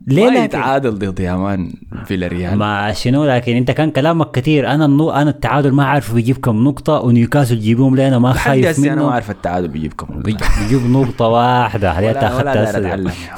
ليه 0.07 0.29
ما 0.29 0.43
يتعادل 0.43 0.91
ضد 0.91 1.19
يامان 1.19 1.73
فيلاريال. 2.05 2.55
ما 2.57 2.93
شنو 2.93 3.25
لكن 3.25 3.55
انت 3.55 3.71
كان 3.71 3.91
كلامك 3.91 4.31
كثير 4.31 4.67
أنا 4.71 4.85
النو... 4.85 5.11
أنا 5.11 5.29
التعادل 5.29 5.71
ما 5.71 5.85
عارف 5.85 6.13
بيجيب 6.13 6.37
كم 6.37 6.63
نقطة 6.63 6.93
ونيوكاسل 6.93 7.57
يجيبهم 7.57 7.95
لي 7.95 8.07
أنا 8.07 8.19
ما 8.19 8.33
خايف 8.33 8.65
هسه 8.65 8.83
أنا 8.83 8.95
ما 8.95 9.01
منه 9.01 9.11
عارف 9.11 9.31
التعادل 9.31 9.67
بيجيب 9.67 9.93
كم 9.93 10.21
بيج- 10.21 10.43
بيجيب 10.61 10.89
نقطة 10.91 11.27
واحدة. 11.27 11.91
هل 11.91 12.03
انت 12.03 12.17
ولا, 12.17 12.27
اخذت 12.27 12.41
ولا 12.41 12.53
داير 12.53 12.69
هسه. 12.69 12.77
أتعلم 12.77 13.07
يا 13.07 13.35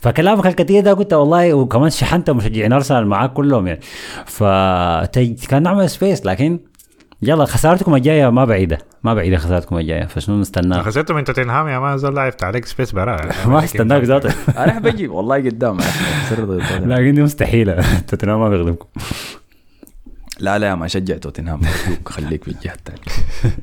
فكلامك 0.00 0.46
الكثير 0.46 0.82
ده 0.82 0.92
قلت 0.92 1.12
والله 1.12 1.54
وكمان 1.54 1.90
شحنت 1.90 2.30
مشجعين 2.30 2.72
أرسنال 2.72 3.06
معاك 3.06 3.32
كلهم 3.32 3.66
يعني. 3.66 3.80
فكان 4.26 5.62
نعمل 5.62 5.90
سبيس 5.90 6.26
لكن 6.26 6.60
يلا 7.22 7.44
خسارتكم 7.44 7.94
الجاية 7.94 8.30
ما 8.30 8.44
بعيدة 8.44 8.78
ما 9.02 9.14
بعيدة 9.14 9.36
خسارتكم 9.36 9.78
الجاية 9.78 10.04
فشنو 10.04 10.40
نستناه 10.40 10.82
خسرته 10.82 11.14
من 11.14 11.24
توتنهام 11.24 11.68
يا 11.68 11.78
ما 11.78 11.96
زول 11.96 12.14
لاعب 12.14 12.32
عليك 12.42 12.64
سبيس 12.64 12.92
برا. 12.92 13.30
ما 13.52 13.64
استناك 13.64 14.02
ذاته. 14.02 14.34
أنا 14.64 14.78
بجي 14.78 15.08
والله 15.08 15.36
قدام. 15.36 15.78
لكن 16.70 17.14
دي 17.14 17.22
مستحيلة. 17.22 17.84
توتنهام 18.08 18.40
ما 18.40 18.48
بيغلبكم. 18.48 18.88
لا 20.40 20.58
لا 20.58 20.74
ما 20.74 20.88
شجع 20.88 21.16
توتنهام. 21.16 21.60
خليك 22.06 22.44
في 22.44 22.50
الجهة 22.50 22.74
الثانية 22.74 23.56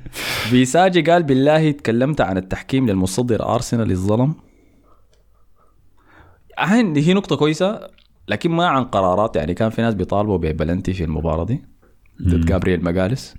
بيساجي 0.52 1.02
قال 1.02 1.24
بالله 1.24 1.72
تكلمت 1.72 2.22
عن 2.22 2.38
التحكيم 2.38 2.88
للمصدر 2.88 3.56
ارسنال 3.56 3.92
الظلم. 3.92 4.34
هي 6.60 7.14
نقطة 7.14 7.36
كويسة 7.36 7.90
لكن 8.28 8.52
ما 8.52 8.68
عن 8.68 8.84
قرارات. 8.84 9.36
يعني 9.36 9.54
كان 9.54 9.70
في 9.70 9.82
ناس 9.82 9.94
بيطالبوا 9.94 10.38
ببلنتي 10.38 10.94
في 10.94 11.04
المباراة 11.04 11.46
دي 11.46 11.66
ضد 12.22 12.46
جابرييل 12.46 12.84
ماغاليس 12.84 13.36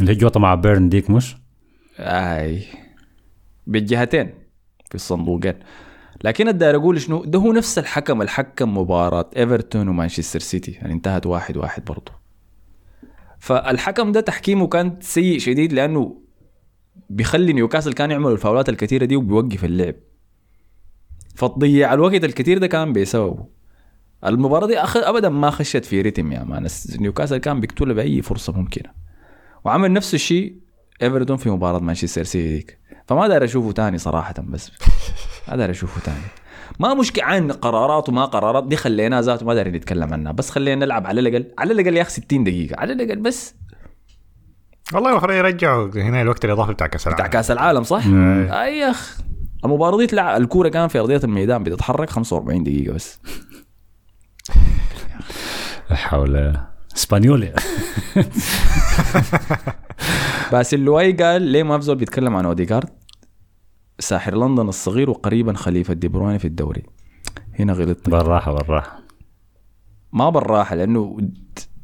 اللي 0.00 0.12
هي 0.12 0.30
مع 0.36 0.54
بيرن 0.54 0.88
ديك 0.88 1.10
مش؟ 1.10 1.36
أي. 1.98 2.62
بالجهتين 3.66 4.34
في 4.88 4.94
الصندوقين. 4.94 5.54
لكن 6.24 6.48
الداير 6.48 6.76
أقول 6.76 7.00
شنو؟ 7.00 7.24
ده 7.24 7.38
هو 7.38 7.52
نفس 7.52 7.78
الحكم 7.78 8.22
الحكم 8.22 8.78
مباراة 8.78 9.30
إيفرتون 9.36 9.88
ومانشستر 9.88 10.40
سيتي. 10.40 10.70
يعني 10.70 10.92
انتهت 10.92 11.26
واحد 11.26 11.56
واحد 11.56 11.84
برضه 11.84 12.12
فالحكم 13.38 14.12
ده 14.12 14.20
تحكيمه 14.20 14.66
كان 14.66 14.96
سيء 15.00 15.38
شديد 15.38 15.72
لأنه 15.72 16.22
بيخلي 17.10 17.52
نيوكاسل 17.52 17.92
كان 17.92 18.10
يعملوا 18.10 18.32
الفاولات 18.32 18.68
الكثيرة 18.68 19.04
دي 19.04 19.16
وبيوقف 19.16 19.64
اللعب. 19.64 19.94
فتضيع 21.34 21.94
الوقت 21.94 22.24
الكثير 22.24 22.58
ده 22.58 22.66
كان 22.66 22.92
بسببه 22.92 23.46
المباراة 24.26 24.66
دي. 24.66 24.78
ابدا 24.78 25.28
ما 25.28 25.50
خشت 25.50 25.84
في 25.84 26.00
rhythm 26.00 26.32
يا 26.32 26.44
man. 26.44 26.66
نيوكاسل 27.00 27.36
كان 27.36 27.60
بيقتلها 27.60 27.94
بأي 27.94 28.22
فرصة 28.22 28.52
ممكنة. 28.52 29.05
وعمل 29.64 29.92
نفس 29.92 30.14
الشيء 30.14 30.56
ايفرتون 31.02 31.36
في 31.36 31.50
مباراة 31.50 31.78
مانشستر 31.78 32.22
سيتي. 32.24 32.56
ديك 32.56 32.78
فما 33.06 33.28
داير 33.28 33.44
أشوفه 33.44 33.72
تاني 33.72 33.98
صراحة 33.98 34.34
بس 34.38 34.70
ما 35.48 35.56
داير 35.56 35.70
أشوفه 35.70 36.00
تاني. 36.00 36.24
ما 36.80 36.94
مشكلة 36.94 37.24
عن 37.24 37.52
قرارات 37.52 38.08
وما 38.08 38.24
قرارات 38.24 38.66
دي 38.66 38.76
خليناها 38.76 39.22
ذاته 39.22 39.46
ما 39.46 39.54
دايرين 39.54 39.74
نتكلم 39.74 40.12
عنها. 40.12 40.32
بس 40.32 40.50
خلينا 40.50 40.84
نلعب 40.84 41.06
على 41.06 41.20
الأقل 41.20 41.46
على 41.58 41.72
الأقل 41.72 41.96
يا 41.96 42.02
أخي 42.02 42.10
60 42.10 42.44
دقيقة. 42.44 42.80
على 42.80 42.92
الأقل 42.92 43.20
بس. 43.20 43.54
والله 44.94 45.10
المفروض 45.10 45.32
يرجعوا 45.32 45.90
هنا 45.94 46.22
الوقت 46.22 46.44
الإضافي 46.44 46.72
بتاع 46.72 46.86
كأس 46.86 47.06
العالم. 47.06 47.16
بتاع 47.16 47.26
كأس 47.40 47.50
العالم 47.50 47.82
صح؟ 47.82 48.06
مم. 48.06 48.48
أي 48.52 48.78
يا 48.78 48.90
اخ 48.90 49.18
المباراة 49.64 49.98
دي 49.98 50.06
تلعب 50.06 50.40
الكورة 50.40 50.68
كان 50.68 50.88
في 50.88 50.98
أرضية 50.98 51.20
الميدان 51.24 51.62
بتتحرك 51.62 52.10
45 52.10 52.64
دقيقة 52.64 52.92
بس. 52.94 53.20
حول. 55.90 56.56
اسبانيولي. 56.96 57.52
بس 60.52 60.74
اللواي 60.74 61.12
قال 61.12 61.42
ليه 61.42 61.62
ما 61.62 61.76
بزول 61.76 61.96
بيتكلم 61.96 62.36
عن 62.36 62.44
اوديجارد 62.44 62.88
ساحر 63.98 64.34
لندن 64.34 64.68
الصغير 64.68 65.10
وقريبا 65.10 65.52
خليفة 65.52 65.94
دي 65.94 66.08
بروين 66.08 66.38
في 66.38 66.44
الدوري. 66.44 66.82
هنا 67.58 67.72
غلطت 67.72 68.10
بالراحة 68.10 68.52
بالراحة. 68.52 68.98
ما 70.12 70.30
بالراحة 70.30 70.76
لأنه 70.76 71.16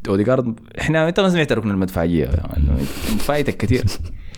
اوديجارد 0.09 0.61
إحنا 0.81 1.09
إنت 1.09 1.21
ما 1.21 1.29
سمعت 1.29 1.53
ركن 1.53 1.71
المدفعية 1.71 2.25
يعني 2.25 2.85
فايتك 3.19 3.57
كثير 3.57 3.85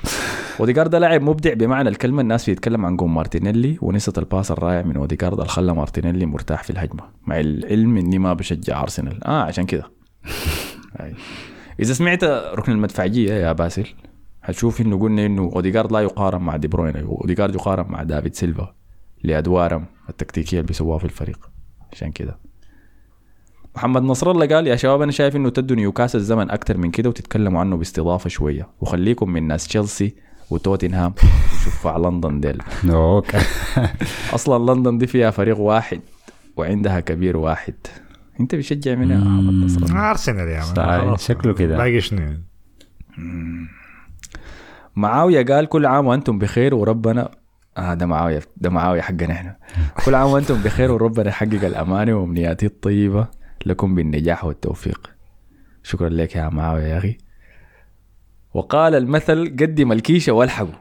اوديجارد 0.60 0.90
ده 0.90 0.98
لاعب 0.98 1.22
مبدع 1.22 1.54
بمعنى 1.54 1.88
الكلمة 1.88 2.22
الناس 2.22 2.50
بيتكلم 2.50 2.86
عن 2.86 2.96
قون 2.96 3.10
مارتينيلي 3.10 3.78
ونسيت 3.82 4.18
ال 4.18 4.25
pass 4.25 4.50
الرائع 4.50 4.82
من 4.82 4.96
اوديجارد 4.96 5.38
اللي 5.38 5.48
خلى 5.48 5.74
مارتينيلي 5.74 6.26
مرتاح 6.26 6.62
في 6.62 6.70
الهجمة 6.70 7.02
مع 7.26 7.40
العلم 7.40 7.96
إني 7.96 8.18
ما 8.18 8.32
بشجع 8.32 8.82
أرسنال. 8.82 9.24
آه 9.24 9.42
عشان 9.42 9.66
كده. 9.66 9.84
أي. 11.00 11.14
إذا 11.80 11.92
سمعت 11.92 12.24
ركن 12.24 12.72
المدفعية 12.72 13.32
يا 13.32 13.52
باسل 13.52 13.86
حتشوف 14.42 14.80
إنه 14.80 14.98
قلنا 14.98 15.26
إنه 15.26 15.42
اوديجارد 15.54 15.92
لا 15.92 16.00
يقارن 16.00 16.42
مع 16.42 16.56
دي 16.56 16.68
بروين 16.68 16.96
اوديجارد 16.96 17.54
يقارن 17.54 17.86
مع 17.88 18.02
دافيد 18.02 18.34
سيلفا 18.34 18.74
لأدوارهم 19.22 19.84
التكتيكية 20.10 20.58
اللي 20.58 20.66
بيسووها 20.66 20.98
في 20.98 21.04
الفريق. 21.04 21.50
عشان 21.92 22.12
كده. 22.12 22.38
محمد 23.76 24.02
نصر 24.02 24.30
الله 24.30 24.46
قال 24.46 24.66
يا 24.66 24.76
شباب 24.76 25.02
أنا 25.02 25.12
شايف 25.12 25.36
إنه 25.36 25.50
تدوا 25.50 25.76
نيوكاسل 25.76 26.18
الزمن 26.18 26.50
أكثر 26.50 26.76
من 26.76 26.90
كده 26.90 27.08
وتتكلموا 27.08 27.60
عنه 27.60 27.76
باستضافة 27.76 28.28
شوية. 28.28 28.68
وخليكم 28.80 29.30
من 29.30 29.48
ناس 29.48 29.66
تشيلسي 29.66 30.14
وتوتنهام 30.50 31.14
وشفاع 31.52 31.96
لندن 31.96 32.40
ديل. 32.40 32.62
أوكي. 32.90 33.38
أصلا 34.34 34.72
لندن 34.72 34.98
دي 34.98 35.06
فيها 35.06 35.30
فريق 35.30 35.58
واحد 35.58 36.00
وعندها 36.56 37.00
كبير 37.00 37.36
واحد. 37.36 37.74
انت 38.40 38.54
بتشجع 38.54 38.94
من 38.94 39.10
يا 39.10 39.16
محمد 39.18 39.52
نصر؟ 39.64 39.82
الله 39.82 40.10
أرسنال 40.10 40.48
يا 40.48 40.60
خلاص. 40.60 41.26
شكله 41.28 41.54
كده. 41.54 41.76
باقي 41.76 42.00
شنو؟ 42.00 42.36
معاوية 44.96 45.44
قال 45.44 45.66
كل 45.66 45.86
عام 45.86 46.06
وأنتم 46.06 46.38
بخير 46.38 46.74
وربنا 46.74 47.30
آه 47.78 47.94
ده 47.94 48.06
معاوية 48.06 48.40
ده 48.56 48.70
معاوية 48.70 49.00
حقنا 49.00 49.32
إحنا. 49.32 49.56
كل 50.04 50.14
عام 50.14 50.30
وأنتم 50.30 50.62
بخير 50.62 50.92
وربنا 50.92 51.28
يحقق 51.28 51.64
الأمانة 51.64 52.14
وأمنياتي 52.14 52.66
الطيبة 52.66 53.28
لكم 53.66 53.94
بالنجاح 53.94 54.44
والتوفيق. 54.44 55.10
شكرا 55.82 56.08
لك 56.08 56.36
يا 56.36 56.48
معاوية 56.48 56.82
يا 56.84 56.98
أخي. 56.98 57.18
وقال 58.54 58.94
المثل 58.94 59.56
قدم 59.60 59.92
الكيشه 59.92 60.32
والحقوا 60.32 60.74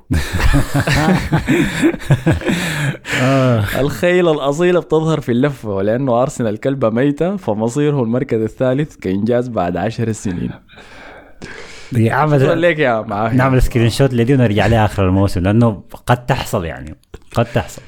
الخيل 3.82 4.30
الأصيلة 4.30 4.80
بتظهر 4.80 5.20
في 5.22 5.32
اللفة 5.32 5.70
ولأنه 5.70 6.22
أرسنال 6.22 6.60
كلبة 6.60 6.90
ميتة 6.90 7.36
فمصيره 7.36 8.04
المركز 8.04 8.42
الثالث 8.42 8.96
كإنجاز 8.96 9.48
بعد 9.48 9.78
عشر 9.78 10.12
سنين. 10.12 10.52
شكرا 12.40 12.56
لك 12.56 12.80
يا 12.80 13.02
معاوية 13.02 13.34
نعمل 13.34 13.62
سكرين 13.62 13.90
شوت 13.90 14.14
لدي 14.14 14.34
ونرجع 14.34 14.68
لها 14.68 14.86
آخر 14.86 15.08
الموسم 15.08 15.42
لأنه 15.42 15.84
قد 16.06 16.26
تحصل 16.26 16.66
يعني 16.66 16.96
قد 17.36 17.46
تحصل. 17.46 17.82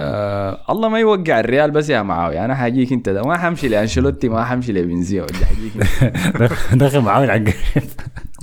آه 0.00 0.60
الله 0.70 0.88
ما 0.88 0.98
يوقع 0.98 1.40
الريال 1.40 1.70
بس 1.70 1.88
يا 1.88 2.02
معاوية. 2.02 2.44
أنا 2.44 2.54
حاجيك 2.54 2.92
أنت 2.92 3.08
ده. 3.08 3.22
ما 3.22 3.38
حمشي 3.38 3.68
لأنشيلوتي 3.68 4.28
ما 4.28 4.44
حمشي 4.44 4.72
لبنزيما 4.72 5.26
بدي 5.26 5.46
حاجيك. 5.46 5.72
دخل 6.82 7.08
على 7.08 7.24
القريب 7.24 7.54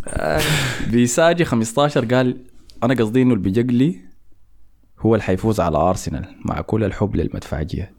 آه، 0.08 0.42
بيساجي 0.92 1.46
15 1.46 2.06
قال 2.06 2.38
أنا 2.84 2.94
قصدي 2.94 3.22
إنه 3.22 3.34
البيجقلي 3.34 3.96
هو 5.00 5.16
اللي 5.16 5.24
حيفوز 5.24 5.60
على 5.60 5.78
أرسنال 5.78 6.26
مع 6.46 6.62
كل 6.62 6.84
الحب 6.84 7.16
للمدفعجية. 7.16 7.97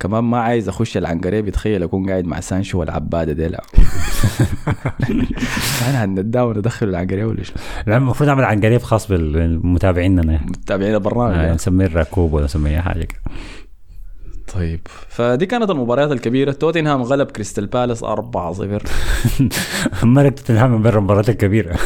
كمان 0.00 0.24
ما 0.24 0.38
عايز 0.38 0.68
أخش 0.68 0.96
العنقريب 0.96 1.48
يتخيل 1.48 1.82
أكون 1.82 2.10
قاعد 2.10 2.24
مع 2.24 2.40
سانشو 2.40 2.80
والعباده 2.80 3.32
دي 3.32 3.48
لا 3.48 3.62
أنا 5.88 6.04
هندام 6.04 6.46
وندخل 6.46 6.88
العنقريب 6.88 7.26
ولا 7.28 7.42
شنو؟ 7.42 7.56
لا، 7.86 7.96
المفروض 7.96 8.28
نعمل 8.28 8.44
عن 8.44 8.60
قريب 8.60 8.82
خاص 8.82 9.08
بالمتابعيننا 9.08 10.40
متابعين 10.46 10.94
البرنامج. 10.94 11.34
آه،. 11.34 11.54
نسميه 11.54 11.86
الركوب 11.86 12.32
ولا 12.32 12.44
نسميه 12.44 12.80
حاجة. 12.80 13.04
كده 13.04 13.20
طيب 14.54 14.80
فدي 15.08 15.46
كانت 15.46 15.70
المباريات 15.70 16.12
الكبيرة. 16.12 16.52
توتنهام 16.52 17.02
غلب 17.02 17.30
كريستال 17.30 17.66
بالاس 17.66 18.04
4-0 18.04 18.06
مرق 20.04 20.30
توتنهام 20.30 20.72
من 20.72 20.82
برا 20.82 20.98
المباريات 20.98 21.28
الكبيرة. 21.28 21.76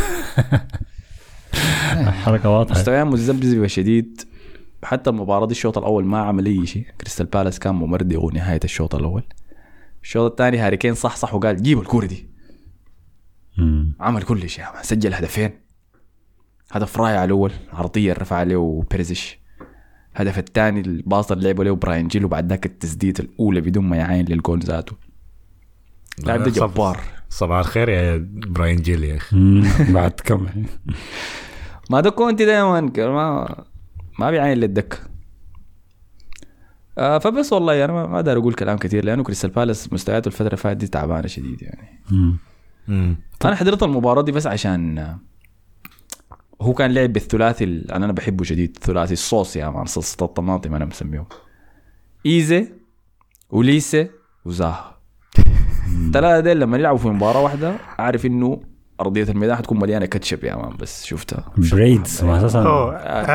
حركة 2.24 2.50
واضحة. 2.50 2.78
مستويات 2.78 3.06
متذبذبه 3.06 3.66
شديد 3.66 4.20
حتى 4.82 5.10
المباراة 5.10 5.46
دي 5.46 5.52
الشوط 5.52 5.78
الأول 5.78 6.04
ما 6.04 6.18
عمل 6.18 6.46
أي 6.46 6.66
شيء. 6.66 6.86
كريستال 7.00 7.26
بالاس 7.26 7.58
كان 7.58 7.74
ممردغ 7.74 8.32
نهاية 8.32 8.60
الشوط 8.64 8.94
الأول. 8.94 9.22
الشوط 10.02 10.30
الثاني 10.30 10.58
هاري 10.58 10.76
كين 10.76 10.94
صحصح 10.94 11.34
وقال 11.34 11.62
جيبوا 11.62 11.82
الكورة 11.82 12.06
دي. 12.06 12.28
مم. 13.58 13.96
عمل 14.00 14.22
كل 14.22 14.48
شيء. 14.48 14.64
سجل 14.82 15.14
هدفين. 15.14 15.50
هدف 16.72 17.00
رائع 17.00 17.24
الأول. 17.24 17.52
عرضية 17.72 18.12
رفع 18.12 18.36
عليه 18.36 18.82
بيريسيتش 18.90 19.38
الهدف 20.16 20.38
الثاني 20.38 20.80
ال 20.80 20.91
pass 20.91 21.32
اللي 21.32 21.44
لعبه 21.44 21.64
له 21.64 21.74
براين 21.74 22.08
جيل 22.08 22.24
وبعد 22.24 22.48
ذاك 22.48 22.66
التسديد 22.66 23.20
الأولى 23.20 23.60
بدون 23.60 23.84
ما 23.84 23.96
يعاين 23.96 24.24
للجول 24.24 24.58
ذاته. 24.58 24.96
لاعب 26.24 26.42
ده 26.42 26.50
جبار 26.50 27.00
صباح 27.30 27.58
الخير 27.58 27.88
يا 27.88 28.28
براين 28.32 28.76
جيل 28.76 29.04
يا 29.04 29.16
أخي. 29.16 29.36
بعد 29.94 30.10
كم. 30.10 30.46
ما 31.90 32.00
ده 32.00 32.10
كونتي 32.10 32.44
دائما 32.44 32.80
ما 32.98 33.64
ما 34.18 34.30
بيعاين 34.30 34.58
للدكة 34.58 34.98
آه 36.98 37.18
فبس 37.18 37.52
والله 37.52 37.84
أنا 37.84 37.92
ما- 37.92 38.06
ما 38.06 38.16
أقدر 38.16 38.38
أقول 38.38 38.54
كلام 38.54 38.78
كثير 38.78 39.04
لأنه 39.04 39.22
كريستال 39.22 39.50
بالاس 39.50 39.92
مستوياته 39.92 40.26
الفترة 40.28 40.46
اللي 40.46 40.56
فاتت 40.56 40.76
دي 40.80 40.86
تعبانة 40.86 41.26
شديد 41.26 41.62
يعني. 41.62 42.00
مم. 42.10 42.36
مم. 42.88 43.16
أنا 43.44 43.54
حضرت 43.56 43.82
المباراة 43.82 44.22
دي 44.22 44.32
بس 44.32 44.46
عشان 44.46 44.98
آه، 44.98 45.18
هو 46.62 46.74
كان 46.74 46.90
لعب 46.94 47.12
بالثلاثي 47.12 47.64
ال- 47.64 47.92
أنا 47.92 48.12
بحبه 48.12 48.44
شديد 48.44 48.78
ثلاثي 48.80 49.12
الصوص 49.12 49.56
يا 49.56 49.68
مان 49.70 49.84
صلصه 49.84 50.24
الطماطم 50.26 50.74
أنا 50.74 50.84
مسميه 50.84 51.26
إيزي 52.26 52.72
وليسي 53.50 54.10
وزاها. 54.44 54.98
الثلاثه 56.06 56.40
ديل 56.40 56.60
لما 56.60 56.76
يلعبوا 56.76 56.98
في 56.98 57.08
مباراة 57.08 57.40
واحدة 57.42 57.76
أعرف 58.00 58.26
إنه 58.26 58.60
أرضية 59.00 59.22
الميدان 59.22 59.56
حتكون 59.56 59.80
مليانة 59.80 60.06
كاتشب 60.06 60.44
يا 60.44 60.56
مان 60.56 60.76
بس 60.76 61.04
شفتها. 61.04 61.44
بريدز 61.56 62.24
ما 62.24 62.38
أساسا. 62.38 62.62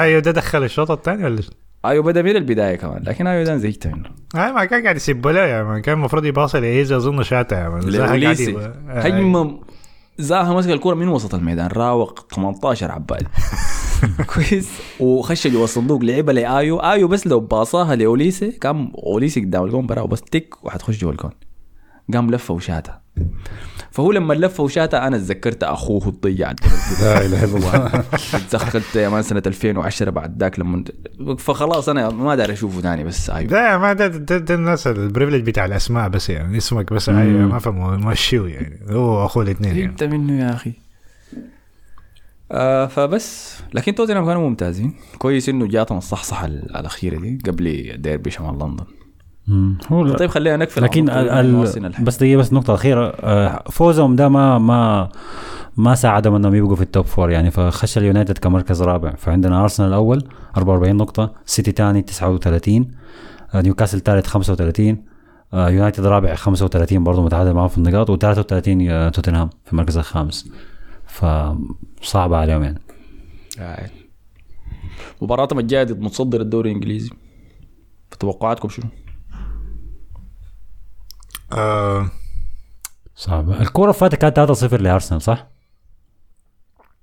أيوه 0.01 0.19
ده 0.19 0.31
دخل 0.31 0.63
الشوط 0.63 0.91
الثاني 0.91 1.23
ولا؟ 1.23 1.41
أيوه 1.85 2.03
بدا 2.03 2.21
من 2.21 2.35
البداية 2.35 2.75
كمان 2.75 3.03
لكن 3.03 3.27
أيوه 3.27 3.43
ده 3.43 3.57
زهقت 3.57 3.87
منه 3.87 4.09
آه 4.35 4.51
ما 4.51 4.65
كان 4.65 4.83
قاعد 4.83 4.95
يسب 4.95 5.27
له 5.27 5.39
يا 5.39 5.63
مان 5.63 5.81
كان 5.81 5.97
المفروض 5.97 6.25
يباصي 6.25 6.59
لايزا 6.59 6.95
اظن 6.97 7.23
شاتا 7.23 7.59
يا 7.63 7.69
مان 7.69 7.81
هجمة 8.87 9.59
زاها 10.17 10.53
مسك 10.53 10.69
الكوره 10.69 10.95
من 10.95 11.07
وسط 11.07 11.35
الميدان 11.35 11.67
راوق 11.67 12.33
18 12.35 12.91
عباد. 12.91 13.27
كويس. 14.35 14.69
وخش 14.99 15.47
جوا 15.47 15.63
الصندوق 15.63 16.01
لعبها 16.03 16.33
لآيو. 16.33 16.77
آيو 16.77 17.07
بس 17.07 17.27
لو 17.27 17.39
باصاها 17.39 17.95
لأوليسي 17.95 18.51
كان 18.51 18.91
أوليسي 19.05 19.39
قدام 19.41 19.63
الجون 19.63 19.85
برا 19.87 20.05
بس 20.05 20.21
تك 20.21 20.65
وحتخش 20.65 20.97
جوا 21.01 21.11
الجون. 21.11 21.31
قام 22.13 22.31
لفه 22.31 22.53
وشاتها 22.53 23.01
فهو 23.93 24.11
لما 24.11 24.33
لفه 24.33 24.63
وشاتها 24.63 25.07
أنا 25.07 25.17
تذكرت 25.17 25.63
أخوه 25.63 26.07
الضيع. 26.07 26.51
لا 27.01 27.25
إله 27.25 27.43
إلا 27.43 27.57
الله. 27.57 28.03
تذكرت 28.49 28.95
يا 28.95 29.09
man 29.09 29.21
سنه 29.23 29.43
2010 29.47 30.09
بعد 30.09 30.39
ذاك 30.39 30.59
لما 30.59 30.83
فخلاص 31.37 31.89
أنا 31.89 32.09
ما 32.09 32.35
داري 32.35 32.53
أشوفه 32.53 32.81
ثاني 32.81 33.03
بس 33.03 33.29
أيوه. 33.29 33.49
ده 33.49 33.71
يا 33.71 33.77
man 33.77 33.95
ده, 33.95 34.07
ده, 34.07 34.37
ده 34.37 34.55
الناس 34.55 34.87
ال 34.87 34.93
privilege 34.93 35.43
بتاع 35.43 35.65
الأسماء 35.65 36.09
بس 36.09 36.29
يعني 36.29 36.57
اسمك 36.57 36.93
بس 36.93 37.09
أيوة 37.09 37.45
ما 37.47 37.59
فهموا 37.59 37.95
مشيو 37.97 38.45
يعني. 38.45 38.79
هو 38.89 39.25
أخوه 39.25 39.43
الاثنين 39.43 39.75
يعني. 39.77 39.85
أنت 39.91 40.03
منه 40.03 40.39
يا 40.45 40.53
أخي. 40.53 40.73
آه 42.51 42.85
فبس. 42.85 43.57
لكن 43.73 43.95
توتنهام 43.95 44.25
كانوا 44.25 44.49
ممتازين. 44.49 44.93
كويس 45.17 45.49
إنه 45.49 45.67
جاتهم 45.67 45.97
الصحصحة 45.97 46.45
ال- 46.45 46.75
الأخيرة 46.75 47.19
دي 47.19 47.39
قبل 47.45 47.93
ديربي 47.97 48.31
شمال 48.31 48.53
لندن. 48.59 48.85
هو 49.91 50.13
طيب 50.13 50.29
خلينا 50.29 50.57
نقفل 50.57 50.83
لكن 50.83 51.09
ال. 51.09 51.93
بس 52.03 52.17
دقيقة 52.17 52.39
بس 52.39 52.53
نقطة 52.53 52.73
أخيرة. 52.73 53.05
آه، 53.05 53.63
فوزهم 53.71 54.15
ده 54.15 54.29
ما 54.29 54.57
ما 54.57 55.09
ما 55.77 55.95
ساعدهم 55.95 56.35
إنهم 56.35 56.55
يبقوا 56.55 56.75
في 56.75 56.81
ال 56.81 56.87
top 56.87 57.05
four 57.05 57.29
يعني 57.29 57.51
فخش 57.51 57.97
اليونايتد 57.97 58.37
كمركز 58.37 58.81
رابع. 58.81 59.15
فعندنا 59.15 59.61
أرسنال 59.63 59.89
الأول 59.89 60.23
44 60.57 60.95
نقطة 60.95 61.33
سيتي 61.45 61.71
ثاني 61.71 62.01
39 62.01 62.91
آه، 63.53 63.61
نيوكاسل 63.61 63.99
ثالث 63.99 64.27
35 64.27 65.05
آه، 65.53 65.69
يونايتد 65.69 66.05
رابع 66.05 66.35
35 66.35 67.03
برضه 67.03 67.23
متعادل 67.23 67.53
معهم 67.53 67.67
في 67.67 67.77
النقاط 67.77 68.11
و33 68.11 68.67
آه، 68.89 69.09
توتنهام 69.09 69.49
في 69.65 69.73
المركز 69.73 69.97
الخامس. 69.97 70.49
فصعبه 71.07 72.37
عليهم 72.37 72.63
يعني. 72.63 72.79
مباراتهم 75.21 75.59
الجايه 75.59 75.83
ضد 75.83 75.99
متصدر 75.99 76.41
الدوري 76.41 76.69
الإنجليزي. 76.69 77.09
فتوقعاتكم 78.11 78.69
شنو؟ 78.69 78.85
آه 81.53 82.07
صعبه 83.15 83.61
الكوره 83.61 83.91
فاتت 83.91 84.15
كانت 84.15 84.39
3-0 84.39 84.73
لأرسنال 84.81 85.21
صح؟ 85.21 85.47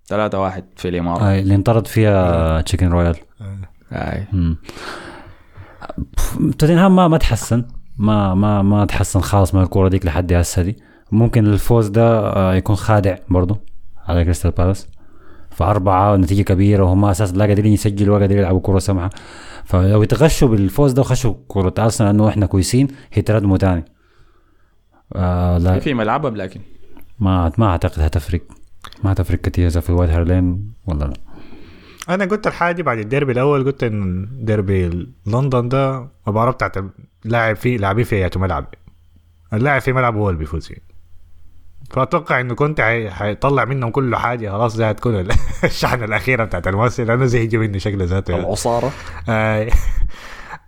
3 0.08 0.38
1 0.40 0.64
في 0.76 0.88
الإمارات. 0.88 1.22
آه، 1.22 1.38
اللي 1.38 1.54
انطرد 1.54 1.86
فيها 1.86 2.60
تشيكن 2.60 2.88
رويال 2.88 3.16
آه. 3.92 4.26
مم. 4.32 4.56
توتنهام 6.58 6.96
ما 6.96 7.08
ما 7.08 7.18
تحسن. 7.18 7.64
ما 7.98 8.34
ما 8.34 8.62
ما 8.62 8.84
تحسن 8.84 9.20
خالص 9.20 9.54
من 9.54 9.62
الكورة 9.62 9.88
ديك 9.88 10.06
لحد 10.06 10.32
هسه 10.32 10.62
دي. 10.62 10.76
ممكن 11.12 11.46
الفوز 11.46 11.88
ده 11.88 12.18
آه، 12.36 12.54
يكون 12.54 12.76
خادع 12.76 13.16
برضه 13.28 13.60
على 14.08 14.24
كريستال 14.24 14.50
بالاس. 14.50 14.88
فأربعة 15.50 16.12
ونتيجة 16.12 16.42
كبيرة 16.42 16.84
وهم 16.84 17.04
أساسا 17.04 17.36
لا 17.36 17.44
قادرين 17.44 17.72
يسجلوا 17.72 18.14
ولا 18.14 18.22
قادرين 18.22 18.40
يلعبوا 18.40 18.60
كرة 18.60 18.78
سمحة 18.78 19.10
فلو 19.64 20.02
يتغشوا 20.02 20.48
بالفوز 20.48 20.92
ده 20.92 21.00
وخشوا 21.02 21.34
كرة 21.48 21.74
أرسنال 21.78 22.10
إنه 22.10 22.28
إحنا 22.28 22.46
كويسين 22.46 22.88
هيتردموا 23.12 23.56
تاني. 23.56 23.84
آه 25.16 25.58
لا. 25.58 25.78
في 25.78 25.94
ملعبهم 25.94 26.36
لكن 26.36 26.60
ما 27.18 27.52
ما 27.58 27.66
أعتقد 27.66 28.00
هتفرق. 28.00 28.40
ما 29.04 29.14
تفرق 29.14 29.38
كثير 29.40 29.66
إذا 29.66 29.80
في 29.80 29.92
وايت 29.92 30.10
هارت 30.10 30.41
لين 30.41 30.72
ولا 30.86 31.04
لا. 31.04 31.14
أنا 32.14 32.24
قلت 32.24 32.46
الحاجة 32.46 32.82
بعد 32.82 32.98
الديربي 32.98 33.32
الأول 33.32 33.64
قلت 33.64 33.82
إن 33.84 34.28
ديربي 34.44 35.08
لندن 35.26 35.68
ده 35.68 36.06
مباراة 36.26 36.50
بتاعت 36.50 36.74
لاعب 37.24 37.56
فيه 37.56 37.76
لاعبين 37.78 38.04
في 38.04 38.16
اياته 38.16 38.40
ملعب. 38.40 38.66
اللاعب 39.52 39.80
في 39.80 39.92
ملعب 39.92 40.16
هو 40.16 40.28
اللي 40.30 40.38
بيفوز 40.38 40.66
فيه. 40.66 40.90
فأتوقع 41.90 42.40
إنه 42.40 42.54
كنت 42.54 42.80
حي- 42.80 43.10
حيطلع 43.10 43.64
منهم 43.64 43.90
كل 43.90 44.16
حاجة 44.16 44.50
خلاص 44.50 44.76
دي 44.76 44.84
هتكون 44.84 45.20
ال- 45.20 45.32
الشحنة 45.64 46.04
الأخيرة 46.04 46.44
بتاعت 46.44 46.68
الموسم 46.68 47.02
لأنه 47.02 47.24
زهق 47.26 47.54
منه 47.54 47.78
شكله 47.78 48.04
ذاته. 48.04 48.36
العصارة. 48.36 48.92
آي. 49.28 49.70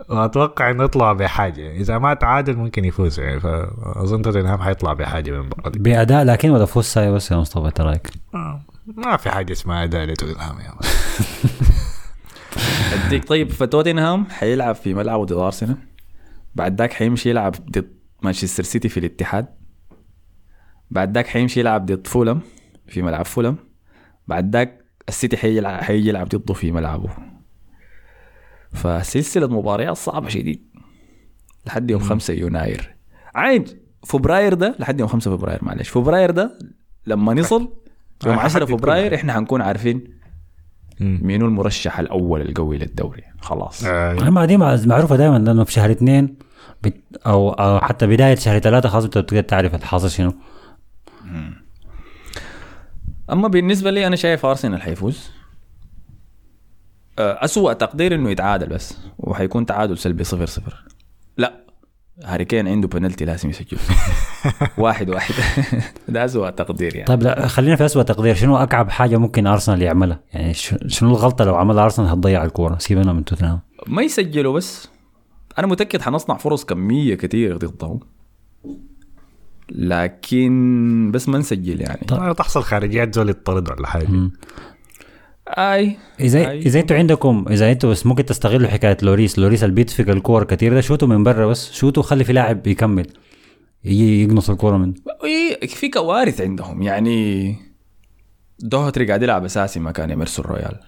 وأتوقع 0.09 0.70
إنه 0.70 0.85
يطلع 0.85 1.12
بحاجة. 1.12 1.73
إذا 1.73 1.98
ما 1.98 2.14
تعادل 2.14 2.56
ممكن 2.56 2.85
يفوز. 2.85 3.20
يعني 3.20 3.40
فأظن 3.40 4.23
توتنهام 4.23 4.62
حيطلع 4.62 4.93
بحاجة 4.93 5.31
من 5.31 5.36
المباراه 5.36 5.70
دي 5.70 5.78
بأداء 5.78 6.24
لكن 6.24 6.51
ولا 6.51 6.64
فوز 6.64 6.85
ساي 6.85 7.12
بس 7.12 7.31
يا 7.31 7.36
مصطفى 7.36 7.66
إنت 7.66 7.81
رأيك؟ 7.81 8.10
آه، 8.35 8.62
ما 8.86 9.16
في 9.16 9.31
حاجة 9.31 9.52
اسمها 9.52 9.85
أداء 9.85 10.05
لتوتنهام 10.05 10.60
يا. 10.60 10.74
أديك 13.06 13.24
طيب 13.24 13.51
فتوتنهام 13.51 14.27
حيلعب 14.31 14.74
في 14.74 14.94
ملعبه 14.94 15.24
ضد 15.24 15.32
أرسنال. 15.32 15.77
بعد 16.55 16.81
ذاك 16.81 16.93
حيمشي 16.93 17.31
يلعب 17.31 17.52
ضد 17.52 17.93
مانشستر 18.23 18.62
سيتي 18.62 18.89
في 18.89 19.01
الاتحاد. 19.01 19.47
بعد 20.90 21.14
ذاك 21.14 21.27
حيمشي 21.27 21.60
يلعب 21.60 21.86
ضد 21.86 22.06
فولم 22.06 22.40
في 22.89 23.02
ملعب 23.02 23.24
فولم. 23.24 23.56
بعد 24.27 24.56
ذاك 24.56 24.85
السيتي 25.09 25.36
حيلعب 25.36 25.82
حيجي 25.82 26.09
يلعب 26.09 26.28
ضده 26.28 26.55
في 26.55 26.73
ملعبه. 26.73 27.32
فسلسلة 28.73 29.47
مباريات 29.47 29.97
صعبة 29.97 30.28
شديد. 30.28 30.62
لحد 31.66 31.90
يوم 31.90 32.01
5 32.01 32.35
يناير 32.35 32.94
عايد 33.35 33.78
فبراير 34.07 34.55
ده 34.55 34.77
لحد 34.78 35.01
يوم 35.01 35.09
5 35.09 35.36
فبراير 35.36 35.59
معلش. 35.65 35.89
فبراير 35.89 36.31
ده 36.31 36.59
لما 37.07 37.35
نصل 37.35 37.73
يوم 38.27 38.39
آه، 38.39 38.40
10 38.40 38.61
حدد 38.61 38.69
كل 38.73 38.78
فبراير. 38.78 39.15
إحنا 39.15 39.32
حنكون 39.32 39.62
عارفين. 39.62 40.05
مين 41.01 41.43
المرشح 41.43 41.99
الأول 41.99 42.40
القوي 42.40 42.78
للدوري. 42.78 43.23
خلاص. 43.40 43.85
آه، 43.85 44.31
ما 44.31 44.44
دي 44.44 44.57
مع- 44.57 44.78
معروفة 44.86 45.16
دائما 45.16 45.39
لأنه 45.39 45.65
في 45.65 45.73
شهر 45.73 45.90
اثنين 45.90 46.36
بت 46.82 46.97
أو 47.27 47.51
أو 47.53 47.81
حتى 47.81 48.07
بداية 48.07 48.35
شهر 48.35 48.59
ثلاثة 48.59 48.89
خلاص 48.89 49.05
بتبدا 49.05 49.40
تعرف 49.40 49.74
الحاصل 49.74 50.11
شنو. 50.11 50.32
أما 53.32 53.49
بالنسبة 53.49 53.90
لي 53.90 54.07
أنا 54.07 54.16
شايف 54.16 54.47
أرسنال 54.47 54.82
حيفوز. 54.82 55.31
آه، 57.19 57.45
أسوأ 57.45 57.73
تقدير 57.73 58.15
إنه 58.15 58.31
يتعادل 58.31 58.67
بس 58.67 58.99
وحيكون 59.19 59.67
تعادل 59.67 59.99
سلبي 59.99 60.25
صفر 60.25 60.47
صفر. 60.47 60.85
لا 61.37 61.63
هاري 62.25 62.45
كين 62.45 62.69
عنده 62.69 62.89
بنالتي 62.89 63.25
لازم 63.25 63.51
يسجل. 63.51 63.79
واحد 64.79 65.11
واحد. 65.11 65.35
ده 66.09 66.25
أسوأ 66.25 66.51
تقدير 66.51 66.95
يعني. 66.95 67.07
طيب 67.07 67.23
لا 67.23 67.47
خلينا 67.47 67.77
في 67.77 67.85
اسوء 67.85 68.03
تقدير. 68.03 68.35
شنو 68.35 68.57
أكعب 68.57 68.91
حاجة 68.91 69.17
ممكن 69.17 69.47
أرسنال 69.47 69.83
يعملها؟ 69.83 70.21
يعني 70.33 70.55
ش- 70.55 70.75
شنو 70.87 71.11
الغلطة 71.11 71.45
لو 71.45 71.55
عملها 71.57 71.85
أرسنال 71.85 72.09
هتضيع 72.09 72.45
الكورة؟ 72.45 72.79
سيبنا 72.79 73.13
من 73.13 73.25
توتنهام. 73.25 73.61
ما 73.87 74.03
يسجلوا 74.03 74.53
بس. 74.55 74.89
أنا 75.59 75.67
متأكد 75.67 76.03
حنصنع 76.03 76.37
فرص 76.37 76.65
كمية 76.65 77.15
كثير 77.15 77.57
ضدهم. 77.57 78.01
لكن 79.71 81.11
بس 81.15 81.29
ما 81.29 81.39
نسجل 81.39 81.81
يعني. 81.81 82.07
ما 82.11 82.33
تحصل 82.33 82.63
خارجيات 82.63 83.15
زول 83.15 83.29
يطرد 83.31 83.71
ولا 83.71 83.87
حاجة. 83.87 84.09
أي. 85.53 85.97
إذا 86.20 86.51
أي. 86.51 86.59
إذا 86.59 86.81
أنتوا 86.81 86.97
عندكم 86.97 87.45
إذا 87.51 87.73
أنتوا 87.73 87.91
بس 87.91 88.07
ممكن 88.07 88.24
تستغلوا 88.24 88.69
حكاية 88.69 88.97
لوريس. 89.03 89.39
لوريس 89.39 89.65
اللي 89.65 89.74
بيدفق 89.74 90.09
الكور 90.09 90.45
كثير 90.45 90.74
ده 90.74 90.81
شوتوا 90.81 91.09
من 91.09 91.23
برا 91.24 91.47
بس. 91.47 91.73
شوتوا 91.73 92.03
خلي 92.03 92.24
في 92.24 92.33
لاعب 92.33 92.66
يكمل. 92.66 93.07
يجي 93.85 94.24
يقنص 94.24 94.51
الكورة 94.51 94.77
من 94.77 94.95
إيه، 95.24 95.66
في 95.66 95.89
كوارث 95.89 96.41
عندهم. 96.41 96.83
يعني 96.83 97.57
دوهتري 98.59 99.07
قاعد 99.07 99.23
يلعب 99.23 99.45
أساسي 99.45 99.81
مكان 99.81 100.11
اميرسون 100.11 100.45
رويال. 100.45 100.81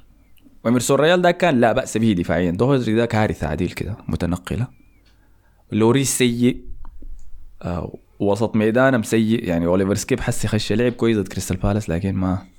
واميرسون 0.65 0.97
رويال 0.97 1.23
ده 1.23 1.31
كان 1.31 1.61
لا 1.61 1.73
بأس 1.73 1.99
به 1.99 2.13
دفاعيا. 2.13 2.51
دوهتري 2.51 2.95
ده 2.95 3.07
كارثة 3.07 3.47
عديل 3.47 3.71
كده 3.71 3.97
متنقلة. 4.09 4.67
لوريس 5.73 6.19
سيء. 6.19 6.65
آه 7.63 7.99
وسط 8.21 8.57
ميدانهم 8.57 9.03
سيء. 9.03 9.49
يعني 9.49 9.67
أوليفر 9.67 9.95
سكيب 9.95 10.21
حسي 10.21 10.49
خش 10.49 10.73
لعب 10.73 10.93
كويس 10.93 11.19
ضد 11.19 11.29
كريستال 11.29 11.57
بالاس 11.57 11.91
لكن 11.91 12.15
ما 12.15 12.54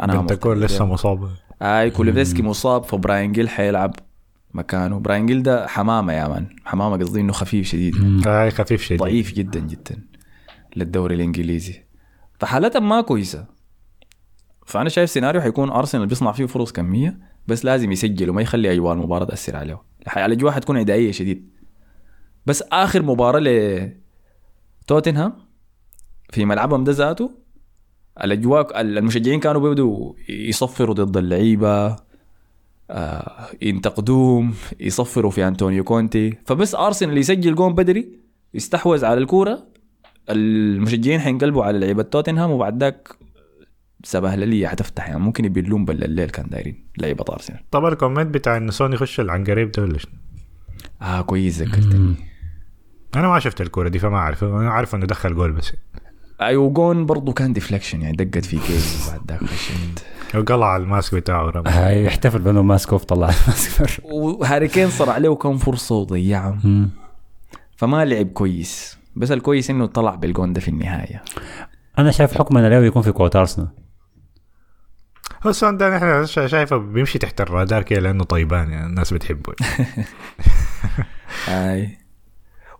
أنا 0.00 0.20
بنتانكور. 0.20 0.58
لسه 0.58 0.84
مصاب. 0.84 1.28
آي 1.62 1.90
كولوسيفسكي 1.90 2.42
مصاب 2.42 2.84
فبراين 2.84 3.32
جيل 3.32 3.48
حيلعب 3.48 3.94
مكانه. 4.54 4.98
براين 4.98 5.26
جيل 5.26 5.42
ده 5.42 5.66
حمامة 5.66 6.12
يا 6.12 6.28
مان. 6.28 6.56
حمامة 6.64 6.96
قصدي 6.96 7.20
إنه 7.20 7.32
خفيف 7.32 7.66
شديد. 7.66 7.94
هاي 8.28 8.50
خفيف 8.50 8.82
شديد. 8.82 8.98
ضعيف 8.98 9.32
جدا 9.32 9.60
جدا 9.60 10.02
للدوري 10.76 11.14
الإنجليزي. 11.14 11.84
فحالتهم 12.38 12.88
ما 12.88 13.00
كويسة. 13.00 13.46
فأنا 14.66 14.88
شايف 14.88 15.10
سيناريو 15.10 15.40
حيكون 15.40 15.70
أرسنال 15.70 16.06
بيصنع 16.06 16.32
فيه 16.32 16.46
فرص 16.46 16.72
كمية 16.72 17.18
بس 17.46 17.64
لازم 17.64 17.92
يسجل 17.92 18.30
وما 18.30 18.42
يخلي 18.42 18.72
اجواء 18.72 18.92
المباراه 18.92 19.24
تأثر 19.24 19.56
عليه 19.56 19.82
الاجواء 20.16 20.52
حتكون 20.52 20.78
عدائيه 20.78 21.12
شديد. 21.12 21.50
بس 22.46 22.64
آخر 22.72 23.02
مباراة 23.02 23.40
لتوتنهام 24.82 25.32
في 26.30 26.44
ملعبهم 26.44 26.84
ده 26.84 26.92
ذاته 26.92 27.43
الأجواء 28.24 28.80
المشجعين 28.80 29.40
كانوا 29.40 29.60
بيبدوا 29.60 30.12
يصفروا 30.28 30.94
ضد 30.94 31.16
اللعيبة 31.16 31.96
آه 32.90 33.46
ينتقدوهم 33.62 34.54
يصفروا 34.80 35.30
في 35.30 35.48
أنطونيو 35.48 35.84
كونتي. 35.84 36.38
فبس 36.46 36.74
أرسنال 36.74 37.18
يسجل 37.18 37.54
جون 37.54 37.74
بدري 37.74 38.18
يستحوذ 38.54 39.04
على 39.04 39.20
الكورة 39.20 39.66
المشجعين 40.30 41.20
حينقلبوا 41.20 41.64
على 41.64 41.78
لعيبة 41.78 42.02
توتنهام 42.02 42.50
وبعد 42.50 42.82
ذاك 42.82 43.08
سبهللية 44.04 44.66
حتفتح. 44.66 45.08
يعني 45.08 45.20
ممكن 45.20 45.44
يبلون 45.44 45.84
بل 45.84 46.04
الليل 46.04 46.30
كان 46.30 46.48
دايرين 46.48 46.86
لعيبة 46.98 47.24
أرسنال. 47.30 47.60
طبعا 47.70 47.92
ال 47.92 47.97
comment 47.97 48.34
بتاع 48.34 48.56
إن 48.56 48.70
سون 48.70 48.94
يخش 48.94 49.20
العنقريب 49.20 49.70
ده 49.70 49.82
ولا؟ 49.82 49.98
آه 51.02 51.20
كويس 51.20 51.62
ذكرتني. 51.62 52.14
أنا 53.16 53.28
ما 53.28 53.38
شفت 53.38 53.60
الكورة 53.60 53.88
دي 53.88 53.98
فما 53.98 54.16
أعرف. 54.16 54.44
أنا 54.44 54.70
عارف 54.70 54.94
إنه 54.94 55.06
دخل 55.06 55.34
جول 55.34 55.52
بس. 55.52 55.72
أيوه 56.40 56.70
جون 56.70 57.06
برضه 57.06 57.32
كان 57.32 57.52
deflection 57.52 58.02
يعني 58.02 58.16
دقت 58.16 58.44
في 58.44 58.58
كيس 58.58 59.08
وبعد 59.08 59.20
ذاك 59.30 59.44
خشت 59.44 60.04
وقلع 60.34 60.76
ال 60.76 60.84
mask 60.84 61.14
بتاعه 61.14 61.46
ورمى 61.46 61.70
هاي 61.70 62.04
يحتفل 62.04 62.38
بأنه 62.38 62.62
mask 62.62 62.86
off 62.86 63.04
طلع 63.04 63.26
ال 63.28 63.40
mask. 63.40 64.00
وهاري 64.04 64.68
كين 64.68 64.90
صرع 64.90 65.18
له 65.18 65.34
كم 65.34 65.56
فرصة 65.58 65.94
وضيعهم 65.94 66.60
مم. 66.64 66.90
فما 67.76 68.04
لعب 68.04 68.26
كويس. 68.26 68.98
بس 69.16 69.32
الكويس 69.32 69.70
إنه 69.70 69.86
طلع 69.86 70.14
بالجون 70.14 70.52
ده 70.52 70.60
في 70.60 70.68
النهاية. 70.68 71.22
أنا 71.98 72.10
شايف 72.10 72.38
حكمنا 72.38 72.68
له 72.68 72.84
يكون 72.86 73.02
في 73.02 73.10
قوة 73.10 73.30
أرسنال. 73.34 73.68
هو 75.46 75.52
سون 75.52 75.76
ده 75.76 75.96
نحن 75.96 76.26
شا- 76.26 76.46
شايفه 76.46 76.76
بيمشي 76.76 77.18
تحت 77.18 77.40
الرادار 77.40 77.82
كده 77.82 78.00
لأنه 78.00 78.24
طيبان 78.24 78.70
يعني 78.70 78.86
الناس 78.86 79.12
بتحبه. 79.12 79.52
اي 81.48 81.98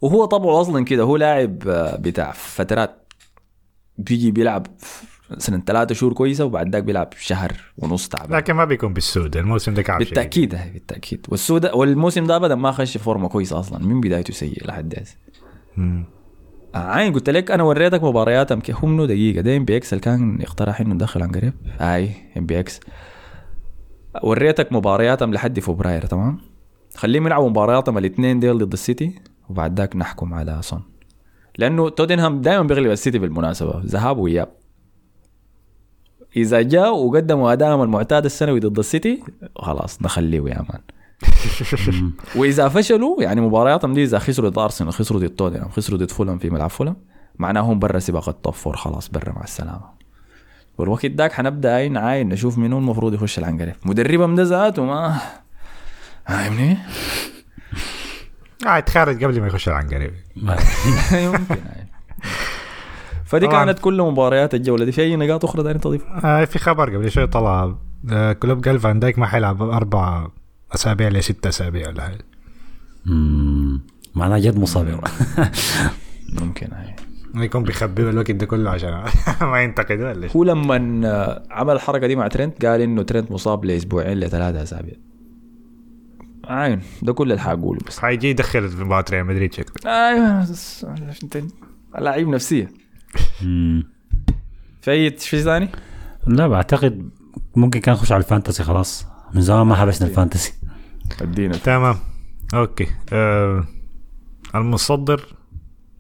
وهو 0.01 0.24
طبعه 0.24 0.60
أصلا 0.60 0.85
كده 0.85 1.02
هو 1.02 1.16
لاعب 1.16 1.68
آه، 1.68 1.97
بتاع 1.97 2.32
فترات 2.32 3.03
بيجي 3.99 4.31
بيلعب 4.31 4.66
سنة 5.39 5.62
ثلاثة 5.66 5.95
شهور 5.95 6.12
كويسة 6.12 6.45
وبعد 6.45 6.73
ذاك 6.73 6.83
بيلعب 6.83 7.09
شهر 7.19 7.53
ونص 7.79 8.09
تعبان. 8.09 8.37
لكن 8.37 8.53
ما 8.55 8.65
بيكون 8.65 8.93
بالسود 8.93 9.37
الموسم 9.37 9.75
ده 9.75 9.83
كعب 9.83 10.03
شديد. 10.03 10.15
بالتأكيد 10.15 10.55
هاي 10.55 10.71
بالتأكيد. 10.71 11.27
والسود 11.29 11.66
والموسم 11.66 12.25
ده 12.25 12.37
ابدا 12.37 12.55
ما 12.55 12.73
خش 12.73 12.99
فورمة 12.99 13.29
كويسة 13.29 13.61
أصلا 13.61 13.87
من 13.87 14.01
بدايته 14.01 14.35
سيء 14.35 14.66
لحد 14.66 14.95
هسه 14.99 15.16
عين 16.75 17.12
قلت 17.12 17.31
لك 17.31 17.51
أنا 17.51 17.62
وريتك 17.62 18.05
مبارياتهم 18.05 18.61
كيف 18.61 18.85
هم 18.85 18.93
منو 18.93 19.07
دقيقة. 19.07 19.41
ده 19.41 19.57
إم 19.57 19.65
بي 19.65 19.77
إكس 19.77 19.93
اللي 19.93 20.03
كان 20.03 20.41
يقترح 20.41 20.81
إنه 20.81 20.95
ندخل 20.95 21.23
عن 21.23 21.33
قريب. 21.33 21.55
اي 21.81 22.11
إم 22.37 22.47
بي 22.47 22.61
إكس. 22.61 22.81
وريتك 24.23 24.73
مبارياتهم 24.73 25.33
لحد 25.35 25.61
فبراير 25.61 26.07
تمام؟ 26.07 26.39
خليهم 26.97 27.27
يلعبوا 27.27 27.51
مبارياتهم 27.51 27.99
الاثنين 27.99 28.41
ديل 28.41 28.59
ضد 28.59 28.73
السيتي 28.73 29.15
وبعد 29.49 29.81
ذاك 29.81 29.97
نحكم 29.97 30.35
على 30.35 30.62
سون 30.62 30.81
لأنه 31.59 31.89
توتنهام 31.89 32.40
دائما 32.40 32.62
بيغلب 32.62 32.90
السيتي 32.90 33.18
بالمناسبة. 33.18 33.82
ذهاب 33.86 34.18
واياب 34.18 34.48
إذا 36.36 36.62
جاء 36.62 36.94
وقدموا 36.97 37.52
ادائهم 37.52 37.82
المعتاد 37.82 38.24
السنوي 38.24 38.60
ضد 38.60 38.78
السيتي 38.78 39.22
خلاص 39.56 40.02
نخليه 40.02 40.43
يا 40.51 40.64
man. 40.69 40.81
وإذا 42.39 42.68
فشلوا 42.68 43.22
يعني 43.22 43.40
مبارياتهم 43.40 43.94
دي 43.94 44.02
إذا 44.02 44.18
خسروا 44.18 44.51
ضد 44.51 44.59
أرسنال 44.59 44.93
خسروا 44.93 45.20
ضد 45.20 45.28
توتنهام 45.28 45.68
خسروا 45.68 45.98
ضد 45.98 46.10
فولم 46.10 46.39
في 46.39 46.51
ملعب 46.51 46.70
فولم 46.70 46.97
معناهم 47.39 47.78
برا 47.78 47.98
سباق 47.98 48.28
ال 48.28 48.35
top 48.35 48.55
four 48.55 48.77
خلاص 48.76 49.09
برا 49.09 49.32
مع 49.32 49.44
السلامة. 49.44 49.94
والوقت 50.78 51.06
داك 51.06 51.32
حنبدأ 51.32 51.74
عين 51.74 51.97
عاين 51.97 52.28
نشوف 52.28 52.59
منو 52.59 52.78
المفروض 52.78 53.14
يخش 53.14 53.39
العنقريب 53.39 53.74
مدربهم 53.85 54.35
ده 54.35 54.43
ذاته 54.43 54.85
ما 54.85 55.16
فاهمني؟ 56.26 56.78
آه 58.66 58.76
يتخارج 58.78 59.24
قبل 59.24 59.40
ما 59.40 59.47
يخش 59.47 59.68
العنقريب 59.68 60.12
عاين. 60.48 61.32
فدي 63.24 63.47
طبعاً. 63.47 63.64
كانت 63.64 63.78
كل 63.78 64.02
مباريات 64.02 64.55
الجولة 64.55 64.85
دي 64.85 64.93
في 64.93 65.02
أي 65.02 65.16
نقاط 65.16 65.44
أخرى 65.44 65.62
دايرين 65.62 65.81
تضيفها؟ 65.81 66.43
آه 66.43 66.44
في 66.44 66.59
خبر 66.59 66.97
قبل 66.97 67.10
شوي 67.10 67.26
طلع 67.26 67.74
آه 68.12 68.32
كلوب 68.32 68.64
قال 68.64 68.81
فان 68.81 69.01
دايك 69.01 69.18
ما 69.18 69.26
حيلعب 69.26 69.62
أربع 69.62 70.26
أسابيع 70.74 71.09
لست 71.09 71.47
أسابيع 71.47 71.89
ولا 71.89 72.02
حاجة 72.02 72.18
مم. 73.06 73.81
معناه 74.14 74.39
جد 74.39 74.59
مصاب 74.59 75.01
ممكن. 76.43 76.68
ما 77.35 77.44
يكون 77.44 77.62
بيخبيه 77.62 78.10
الوقت 78.10 78.31
ده 78.31 78.47
كله 78.47 78.70
عشان 78.70 79.05
ما 79.40 79.62
ينتقدوا 79.62 80.10
ولا. 80.10 80.28
هو 80.36 80.44
لما 80.44 81.01
آه، 81.09 81.43
عمل 81.51 81.74
الحركة 81.74 82.06
دي 82.06 82.16
مع 82.16 82.28
ترنت 82.28 82.66
قال 82.66 82.81
إنه 82.81 83.02
ترنت 83.02 83.31
مصاب 83.32 83.64
لأسبوعين 83.64 84.18
لثلاثة 84.20 84.62
أسابيع 84.62 84.94
عين. 86.49 86.81
ده 87.03 87.12
كل 87.12 87.33
اللي 87.33 87.43
حقوله 87.43 87.79
بس. 87.87 87.99
حيجي 87.99 88.31
يدخل 88.31 88.69
في 88.69 88.85
مباراة 88.85 89.05
ريال 89.11 89.27
مدريد 89.27 89.55
شكله 89.55 89.93
أيوه. 90.09 90.41
بس- 90.41 90.87
أنت 91.23 91.39
لعيب 91.99 92.29
نفسية. 92.29 92.71
في 94.83 94.91
اي 94.91 95.19
شيء 95.19 95.41
ثاني؟ 95.41 95.69
لا 96.27 96.47
بعتقد 96.49 97.11
ممكن 97.57 97.81
كان 97.81 97.95
نخش 97.95 98.12
على 98.12 98.23
ال 98.23 98.28
Fantasy 98.28 98.62
خلاص. 98.65 99.07
من 99.35 99.41
زمان 99.41 99.66
ما 99.66 99.75
حبسنا 99.75 100.09
ال 100.09 100.13
Fantasy. 100.13 100.53
أدينا. 101.23 101.57
تمام. 101.57 101.97
Okay. 102.55 102.86
آه 103.12 103.65
المصدر 104.55 105.35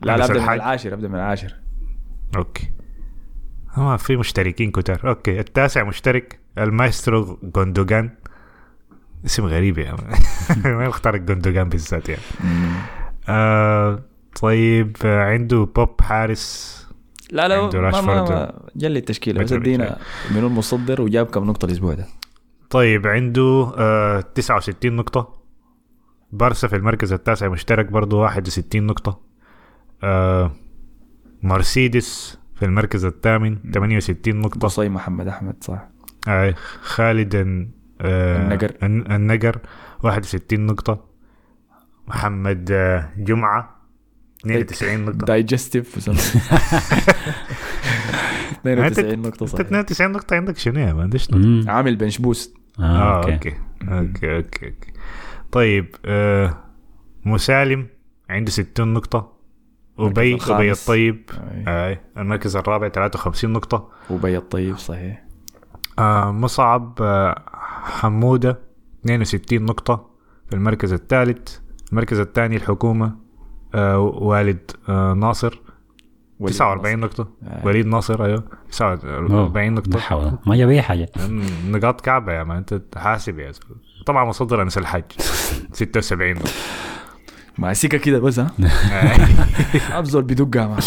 لا 0.02 0.16
لا 0.16 0.24
أبدأ 0.24 0.40
من. 0.40 0.48
العاشر 0.48 0.94
أبدأ 0.94 1.08
من 1.08 1.14
العاشر. 1.14 1.54
Okay. 2.36 2.70
ما 3.76 3.96
في 3.96 4.16
مشتركين 4.16 4.70
كتار. 4.70 5.08
Okay. 5.08 5.40
التاسع 5.40 5.84
مشترك 5.84 6.38
المايسترو 6.58 7.38
جوندوجان 7.42 8.10
اسم 9.24 9.44
غريب 9.44 9.78
يا 9.78 9.92
مان. 9.92 10.18
ما 10.76 10.84
يختار 10.84 11.14
الجوندوجان 11.14 11.68
بالذات 11.68 12.08
يعني. 12.08 12.22
آه 13.28 14.02
طيب 14.40 14.96
عنده 15.04 15.68
بوب 15.76 16.00
حارس. 16.00 16.74
لا 17.30 17.48
لا 17.48 17.62
عنده 17.62 17.80
ما 17.80 17.90
ما. 18.00 18.00
ما 18.00 18.52
جلي 18.76 18.98
التشكيلة 18.98 19.42
بس. 19.42 19.52
ادينا 19.52 19.98
منو 20.34 20.46
المصدر 20.46 21.02
وجاب 21.02 21.26
كم 21.26 21.44
نقطة 21.44 21.66
الأسبوع 21.66 21.94
ده. 21.94 22.06
طيب 22.70 23.06
عنده 23.06 23.72
آه 23.78 24.20
69 24.20 24.96
نقطة. 24.96 25.44
بارسا 26.32 26.68
في 26.68 26.76
المركز 26.76 27.12
التاسع 27.12 27.48
مشترك 27.48 27.86
برضه 27.86 28.16
61 28.20 28.86
نقطة. 28.86 29.20
آه 30.02 30.52
مرسيدس 31.42 32.38
في 32.54 32.64
المركز 32.64 33.04
الثامن 33.04 33.58
68 33.74 34.36
نقطة. 34.40 34.60
قصي 34.60 34.88
محمد 34.88 35.28
أحمد 35.28 35.56
صح. 35.60 35.88
آه 36.28 36.54
خالد 36.82 37.68
الن- 38.04 38.12
آه 38.12 38.42
النقر. 38.42 38.72
الن- 38.82 39.12
النقر 39.12 39.58
61 40.02 40.66
نقطة. 40.66 41.04
محمد 42.08 42.68
آه 42.72 43.08
جمعة. 43.18 43.74
92 44.46 45.04
نقطة. 45.04 45.26
دايجستيف 45.26 45.96
92 48.60 49.18
نقطة 49.22 49.44
انت 49.44 49.44
صح 49.44 49.60
92 49.60 50.12
نقطة 50.12 50.36
عندك 50.36 50.58
شنو 50.58 50.80
يا 50.80 50.92
man؟ 50.92 51.10
ليش 51.10 51.30
مم. 51.30 51.64
عامل 51.68 51.96
bench 51.96 52.18
boost 52.18 52.54
آه 52.80 52.82
آه 52.82 53.16
okay. 53.32 53.54
okay. 53.88 54.36
okay 54.36 54.36
okay 54.36 54.74
طيب 55.52 55.96
مسالم 57.24 57.86
عنده 58.30 58.50
60 58.50 58.94
نقطة. 58.94 59.34
وبي 59.98 60.34
الخامس. 60.34 60.80
الطيب. 60.82 61.30
أي. 61.52 61.64
آه 61.68 62.00
المركز 62.18 62.56
الرابع 62.56 62.88
53 62.88 63.52
نقطة. 63.52 63.88
وبي 64.10 64.36
الطيب 64.36 64.76
صحيح. 64.78 65.24
آه 65.98 66.32
مصعب 66.32 66.98
آه 67.02 67.42
حمودة 67.84 68.58
62 69.04 69.62
نقطة 69.64 70.10
في 70.48 70.56
المركز 70.56 70.92
الثالث. 70.92 71.58
المركز 71.92 72.18
الثاني 72.18 72.56
الحكومة 72.56 73.16
آه 73.74 73.98
والد 73.98 74.70
آه 74.88 75.12
ناصر. 75.14 75.60
وليد 76.40 76.54
49 76.56 76.98
ناصر. 77.00 77.06
نقطة. 77.06 77.28
آه. 77.42 77.66
وليد 77.66 77.86
ناصر 77.86 78.24
أيوه. 78.24 78.44
49 78.72 79.64
لا 79.64 79.70
نقطة. 79.70 79.98
حول 79.98 80.32
ما 80.46 80.56
جاب 80.56 80.68
أي 80.68 80.82
حاجة. 80.82 81.08
نقاط 81.68 82.00
كعبة 82.00 82.32
يا 82.32 82.44
مان. 82.44 82.56
أنت 82.72 82.98
حاسب 82.98 83.38
يا 83.38 83.50
زلمة 83.52 83.76
طبعا 84.06 84.24
مصدر 84.24 84.62
أنس 84.62 84.78
الحج 84.78 85.02
76 85.72 86.32
نقطة. 86.34 86.50
مع 87.58 87.72
سكه 87.72 87.98
كده 87.98 88.18
بس 88.18 88.38
ها؟ 88.38 88.50
ابزول 89.98 90.22
بدقها 90.22 90.66
معك 90.66 90.82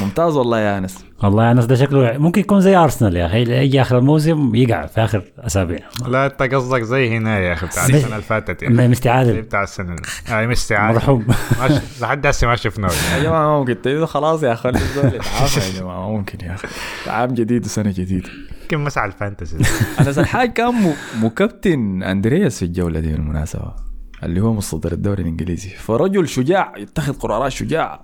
ممتاز 0.00 0.36
والله 0.36 0.58
يا 0.60 0.78
أنس. 0.78 1.04
والله 1.22 1.48
يا 1.48 1.52
ناس 1.52 1.66
ده 1.66 1.74
شكله 1.74 2.18
ممكن 2.18 2.40
يكون 2.40 2.60
زي 2.60 2.76
أرسنال 2.76 3.16
يا 3.16 3.26
أخي 3.26 3.42
يجي 3.64 3.80
آخر 3.80 3.98
الموسم 3.98 4.54
يقع 4.54 4.86
في 4.86 5.00
آخر 5.04 5.22
أسابيع. 5.38 5.78
لا 6.08 6.26
أنت 6.26 6.42
قصدك 6.54 6.82
زي 6.82 7.16
هنا 7.16 7.38
يا 7.38 7.52
أخي 7.52 7.66
بتاع 7.66 7.86
السنة 7.86 8.06
اللي 8.12 8.22
فاتت 8.22 8.62
يعني. 8.62 8.88
مستعادل. 8.88 9.42
بتاع 9.42 9.62
السنة 9.62 9.96
اي 10.28 10.46
مستعاد 10.46 10.94
مرحوم. 10.94 11.26
ما 11.60 11.68
ش- 11.68 12.02
لحد 12.02 12.26
هسه 12.26 12.46
ما 12.46 12.56
شفناه. 12.56 12.90
يا 13.16 13.22
جماعة 13.22 13.46
ما 13.46 13.58
ممكن 13.58 13.82
تقولوا 13.82 14.06
خلاص 14.06 14.42
يا 14.42 14.52
أخي 14.52 14.68
يتعافى 14.68 15.60
يا 15.60 15.80
جماعة 15.80 16.00
ما 16.00 16.16
ممكن 16.16 16.46
يا 16.46 16.54
أخي. 16.54 16.68
عام 17.06 17.34
جديد 17.34 17.64
وسنة 17.64 17.90
جديدة. 17.90 18.30
يمكن 18.62 18.78
مسح 18.84 19.02
ال 19.04 19.10
fantasy. 19.10 19.56
انس 20.00 20.18
الحاج 20.18 20.52
كان 20.52 20.74
مو, 20.74 20.92
مكبتن 21.20 22.02
أندرياس 22.02 22.58
في 22.58 22.64
الجولة 22.64 23.00
دي 23.00 23.12
بالمناسبه 23.12 23.72
اللي 24.22 24.40
هو 24.40 24.52
متصدر 24.52 24.92
الدوري 24.92 25.22
الإنجليزي. 25.22 25.68
فرجل 25.70 26.28
شجاع 26.28 26.72
يتخذ 26.76 27.12
قرارات 27.12 27.52
شجاعه 27.52 28.02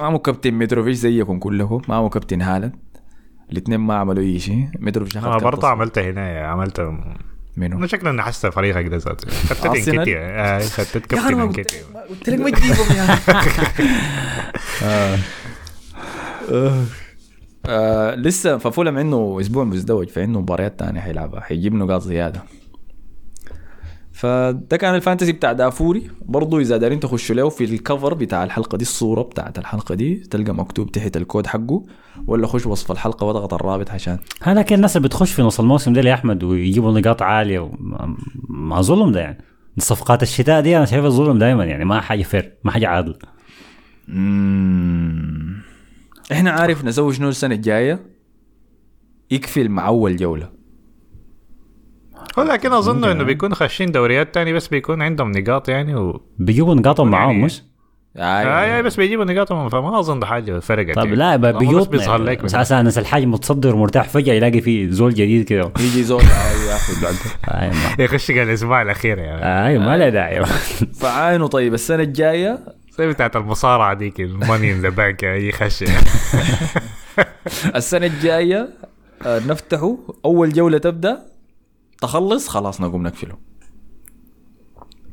ما 0.00 0.10
مكبتن 0.10 0.54
متروفيتش 0.54 0.96
زيكم 0.98 1.38
كلكم 1.38 1.80
ما 1.88 2.00
مكبتن 2.00 2.42
هالاند 2.42 2.72
الاثنين 3.52 3.80
ما 3.80 3.94
عملوا 3.94 4.22
أي 4.22 4.38
شيء 4.38 4.68
متروفيتش 4.78 5.16
أخذ 5.16 5.26
أنا 5.26 5.38
برضه. 5.38 5.68
عملتها 5.68 6.10
هنا 6.10 6.46
عملت 6.46 6.80
منو؟ 7.56 7.78
أنا 7.78 7.86
شكلي 7.86 8.10
اني 8.10 8.22
حاسس 8.22 8.46
فريقك 8.46 8.86
ده 8.86 8.96
ذاته 8.96 9.30
خدت 9.30 9.66
أرسنال؟ 9.66 9.98
إنكيتياه 9.98 10.58
خدت 10.58 10.98
كابتن 10.98 11.18
قلت 11.18 11.32
إنكيتي 11.40 11.76
لك- 11.78 11.96
قلت 12.10 12.28
لك 12.30 12.40
ما 12.40 12.50
تجيبهم 12.50 12.96
يا 12.96 13.18
آه. 14.82 15.18
آه 17.66 18.14
لسه 18.14 18.58
ففولهام 18.58 18.98
عنده 18.98 19.36
أسبوع 19.40 19.64
مزدوج 19.64 20.08
فعنده 20.08 20.40
مباريات 20.40 20.78
تانية 20.78 21.00
حيلعبها 21.00 21.40
حيجيب 21.40 21.74
نقاط 21.74 22.02
زيادة 22.02 22.42
فده 24.14 24.76
كان 24.76 24.94
ال 24.94 24.99
fantasy 24.99 25.32
بتاع 25.32 25.52
دافوري. 25.52 26.10
برضو 26.22 26.60
إذا 26.60 26.76
دارين 26.76 27.00
تخشوا 27.00 27.36
له 27.36 27.48
في 27.48 27.64
ال 27.64 27.72
cover 27.72 28.14
بتاع 28.14 28.44
الحلقة 28.44 28.78
دي 28.78 28.82
الصورة 28.82 29.22
بتاعت 29.22 29.58
الحلقة 29.58 29.94
دي 29.94 30.14
تلقى 30.16 30.54
مكتوب 30.54 30.92
تحت 30.92 31.16
الكود 31.16 31.46
حقه 31.46 31.82
ولا 32.26 32.46
خش 32.46 32.66
وصف 32.66 32.92
الحلقة 32.92 33.24
واضغط 33.26 33.54
الرابط 33.54 33.90
عشان. 33.90 34.18
هذا 34.42 34.62
كان 34.62 34.76
الناس 34.76 34.96
اللي 34.96 35.08
بتخش 35.08 35.32
في 35.32 35.42
نص 35.42 35.60
الموسم 35.60 35.92
ده 35.92 36.00
يا 36.00 36.14
احمد 36.14 36.44
ويجيبوا 36.44 37.00
نقاط 37.00 37.22
عالية 37.22 37.58
وما- 37.58 38.16
ما 38.48 38.80
ظلم 38.80 39.12
ده 39.12 39.20
يعني. 39.20 39.38
صفقات 39.78 40.22
الشتاء 40.22 40.60
دي 40.60 40.76
أنا 40.76 40.84
شايفها 40.84 41.08
ظلم 41.10 41.38
دائما 41.38 41.64
يعني 41.64 41.84
ما 41.84 42.00
حاجة 42.00 42.22
فير 42.22 42.52
ما 42.64 42.70
حاجة 42.70 42.88
عادله. 42.88 43.14
إحنا 46.32 46.50
عارف 46.50 46.84
نسوي 46.84 47.14
شنو 47.14 47.28
السنة 47.28 47.54
الجاية 47.54 48.06
يكفي 49.30 49.68
مع 49.68 49.86
أول 49.86 50.16
جولة. 50.16 50.53
لكن 52.38 52.72
أظن 52.72 53.04
إنه 53.04 53.24
بيكون 53.24 53.54
خاشين 53.54 53.92
دوريات 53.92 54.34
تاني 54.34 54.52
بس 54.52 54.68
بيكون 54.68 55.02
عندهم 55.02 55.32
نقاط 55.32 55.68
يعني 55.68 55.94
و 55.94 56.22
بيجيبوا 56.38 56.74
نقاطهم 56.74 57.10
معاهم 57.10 57.30
يعني- 57.30 57.42
مش؟ 57.42 57.62
آه 58.16 58.80
بس 58.80 58.96
بيجيبوا 58.96 59.24
نقاطهم 59.24 59.68
فما 59.68 59.98
أظن 59.98 60.20
ده 60.20 60.26
حاجة 60.26 60.58
فرقت 60.58 60.96
طب 60.96 61.04
يعني. 61.04 61.16
لا 61.16 61.36
بيوت 61.36 61.88
بيظهر 61.88 62.22
لك 62.22 62.42
بس 62.42 62.54
أساسا 62.54 62.80
الناس 62.80 62.98
الحاج 62.98 63.24
متصدر 63.24 63.76
مرتاح 63.76 64.08
فجأة 64.08 64.32
يلاقي 64.34 64.60
في 64.60 64.90
زول 64.90 65.14
جديد 65.14 65.44
كده. 65.44 65.72
يجي 65.80 66.02
زول 66.02 66.22
آه، 67.48 67.72
يخش 68.02 68.30
الأسبوع 68.30 68.82
الأخير 68.82 69.18
يعني. 69.18 69.66
أيوه 69.66 69.84
ما 69.84 69.96
له 69.96 70.08
داعي. 70.08 70.44
فعاينوا 71.00 71.46
طيب 71.46 71.74
السنة 71.74 72.02
الجاية؟ 72.02 72.58
زي 72.98 73.08
بتاعت 73.08 73.36
المصارعة 73.36 73.94
ديك 73.94 74.20
الماني 74.20 74.72
ان 74.72 74.80
ذا 74.80 74.88
بانك 74.88 75.22
يخش 75.22 75.84
السنة 77.76 78.06
الجاية 78.06 78.68
آه، 79.26 79.38
نفتحه 79.46 79.96
أول 80.24 80.52
جولة 80.52 80.78
تبدأ؟ 80.78 81.33
تخلص 82.00 82.48
خلاص 82.48 82.80
نقوم 82.80 83.02
نقفله. 83.02 83.36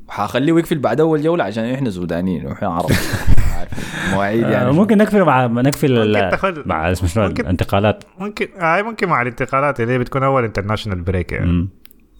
حخليه 0.09 0.53
يقفل 0.53 0.79
بعد 0.79 0.99
أول 0.99 1.21
جولة 1.21 1.43
عشان 1.43 1.63
إحنا 1.63 1.89
سودانيين 1.89 2.45
وإحنا 2.45 2.67
عرب. 2.67 2.91
مواعيد 4.13 4.41
يعني. 4.41 4.69
آه، 4.69 4.71
ممكن 4.71 4.97
نقفل 4.97 5.23
مع 5.23 5.45
نقفل 5.45 6.63
مع 6.65 6.91
اسمه 6.91 7.09
شنو 7.09 7.25
الانتقالات. 7.25 8.03
ممكن 8.19 8.47
آه 8.61 8.81
ممكن 8.81 9.09
مع 9.09 9.21
الانتقالات 9.21 9.79
اللي 9.79 9.93
هي 9.93 9.99
بتكون 9.99 10.23
أول 10.23 10.43
international 10.43 11.01
break 11.01 11.31
يعني. 11.31 11.51
مم. 11.51 11.69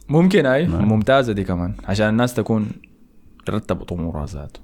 ممكن 0.08 0.46
أي. 0.46 0.66
ممتازة 0.66 1.32
دي 1.32 1.44
كمان 1.44 1.74
عشان 1.84 2.08
الناس 2.08 2.34
تكون 2.34 2.68
رتبت 3.50 3.92
أمورها 3.92 4.26
ذاته 4.26 4.60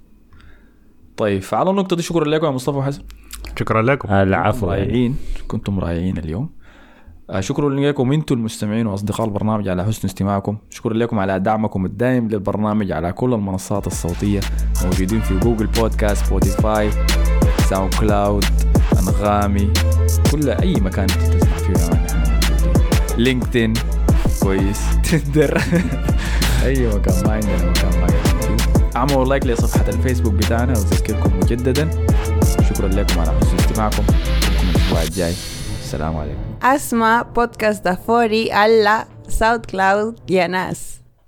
طيب 1.16 1.42
فعلى 1.42 1.70
النقطة 1.70 1.96
دي 1.96 2.02
شكرا 2.02 2.24
لكم 2.24 2.46
يا 2.46 2.50
مصطفى 2.50 2.76
وحسن. 2.76 3.02
شكرا 3.58 3.82
لكم. 3.82 4.12
العفو. 4.12 4.70
يعني. 4.72 4.82
رائعين. 4.82 5.16
كنتم 5.48 5.80
رائعين 5.80 6.18
اليوم. 6.18 6.42
آه، 6.44 6.57
شكرا 7.40 7.70
لكم 7.70 8.12
أنتم 8.12 8.34
المستمعين 8.34 8.86
وأصدقاء 8.86 9.26
البرنامج 9.26 9.68
على 9.68 9.84
حسن 9.84 10.08
استماعكم. 10.08 10.56
شكرا 10.70 10.94
لكم 10.94 11.18
على 11.18 11.40
دعمكم 11.40 11.84
الدائم 11.86 12.28
للبرنامج 12.28 12.92
على 12.92 13.12
كل 13.12 13.34
المنصات 13.34 13.86
الصوتية 13.86 14.40
موجودين 14.84 15.20
في 15.20 15.38
Google 15.38 15.66
Podcasts 15.66 16.26
Spotify 16.26 16.90
SoundCloud 17.70 18.44
أنغامي 18.98 19.72
كل 20.32 20.50
أي 20.50 20.74
مكان 20.74 21.06
تسمع 21.06 21.56
فيه 21.56 21.68
موجودين 21.68 22.06
LinkedIn 23.18 23.72
كويس. 24.42 24.80
Tinder. 25.10 25.62
أي 26.64 26.86
مكان 26.86 27.24
ما 27.26 27.32
عندنا 27.32 27.70
مكان 27.70 28.00
ما 28.00 28.06
اعملوا 28.96 29.24
like 29.24 29.46
لصفحة 29.46 29.88
الفيسبوك 29.88 30.34
بتاعنا 30.34 30.72
واذكركم 30.72 31.38
مجددا. 31.38 31.90
شكرا 32.68 32.88
لكم 32.88 33.20
على 33.20 33.30
حسن 33.30 33.56
استماعكم. 33.56 34.02
نشوفكم 34.02 34.68
الأسبوع 34.70 35.02
الجاي. 35.02 35.57
السلام 35.88 36.16
عليكم. 36.16 36.38
أسمع 36.62 37.22
بودكاست 37.22 37.84
دافوري 37.84 38.52
على 38.52 39.04
SoundCloud 39.28 40.30
يا 40.30 40.46
ناس. 40.46 41.00